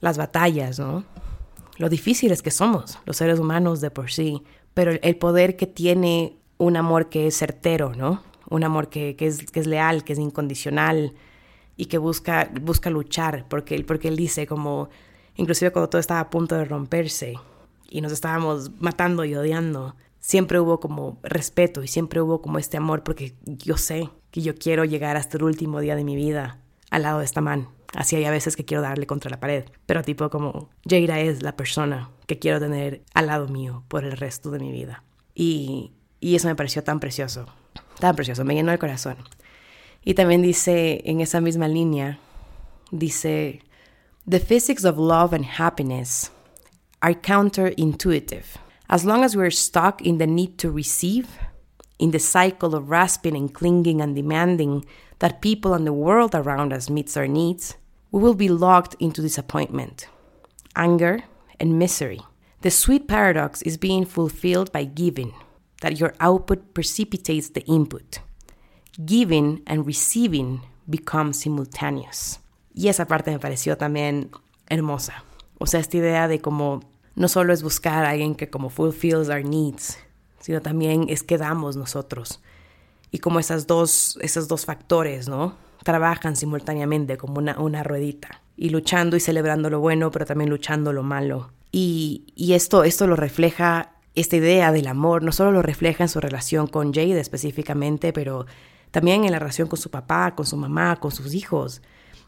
las 0.00 0.18
batallas, 0.18 0.78
¿no? 0.78 1.04
Lo 1.78 1.88
difíciles 1.88 2.42
que 2.42 2.50
somos, 2.50 2.98
los 3.04 3.16
seres 3.16 3.38
humanos 3.38 3.80
de 3.80 3.90
por 3.90 4.10
sí, 4.10 4.42
pero 4.72 4.92
el 4.92 5.16
poder 5.16 5.56
que 5.56 5.66
tiene 5.66 6.36
un 6.58 6.76
amor 6.76 7.08
que 7.08 7.26
es 7.26 7.36
certero, 7.36 7.94
¿no? 7.94 8.22
Un 8.48 8.64
amor 8.64 8.88
que, 8.88 9.16
que, 9.16 9.26
es, 9.26 9.50
que 9.50 9.60
es 9.60 9.66
leal, 9.66 10.04
que 10.04 10.12
es 10.12 10.18
incondicional 10.18 11.14
y 11.76 11.86
que 11.86 11.98
busca, 11.98 12.50
busca 12.62 12.88
luchar, 12.88 13.46
porque 13.48 13.82
porque 13.84 14.08
él 14.08 14.16
dice 14.16 14.46
como, 14.46 14.88
inclusive 15.34 15.72
cuando 15.72 15.90
todo 15.90 16.00
estaba 16.00 16.20
a 16.20 16.30
punto 16.30 16.54
de 16.54 16.64
romperse 16.64 17.34
y 17.90 18.00
nos 18.00 18.12
estábamos 18.12 18.70
matando 18.80 19.24
y 19.24 19.34
odiando, 19.34 19.96
siempre 20.18 20.58
hubo 20.60 20.80
como 20.80 21.18
respeto 21.22 21.82
y 21.82 21.88
siempre 21.88 22.20
hubo 22.20 22.40
como 22.40 22.58
este 22.58 22.76
amor, 22.76 23.02
porque 23.02 23.34
yo 23.44 23.76
sé 23.76 24.08
que 24.36 24.42
yo 24.42 24.54
quiero 24.54 24.84
llegar 24.84 25.16
hasta 25.16 25.38
el 25.38 25.44
último 25.44 25.80
día 25.80 25.96
de 25.96 26.04
mi 26.04 26.14
vida 26.14 26.58
al 26.90 27.04
lado 27.04 27.20
de 27.20 27.24
esta 27.24 27.40
man. 27.40 27.70
Así 27.94 28.16
hay 28.16 28.26
a 28.26 28.30
veces 28.30 28.54
que 28.54 28.66
quiero 28.66 28.82
darle 28.82 29.06
contra 29.06 29.30
la 29.30 29.40
pared, 29.40 29.64
pero 29.86 30.02
tipo 30.02 30.28
como 30.28 30.68
Jaira 30.86 31.20
es 31.20 31.42
la 31.42 31.56
persona 31.56 32.10
que 32.26 32.38
quiero 32.38 32.60
tener 32.60 33.02
al 33.14 33.28
lado 33.28 33.48
mío 33.48 33.82
por 33.88 34.04
el 34.04 34.12
resto 34.12 34.50
de 34.50 34.58
mi 34.58 34.72
vida. 34.72 35.02
Y, 35.34 35.94
y 36.20 36.34
eso 36.34 36.48
me 36.48 36.54
pareció 36.54 36.84
tan 36.84 37.00
precioso, 37.00 37.46
Tan 37.98 38.14
precioso, 38.14 38.44
me 38.44 38.54
llenó 38.54 38.72
el 38.72 38.78
corazón. 38.78 39.16
Y 40.04 40.12
también 40.12 40.42
dice 40.42 41.00
en 41.06 41.22
esa 41.22 41.40
misma 41.40 41.66
línea, 41.66 42.18
dice, 42.90 43.60
The 44.28 44.40
physics 44.40 44.84
of 44.84 44.98
love 44.98 45.32
and 45.32 45.46
happiness 45.58 46.30
are 47.00 47.14
counterintuitive. 47.14 48.44
As 48.86 49.02
long 49.02 49.24
as 49.24 49.34
we're 49.34 49.50
stuck 49.50 50.02
in 50.02 50.18
the 50.18 50.26
need 50.26 50.58
to 50.58 50.70
receive, 50.70 51.26
in 51.98 52.10
the 52.10 52.18
cycle 52.18 52.74
of 52.74 52.90
rasping 52.90 53.36
and 53.36 53.52
clinging 53.52 54.00
and 54.00 54.14
demanding 54.14 54.84
that 55.18 55.40
people 55.40 55.74
and 55.74 55.86
the 55.86 55.92
world 55.92 56.34
around 56.34 56.72
us 56.72 56.90
meets 56.90 57.16
our 57.16 57.26
needs, 57.26 57.76
we 58.10 58.20
will 58.20 58.34
be 58.34 58.48
locked 58.48 58.94
into 59.00 59.22
disappointment, 59.22 60.08
anger, 60.74 61.24
and 61.58 61.78
misery. 61.78 62.20
The 62.62 62.70
sweet 62.70 63.08
paradox 63.08 63.62
is 63.62 63.78
being 63.78 64.04
fulfilled 64.04 64.72
by 64.72 64.84
giving, 64.84 65.32
that 65.80 65.98
your 65.98 66.14
output 66.20 66.74
precipitates 66.74 67.50
the 67.50 67.62
input. 67.62 68.18
Giving 69.04 69.62
and 69.66 69.86
receiving 69.86 70.62
become 70.88 71.32
simultaneous. 71.32 72.38
Y 72.74 72.88
esa 72.88 73.06
parte 73.06 73.30
me 73.30 73.38
pareció 73.38 73.76
también 73.76 74.30
hermosa. 74.68 75.24
O 75.58 75.66
sea, 75.66 75.80
esta 75.80 75.96
idea 75.96 76.28
de 76.28 76.40
cómo 76.40 76.82
no 77.14 77.28
solo 77.28 77.52
es 77.52 77.62
buscar 77.62 78.04
a 78.04 78.10
alguien 78.10 78.34
que 78.34 78.50
como 78.50 78.68
fulfills 78.68 79.28
our 79.28 79.44
needs, 79.44 79.98
sino 80.46 80.62
también 80.62 81.06
es 81.08 81.24
que 81.24 81.38
damos 81.38 81.76
nosotros. 81.76 82.40
Y 83.10 83.18
como 83.18 83.40
esas 83.40 83.66
dos, 83.66 84.16
esos 84.22 84.46
dos 84.46 84.64
factores, 84.64 85.28
¿no? 85.28 85.56
Trabajan 85.82 86.36
simultáneamente 86.36 87.16
como 87.16 87.38
una, 87.38 87.58
una 87.58 87.82
ruedita. 87.82 88.42
Y 88.56 88.68
luchando 88.68 89.16
y 89.16 89.20
celebrando 89.20 89.70
lo 89.70 89.80
bueno, 89.80 90.12
pero 90.12 90.24
también 90.24 90.48
luchando 90.48 90.92
lo 90.92 91.02
malo. 91.02 91.50
Y, 91.72 92.26
y 92.36 92.52
esto, 92.52 92.84
esto 92.84 93.08
lo 93.08 93.16
refleja, 93.16 93.94
esta 94.14 94.36
idea 94.36 94.70
del 94.70 94.86
amor, 94.86 95.24
no 95.24 95.32
solo 95.32 95.50
lo 95.50 95.62
refleja 95.62 96.04
en 96.04 96.08
su 96.08 96.20
relación 96.20 96.68
con 96.68 96.94
Jade 96.94 97.18
específicamente, 97.18 98.12
pero 98.12 98.46
también 98.92 99.24
en 99.24 99.32
la 99.32 99.40
relación 99.40 99.66
con 99.66 99.80
su 99.80 99.90
papá, 99.90 100.36
con 100.36 100.46
su 100.46 100.56
mamá, 100.56 101.00
con 101.00 101.10
sus 101.10 101.34
hijos. 101.34 101.82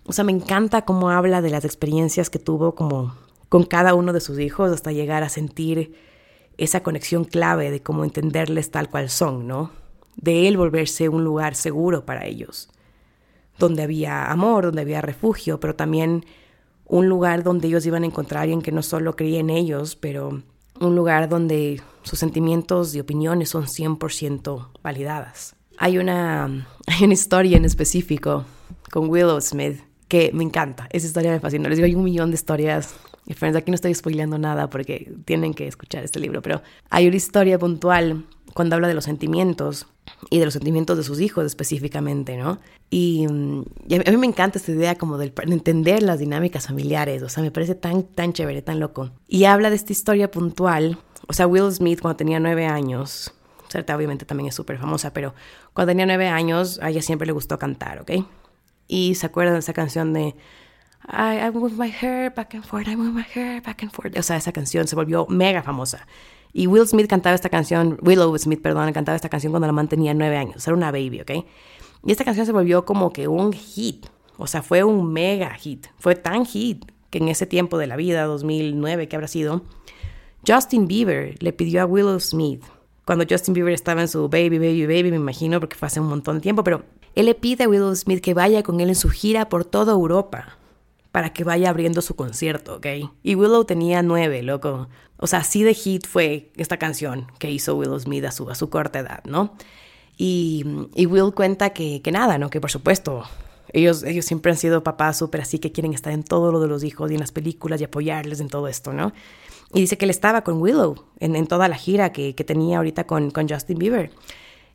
O 0.07 0.13
sea, 0.13 0.25
me 0.25 0.33
encanta 0.33 0.83
cómo 0.83 1.11
habla 1.11 1.41
de 1.41 1.51
las 1.51 1.65
experiencias 1.65 2.31
que 2.31 2.41
tuvo 2.41 2.75
como 2.75 3.15
con 3.49 3.63
cada 3.63 3.95
uno 3.95 4.13
de 4.13 4.21
sus 4.21 4.41
hijos 4.41 4.73
hasta 4.73 4.91
llegar 4.91 5.23
a 5.23 5.29
sentir 5.29 6.09
esa 6.59 6.83
conexión 6.83 7.25
clave 7.25 7.71
de 7.71 7.83
cómo 7.83 8.05
entenderles 8.05 8.71
tal 8.71 8.91
cual 8.91 9.09
son, 9.09 9.47
¿no? 9.47 9.71
De 10.17 10.49
él 10.49 10.57
volverse 10.57 11.09
un 11.09 11.25
lugar 11.25 11.55
seguro 11.55 12.05
para 12.05 12.27
ellos, 12.27 12.69
donde 13.59 13.85
había 13.85 14.31
amor, 14.31 14.65
donde 14.65 14.83
había 14.83 15.01
refugio, 15.01 15.61
pero 15.61 15.77
también 15.77 16.27
un 16.85 17.09
lugar 17.09 17.45
donde 17.45 17.69
ellos 17.69 17.87
iban 17.87 18.03
a 18.03 18.07
encontrar 18.07 18.41
a 18.41 18.43
alguien 18.43 18.63
que 18.63 18.73
no 18.73 18.83
solo 18.83 19.15
creía 19.15 19.41
en 19.41 19.51
ellos, 19.51 19.95
pero 19.95 20.43
un 20.81 20.97
lugar 20.97 21.29
donde 21.29 21.81
sus 22.03 22.19
sentimientos 22.19 22.95
y 22.95 23.01
opiniones 23.01 23.51
son 23.51 23.65
100% 23.65 24.69
validadas. 24.83 25.55
Hay 25.77 25.99
una, 25.99 26.67
una 27.03 27.13
historia 27.13 27.57
en 27.57 27.65
específico 27.65 28.45
con 28.91 29.09
Willow 29.09 29.41
Smith 29.41 29.81
que 30.09 30.31
me 30.33 30.43
encanta. 30.43 30.89
Esa 30.91 31.07
historia 31.07 31.31
me 31.31 31.41
fascina. 31.41 31.69
Les 31.69 31.77
digo, 31.77 31.87
hay 31.87 31.95
un 31.95 32.05
millón 32.05 32.31
de 32.31 32.37
historias 32.37 32.95
friends, 33.35 33.57
aquí 33.57 33.71
no 33.71 33.75
estoy 33.75 33.95
spoileando 33.95 34.39
nada 34.39 34.71
porque 34.71 35.13
tienen 35.25 35.55
que 35.55 35.67
escuchar 35.67 36.05
este 36.05 36.21
libro, 36.21 36.43
pero 36.43 36.63
hay 36.91 37.07
una 37.07 37.17
historia 37.17 37.59
puntual 37.59 38.25
cuando 38.55 38.77
habla 38.77 38.89
de 38.89 38.95
los 38.95 39.05
sentimientos 39.05 39.87
y 40.31 40.39
de 40.39 40.47
los 40.47 40.55
sentimientos 40.55 40.97
de 40.97 41.05
sus 41.05 41.21
hijos 41.21 41.45
específicamente, 41.45 42.37
¿no? 42.37 42.59
Y, 42.91 43.27
a 43.27 43.31
mí 44.11 44.17
me 44.17 44.27
encanta 44.27 44.59
esta 44.59 44.73
idea 44.73 44.97
como 44.97 45.19
de 45.19 45.33
entender 45.47 46.03
las 46.03 46.19
dinámicas 46.19 46.67
familiares, 46.67 47.23
o 47.23 47.29
sea, 47.29 47.43
me 47.43 47.51
parece 47.51 47.75
tan, 47.75 48.03
tan 48.03 48.33
chévere, 48.33 48.63
tan 48.63 48.81
loco. 48.81 49.11
Y 49.29 49.45
habla 49.45 49.71
de 49.71 49.77
esta 49.77 49.93
historia 49.93 50.31
puntual, 50.31 50.99
o 51.27 51.33
sea, 51.35 51.47
Will 51.47 51.71
Smith 51.73 52.01
cuando 52.01 52.17
tenía 52.17 52.41
nueve 52.41 52.67
años, 52.67 53.35
sea, 53.69 53.85
obviamente 53.97 54.25
también 54.25 54.49
es 54.49 54.55
súper 54.55 54.79
famosa, 54.79 55.13
pero 55.13 55.35
cuando 55.73 55.91
tenía 55.91 56.07
nueve 56.07 56.29
años 56.29 56.79
a 56.83 56.91
ella 56.91 57.03
siempre 57.03 57.27
le 57.27 57.33
gustó 57.33 57.59
cantar, 57.59 58.01
¿ok? 58.01 58.13
Y 58.87 59.15
se 59.15 59.27
acuerdan 59.27 59.55
de 59.55 59.61
esa 59.61 59.75
canción 59.75 60.13
de 60.13 60.35
I, 61.07 61.39
I 61.39 61.51
move 61.51 61.77
my 61.77 61.91
hair 61.91 62.31
back 62.35 62.55
and 62.55 62.65
forth, 62.65 62.89
I 62.89 62.97
move 62.97 63.13
my 63.13 63.23
hair 63.23 63.63
back 63.63 63.83
and 63.83 63.93
forth. 63.93 64.17
O 64.19 64.23
sea, 64.23 64.37
esa 64.37 64.53
canción 64.53 64.87
se 64.87 64.97
volvió 64.97 65.27
mega 65.29 65.63
famosa. 65.63 66.07
Y 66.53 66.67
Will 66.67 66.87
Smith 66.87 67.07
cantaba 67.09 67.35
esta 67.35 67.49
canción, 67.49 67.99
Willow 68.03 68.37
Smith, 68.39 68.61
perdón, 68.61 68.93
cantaba 68.93 69.17
esta 69.17 69.29
canción 69.29 69.53
cuando 69.53 69.67
la 69.67 69.73
man 69.73 69.89
tenía 69.89 70.15
nueve 70.15 70.37
años, 70.37 70.67
era 70.67 70.77
una 70.77 70.91
baby, 70.91 71.21
¿ok? 71.21 71.31
Y 72.05 72.13
esta 72.13 72.25
canción 72.25 72.47
se 72.47 72.53
volvió 72.53 72.85
como 72.85 73.13
que 73.13 73.29
un 73.29 73.53
hit, 73.53 74.07
o 74.37 74.47
sea, 74.47 74.63
fue 74.63 74.83
un 74.83 75.13
mega 75.13 75.55
hit, 75.55 75.87
fue 75.99 76.15
tan 76.15 76.47
hit 76.47 76.91
que 77.11 77.19
en 77.19 77.29
ese 77.29 77.47
tiempo 77.47 77.79
de 77.79 77.87
la 77.87 77.97
vida, 77.97 78.25
2009, 78.25 79.09
que 79.09 79.17
habrá 79.17 79.29
sido, 79.29 79.63
Justin 80.47 80.87
Bieber 80.87 81.35
le 81.43 81.53
pidió 81.53 81.83
a 81.83 81.87
Willow 81.87 82.19
Smith, 82.21 82.65
cuando 83.05 83.25
Justin 83.29 83.55
Bieber 83.55 83.73
estaba 83.73 84.01
en 84.01 84.09
su 84.09 84.29
baby, 84.29 84.59
baby, 84.59 84.87
baby, 84.87 85.11
me 85.11 85.17
imagino, 85.17 85.61
porque 85.61 85.77
fue 85.77 85.87
hace 85.87 86.01
un 86.01 86.09
montón 86.09 86.37
de 86.37 86.41
tiempo, 86.41 86.65
pero 86.65 86.85
él 87.15 87.27
le 87.27 87.35
pide 87.35 87.65
a 87.65 87.69
Willow 87.69 87.95
Smith 87.95 88.21
que 88.21 88.35
vaya 88.35 88.63
con 88.63 88.81
él 88.81 88.89
en 88.89 88.95
su 88.95 89.09
gira 89.11 89.49
por 89.49 89.65
toda 89.65 89.93
Europa 89.93 90.58
para 91.13 91.33
que 91.33 91.45
vaya 91.45 91.71
abriendo 91.71 92.03
su 92.03 92.17
concierto, 92.17 92.77
¿ok? 92.77 92.87
Y 93.23 93.35
Willow 93.35 93.65
tenía 93.65 94.03
nueve, 94.03 94.43
loco. 94.43 94.89
O 95.17 95.27
sea, 95.27 95.41
así 95.41 95.63
de 95.63 95.75
hit 95.75 96.07
fue 96.07 96.53
esta 96.57 96.77
canción 96.77 97.27
que 97.39 97.51
hizo 97.51 97.77
Willow 97.77 97.99
Smith 97.99 98.25
a 98.25 98.31
su, 98.31 98.49
a 98.51 98.55
su 98.55 98.69
corta 98.69 98.99
edad, 99.01 99.25
¿no? 99.25 99.55
Y, 100.17 100.65
y 100.95 101.07
Will 101.07 101.33
cuenta 101.35 101.71
que, 101.71 102.03
que, 102.03 102.13
nada, 102.13 102.39
¿no? 102.39 102.51
Que 102.51 102.61
por 102.61 102.71
supuesto, 102.71 103.25
ellos, 103.73 104.03
ellos 104.03 104.25
siempre 104.25 104.53
han 104.53 104.59
sido 104.59 104.83
papás 104.83 105.19
súper 105.19 105.41
así 105.41 105.59
que 105.59 105.73
quieren 105.73 105.95
estar 105.95 106.13
en 106.13 106.25
todo 106.25 106.53
lo 106.53 106.61
de 106.61 106.69
los 106.69 106.85
hijos 106.85 107.11
y 107.11 107.15
en 107.15 107.21
las 107.21 107.33
películas 107.33 107.81
y 107.81 107.85
apoyarles 107.85 108.41
en 108.41 108.49
todo 108.49 108.69
esto, 108.69 108.93
¿no? 108.93 109.13
Y 109.73 109.81
dice 109.81 109.97
que 109.97 110.05
él 110.05 110.11
estaba 110.11 110.43
con 110.43 110.61
Willow 110.61 111.05
en, 111.21 111.37
en 111.37 111.47
toda 111.47 111.69
la 111.69 111.77
gira 111.77 112.13
que, 112.13 112.35
que 112.35 112.45
tenía 112.45 112.79
ahorita 112.79 113.07
con, 113.07 113.31
con, 113.31 113.49
Justin 113.49 113.79
Bieber. 113.79 114.11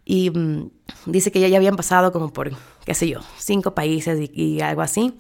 Y 0.06 0.30
um, 0.30 0.70
dice 1.06 1.32
que 1.32 1.40
ya, 1.40 1.48
ya 1.48 1.58
habían 1.58 1.76
pasado 1.76 2.12
como 2.12 2.32
por, 2.34 2.52
qué 2.86 2.94
sé 2.94 3.08
yo, 3.08 3.20
cinco 3.38 3.74
países 3.74 4.30
y 4.34 4.62
algo 4.62 4.82
así 4.82 5.14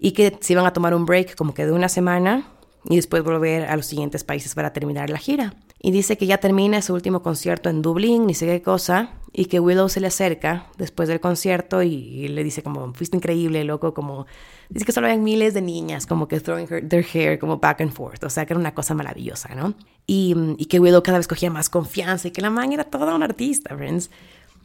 y 0.00 0.12
que 0.12 0.36
se 0.40 0.54
iban 0.54 0.66
a 0.66 0.72
tomar 0.72 0.94
un 0.94 1.04
break 1.04 1.36
como 1.36 1.54
que 1.54 1.66
de 1.66 1.72
una 1.72 1.88
semana 1.88 2.48
y 2.84 2.96
después 2.96 3.22
volver 3.22 3.66
a 3.66 3.76
los 3.76 3.86
siguientes 3.86 4.24
países 4.24 4.54
para 4.54 4.72
terminar 4.72 5.10
la 5.10 5.18
gira. 5.18 5.54
Y 5.82 5.92
dice 5.92 6.16
que 6.16 6.26
ya 6.26 6.38
termina 6.38 6.82
su 6.82 6.94
último 6.94 7.22
concierto 7.22 7.68
en 7.68 7.82
Dublín, 7.82 8.26
ni 8.26 8.34
sé 8.34 8.46
qué 8.46 8.62
cosa, 8.62 9.10
y 9.32 9.46
que 9.46 9.60
Willow 9.60 9.88
se 9.88 10.00
le 10.00 10.08
acerca 10.08 10.66
después 10.78 11.08
del 11.08 11.20
concierto 11.20 11.82
y, 11.82 12.28
le 12.28 12.42
dice 12.42 12.62
como, 12.62 12.92
fuiste 12.94 13.16
increíble, 13.16 13.64
loco, 13.64 13.94
como, 13.94 14.26
dice 14.70 14.84
que 14.84 14.92
solo 14.92 15.06
habían 15.06 15.22
miles 15.22 15.54
de 15.54 15.62
niñas 15.62 16.06
como 16.06 16.28
que 16.28 16.40
throwing 16.40 16.66
their 16.88 17.04
hair 17.04 17.38
como 17.38 17.58
back 17.58 17.80
and 17.82 17.92
forth, 17.92 18.24
o 18.24 18.30
sea, 18.30 18.46
que 18.46 18.54
era 18.54 18.60
una 18.60 18.74
cosa 18.74 18.94
maravillosa, 18.94 19.54
¿no? 19.54 19.74
Y, 20.06 20.34
y 20.58 20.66
que 20.66 20.80
Willow 20.80 21.02
cada 21.02 21.18
vez 21.18 21.28
cogía 21.28 21.50
más 21.50 21.68
confianza 21.68 22.28
y 22.28 22.30
que 22.30 22.40
la 22.40 22.50
man 22.50 22.72
era 22.72 22.84
toda 22.84 23.14
una 23.14 23.26
artista, 23.26 23.76
friends. 23.76 24.10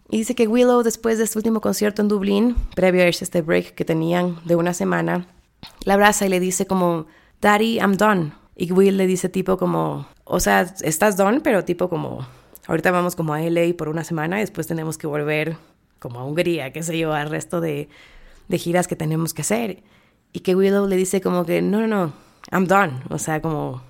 Y 0.10 0.18
dice 0.18 0.36
que 0.36 0.48
Willow, 0.48 0.84
después 0.84 1.18
de 1.18 1.24
este 1.24 1.40
último 1.40 1.62
concierto 1.62 2.02
en 2.02 2.08
Dublín, 2.08 2.56
previo 2.76 3.04
a 3.04 3.08
este 3.08 3.42
break 3.42 3.74
que 3.74 3.86
tenían 3.86 4.40
de 4.46 4.56
una 4.56 4.74
semana, 4.74 5.28
la 5.84 5.96
abraza 5.96 6.26
y 6.26 6.30
le 6.30 6.40
dice 6.40 6.68
como, 6.68 7.08
Daddy, 7.42 7.78
I'm 7.78 7.98
done. 7.98 8.34
Y 8.56 8.72
Will 8.72 8.98
le 8.98 9.08
dice 9.08 9.30
tipo 9.30 9.58
como, 9.58 10.08
o 10.24 10.40
sea, 10.40 10.62
estás 10.82 11.18
done, 11.18 11.42
pero 11.42 11.66
tipo 11.66 11.90
como, 11.90 12.26
ahorita 12.68 12.92
vamos 12.92 13.16
como 13.16 13.34
a 13.34 13.42
LA 13.42 13.74
por 13.78 13.90
una 13.90 14.04
semana 14.04 14.38
y 14.38 14.42
después 14.42 14.68
tenemos 14.68 14.98
que 14.98 15.08
volver 15.08 15.58
como 16.00 16.20
a 16.20 16.26
Hungría, 16.26 16.72
qué 16.72 16.84
sé 16.84 16.98
yo, 16.98 17.14
al 17.14 17.30
resto 17.30 17.62
de, 17.62 17.90
de 18.48 18.58
giras 18.58 18.88
que 18.88 18.96
tenemos 18.96 19.34
que 19.34 19.42
hacer. 19.42 19.84
Y 20.32 20.42
que 20.42 20.56
Willow 20.56 20.88
le 20.88 20.98
dice 20.98 21.20
como 21.20 21.46
que, 21.46 21.62
no, 21.62 21.82
no, 21.82 21.88
no, 21.88 22.14
I'm 22.52 22.68
done. 22.68 23.02
O 23.10 23.18
sea, 23.18 23.42
como, 23.42 23.82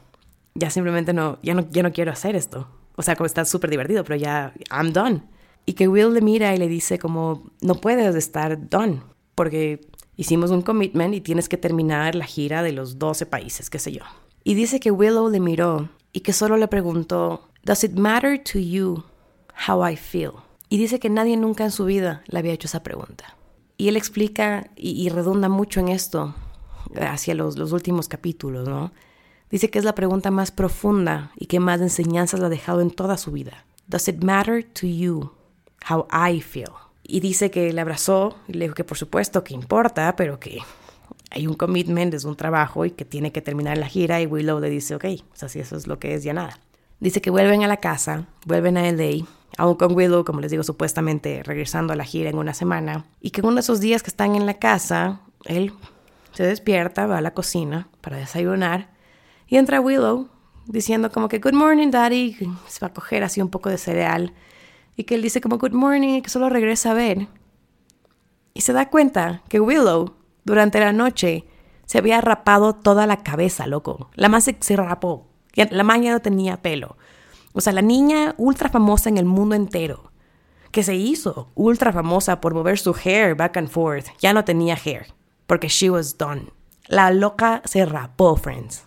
ya 0.53 0.69
simplemente 0.69 1.13
no, 1.13 1.39
ya 1.43 1.53
no, 1.53 1.67
ya 1.69 1.83
no 1.83 1.91
quiero 1.91 2.11
hacer 2.11 2.35
esto. 2.35 2.67
O 2.95 3.01
sea, 3.01 3.15
como 3.15 3.25
está 3.25 3.43
súper 3.45 3.69
divertido, 3.69 4.03
pero 4.03 4.15
ya, 4.15 4.53
I'm 4.71 4.93
done. 4.93 5.23
Y 5.65 5.73
que 5.73 5.87
Will 5.87 6.13
le 6.13 6.21
mira 6.21 6.53
y 6.53 6.57
le 6.57 6.67
dice 6.67 6.99
como, 6.99 7.51
no 7.61 7.75
puedes 7.75 8.15
estar 8.15 8.69
done, 8.69 9.01
porque 9.33 9.87
hicimos 10.15 10.51
un 10.51 10.61
commitment 10.61 11.13
y 11.15 11.21
tienes 11.21 11.49
que 11.49 11.57
terminar 11.57 12.15
la 12.15 12.25
gira 12.25 12.61
de 12.63 12.71
los 12.71 12.99
12 12.99 13.25
países, 13.25 13.69
qué 13.69 13.79
sé 13.79 13.91
yo. 13.91 14.03
Y 14.43 14.53
dice 14.53 14.79
que 14.79 14.91
Willow 14.91 15.29
le 15.29 15.39
miró 15.39 15.89
y 16.13 16.21
que 16.21 16.33
solo 16.33 16.57
le 16.57 16.67
preguntó, 16.67 17.49
Does 17.63 17.83
it 17.83 17.93
matter 17.93 18.41
to 18.43 18.59
you 18.59 19.03
how 19.67 19.87
I 19.87 19.95
feel? 19.95 20.31
Y 20.69 20.77
dice 20.77 20.99
que 20.99 21.09
nadie 21.09 21.35
nunca 21.35 21.63
en 21.63 21.71
su 21.71 21.85
vida 21.85 22.23
le 22.27 22.39
había 22.39 22.53
hecho 22.53 22.67
esa 22.67 22.83
pregunta. 22.83 23.35
Y 23.77 23.87
él 23.87 23.97
explica 23.97 24.69
y, 24.75 24.91
y 24.91 25.09
redunda 25.09 25.49
mucho 25.49 25.79
en 25.79 25.89
esto 25.89 26.35
hacia 26.95 27.33
los, 27.33 27.57
los 27.57 27.71
últimos 27.71 28.07
capítulos, 28.07 28.67
¿no? 28.67 28.91
Dice 29.49 29.69
que 29.69 29.79
es 29.79 29.85
la 29.85 29.95
pregunta 29.95 30.31
más 30.31 30.51
profunda 30.51 31.31
y 31.35 31.45
que 31.47 31.59
más 31.59 31.81
enseñanzas 31.81 32.39
le 32.39 32.47
ha 32.47 32.49
dejado 32.49 32.81
en 32.81 32.91
toda 32.91 33.17
su 33.17 33.31
vida. 33.31 33.65
Does 33.87 34.07
it 34.07 34.23
matter 34.23 34.63
to 34.63 34.87
you 34.87 35.31
how 35.89 36.07
I 36.11 36.41
feel. 36.41 36.71
Y 37.03 37.19
dice 37.19 37.51
que 37.51 37.71
le 37.71 37.81
abrazó 37.81 38.35
y 38.47 38.53
le 38.53 38.65
dijo 38.65 38.75
que 38.75 38.83
por 38.83 38.97
supuesto 38.97 39.43
que 39.43 39.53
importa, 39.53 40.15
pero 40.15 40.39
que 40.39 40.59
hay 41.31 41.47
un 41.47 41.53
commitment, 41.53 42.13
es 42.13 42.23
un 42.23 42.35
trabajo 42.35 42.85
y 42.85 42.91
que 42.91 43.05
tiene 43.05 43.31
que 43.31 43.41
terminar 43.41 43.77
la 43.77 43.87
gira 43.87 44.21
y 44.21 44.25
Willow 44.25 44.59
le 44.59 44.69
dice, 44.69 44.95
ok, 44.95 45.05
o 45.05 45.35
sea, 45.35 45.49
si 45.49 45.59
eso 45.59 45.75
es 45.75 45.87
lo 45.87 45.99
que 45.99 46.15
es, 46.15 46.23
ya 46.23 46.33
nada. 46.33 46.59
Dice 46.99 47.21
que 47.21 47.29
vuelven 47.29 47.63
a 47.63 47.67
la 47.67 47.77
casa, 47.77 48.27
vuelven 48.45 48.77
a 48.77 48.89
LA, 48.91 49.25
aún 49.57 49.75
con 49.75 49.93
Willow, 49.93 50.23
como 50.23 50.39
les 50.39 50.51
digo, 50.51 50.63
supuestamente 50.63 51.43
regresando 51.43 51.93
a 51.93 51.95
la 51.95 52.05
gira 52.05 52.29
en 52.29 52.37
una 52.37 52.53
semana, 52.53 53.05
y 53.21 53.31
que 53.31 53.41
uno 53.41 53.55
de 53.55 53.59
esos 53.59 53.81
días 53.81 54.01
que 54.01 54.09
están 54.09 54.35
en 54.35 54.45
la 54.45 54.55
casa, 54.55 55.19
él 55.43 55.73
se 56.31 56.43
despierta, 56.43 57.05
va 57.05 57.17
a 57.17 57.21
la 57.21 57.33
cocina 57.33 57.89
para 58.01 58.17
desayunar, 58.17 58.89
y 59.47 59.57
entra 59.57 59.81
Willow 59.81 60.29
diciendo 60.67 61.11
como 61.11 61.27
que, 61.27 61.39
good 61.39 61.53
morning, 61.53 61.91
daddy, 61.91 62.37
se 62.67 62.79
va 62.79 62.87
a 62.87 62.93
coger 62.93 63.23
así 63.23 63.41
un 63.41 63.49
poco 63.49 63.69
de 63.69 63.77
cereal 63.77 64.33
y 64.95 65.03
que 65.03 65.15
él 65.15 65.21
dice 65.21 65.41
como 65.41 65.57
good 65.57 65.73
morning 65.73 66.15
y 66.15 66.21
que 66.21 66.29
solo 66.29 66.49
regresa 66.49 66.91
a 66.91 66.95
ver. 66.95 67.27
Y 68.53 68.61
se 68.61 68.73
da 68.73 68.89
cuenta 68.89 69.43
que 69.49 69.59
Willow, 69.59 70.15
durante 70.45 70.79
la 70.79 70.93
noche, 70.93 71.45
se 71.85 71.97
había 71.97 72.21
rapado 72.21 72.73
toda 72.73 73.05
la 73.05 73.23
cabeza, 73.23 73.67
loco. 73.67 74.09
La 74.15 74.29
más 74.29 74.45
se, 74.45 74.75
rapó. 74.75 75.27
La 75.53 75.83
maña 75.83 76.13
no 76.13 76.21
tenía 76.21 76.61
pelo. 76.61 76.97
O 77.53 77.61
sea, 77.61 77.73
la 77.73 77.81
niña 77.81 78.35
ultra 78.37 78.69
famosa 78.69 79.09
en 79.09 79.17
el 79.17 79.25
mundo 79.25 79.55
entero, 79.55 80.11
que 80.71 80.83
se 80.83 80.95
hizo 80.95 81.49
ultra 81.55 81.93
famosa 81.93 82.41
por 82.41 82.53
mover 82.53 82.77
su 82.79 82.93
hair 82.93 83.35
back 83.35 83.57
and 83.57 83.69
forth, 83.69 84.07
ya 84.19 84.33
no 84.33 84.43
tenía 84.43 84.75
hair, 84.75 85.07
porque 85.47 85.69
she 85.69 85.89
was 85.89 86.17
done. 86.17 86.51
La 86.87 87.11
loca 87.11 87.61
se 87.65 87.85
rapó, 87.85 88.35
friends. 88.35 88.83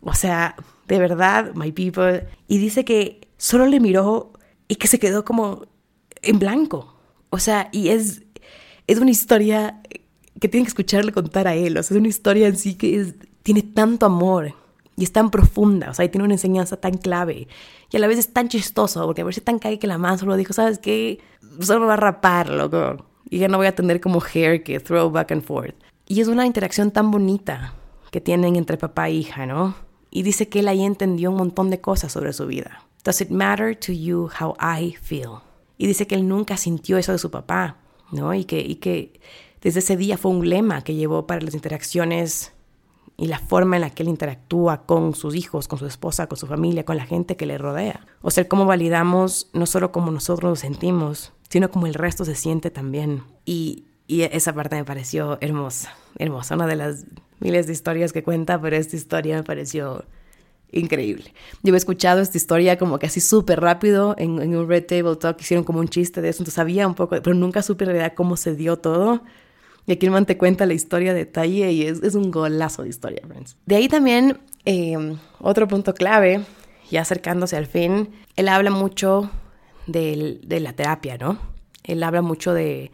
O 0.00 0.14
sea, 0.14 0.56
de 0.88 0.98
verdad, 0.98 1.54
my 1.54 1.70
people. 1.72 2.26
Y 2.48 2.58
dice 2.58 2.84
que 2.84 3.28
solo 3.36 3.66
le 3.66 3.78
miró 3.78 4.32
y 4.72 4.76
que 4.76 4.88
se 4.88 4.98
quedó 4.98 5.22
como 5.22 5.66
en 6.22 6.38
blanco. 6.38 6.96
O 7.28 7.38
sea, 7.38 7.68
y 7.72 7.90
es, 7.90 8.22
es 8.86 8.98
una 8.98 9.10
historia 9.10 9.82
que 10.40 10.48
tienen 10.48 10.64
que 10.64 10.70
escucharle 10.70 11.12
contar 11.12 11.46
a 11.46 11.54
él. 11.54 11.76
O 11.76 11.82
sea, 11.82 11.94
es 11.94 12.00
una 12.00 12.08
historia 12.08 12.48
en 12.48 12.56
sí 12.56 12.76
que 12.76 13.12
tiene 13.42 13.60
tanto 13.62 14.06
amor 14.06 14.54
y 14.96 15.04
es 15.04 15.12
tan 15.12 15.30
profunda. 15.30 15.90
O 15.90 15.94
sea, 15.94 16.06
y 16.06 16.08
tiene 16.08 16.24
una 16.24 16.32
enseñanza 16.32 16.78
tan 16.78 16.96
clave. 16.96 17.48
Y 17.90 17.96
a 17.98 18.00
la 18.00 18.06
vez 18.06 18.18
es 18.18 18.32
tan 18.32 18.48
chistoso, 18.48 19.04
porque 19.04 19.20
a 19.20 19.24
ver 19.26 19.34
si 19.34 19.42
tan 19.42 19.58
cae 19.58 19.78
que 19.78 19.86
la 19.86 19.98
man 19.98 20.16
solo 20.16 20.36
dijo, 20.36 20.54
¿sabes 20.54 20.78
qué? 20.78 21.20
Solo 21.60 21.86
va 21.86 21.92
a 21.92 21.98
rapar, 21.98 22.48
loco. 22.48 23.04
Y 23.28 23.40
ya 23.40 23.48
no 23.48 23.58
voy 23.58 23.66
a 23.66 23.74
tener 23.74 24.00
como 24.00 24.22
hair 24.22 24.62
que 24.62 24.80
throw 24.80 25.10
back 25.10 25.32
and 25.32 25.42
forth. 25.42 25.74
Y 26.08 26.22
es 26.22 26.28
una 26.28 26.46
interacción 26.46 26.92
tan 26.92 27.10
bonita 27.10 27.74
que 28.10 28.22
tienen 28.22 28.56
entre 28.56 28.78
papá 28.78 29.10
e 29.10 29.12
hija, 29.12 29.44
¿no? 29.44 29.74
Y 30.10 30.22
dice 30.22 30.48
que 30.48 30.60
él 30.60 30.68
ahí 30.68 30.82
entendió 30.82 31.30
un 31.30 31.36
montón 31.36 31.68
de 31.68 31.82
cosas 31.82 32.10
sobre 32.10 32.32
su 32.32 32.46
vida. 32.46 32.86
Does 33.04 33.20
it 33.20 33.30
matter 33.30 33.76
to 33.78 33.92
you 33.92 34.30
how 34.40 34.54
I 34.60 34.96
feel? 35.00 35.40
Y 35.76 35.86
dice 35.86 36.06
que 36.06 36.14
él 36.14 36.28
nunca 36.28 36.56
sintió 36.56 36.98
eso 36.98 37.12
de 37.12 37.18
su 37.18 37.30
papá, 37.30 37.78
¿no? 38.12 38.32
Y 38.34 38.44
que, 38.44 38.60
y 38.60 38.76
que 38.76 39.20
desde 39.60 39.80
ese 39.80 39.96
día 39.96 40.16
fue 40.16 40.30
un 40.30 40.48
lema 40.48 40.82
que 40.82 40.94
llevó 40.94 41.26
para 41.26 41.40
las 41.40 41.54
interacciones 41.54 42.52
y 43.16 43.26
la 43.26 43.38
forma 43.38 43.76
en 43.76 43.82
la 43.82 43.90
que 43.90 44.02
él 44.02 44.08
interactúa 44.08 44.86
con 44.86 45.14
sus 45.14 45.34
hijos, 45.34 45.68
con 45.68 45.78
su 45.78 45.86
esposa, 45.86 46.28
con 46.28 46.38
su 46.38 46.46
familia, 46.46 46.84
con 46.84 46.96
la 46.96 47.06
gente 47.06 47.36
que 47.36 47.46
le 47.46 47.58
rodea. 47.58 48.06
O 48.20 48.30
sea, 48.30 48.48
cómo 48.48 48.66
validamos 48.66 49.48
no 49.52 49.66
solo 49.66 49.92
como 49.92 50.10
nosotros 50.10 50.50
nos 50.50 50.60
sentimos, 50.60 51.32
sino 51.48 51.70
como 51.70 51.86
el 51.86 51.94
resto 51.94 52.24
se 52.24 52.34
siente 52.34 52.70
también. 52.70 53.22
Y, 53.44 53.84
y 54.06 54.22
esa 54.22 54.52
parte 54.52 54.76
me 54.76 54.84
pareció 54.84 55.38
hermosa, 55.40 55.94
hermosa, 56.18 56.54
una 56.54 56.66
de 56.66 56.76
las 56.76 57.04
miles 57.40 57.66
de 57.66 57.72
historias 57.72 58.12
que 58.12 58.22
cuenta, 58.22 58.60
pero 58.60 58.76
esta 58.76 58.96
historia 58.96 59.36
me 59.36 59.42
pareció 59.42 60.04
increíble. 60.72 61.32
Yo 61.62 61.74
he 61.74 61.76
escuchado 61.76 62.20
esta 62.20 62.36
historia 62.36 62.78
como 62.78 62.98
que 62.98 63.06
así 63.06 63.20
súper 63.20 63.60
rápido 63.60 64.14
en, 64.18 64.56
un 64.56 64.68
Red 64.68 64.86
Table 64.86 65.16
Talk, 65.16 65.40
hicieron 65.40 65.64
como 65.64 65.80
un 65.80 65.88
chiste 65.88 66.20
de 66.20 66.30
eso, 66.30 66.38
entonces 66.38 66.54
sabía 66.54 66.86
un 66.86 66.94
poco, 66.94 67.16
pero 67.22 67.34
nunca 67.34 67.62
supe 67.62 67.84
en 67.84 67.90
realidad 67.90 68.14
cómo 68.16 68.36
se 68.36 68.54
dio 68.54 68.78
todo. 68.78 69.22
Y 69.86 69.92
aquí 69.92 70.06
el 70.06 70.12
man 70.12 70.26
te 70.26 70.38
cuenta 70.38 70.64
la 70.64 70.74
historia 70.74 71.12
de 71.12 71.20
detalle 71.20 71.72
y 71.72 71.82
es, 71.82 72.02
es 72.02 72.14
un 72.14 72.30
golazo 72.30 72.82
de 72.82 72.88
historia, 72.88 73.22
friends. 73.26 73.56
De 73.66 73.76
ahí 73.76 73.88
también, 73.88 74.40
eh, 74.64 75.16
otro 75.40 75.68
punto 75.68 75.92
clave, 75.94 76.44
ya 76.90 77.02
acercándose 77.02 77.56
al 77.56 77.66
fin, 77.66 78.10
él 78.36 78.48
habla 78.48 78.70
mucho 78.70 79.30
de, 79.86 80.40
de 80.44 80.60
la 80.60 80.72
terapia, 80.72 81.18
¿no? 81.18 81.38
Él 81.82 82.02
habla 82.04 82.22
mucho 82.22 82.54
de, 82.54 82.92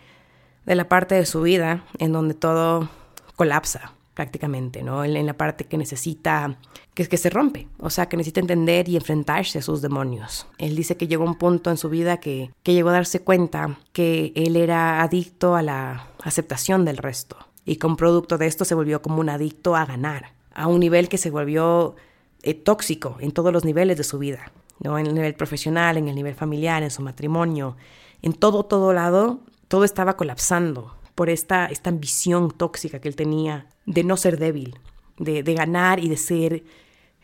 de 0.65 0.75
la 0.75 0.89
parte 0.89 1.15
de 1.15 1.27
su 1.27 1.43
vida 1.43 1.85
en 1.99 2.13
donde 2.13 2.33
todo 2.33 2.89
colapsa 3.37 3.93
prácticamente, 4.19 4.83
¿no? 4.83 5.05
En, 5.05 5.27
la 5.27 5.35
parte 5.35 5.67
que 5.67 5.79
necesita, 5.79 6.59
que, 6.93 7.07
que 7.07 7.17
se 7.17 7.31
rompe, 7.31 7.69
o 7.79 7.89
sea, 7.89 8.09
que 8.09 8.17
necesita 8.17 8.41
entender 8.41 8.89
y 8.89 8.97
enfrentarse 8.97 9.61
a 9.61 9.63
sus 9.63 9.81
demonios. 9.81 10.49
Él 10.59 10.75
dice 10.75 10.97
que 10.97 11.07
llegó 11.07 11.23
un 11.23 11.37
punto 11.37 11.71
en 11.71 11.77
su 11.77 11.89
vida 11.89 12.17
que, 12.17 12.51
que 12.65 12.75
llegó 12.75 12.89
a 12.89 12.95
darse 12.95 13.21
cuenta 13.21 13.79
que 13.93 14.33
él 14.35 14.57
era 14.57 15.03
adicto 15.03 15.55
a 15.55 15.63
la 15.63 16.09
aceptación 16.25 16.85
del 16.85 16.97
resto 16.97 17.37
y 17.65 17.77
con 17.77 17.95
producto 17.95 18.39
de 18.39 18.49
esto 18.49 18.65
se 18.65 18.75
volvió 18.75 19.03
como 19.03 19.21
un 19.21 19.29
adicto 19.29 19.77
a 19.77 19.87
ganar, 19.87 20.33
a 20.53 20.67
un 20.67 20.81
nivel 20.81 21.09
que 21.09 21.17
se 21.17 21.31
volvió 21.31 21.95
eh, 22.43 22.55
tóxico 22.55 23.19
en 23.21 23.31
todos 23.31 23.53
los 23.53 23.65
niveles 23.65 23.99
de 23.99 24.03
su 24.03 24.19
vida, 24.19 24.51
¿no? 24.81 24.99
En 24.99 25.07
el 25.07 25.15
nivel 25.15 25.37
profesional, 25.37 25.97
en 25.97 26.09
el 26.09 26.17
nivel 26.17 26.35
familiar, 26.35 26.83
en 26.83 26.91
su 26.91 27.03
matrimonio, 27.03 27.77
en 28.21 28.33
todo, 28.33 28.65
todo 28.65 28.93
lado, 28.93 29.39
todo 29.69 29.85
estaba 29.85 30.17
colapsando 30.17 30.98
por 31.19 31.31
esta, 31.31 31.67
esta 31.67 31.91
ambición 31.91 32.53
tóxica 32.53 33.01
que 33.01 33.09
él 33.09 33.17
tenía 33.17 33.67
de 33.87 34.05
no 34.05 34.17
ser 34.17 34.39
débil, 34.39 34.79
de, 35.19 35.43
ganar 35.43 35.99
y 35.99 36.09
de 36.09 36.17
ser 36.17 36.63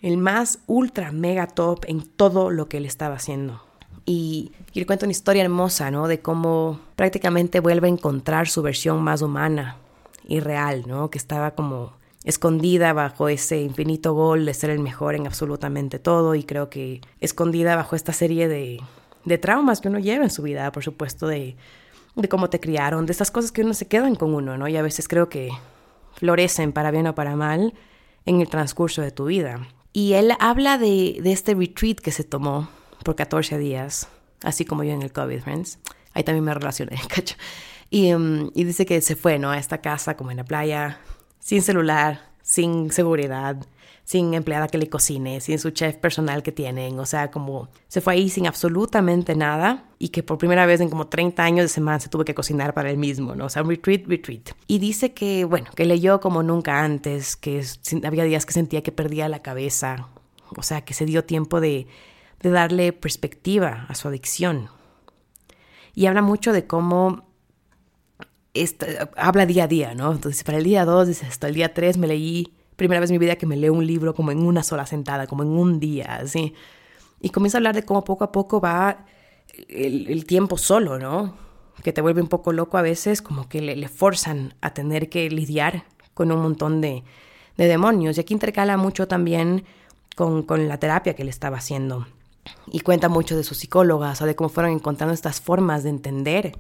el 0.03 0.17
más 0.17 0.59
ultra 0.67 1.13
mega 1.13 1.47
top 1.47 1.85
en 1.87 2.03
todo 2.05 2.51
lo 2.51 2.69
que 2.69 2.79
él 2.79 2.87
estaba 2.87 3.15
haciendo. 3.15 3.63
Y, 4.05 4.51
y 4.73 4.81
le 4.81 4.87
cuento 4.87 5.07
una 5.07 5.13
historia 5.13 5.45
hermosa, 5.45 5.93
¿no? 5.93 6.09
De 6.09 6.19
cómo 6.19 6.81
prácticamente 6.97 7.61
vuelve 7.61 7.87
a 7.87 7.93
encontrar 7.93 8.49
su 8.49 8.63
versión 8.63 9.01
más 9.01 9.23
humana 9.23 9.77
y 10.27 10.41
real, 10.41 10.83
¿no? 10.89 11.09
Que 11.09 11.19
estaba 11.19 11.53
como 11.53 11.93
escondida 12.25 12.93
bajo 12.95 13.29
ese 13.29 13.61
infinito 13.61 14.13
gol 14.13 14.45
de 14.45 14.55
ser 14.55 14.71
el 14.71 14.81
mejor 14.81 15.15
en 15.15 15.29
absolutamente 15.29 16.01
todo 16.01 16.35
y 16.35 16.43
creo 16.43 16.69
que 16.69 17.01
escondida 17.21 17.77
bajo 17.77 17.95
esta 17.95 18.13
serie 18.13 18.49
de, 18.49 18.81
de 19.25 19.39
traumas 19.39 19.81
que 19.81 19.87
uno 19.87 20.01
lleva 20.01 20.25
en 20.25 20.31
su 20.31 20.43
vida, 20.43 20.73
por 20.73 20.83
supuesto, 20.83 21.29
de 21.29 21.55
de 22.15 22.29
cómo 22.29 22.51
te 22.51 22.61
criaron, 22.61 23.07
de 23.07 23.13
estas 23.13 23.31
cosas 23.31 23.53
que 23.53 23.63
uno 23.63 23.75
se 23.75 23.89
quedan 23.89 24.15
con 24.15 24.35
uno, 24.35 24.57
¿no? 24.57 24.69
Y 24.69 24.77
a 24.77 24.83
veces 24.83 25.09
creo 25.09 25.29
que 25.29 25.51
florecen 26.15 26.73
para 26.73 26.91
bien 26.91 27.07
o 27.07 27.15
para 27.15 27.37
mal 27.37 27.75
en 28.27 28.41
el 28.41 28.49
transcurso 28.49 29.03
de 29.03 29.11
tu 29.11 29.27
vida. 29.27 29.69
Y 29.93 30.15
él 30.15 30.33
habla 30.41 30.79
de, 30.79 31.21
este 31.25 31.55
retreat 31.55 31.99
que 31.99 32.11
se 32.11 32.25
tomó 32.25 32.69
por 33.05 33.17
14 33.17 33.59
días, 33.59 34.09
así 34.43 34.65
como 34.65 34.85
yo 34.85 34.93
en 34.93 35.03
el 35.03 35.13
COVID, 35.13 35.41
friends. 35.41 35.79
Ahí 36.13 36.25
también 36.25 36.45
me 36.45 36.55
relacioné, 36.55 37.01
cacho. 37.09 37.37
Y, 37.91 38.13
um, 38.15 38.51
y 38.55 38.65
dice 38.65 38.87
que 38.87 39.01
se 39.01 39.17
fue, 39.17 39.39
¿no? 39.39 39.51
A 39.51 39.59
esta 39.59 39.79
casa 39.79 40.17
como 40.17 40.31
en 40.31 40.39
la 40.39 40.45
playa, 40.45 41.01
sin 41.39 41.63
celular, 41.63 42.33
sin 42.43 42.91
seguridad, 42.91 43.57
sin 44.05 44.35
empleada 44.35 44.69
que 44.69 44.77
le 44.77 44.89
cocine, 44.89 45.41
sin 45.41 45.59
su 45.59 45.71
chef 45.71 45.97
personal 45.97 46.43
que 46.43 46.53
tienen, 46.53 46.99
o 46.99 47.07
sea, 47.07 47.31
como 47.31 47.71
se 47.89 48.03
fue 48.03 48.13
ahí 48.13 48.29
sin 48.29 48.47
absolutamente 48.47 49.35
nada 49.35 49.89
y 49.99 50.11
que 50.11 50.23
por 50.23 50.37
primera 50.37 50.67
vez 50.67 50.81
en 50.83 50.91
como 50.91 51.07
30 51.07 51.43
años 51.43 51.65
de 51.65 51.69
semana 51.69 51.99
se 51.99 52.11
tuvo 52.11 52.25
que 52.25 52.35
cocinar 52.35 52.75
para 52.75 52.91
él 52.91 52.99
mismo, 52.99 53.35
¿no? 53.35 53.47
O 53.47 53.49
sea, 53.49 53.63
retreat, 53.63 54.03
retreat. 54.07 54.51
Y 54.67 54.79
dice 54.79 55.15
que, 55.15 55.47
bueno, 55.47 55.71
que 55.75 55.87
leyó 55.87 56.21
como 56.21 56.43
nunca 56.43 56.85
antes, 56.85 57.35
que 57.35 57.65
había 58.05 58.25
días 58.25 58.45
que 58.45 58.53
sentía 58.53 58.83
que 58.83 58.93
perdía 58.93 59.29
la 59.31 59.41
cabeza, 59.41 60.09
o 60.55 60.63
sea, 60.63 60.83
que 60.83 60.93
se 60.93 61.07
dio 61.07 61.25
tiempo 61.25 61.61
de, 61.61 61.87
darle 62.43 62.93
perspectiva 62.93 63.87
a 63.89 63.95
su 63.95 64.07
adicción. 64.07 64.69
Y 65.95 66.05
habla 66.05 66.21
mucho 66.21 66.53
de 66.53 66.67
cómo 66.67 67.27
habla 69.17 69.47
día 69.47 69.65
a 69.65 69.67
día, 69.67 69.95
¿no? 69.95 70.13
Entonces, 70.13 70.45
para 70.45 70.59
el 70.59 70.65
día 70.65 70.85
2, 70.85 71.09
dice, 71.09 71.25
hasta 71.25 71.49
el 71.49 71.55
día 71.55 71.73
3 71.73 71.97
me 71.97 72.07
leí 72.07 72.53
primera 72.77 73.01
vez 73.01 73.11
en 73.11 73.15
mi 73.15 73.19
vida 73.19 73.37
que 73.37 73.47
me 73.47 73.57
leo 73.57 73.73
un 73.73 73.87
libro 73.87 74.15
como 74.15 74.31
en 74.31 74.45
una 74.45 74.63
sola 74.63 74.87
sentada, 74.87 75.27
como 75.27 75.43
en 75.43 75.51
un 75.51 75.81
día, 75.81 76.17
así. 76.17 76.55
Y 77.21 77.31
comienza 77.31 77.59
a 77.59 77.61
hablar 77.61 77.75
de 77.75 77.85
cómo 77.85 78.05
poco 78.05 78.25
a 78.25 78.33
poco 78.33 78.61
va 78.61 79.07
el, 79.69 80.25
tiempo 80.27 80.59
solo, 80.59 80.99
¿no? 80.99 81.37
Que 81.83 81.93
te 81.93 82.01
vuelve 82.01 82.21
un 82.21 82.29
poco 82.29 82.53
loco 82.53 82.77
a 82.77 82.83
veces, 82.83 83.23
como 83.23 83.49
que 83.49 83.61
le, 83.61 83.89
forzan 83.89 84.55
a 84.61 84.75
tener 84.75 85.09
que 85.09 85.31
lidiar 85.31 85.85
con 86.15 86.31
un 86.33 86.41
montón 86.41 86.81
de, 86.81 87.05
de 87.57 87.67
demonios. 87.67 88.17
Y 88.17 88.21
aquí 88.21 88.35
intercala 88.35 88.77
mucho 88.77 89.09
también 89.09 89.65
con, 90.17 90.43
con, 90.43 90.69
la 90.69 90.79
terapia 90.79 91.15
que 91.15 91.25
le 91.25 91.31
estaba 91.31 91.59
haciendo. 91.59 92.07
Y 92.71 92.81
cuenta 92.81 93.09
mucho 93.09 93.37
de 93.37 93.45
sus 93.45 93.59
psicólogas, 93.59 94.21
o 94.21 94.27
de 94.27 94.37
cómo 94.37 94.51
fueron 94.51 94.73
encontrando 94.73 95.15
estas 95.15 95.41
formas 95.41 95.83
de 95.83 95.91
entender 95.91 96.53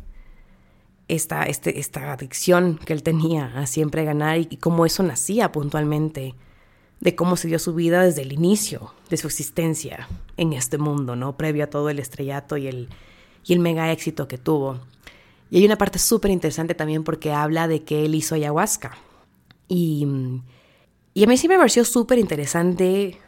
esta, 1.08 1.44
este, 1.44 1.78
esta 1.78 2.12
adicción 2.12 2.78
que 2.84 2.92
él 2.92 3.02
tenía 3.02 3.46
a 3.56 3.66
siempre 3.66 4.04
ganar 4.04 4.38
y, 4.38 4.56
cómo 4.56 4.86
eso 4.86 5.02
nacía 5.02 5.52
puntualmente, 5.52 6.34
de 7.00 7.14
cómo 7.14 7.36
se 7.36 7.48
dio 7.48 7.58
su 7.58 7.74
vida 7.74 8.02
desde 8.02 8.22
el 8.22 8.32
inicio 8.32 8.94
de 9.10 9.16
su 9.16 9.26
existencia 9.26 10.08
en 10.36 10.52
este 10.52 10.78
mundo, 10.78 11.16
¿no? 11.16 11.36
Previo 11.36 11.64
a 11.64 11.70
todo 11.70 11.90
el 11.90 11.98
estrellato 11.98 12.56
y 12.56 12.66
el, 12.66 12.88
y 13.44 13.52
el 13.52 13.58
mega 13.58 13.92
éxito 13.92 14.26
que 14.28 14.38
tuvo. 14.38 14.80
Y 15.50 15.58
hay 15.58 15.66
una 15.66 15.76
parte 15.76 15.98
súper 15.98 16.30
interesante 16.30 16.74
también 16.74 17.04
porque 17.04 17.32
habla 17.32 17.68
de 17.68 17.82
que 17.82 18.06
él 18.06 18.14
hizo 18.14 18.34
ayahuasca. 18.34 18.96
Y, 19.68 20.06
y 21.12 21.24
a 21.24 21.26
mí 21.26 21.36
sí 21.36 21.48
me 21.48 21.58
pareció 21.58 21.84
súper 21.84 22.18
interesante 22.18 23.18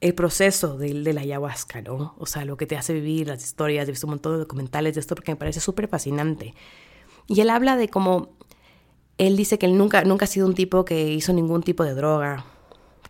el 0.00 0.14
proceso 0.14 0.76
de, 0.76 0.92
de, 0.92 1.18
ayahuasca, 1.18 1.80
¿no? 1.80 2.14
O 2.18 2.26
sea, 2.26 2.44
lo 2.44 2.56
que 2.56 2.66
te 2.66 2.76
hace 2.76 2.92
vivir, 2.92 3.28
las 3.28 3.42
historias, 3.44 3.88
he 3.88 3.92
visto 3.92 4.06
un 4.06 4.12
montón 4.12 4.32
de 4.32 4.38
documentales 4.40 4.94
de 4.94 5.00
esto 5.00 5.14
porque 5.14 5.32
me 5.32 5.36
parece 5.36 5.60
súper 5.60 5.88
fascinante. 5.88 6.54
Y 7.26 7.40
él 7.40 7.50
habla 7.50 7.76
de 7.76 7.88
cómo 7.88 8.30
él 9.18 9.36
dice 9.36 9.58
que 9.58 9.66
él 9.66 9.78
nunca, 9.78 10.04
nunca 10.04 10.24
ha 10.24 10.28
sido 10.28 10.46
un 10.46 10.54
tipo 10.54 10.84
que 10.84 11.12
hizo 11.12 11.32
ningún 11.32 11.62
tipo 11.62 11.84
de 11.84 11.94
droga, 11.94 12.44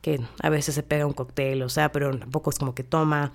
que 0.01 0.21
a 0.43 0.51
veces 0.51 0.75
se 0.75 0.83
pega 0.83 1.07
un 1.07 1.13
cóctel, 1.13 1.63
o 1.63 1.69
sea, 1.69 1.91
pero 1.93 2.17
tampoco 2.17 2.51
es 2.51 2.59
como 2.59 2.75
que 2.75 2.85
toma, 2.85 3.33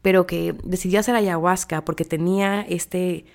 pero 0.00 0.26
que 0.26 0.54
decidió 0.64 1.00
hacer 1.00 1.14
ayahuasca 1.14 1.84
porque 1.84 2.04
tenía 2.04 2.62
este, 2.62 3.26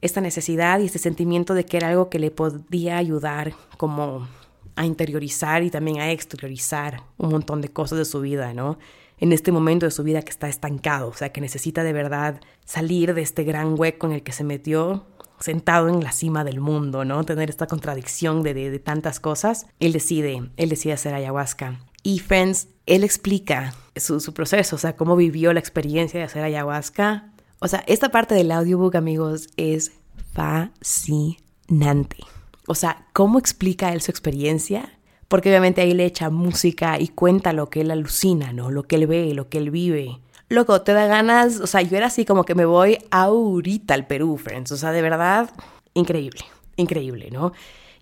esta 0.00 0.20
necesidad 0.20 0.80
y 0.80 0.86
este 0.86 0.98
sentimiento 0.98 1.54
de 1.54 1.64
que 1.64 1.76
era 1.76 1.88
algo 1.88 2.08
que 2.08 2.18
le 2.18 2.30
podía 2.30 2.96
ayudar 2.96 3.52
como 3.76 4.26
a 4.74 4.86
interiorizar 4.86 5.62
y 5.62 5.70
también 5.70 6.00
a 6.00 6.10
exteriorizar 6.10 7.02
un 7.18 7.30
montón 7.30 7.60
de 7.60 7.68
cosas 7.68 7.98
de 7.98 8.04
su 8.04 8.20
vida, 8.20 8.54
¿no? 8.54 8.78
en 9.20 9.32
este 9.32 9.52
momento 9.52 9.86
de 9.86 9.90
su 9.90 10.04
vida 10.04 10.22
que 10.22 10.30
está 10.30 10.48
estancado, 10.48 11.08
o 11.08 11.12
sea, 11.12 11.30
que 11.30 11.40
necesita 11.40 11.82
de 11.82 11.92
verdad 11.92 12.40
salir 12.64 13.14
de 13.14 13.22
este 13.22 13.44
gran 13.44 13.78
hueco 13.78 14.06
en 14.06 14.12
el 14.12 14.22
que 14.22 14.32
se 14.32 14.44
metió 14.44 15.06
sentado 15.40 15.88
en 15.88 16.02
la 16.02 16.12
cima 16.12 16.44
del 16.44 16.60
mundo, 16.60 17.04
¿no? 17.04 17.24
Tener 17.24 17.50
esta 17.50 17.66
contradicción 17.66 18.42
de, 18.42 18.78
tantas 18.78 19.20
cosas. 19.20 19.66
Él 19.80 19.92
decide, 19.92 20.50
él 20.56 20.68
decide 20.68 20.92
hacer 20.92 21.14
ayahuasca. 21.14 21.80
Y 22.02 22.20
Friends, 22.20 22.68
él 22.86 23.04
explica 23.04 23.74
su, 23.96 24.20
su 24.20 24.32
proceso, 24.32 24.76
o 24.76 24.78
sea, 24.78 24.96
cómo 24.96 25.16
vivió 25.16 25.52
la 25.52 25.60
experiencia 25.60 26.20
de 26.20 26.26
hacer 26.26 26.42
ayahuasca. 26.42 27.32
O 27.60 27.68
sea, 27.68 27.84
esta 27.86 28.10
parte 28.10 28.34
del 28.34 28.52
audiobook, 28.52 28.94
amigos, 28.94 29.48
es 29.56 29.92
fascinante. 30.32 32.18
O 32.66 32.74
sea, 32.74 33.06
cómo 33.12 33.38
explica 33.38 33.92
él 33.92 34.00
su 34.00 34.10
experiencia 34.10 34.98
porque 35.28 35.50
obviamente 35.50 35.82
ahí 35.82 35.92
le 35.92 36.06
echa 36.06 36.30
música 36.30 36.98
y 36.98 37.08
cuenta 37.08 37.52
lo 37.52 37.68
que 37.68 37.82
él 37.82 37.90
alucina, 37.90 38.52
¿no? 38.54 38.70
Lo 38.70 38.84
que 38.84 38.96
él 38.96 39.06
ve, 39.06 39.34
lo 39.34 39.50
que 39.50 39.58
él 39.58 39.70
vive. 39.70 40.20
Loco, 40.50 40.80
te 40.80 40.92
da 40.92 41.06
ganas, 41.06 41.60
o 41.60 41.66
sea, 41.66 41.82
yo 41.82 41.96
era 41.96 42.06
así 42.06 42.24
como 42.24 42.44
que 42.44 42.54
me 42.54 42.64
voy 42.64 42.98
ahorita 43.10 43.92
al 43.92 44.06
Perú, 44.06 44.38
friends, 44.38 44.72
o 44.72 44.76
sea, 44.78 44.92
de 44.92 45.02
verdad, 45.02 45.50
increíble, 45.92 46.40
increíble, 46.76 47.30
¿no? 47.30 47.52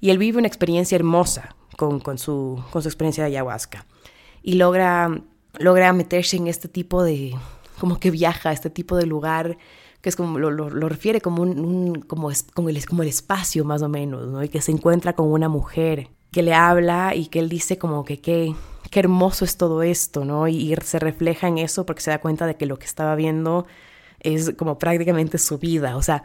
Y 0.01 0.11
él 0.11 0.19
vive 0.19 0.39
una 0.39 0.47
experiencia 0.47 0.95
hermosa 0.95 1.57
con, 1.77 1.99
con, 1.99 2.19
su, 2.19 2.63
con 2.71 2.83
su 2.83 2.89
experiencia 2.89 3.25
de 3.25 3.31
ayahuasca 3.31 3.87
y 4.43 4.55
logra, 4.55 5.23
logra 5.59 5.93
meterse 5.93 6.37
en 6.37 6.47
este 6.47 6.69
tipo 6.69 7.03
de, 7.03 7.35
como 7.81 7.99
que 7.99 8.13
viaja 8.13 8.51
a 8.51 8.53
este 8.53 8.71
tipo 8.71 8.97
de 8.97 9.07
lugar 9.07 9.59
que 10.01 10.11
es 10.11 10.15
como 10.15 10.39
lo, 10.39 10.53
lo, 10.53 10.89
refiere 10.89 11.21
como 11.21 11.43
un, 11.43 12.05
como, 12.07 12.31
es, 12.31 12.45
como, 12.55 12.69
el, 12.69 12.87
como 12.87 13.03
el 13.03 13.09
espacio 13.09 13.65
más 13.65 13.83
o 13.83 13.89
menos, 13.89 14.29
¿no? 14.29 14.41
Y 14.45 14.49
que 14.49 14.61
se 14.61 14.71
encuentra 14.71 15.15
con 15.15 15.33
una 15.33 15.49
mujer 15.49 16.11
que 16.31 16.45
le 16.45 16.55
habla 16.55 17.17
y 17.17 17.27
que 17.27 17.41
él 17.41 17.49
dice 17.49 17.77
como 17.77 18.05
que 18.05 18.21
qué, 18.21 18.55
qué 18.91 19.01
hermoso 19.01 19.45
es 19.45 19.57
todo 19.57 19.83
esto, 19.83 20.25
¿no? 20.25 20.49
Y, 20.49 20.75
se 20.83 20.99
refleja 20.99 21.49
en 21.49 21.59
eso 21.59 21.87
porque 21.87 22.03
se 22.03 22.11
da 22.11 22.21
cuenta 22.21 22.47
de 22.47 22.57
que 22.57 22.67
lo 22.67 22.79
que 22.79 22.87
estaba 22.87 23.15
viendo 23.15 23.67
es 24.21 24.53
como 24.57 24.79
prácticamente 24.79 25.39
su 25.39 25.59
vida, 25.59 25.97
o 25.97 26.03
sea, 26.03 26.23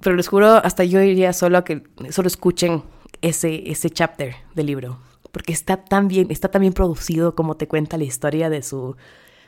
pero 0.00 0.16
les 0.16 0.28
juro, 0.28 0.48
hasta 0.64 0.84
yo 0.84 1.00
iría 1.00 1.32
solo 1.32 1.58
a 1.58 1.64
que 1.64 1.82
solo 2.10 2.28
escuchen 2.28 2.82
ese, 3.22 3.70
ese 3.70 3.90
chapter 3.90 4.34
del 4.54 4.66
libro, 4.66 4.98
porque 5.32 5.52
está 5.52 5.76
tan 5.76 6.08
bien, 6.08 6.28
está 6.30 6.50
tan 6.50 6.62
bien 6.62 6.72
producido 6.72 7.34
como 7.34 7.56
te 7.56 7.68
cuenta 7.68 7.98
la 7.98 8.04
historia 8.04 8.50
de 8.50 8.62
su, 8.62 8.96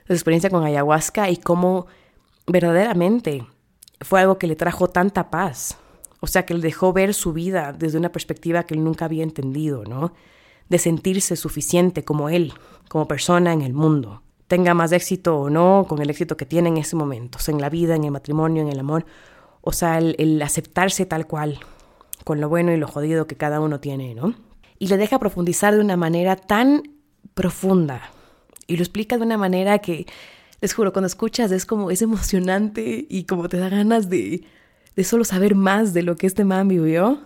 de 0.06 0.08
su 0.08 0.12
experiencia 0.14 0.50
con 0.50 0.64
ayahuasca 0.64 1.30
y 1.30 1.36
cómo 1.36 1.86
verdaderamente 2.46 3.46
fue 4.00 4.20
algo 4.20 4.38
que 4.38 4.46
le 4.46 4.56
trajo 4.56 4.88
tanta 4.88 5.30
paz, 5.30 5.78
o 6.20 6.26
sea, 6.26 6.44
que 6.44 6.52
él 6.52 6.60
dejó 6.60 6.92
ver 6.92 7.14
su 7.14 7.32
vida 7.32 7.72
desde 7.72 7.98
una 7.98 8.12
perspectiva 8.12 8.64
que 8.64 8.74
él 8.74 8.84
nunca 8.84 9.06
había 9.06 9.22
entendido, 9.22 9.84
¿no? 9.84 10.12
De 10.70 10.78
sentirse 10.78 11.36
suficiente 11.36 12.02
como 12.04 12.30
él, 12.30 12.54
como 12.88 13.06
persona 13.06 13.52
en 13.52 13.60
el 13.60 13.74
mundo. 13.74 14.22
Tenga 14.46 14.72
más 14.72 14.92
éxito 14.92 15.36
o 15.36 15.50
no, 15.50 15.84
con 15.86 16.00
el 16.00 16.08
éxito 16.08 16.36
que 16.36 16.46
tiene 16.46 16.70
en 16.70 16.78
ese 16.78 16.96
momento, 16.96 17.38
en 17.46 17.60
la 17.60 17.68
vida, 17.68 17.94
en 17.94 18.04
el 18.04 18.10
matrimonio, 18.10 18.62
en 18.62 18.68
el 18.68 18.80
amor. 18.80 19.04
O 19.60 19.72
sea, 19.72 19.98
el, 19.98 20.40
aceptarse 20.42 21.04
tal 21.04 21.26
cual, 21.26 21.60
con 22.24 22.40
lo 22.40 22.48
bueno 22.48 22.72
y 22.72 22.78
lo 22.78 22.88
jodido 22.88 23.26
que 23.26 23.36
cada 23.36 23.60
uno 23.60 23.80
tiene, 23.80 24.14
¿no? 24.14 24.34
Y 24.78 24.86
le 24.86 24.96
deja 24.96 25.18
profundizar 25.18 25.74
de 25.74 25.80
una 25.80 25.96
manera 25.98 26.36
tan 26.36 26.82
profunda. 27.34 28.00
Y 28.66 28.76
lo 28.76 28.82
explica 28.82 29.18
de 29.18 29.24
una 29.24 29.36
manera 29.36 29.78
que, 29.80 30.06
les 30.60 30.74
juro, 30.74 30.92
cuando 30.92 31.06
escuchas 31.06 31.52
es 31.52 31.64
como, 31.66 31.90
es 31.90 32.02
emocionante 32.02 33.06
y 33.08 33.24
como 33.24 33.48
te 33.48 33.56
da 33.56 33.68
ganas 33.68 34.10
de, 34.10 34.44
de 34.96 35.04
solo 35.04 35.24
saber 35.24 35.54
más 35.54 35.94
de 35.94 36.02
lo 36.02 36.16
que 36.16 36.26
este 36.26 36.44
man 36.44 36.68
vivió. 36.68 37.20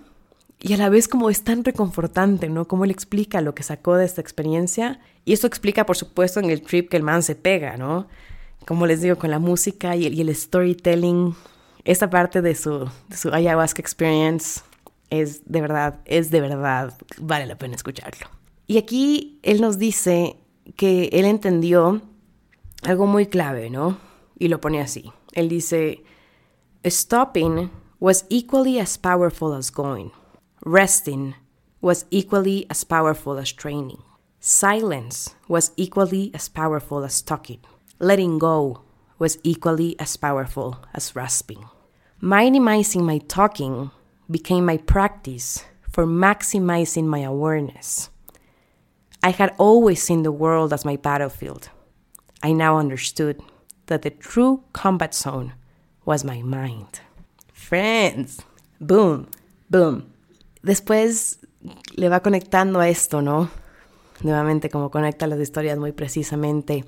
Y 0.61 0.72
a 0.72 0.76
la 0.76 0.88
vez 0.88 1.09
como 1.09 1.28
es 1.28 1.44
tan 1.44 1.62
reconfortante, 1.64 2.48
¿no? 2.48 2.66
Cómo 2.66 2.84
él 2.84 2.90
explica 2.90 3.40
lo 3.40 3.55
que 3.55 3.62
sacó 3.62 3.96
de 3.96 4.07
esta 4.07 4.20
experiencia. 4.20 5.00
Y 5.24 5.34
eso 5.34 5.46
explica, 5.46 5.84
por 5.84 5.96
supuesto, 5.96 6.40
en 6.40 6.50
el 6.50 6.62
trip 6.62 6.88
que 6.88 6.96
el 6.96 7.02
man 7.02 7.22
se 7.22 7.34
pega, 7.34 7.76
¿no? 7.76 8.07
Como 8.66 8.86
les 8.86 9.02
digo, 9.02 9.16
con 9.16 9.30
la 9.30 9.38
música 9.38 9.94
y 9.94 10.07
el, 10.07 10.14
y 10.14 10.22
el 10.22 10.34
storytelling. 10.34 11.34
Esta 11.84 12.09
parte 12.09 12.40
de 12.40 12.55
su, 12.55 12.88
de 13.09 13.16
su 13.16 13.28
ayahuasca 13.28 13.82
experience 13.82 14.62
es 15.11 15.42
de 15.44 15.61
verdad, 15.61 16.00
es 16.07 16.30
de 16.30 16.40
verdad, 16.40 16.94
vale 17.18 17.46
la 17.46 17.57
pena 17.57 17.76
escucharlo. 17.76 18.26
Y 18.66 18.78
aquí 18.78 19.38
él 19.42 19.61
nos 19.61 19.78
dice 19.78 20.36
que 20.76 21.11
él 21.12 21.26
entendió 21.26 22.00
algo 22.82 23.07
muy 23.07 23.26
clave, 23.26 23.68
¿no? 23.70 23.98
Y 24.38 24.48
lo 24.48 24.61
pone 24.61 24.80
así. 24.80 25.12
Él 25.32 25.48
dice, 25.48 26.02
Stopping 26.86 27.70
was 28.00 28.24
equally 28.30 28.78
as 28.78 28.96
powerful 28.96 29.55
as 29.55 29.70
going. 29.70 30.11
Resting 30.64 31.34
was 31.82 32.06
equally 32.10 32.64
as 32.70 32.84
powerful 32.84 33.36
as 33.36 33.52
training. 33.52 34.02
Silence 34.40 35.34
was 35.46 35.72
equally 35.76 36.30
as 36.32 36.48
powerful 36.48 37.04
as 37.04 37.20
talking. 37.20 37.60
Letting 37.98 38.38
go 38.38 38.80
was 39.18 39.36
equally 39.42 39.94
as 40.00 40.16
powerful 40.16 40.78
as 40.94 41.14
rasping. 41.14 41.68
Minimizing 42.22 43.04
my 43.04 43.18
talking 43.18 43.90
became 44.30 44.64
my 44.64 44.78
practice 44.78 45.64
for 45.90 46.06
maximizing 46.06 47.04
my 47.04 47.18
awareness. 47.20 48.08
I 49.22 49.30
had 49.30 49.54
always 49.58 50.02
seen 50.02 50.22
the 50.22 50.32
world 50.32 50.72
as 50.72 50.86
my 50.86 50.96
battlefield. 50.96 51.68
I 52.42 52.52
now 52.52 52.78
understood 52.78 53.42
that 53.86 54.00
the 54.00 54.10
true 54.10 54.64
combat 54.72 55.14
zone 55.14 55.52
was 56.06 56.24
my 56.24 56.40
mind. 56.40 57.00
Friends. 57.52 58.40
Boom, 58.80 59.28
boom. 59.68 60.13
Después 60.64 61.40
le 61.94 62.08
va 62.08 62.20
conectando 62.20 62.80
a 62.80 62.88
esto, 62.88 63.20
¿no? 63.20 63.50
Nuevamente, 64.22 64.70
como 64.70 64.90
conecta 64.90 65.26
las 65.26 65.38
historias 65.38 65.78
muy 65.78 65.92
precisamente 65.92 66.86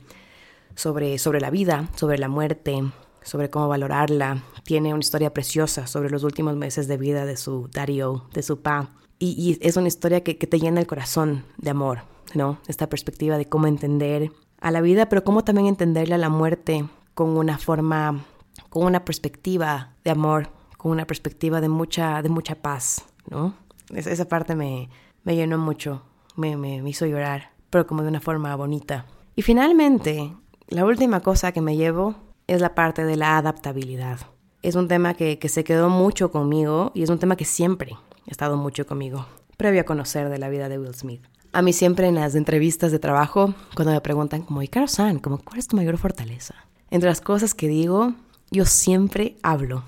sobre, 0.74 1.18
sobre 1.18 1.40
la 1.40 1.50
vida, 1.50 1.90
sobre 1.94 2.16
la 2.16 2.28
muerte, 2.28 2.82
sobre 3.22 3.50
cómo 3.50 3.68
valorarla. 3.68 4.42
Tiene 4.64 4.94
una 4.94 5.00
historia 5.00 5.34
preciosa 5.34 5.86
sobre 5.86 6.08
los 6.08 6.24
últimos 6.24 6.56
meses 6.56 6.88
de 6.88 6.96
vida 6.96 7.26
de 7.26 7.36
su 7.36 7.68
Dario, 7.70 8.24
de 8.32 8.42
su 8.42 8.62
pa. 8.62 8.88
Y, 9.18 9.58
es 9.60 9.76
una 9.76 9.88
historia 9.88 10.22
que, 10.22 10.38
que, 10.38 10.46
te 10.46 10.58
llena 10.58 10.80
el 10.80 10.86
corazón 10.86 11.44
de 11.58 11.68
amor, 11.68 12.00
¿no? 12.34 12.58
Esta 12.68 12.88
perspectiva 12.88 13.36
de 13.36 13.46
cómo 13.46 13.66
entender 13.66 14.32
a 14.58 14.70
la 14.70 14.80
vida, 14.80 15.10
pero 15.10 15.22
cómo 15.22 15.44
también 15.44 15.66
entenderle 15.66 16.14
a 16.14 16.18
la 16.18 16.30
muerte 16.30 16.88
con 17.12 17.36
una 17.36 17.58
forma 17.58 18.24
con 18.70 18.84
una 18.84 19.04
perspectiva 19.04 19.92
de 20.02 20.12
amor, 20.12 20.48
con 20.78 20.92
una 20.92 21.06
perspectiva 21.06 21.60
de 21.60 21.68
mucha, 21.68 22.22
de 22.22 22.30
mucha 22.30 22.54
paz, 22.54 23.04
¿no? 23.28 23.65
Esa 23.94 24.24
parte 24.26 24.54
me, 24.54 24.88
me 25.24 25.36
llenó 25.36 25.58
mucho, 25.58 26.02
me, 26.36 26.56
me, 26.56 26.76
hizo 26.88 27.06
llorar, 27.06 27.50
pero 27.70 27.86
como 27.86 28.02
de 28.02 28.08
una 28.08 28.20
forma 28.20 28.54
bonita. 28.56 29.06
Y 29.34 29.42
finalmente, 29.42 30.34
la 30.68 30.84
última 30.84 31.20
cosa 31.20 31.52
que 31.52 31.60
me 31.60 31.76
llevo 31.76 32.16
es 32.46 32.60
la 32.60 32.74
parte 32.74 33.04
de 33.04 33.16
la 33.16 33.38
adaptabilidad. 33.38 34.20
Es 34.62 34.74
un 34.74 34.88
tema 34.88 35.14
que, 35.14 35.38
que 35.38 35.48
se 35.48 35.64
quedó 35.64 35.88
mucho 35.88 36.30
conmigo 36.30 36.90
y 36.94 37.02
es 37.02 37.10
un 37.10 37.18
tema 37.18 37.36
que 37.36 37.44
siempre 37.44 37.92
ha 37.94 38.30
estado 38.30 38.56
mucho 38.56 38.86
conmigo, 38.86 39.26
previo 39.56 39.82
a 39.82 39.84
conocer 39.84 40.28
de 40.28 40.38
la 40.38 40.48
vida 40.48 40.68
de 40.68 40.78
Will 40.78 40.94
Smith. 40.94 41.22
A 41.52 41.62
mí 41.62 41.72
siempre 41.72 42.08
en 42.08 42.16
las 42.16 42.34
entrevistas 42.34 42.92
de 42.92 42.98
trabajo, 42.98 43.54
cuando 43.74 43.92
me 43.92 44.00
preguntan 44.00 44.42
como, 44.42 44.62
y 44.62 44.68
Caro 44.68 44.88
San, 44.88 45.20
como, 45.20 45.38
¿cuál 45.38 45.58
es 45.58 45.68
tu 45.68 45.76
mayor 45.76 45.96
fortaleza? 45.96 46.54
Entre 46.90 47.08
las 47.08 47.20
cosas 47.20 47.54
que 47.54 47.68
digo 47.68 48.14
yo 48.50 48.64
siempre 48.64 49.36
hablo 49.42 49.82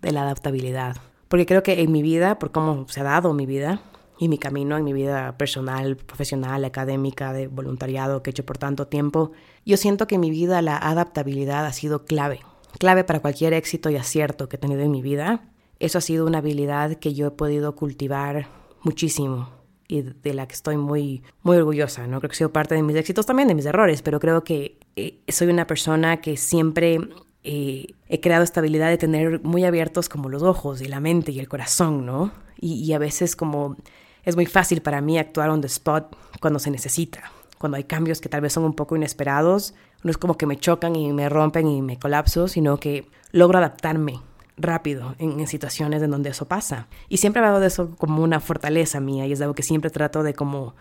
de 0.00 0.12
la 0.12 0.22
adaptabilidad, 0.22 0.96
porque 1.34 1.46
creo 1.46 1.64
que 1.64 1.82
en 1.82 1.90
mi 1.90 2.00
vida, 2.00 2.38
por 2.38 2.52
cómo 2.52 2.86
se 2.88 3.00
ha 3.00 3.02
dado 3.02 3.34
mi 3.34 3.44
vida 3.44 3.80
y 4.20 4.28
mi 4.28 4.38
camino 4.38 4.76
en 4.76 4.84
mi 4.84 4.92
vida 4.92 5.36
personal, 5.36 5.96
profesional, 5.96 6.64
académica, 6.64 7.32
de 7.32 7.48
voluntariado 7.48 8.22
que 8.22 8.30
he 8.30 8.32
hecho 8.32 8.46
por 8.46 8.56
tanto 8.56 8.86
tiempo, 8.86 9.32
yo 9.66 9.76
siento 9.76 10.06
que 10.06 10.14
en 10.14 10.20
mi 10.20 10.30
vida 10.30 10.62
la 10.62 10.76
adaptabilidad 10.76 11.66
ha 11.66 11.72
sido 11.72 12.04
clave, 12.04 12.38
clave 12.78 13.02
para 13.02 13.18
cualquier 13.18 13.52
éxito 13.52 13.90
y 13.90 13.96
acierto 13.96 14.48
que 14.48 14.54
he 14.54 14.58
tenido 14.60 14.82
en 14.82 14.92
mi 14.92 15.02
vida. 15.02 15.50
Eso 15.80 15.98
ha 15.98 16.02
sido 16.02 16.24
una 16.24 16.38
habilidad 16.38 16.98
que 17.00 17.14
yo 17.14 17.26
he 17.26 17.32
podido 17.32 17.74
cultivar 17.74 18.46
muchísimo 18.84 19.48
y 19.88 20.02
de 20.02 20.34
la 20.34 20.46
que 20.46 20.54
estoy 20.54 20.76
muy, 20.76 21.24
muy 21.42 21.56
orgullosa, 21.56 22.06
¿no? 22.06 22.20
Creo 22.20 22.28
que 22.28 22.34
ha 22.34 22.38
sido 22.38 22.52
parte 22.52 22.76
de 22.76 22.84
mis 22.84 22.94
éxitos, 22.94 23.26
también 23.26 23.48
de 23.48 23.56
mis 23.56 23.66
errores, 23.66 24.02
pero 24.02 24.20
creo 24.20 24.44
que 24.44 24.78
eh, 24.94 25.18
soy 25.26 25.48
una 25.48 25.66
persona 25.66 26.20
que 26.20 26.36
siempre 26.36 27.00
eh, 27.44 27.94
he 28.08 28.20
creado 28.20 28.42
esta 28.42 28.60
habilidad 28.60 28.88
de 28.88 28.96
tener 28.96 29.42
muy 29.42 29.64
abiertos 29.64 30.08
como 30.08 30.30
los 30.30 30.42
ojos 30.42 30.80
y 30.80 30.86
la 30.86 30.98
mente 30.98 31.30
y 31.30 31.38
el 31.38 31.48
corazón, 31.48 32.06
¿no? 32.06 32.32
Y, 32.58 32.90
a 32.94 32.98
veces 32.98 33.36
como 33.36 33.76
es 34.24 34.36
muy 34.36 34.46
fácil 34.46 34.80
para 34.80 35.02
mí 35.02 35.18
actuar 35.18 35.50
on 35.50 35.60
the 35.60 35.66
spot 35.66 36.16
cuando 36.40 36.58
se 36.58 36.70
necesita, 36.70 37.30
cuando 37.58 37.76
hay 37.76 37.84
cambios 37.84 38.22
que 38.22 38.30
tal 38.30 38.40
vez 38.40 38.54
son 38.54 38.64
un 38.64 38.72
poco 38.72 38.96
inesperados, 38.96 39.74
no 40.02 40.10
es 40.10 40.16
como 40.16 40.38
que 40.38 40.46
me 40.46 40.56
chocan 40.56 40.96
y 40.96 41.12
me 41.12 41.28
rompen 41.28 41.68
y 41.68 41.82
me 41.82 41.98
colapso, 41.98 42.48
sino 42.48 42.78
que 42.78 43.06
logro 43.32 43.58
adaptarme 43.58 44.20
rápido 44.56 45.14
en, 45.18 45.46
situaciones 45.46 46.02
en 46.02 46.10
donde 46.10 46.30
eso 46.30 46.46
pasa. 46.46 46.88
Y 47.10 47.18
siempre 47.18 47.40
he 47.40 47.44
hablado 47.44 47.60
de 47.60 47.66
eso 47.66 47.94
como 47.96 48.22
una 48.22 48.40
fortaleza 48.40 49.00
mía 49.00 49.26
y 49.26 49.32
es 49.32 49.42
algo 49.42 49.54
que 49.54 49.62
siempre 49.62 49.90
trato 49.90 50.22
de 50.22 50.32
como 50.32 50.74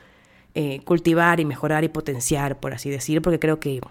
eh, 0.56 0.82
cultivar 0.86 1.42
y 1.42 1.46
mejorar 1.46 1.84
y 1.84 1.90
potenciar, 1.90 2.62
por 2.62 2.74
así 2.74 2.90
decir, 2.90 3.22
porque 3.22 3.40
creo 3.40 3.60
que, 3.60 3.82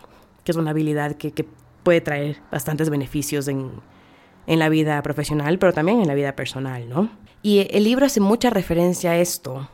es 0.47 0.57
una 0.57 0.71
habilidad 0.71 1.17
que, 1.17 1.31
que 1.31 1.47
puede 1.83 2.01
traer 2.01 2.39
bastantes 2.51 2.91
beneficios 2.91 3.49
en, 3.49 3.71
en 4.47 4.59
la 4.59 4.69
vida 4.69 5.03
profesional, 5.03 5.59
pero 5.59 5.73
también 5.73 6.01
en 6.01 6.09
la 6.09 6.15
vida 6.15 6.35
personal, 6.37 6.89
¿no? 6.89 7.11
Y 7.43 7.67
el 7.71 7.85
libro 7.85 8.07
hace 8.07 8.21
mucha 8.21 8.51
referencia 8.51 9.13
a 9.13 9.19
esto, 9.19 9.69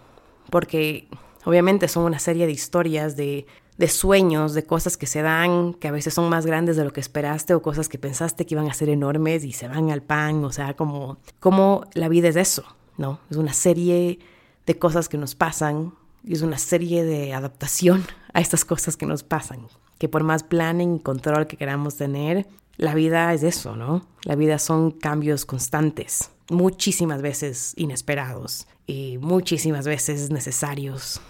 porque 0.50 1.08
obviamente 1.44 1.88
son 1.88 2.04
una 2.04 2.18
serie 2.18 2.46
de 2.46 2.52
historias 2.52 3.16
de, 3.16 3.46
de 3.78 3.88
sueños, 3.88 4.54
de 4.54 4.64
cosas 4.64 4.96
que 4.96 5.06
se 5.06 5.22
dan, 5.22 5.72
que 5.74 5.88
a 5.88 5.92
veces 5.92 6.12
son 6.12 6.28
más 6.28 6.44
grandes 6.44 6.76
de 6.76 6.84
lo 6.84 6.92
que 6.92 7.00
esperaste 7.00 7.54
o 7.54 7.62
cosas 7.62 7.88
que 7.88 7.98
pensaste 7.98 8.44
que 8.44 8.54
iban 8.54 8.68
a 8.68 8.74
ser 8.74 8.88
enormes 8.88 9.44
y 9.44 9.52
se 9.52 9.68
van 9.68 9.90
al 9.90 10.02
pan, 10.02 10.44
o 10.44 10.52
sea, 10.52 10.74
como, 10.74 11.18
como 11.38 11.84
la 11.94 12.08
vida 12.08 12.28
es 12.28 12.36
eso, 12.36 12.64
¿no? 12.96 13.20
Es 13.30 13.36
una 13.36 13.52
serie 13.52 14.18
de 14.66 14.78
cosas 14.78 15.08
que 15.08 15.16
nos 15.16 15.36
pasan 15.36 15.94
y 16.24 16.34
es 16.34 16.42
una 16.42 16.58
serie 16.58 17.04
de 17.04 17.32
adaptación 17.32 18.04
a 18.34 18.40
estas 18.40 18.64
cosas 18.64 18.96
que 18.96 19.06
nos 19.06 19.22
pasan, 19.22 19.68
que 19.98 20.08
por 20.08 20.22
más 20.24 20.42
planning 20.42 20.96
y 20.96 21.00
control 21.00 21.46
que 21.46 21.56
queramos 21.56 21.96
tener, 21.96 22.46
la 22.76 22.94
vida 22.94 23.32
es 23.34 23.42
eso, 23.42 23.76
¿no? 23.76 24.06
La 24.22 24.36
vida 24.36 24.58
son 24.58 24.92
cambios 24.92 25.44
constantes, 25.44 26.30
muchísimas 26.48 27.20
veces 27.22 27.74
inesperados 27.76 28.68
y 28.86 29.18
muchísimas 29.18 29.86
veces 29.86 30.30
necesarios, 30.30 31.20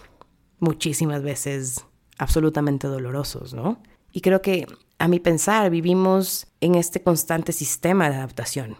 muchísimas 0.61 1.23
veces 1.23 1.87
absolutamente 2.19 2.87
dolorosos, 2.87 3.55
¿no? 3.55 3.83
Y 4.13 4.21
creo 4.21 4.43
que 4.43 4.67
a 4.99 5.09
mi 5.09 5.21
pensar 5.21 5.71
vivimos 5.71 6.49
en 6.61 6.75
este 6.75 7.03
constante 7.03 7.53
sistema 7.53 8.11
de 8.11 8.17
adaptación, 8.17 8.77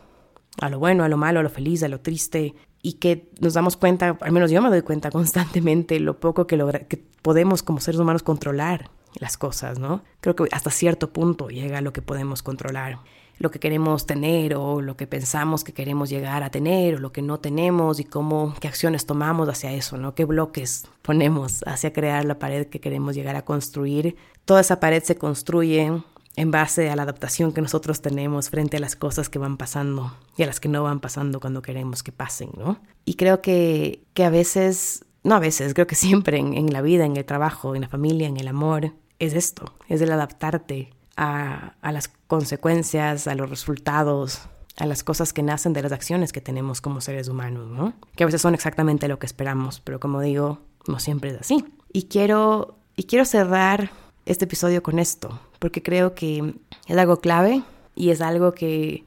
a 0.61 0.69
lo 0.69 0.79
bueno, 0.79 1.05
a 1.05 1.09
lo 1.09 1.17
malo, 1.17 1.41
a 1.41 1.43
lo 1.43 1.51
feliz, 1.51 1.83
a 1.83 1.89
lo 1.89 2.01
triste, 2.01 2.55
y 2.83 2.95
que 2.95 3.31
nos 3.41 3.55
damos 3.55 3.77
cuenta, 3.77 4.19
al 4.21 4.33
menos 4.33 4.51
yo 4.51 4.61
me 4.61 4.69
doy 4.69 4.83
cuenta 4.83 5.11
constantemente, 5.11 5.99
lo 6.01 6.21
poco 6.21 6.47
que, 6.47 6.59
que 6.89 7.03
podemos 7.23 7.63
como 7.63 7.81
seres 7.81 8.01
humanos 8.01 8.23
controlar 8.23 8.91
las 9.15 9.37
cosas, 9.37 9.79
¿no? 9.79 10.03
Creo 10.21 10.37
que 10.37 10.45
hasta 10.53 10.71
cierto 10.71 11.13
punto 11.13 11.49
llega 11.49 11.81
lo 11.81 11.93
que 11.93 12.03
podemos 12.03 12.43
controlar 12.43 12.99
lo 13.39 13.51
que 13.51 13.61
queremos 13.61 14.07
tener 14.07 14.55
o 14.55 14.81
lo 14.81 14.97
que 14.97 15.07
pensamos 15.07 15.65
que 15.65 15.73
queremos 15.73 16.11
llegar 16.11 16.43
a 16.43 16.51
tener 16.51 16.97
o 16.97 16.99
lo 16.99 17.13
que 17.13 17.23
no 17.23 17.39
tenemos 17.39 18.01
y 18.01 18.05
cómo, 18.05 18.55
qué 18.61 18.69
acciones 18.69 19.07
tomamos 19.07 19.49
hacia 19.49 19.73
eso, 19.73 19.97
¿no? 19.97 20.15
¿Qué 20.15 20.25
bloques 20.25 20.87
ponemos 21.03 21.63
hacia 21.67 21.93
crear 21.93 22.25
la 22.25 22.39
pared 22.39 22.67
que 22.67 22.81
queremos 22.81 23.15
llegar 23.15 23.37
a 23.37 23.45
construir? 23.45 24.17
Toda 24.45 24.61
esa 24.61 24.81
pared 24.81 25.03
se 25.03 25.17
construye 25.17 25.93
en 26.37 26.51
base 26.51 26.91
a 26.91 26.97
la 26.97 27.03
adaptación 27.03 27.53
que 27.53 27.61
nosotros 27.61 28.01
tenemos 28.01 28.51
frente 28.51 28.77
a 28.77 28.81
las 28.81 28.97
cosas 28.97 29.29
que 29.29 29.39
van 29.39 29.57
pasando 29.57 30.17
y 30.37 30.43
a 30.43 30.47
las 30.47 30.61
que 30.61 30.69
no 30.69 30.83
van 30.83 31.01
pasando 31.01 31.41
cuando 31.41 31.63
queremos 31.63 32.03
que 32.03 32.13
pasen, 32.13 32.51
¿no? 32.57 32.81
Y 33.05 33.15
creo 33.15 33.41
que, 33.41 34.05
que 34.15 34.25
a 34.25 34.31
veces, 34.31 35.05
no 35.29 35.37
a 35.37 35.41
veces, 35.41 35.75
creo 35.75 35.87
que 35.87 35.95
siempre 35.95 36.39
en, 36.39 36.73
la 36.73 36.81
vida, 36.81 37.05
en 37.05 37.17
el 37.17 37.25
trabajo, 37.25 37.75
en 37.75 37.83
la 37.83 37.89
familia, 37.89 38.27
en 38.27 38.39
el 38.39 38.49
amor, 38.49 38.95
es 39.19 39.35
esto, 39.35 39.75
es 39.89 40.01
el 40.01 40.11
adaptarte 40.11 40.91
a, 41.17 41.75
las 41.83 42.09
consecuencias, 42.27 43.27
a 43.27 43.35
los 43.35 43.51
resultados, 43.51 44.49
a 44.77 44.87
las 44.87 45.05
cosas 45.05 45.33
que 45.33 45.43
nacen 45.43 45.73
de 45.73 45.83
las 45.83 45.93
acciones 45.93 46.33
que 46.33 46.41
tenemos 46.41 46.81
como 46.81 47.01
seres 47.01 47.29
humanos, 47.29 47.69
¿no? 47.69 47.95
Que 48.17 48.23
a 48.25 48.27
veces 48.27 48.41
son 48.41 48.55
exactamente 48.55 49.09
lo 49.09 49.19
que 49.19 49.27
esperamos, 49.27 49.81
pero 49.81 50.01
como 50.01 50.21
digo, 50.21 50.61
no 50.87 50.99
siempre 50.99 51.31
es 51.31 51.41
así. 51.41 51.65
Y 51.93 52.05
quiero, 52.05 52.79
y 52.97 53.05
quiero 53.05 53.25
cerrar 53.25 53.91
este 54.25 54.45
episodio 54.47 54.83
con 54.83 54.99
esto, 54.99 55.41
porque 55.59 55.83
creo 55.83 56.15
que 56.15 56.55
es 56.87 56.97
algo 56.97 57.21
clave 57.21 57.63
y 57.95 58.11
es 58.11 58.21
algo 58.21 58.53
que 58.55 59.05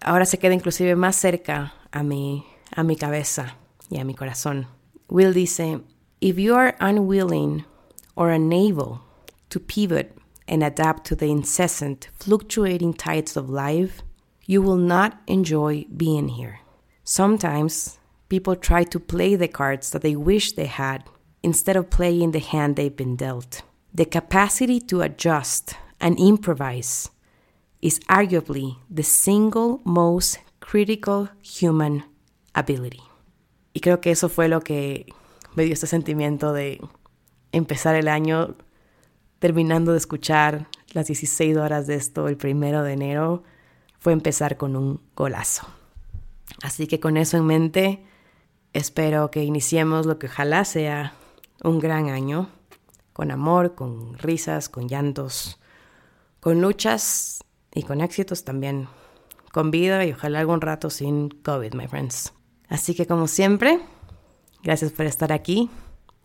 ahora 0.00 0.24
se 0.24 0.38
queda 0.38 0.54
inclusive 0.54 0.96
más 0.96 1.16
cerca 1.16 1.74
a 1.92 2.02
mi, 2.02 2.44
a 2.74 2.82
mi 2.82 2.96
cabeza 2.96 3.58
y 3.90 3.98
a 3.98 4.04
mi 4.04 4.14
corazón. 4.14 4.66
Will 5.12 5.34
dice, 5.34 5.60
If 6.22 6.38
you 6.38 6.54
are 6.54 6.74
unwilling 6.80 7.66
or 8.16 8.30
unable 8.30 9.02
to 9.50 9.60
pivot 9.60 10.16
and 10.48 10.64
adapt 10.64 11.04
to 11.08 11.14
the 11.14 11.26
incessant, 11.26 12.08
fluctuating 12.14 12.94
tides 12.94 13.36
of 13.36 13.50
life, 13.50 14.00
you 14.46 14.62
will 14.62 14.78
not 14.78 15.20
enjoy 15.26 15.84
being 15.94 16.28
here. 16.28 16.60
Sometimes 17.04 17.98
people 18.30 18.56
try 18.56 18.84
to 18.84 18.98
play 18.98 19.36
the 19.36 19.48
cards 19.48 19.90
that 19.90 20.00
they 20.00 20.16
wish 20.16 20.52
they 20.52 20.64
had 20.64 21.04
instead 21.42 21.76
of 21.76 21.90
playing 21.90 22.30
the 22.30 22.38
hand 22.38 22.76
they've 22.76 22.96
been 22.96 23.16
dealt. 23.16 23.60
The 23.92 24.06
capacity 24.06 24.80
to 24.80 25.02
adjust 25.02 25.74
and 26.00 26.18
improvise 26.18 27.10
is 27.82 27.98
arguably 28.08 28.78
the 28.88 29.02
single 29.02 29.82
most 29.84 30.38
critical 30.60 31.28
human 31.42 32.04
ability. 32.54 33.02
Y 33.72 33.80
creo 33.80 34.00
que 34.00 34.10
eso 34.10 34.28
fue 34.28 34.48
lo 34.48 34.60
que 34.60 35.06
me 35.54 35.64
dio 35.64 35.72
este 35.72 35.86
sentimiento 35.86 36.52
de 36.52 36.80
empezar 37.52 37.94
el 37.94 38.08
año 38.08 38.56
terminando 39.38 39.92
de 39.92 39.98
escuchar 39.98 40.68
las 40.92 41.06
16 41.06 41.56
horas 41.56 41.86
de 41.86 41.96
esto 41.96 42.28
el 42.28 42.36
primero 42.36 42.82
de 42.82 42.92
enero, 42.92 43.42
fue 43.98 44.12
empezar 44.12 44.56
con 44.56 44.76
un 44.76 45.00
golazo. 45.16 45.66
Así 46.62 46.86
que 46.86 47.00
con 47.00 47.16
eso 47.16 47.36
en 47.36 47.46
mente, 47.46 48.04
espero 48.72 49.30
que 49.30 49.42
iniciemos 49.42 50.06
lo 50.06 50.18
que 50.18 50.26
ojalá 50.26 50.64
sea 50.64 51.14
un 51.64 51.80
gran 51.80 52.08
año, 52.08 52.50
con 53.12 53.30
amor, 53.30 53.74
con 53.74 54.16
risas, 54.18 54.68
con 54.68 54.88
llantos, 54.88 55.58
con 56.40 56.60
luchas 56.60 57.44
y 57.74 57.82
con 57.82 58.00
éxitos 58.00 58.44
también, 58.44 58.88
con 59.52 59.70
vida 59.70 60.04
y 60.04 60.12
ojalá 60.12 60.40
algún 60.40 60.60
rato 60.60 60.90
sin 60.90 61.30
COVID, 61.30 61.74
my 61.74 61.88
friends. 61.88 62.32
Así 62.72 62.94
que 62.94 63.06
como 63.06 63.28
siempre, 63.28 63.80
gracias 64.62 64.92
por 64.92 65.04
estar 65.04 65.30
aquí 65.30 65.68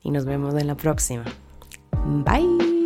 y 0.02 0.12
nos 0.12 0.24
vemos 0.24 0.56
en 0.56 0.68
la 0.68 0.76
próxima. 0.76 1.26
Bye. 2.24 2.77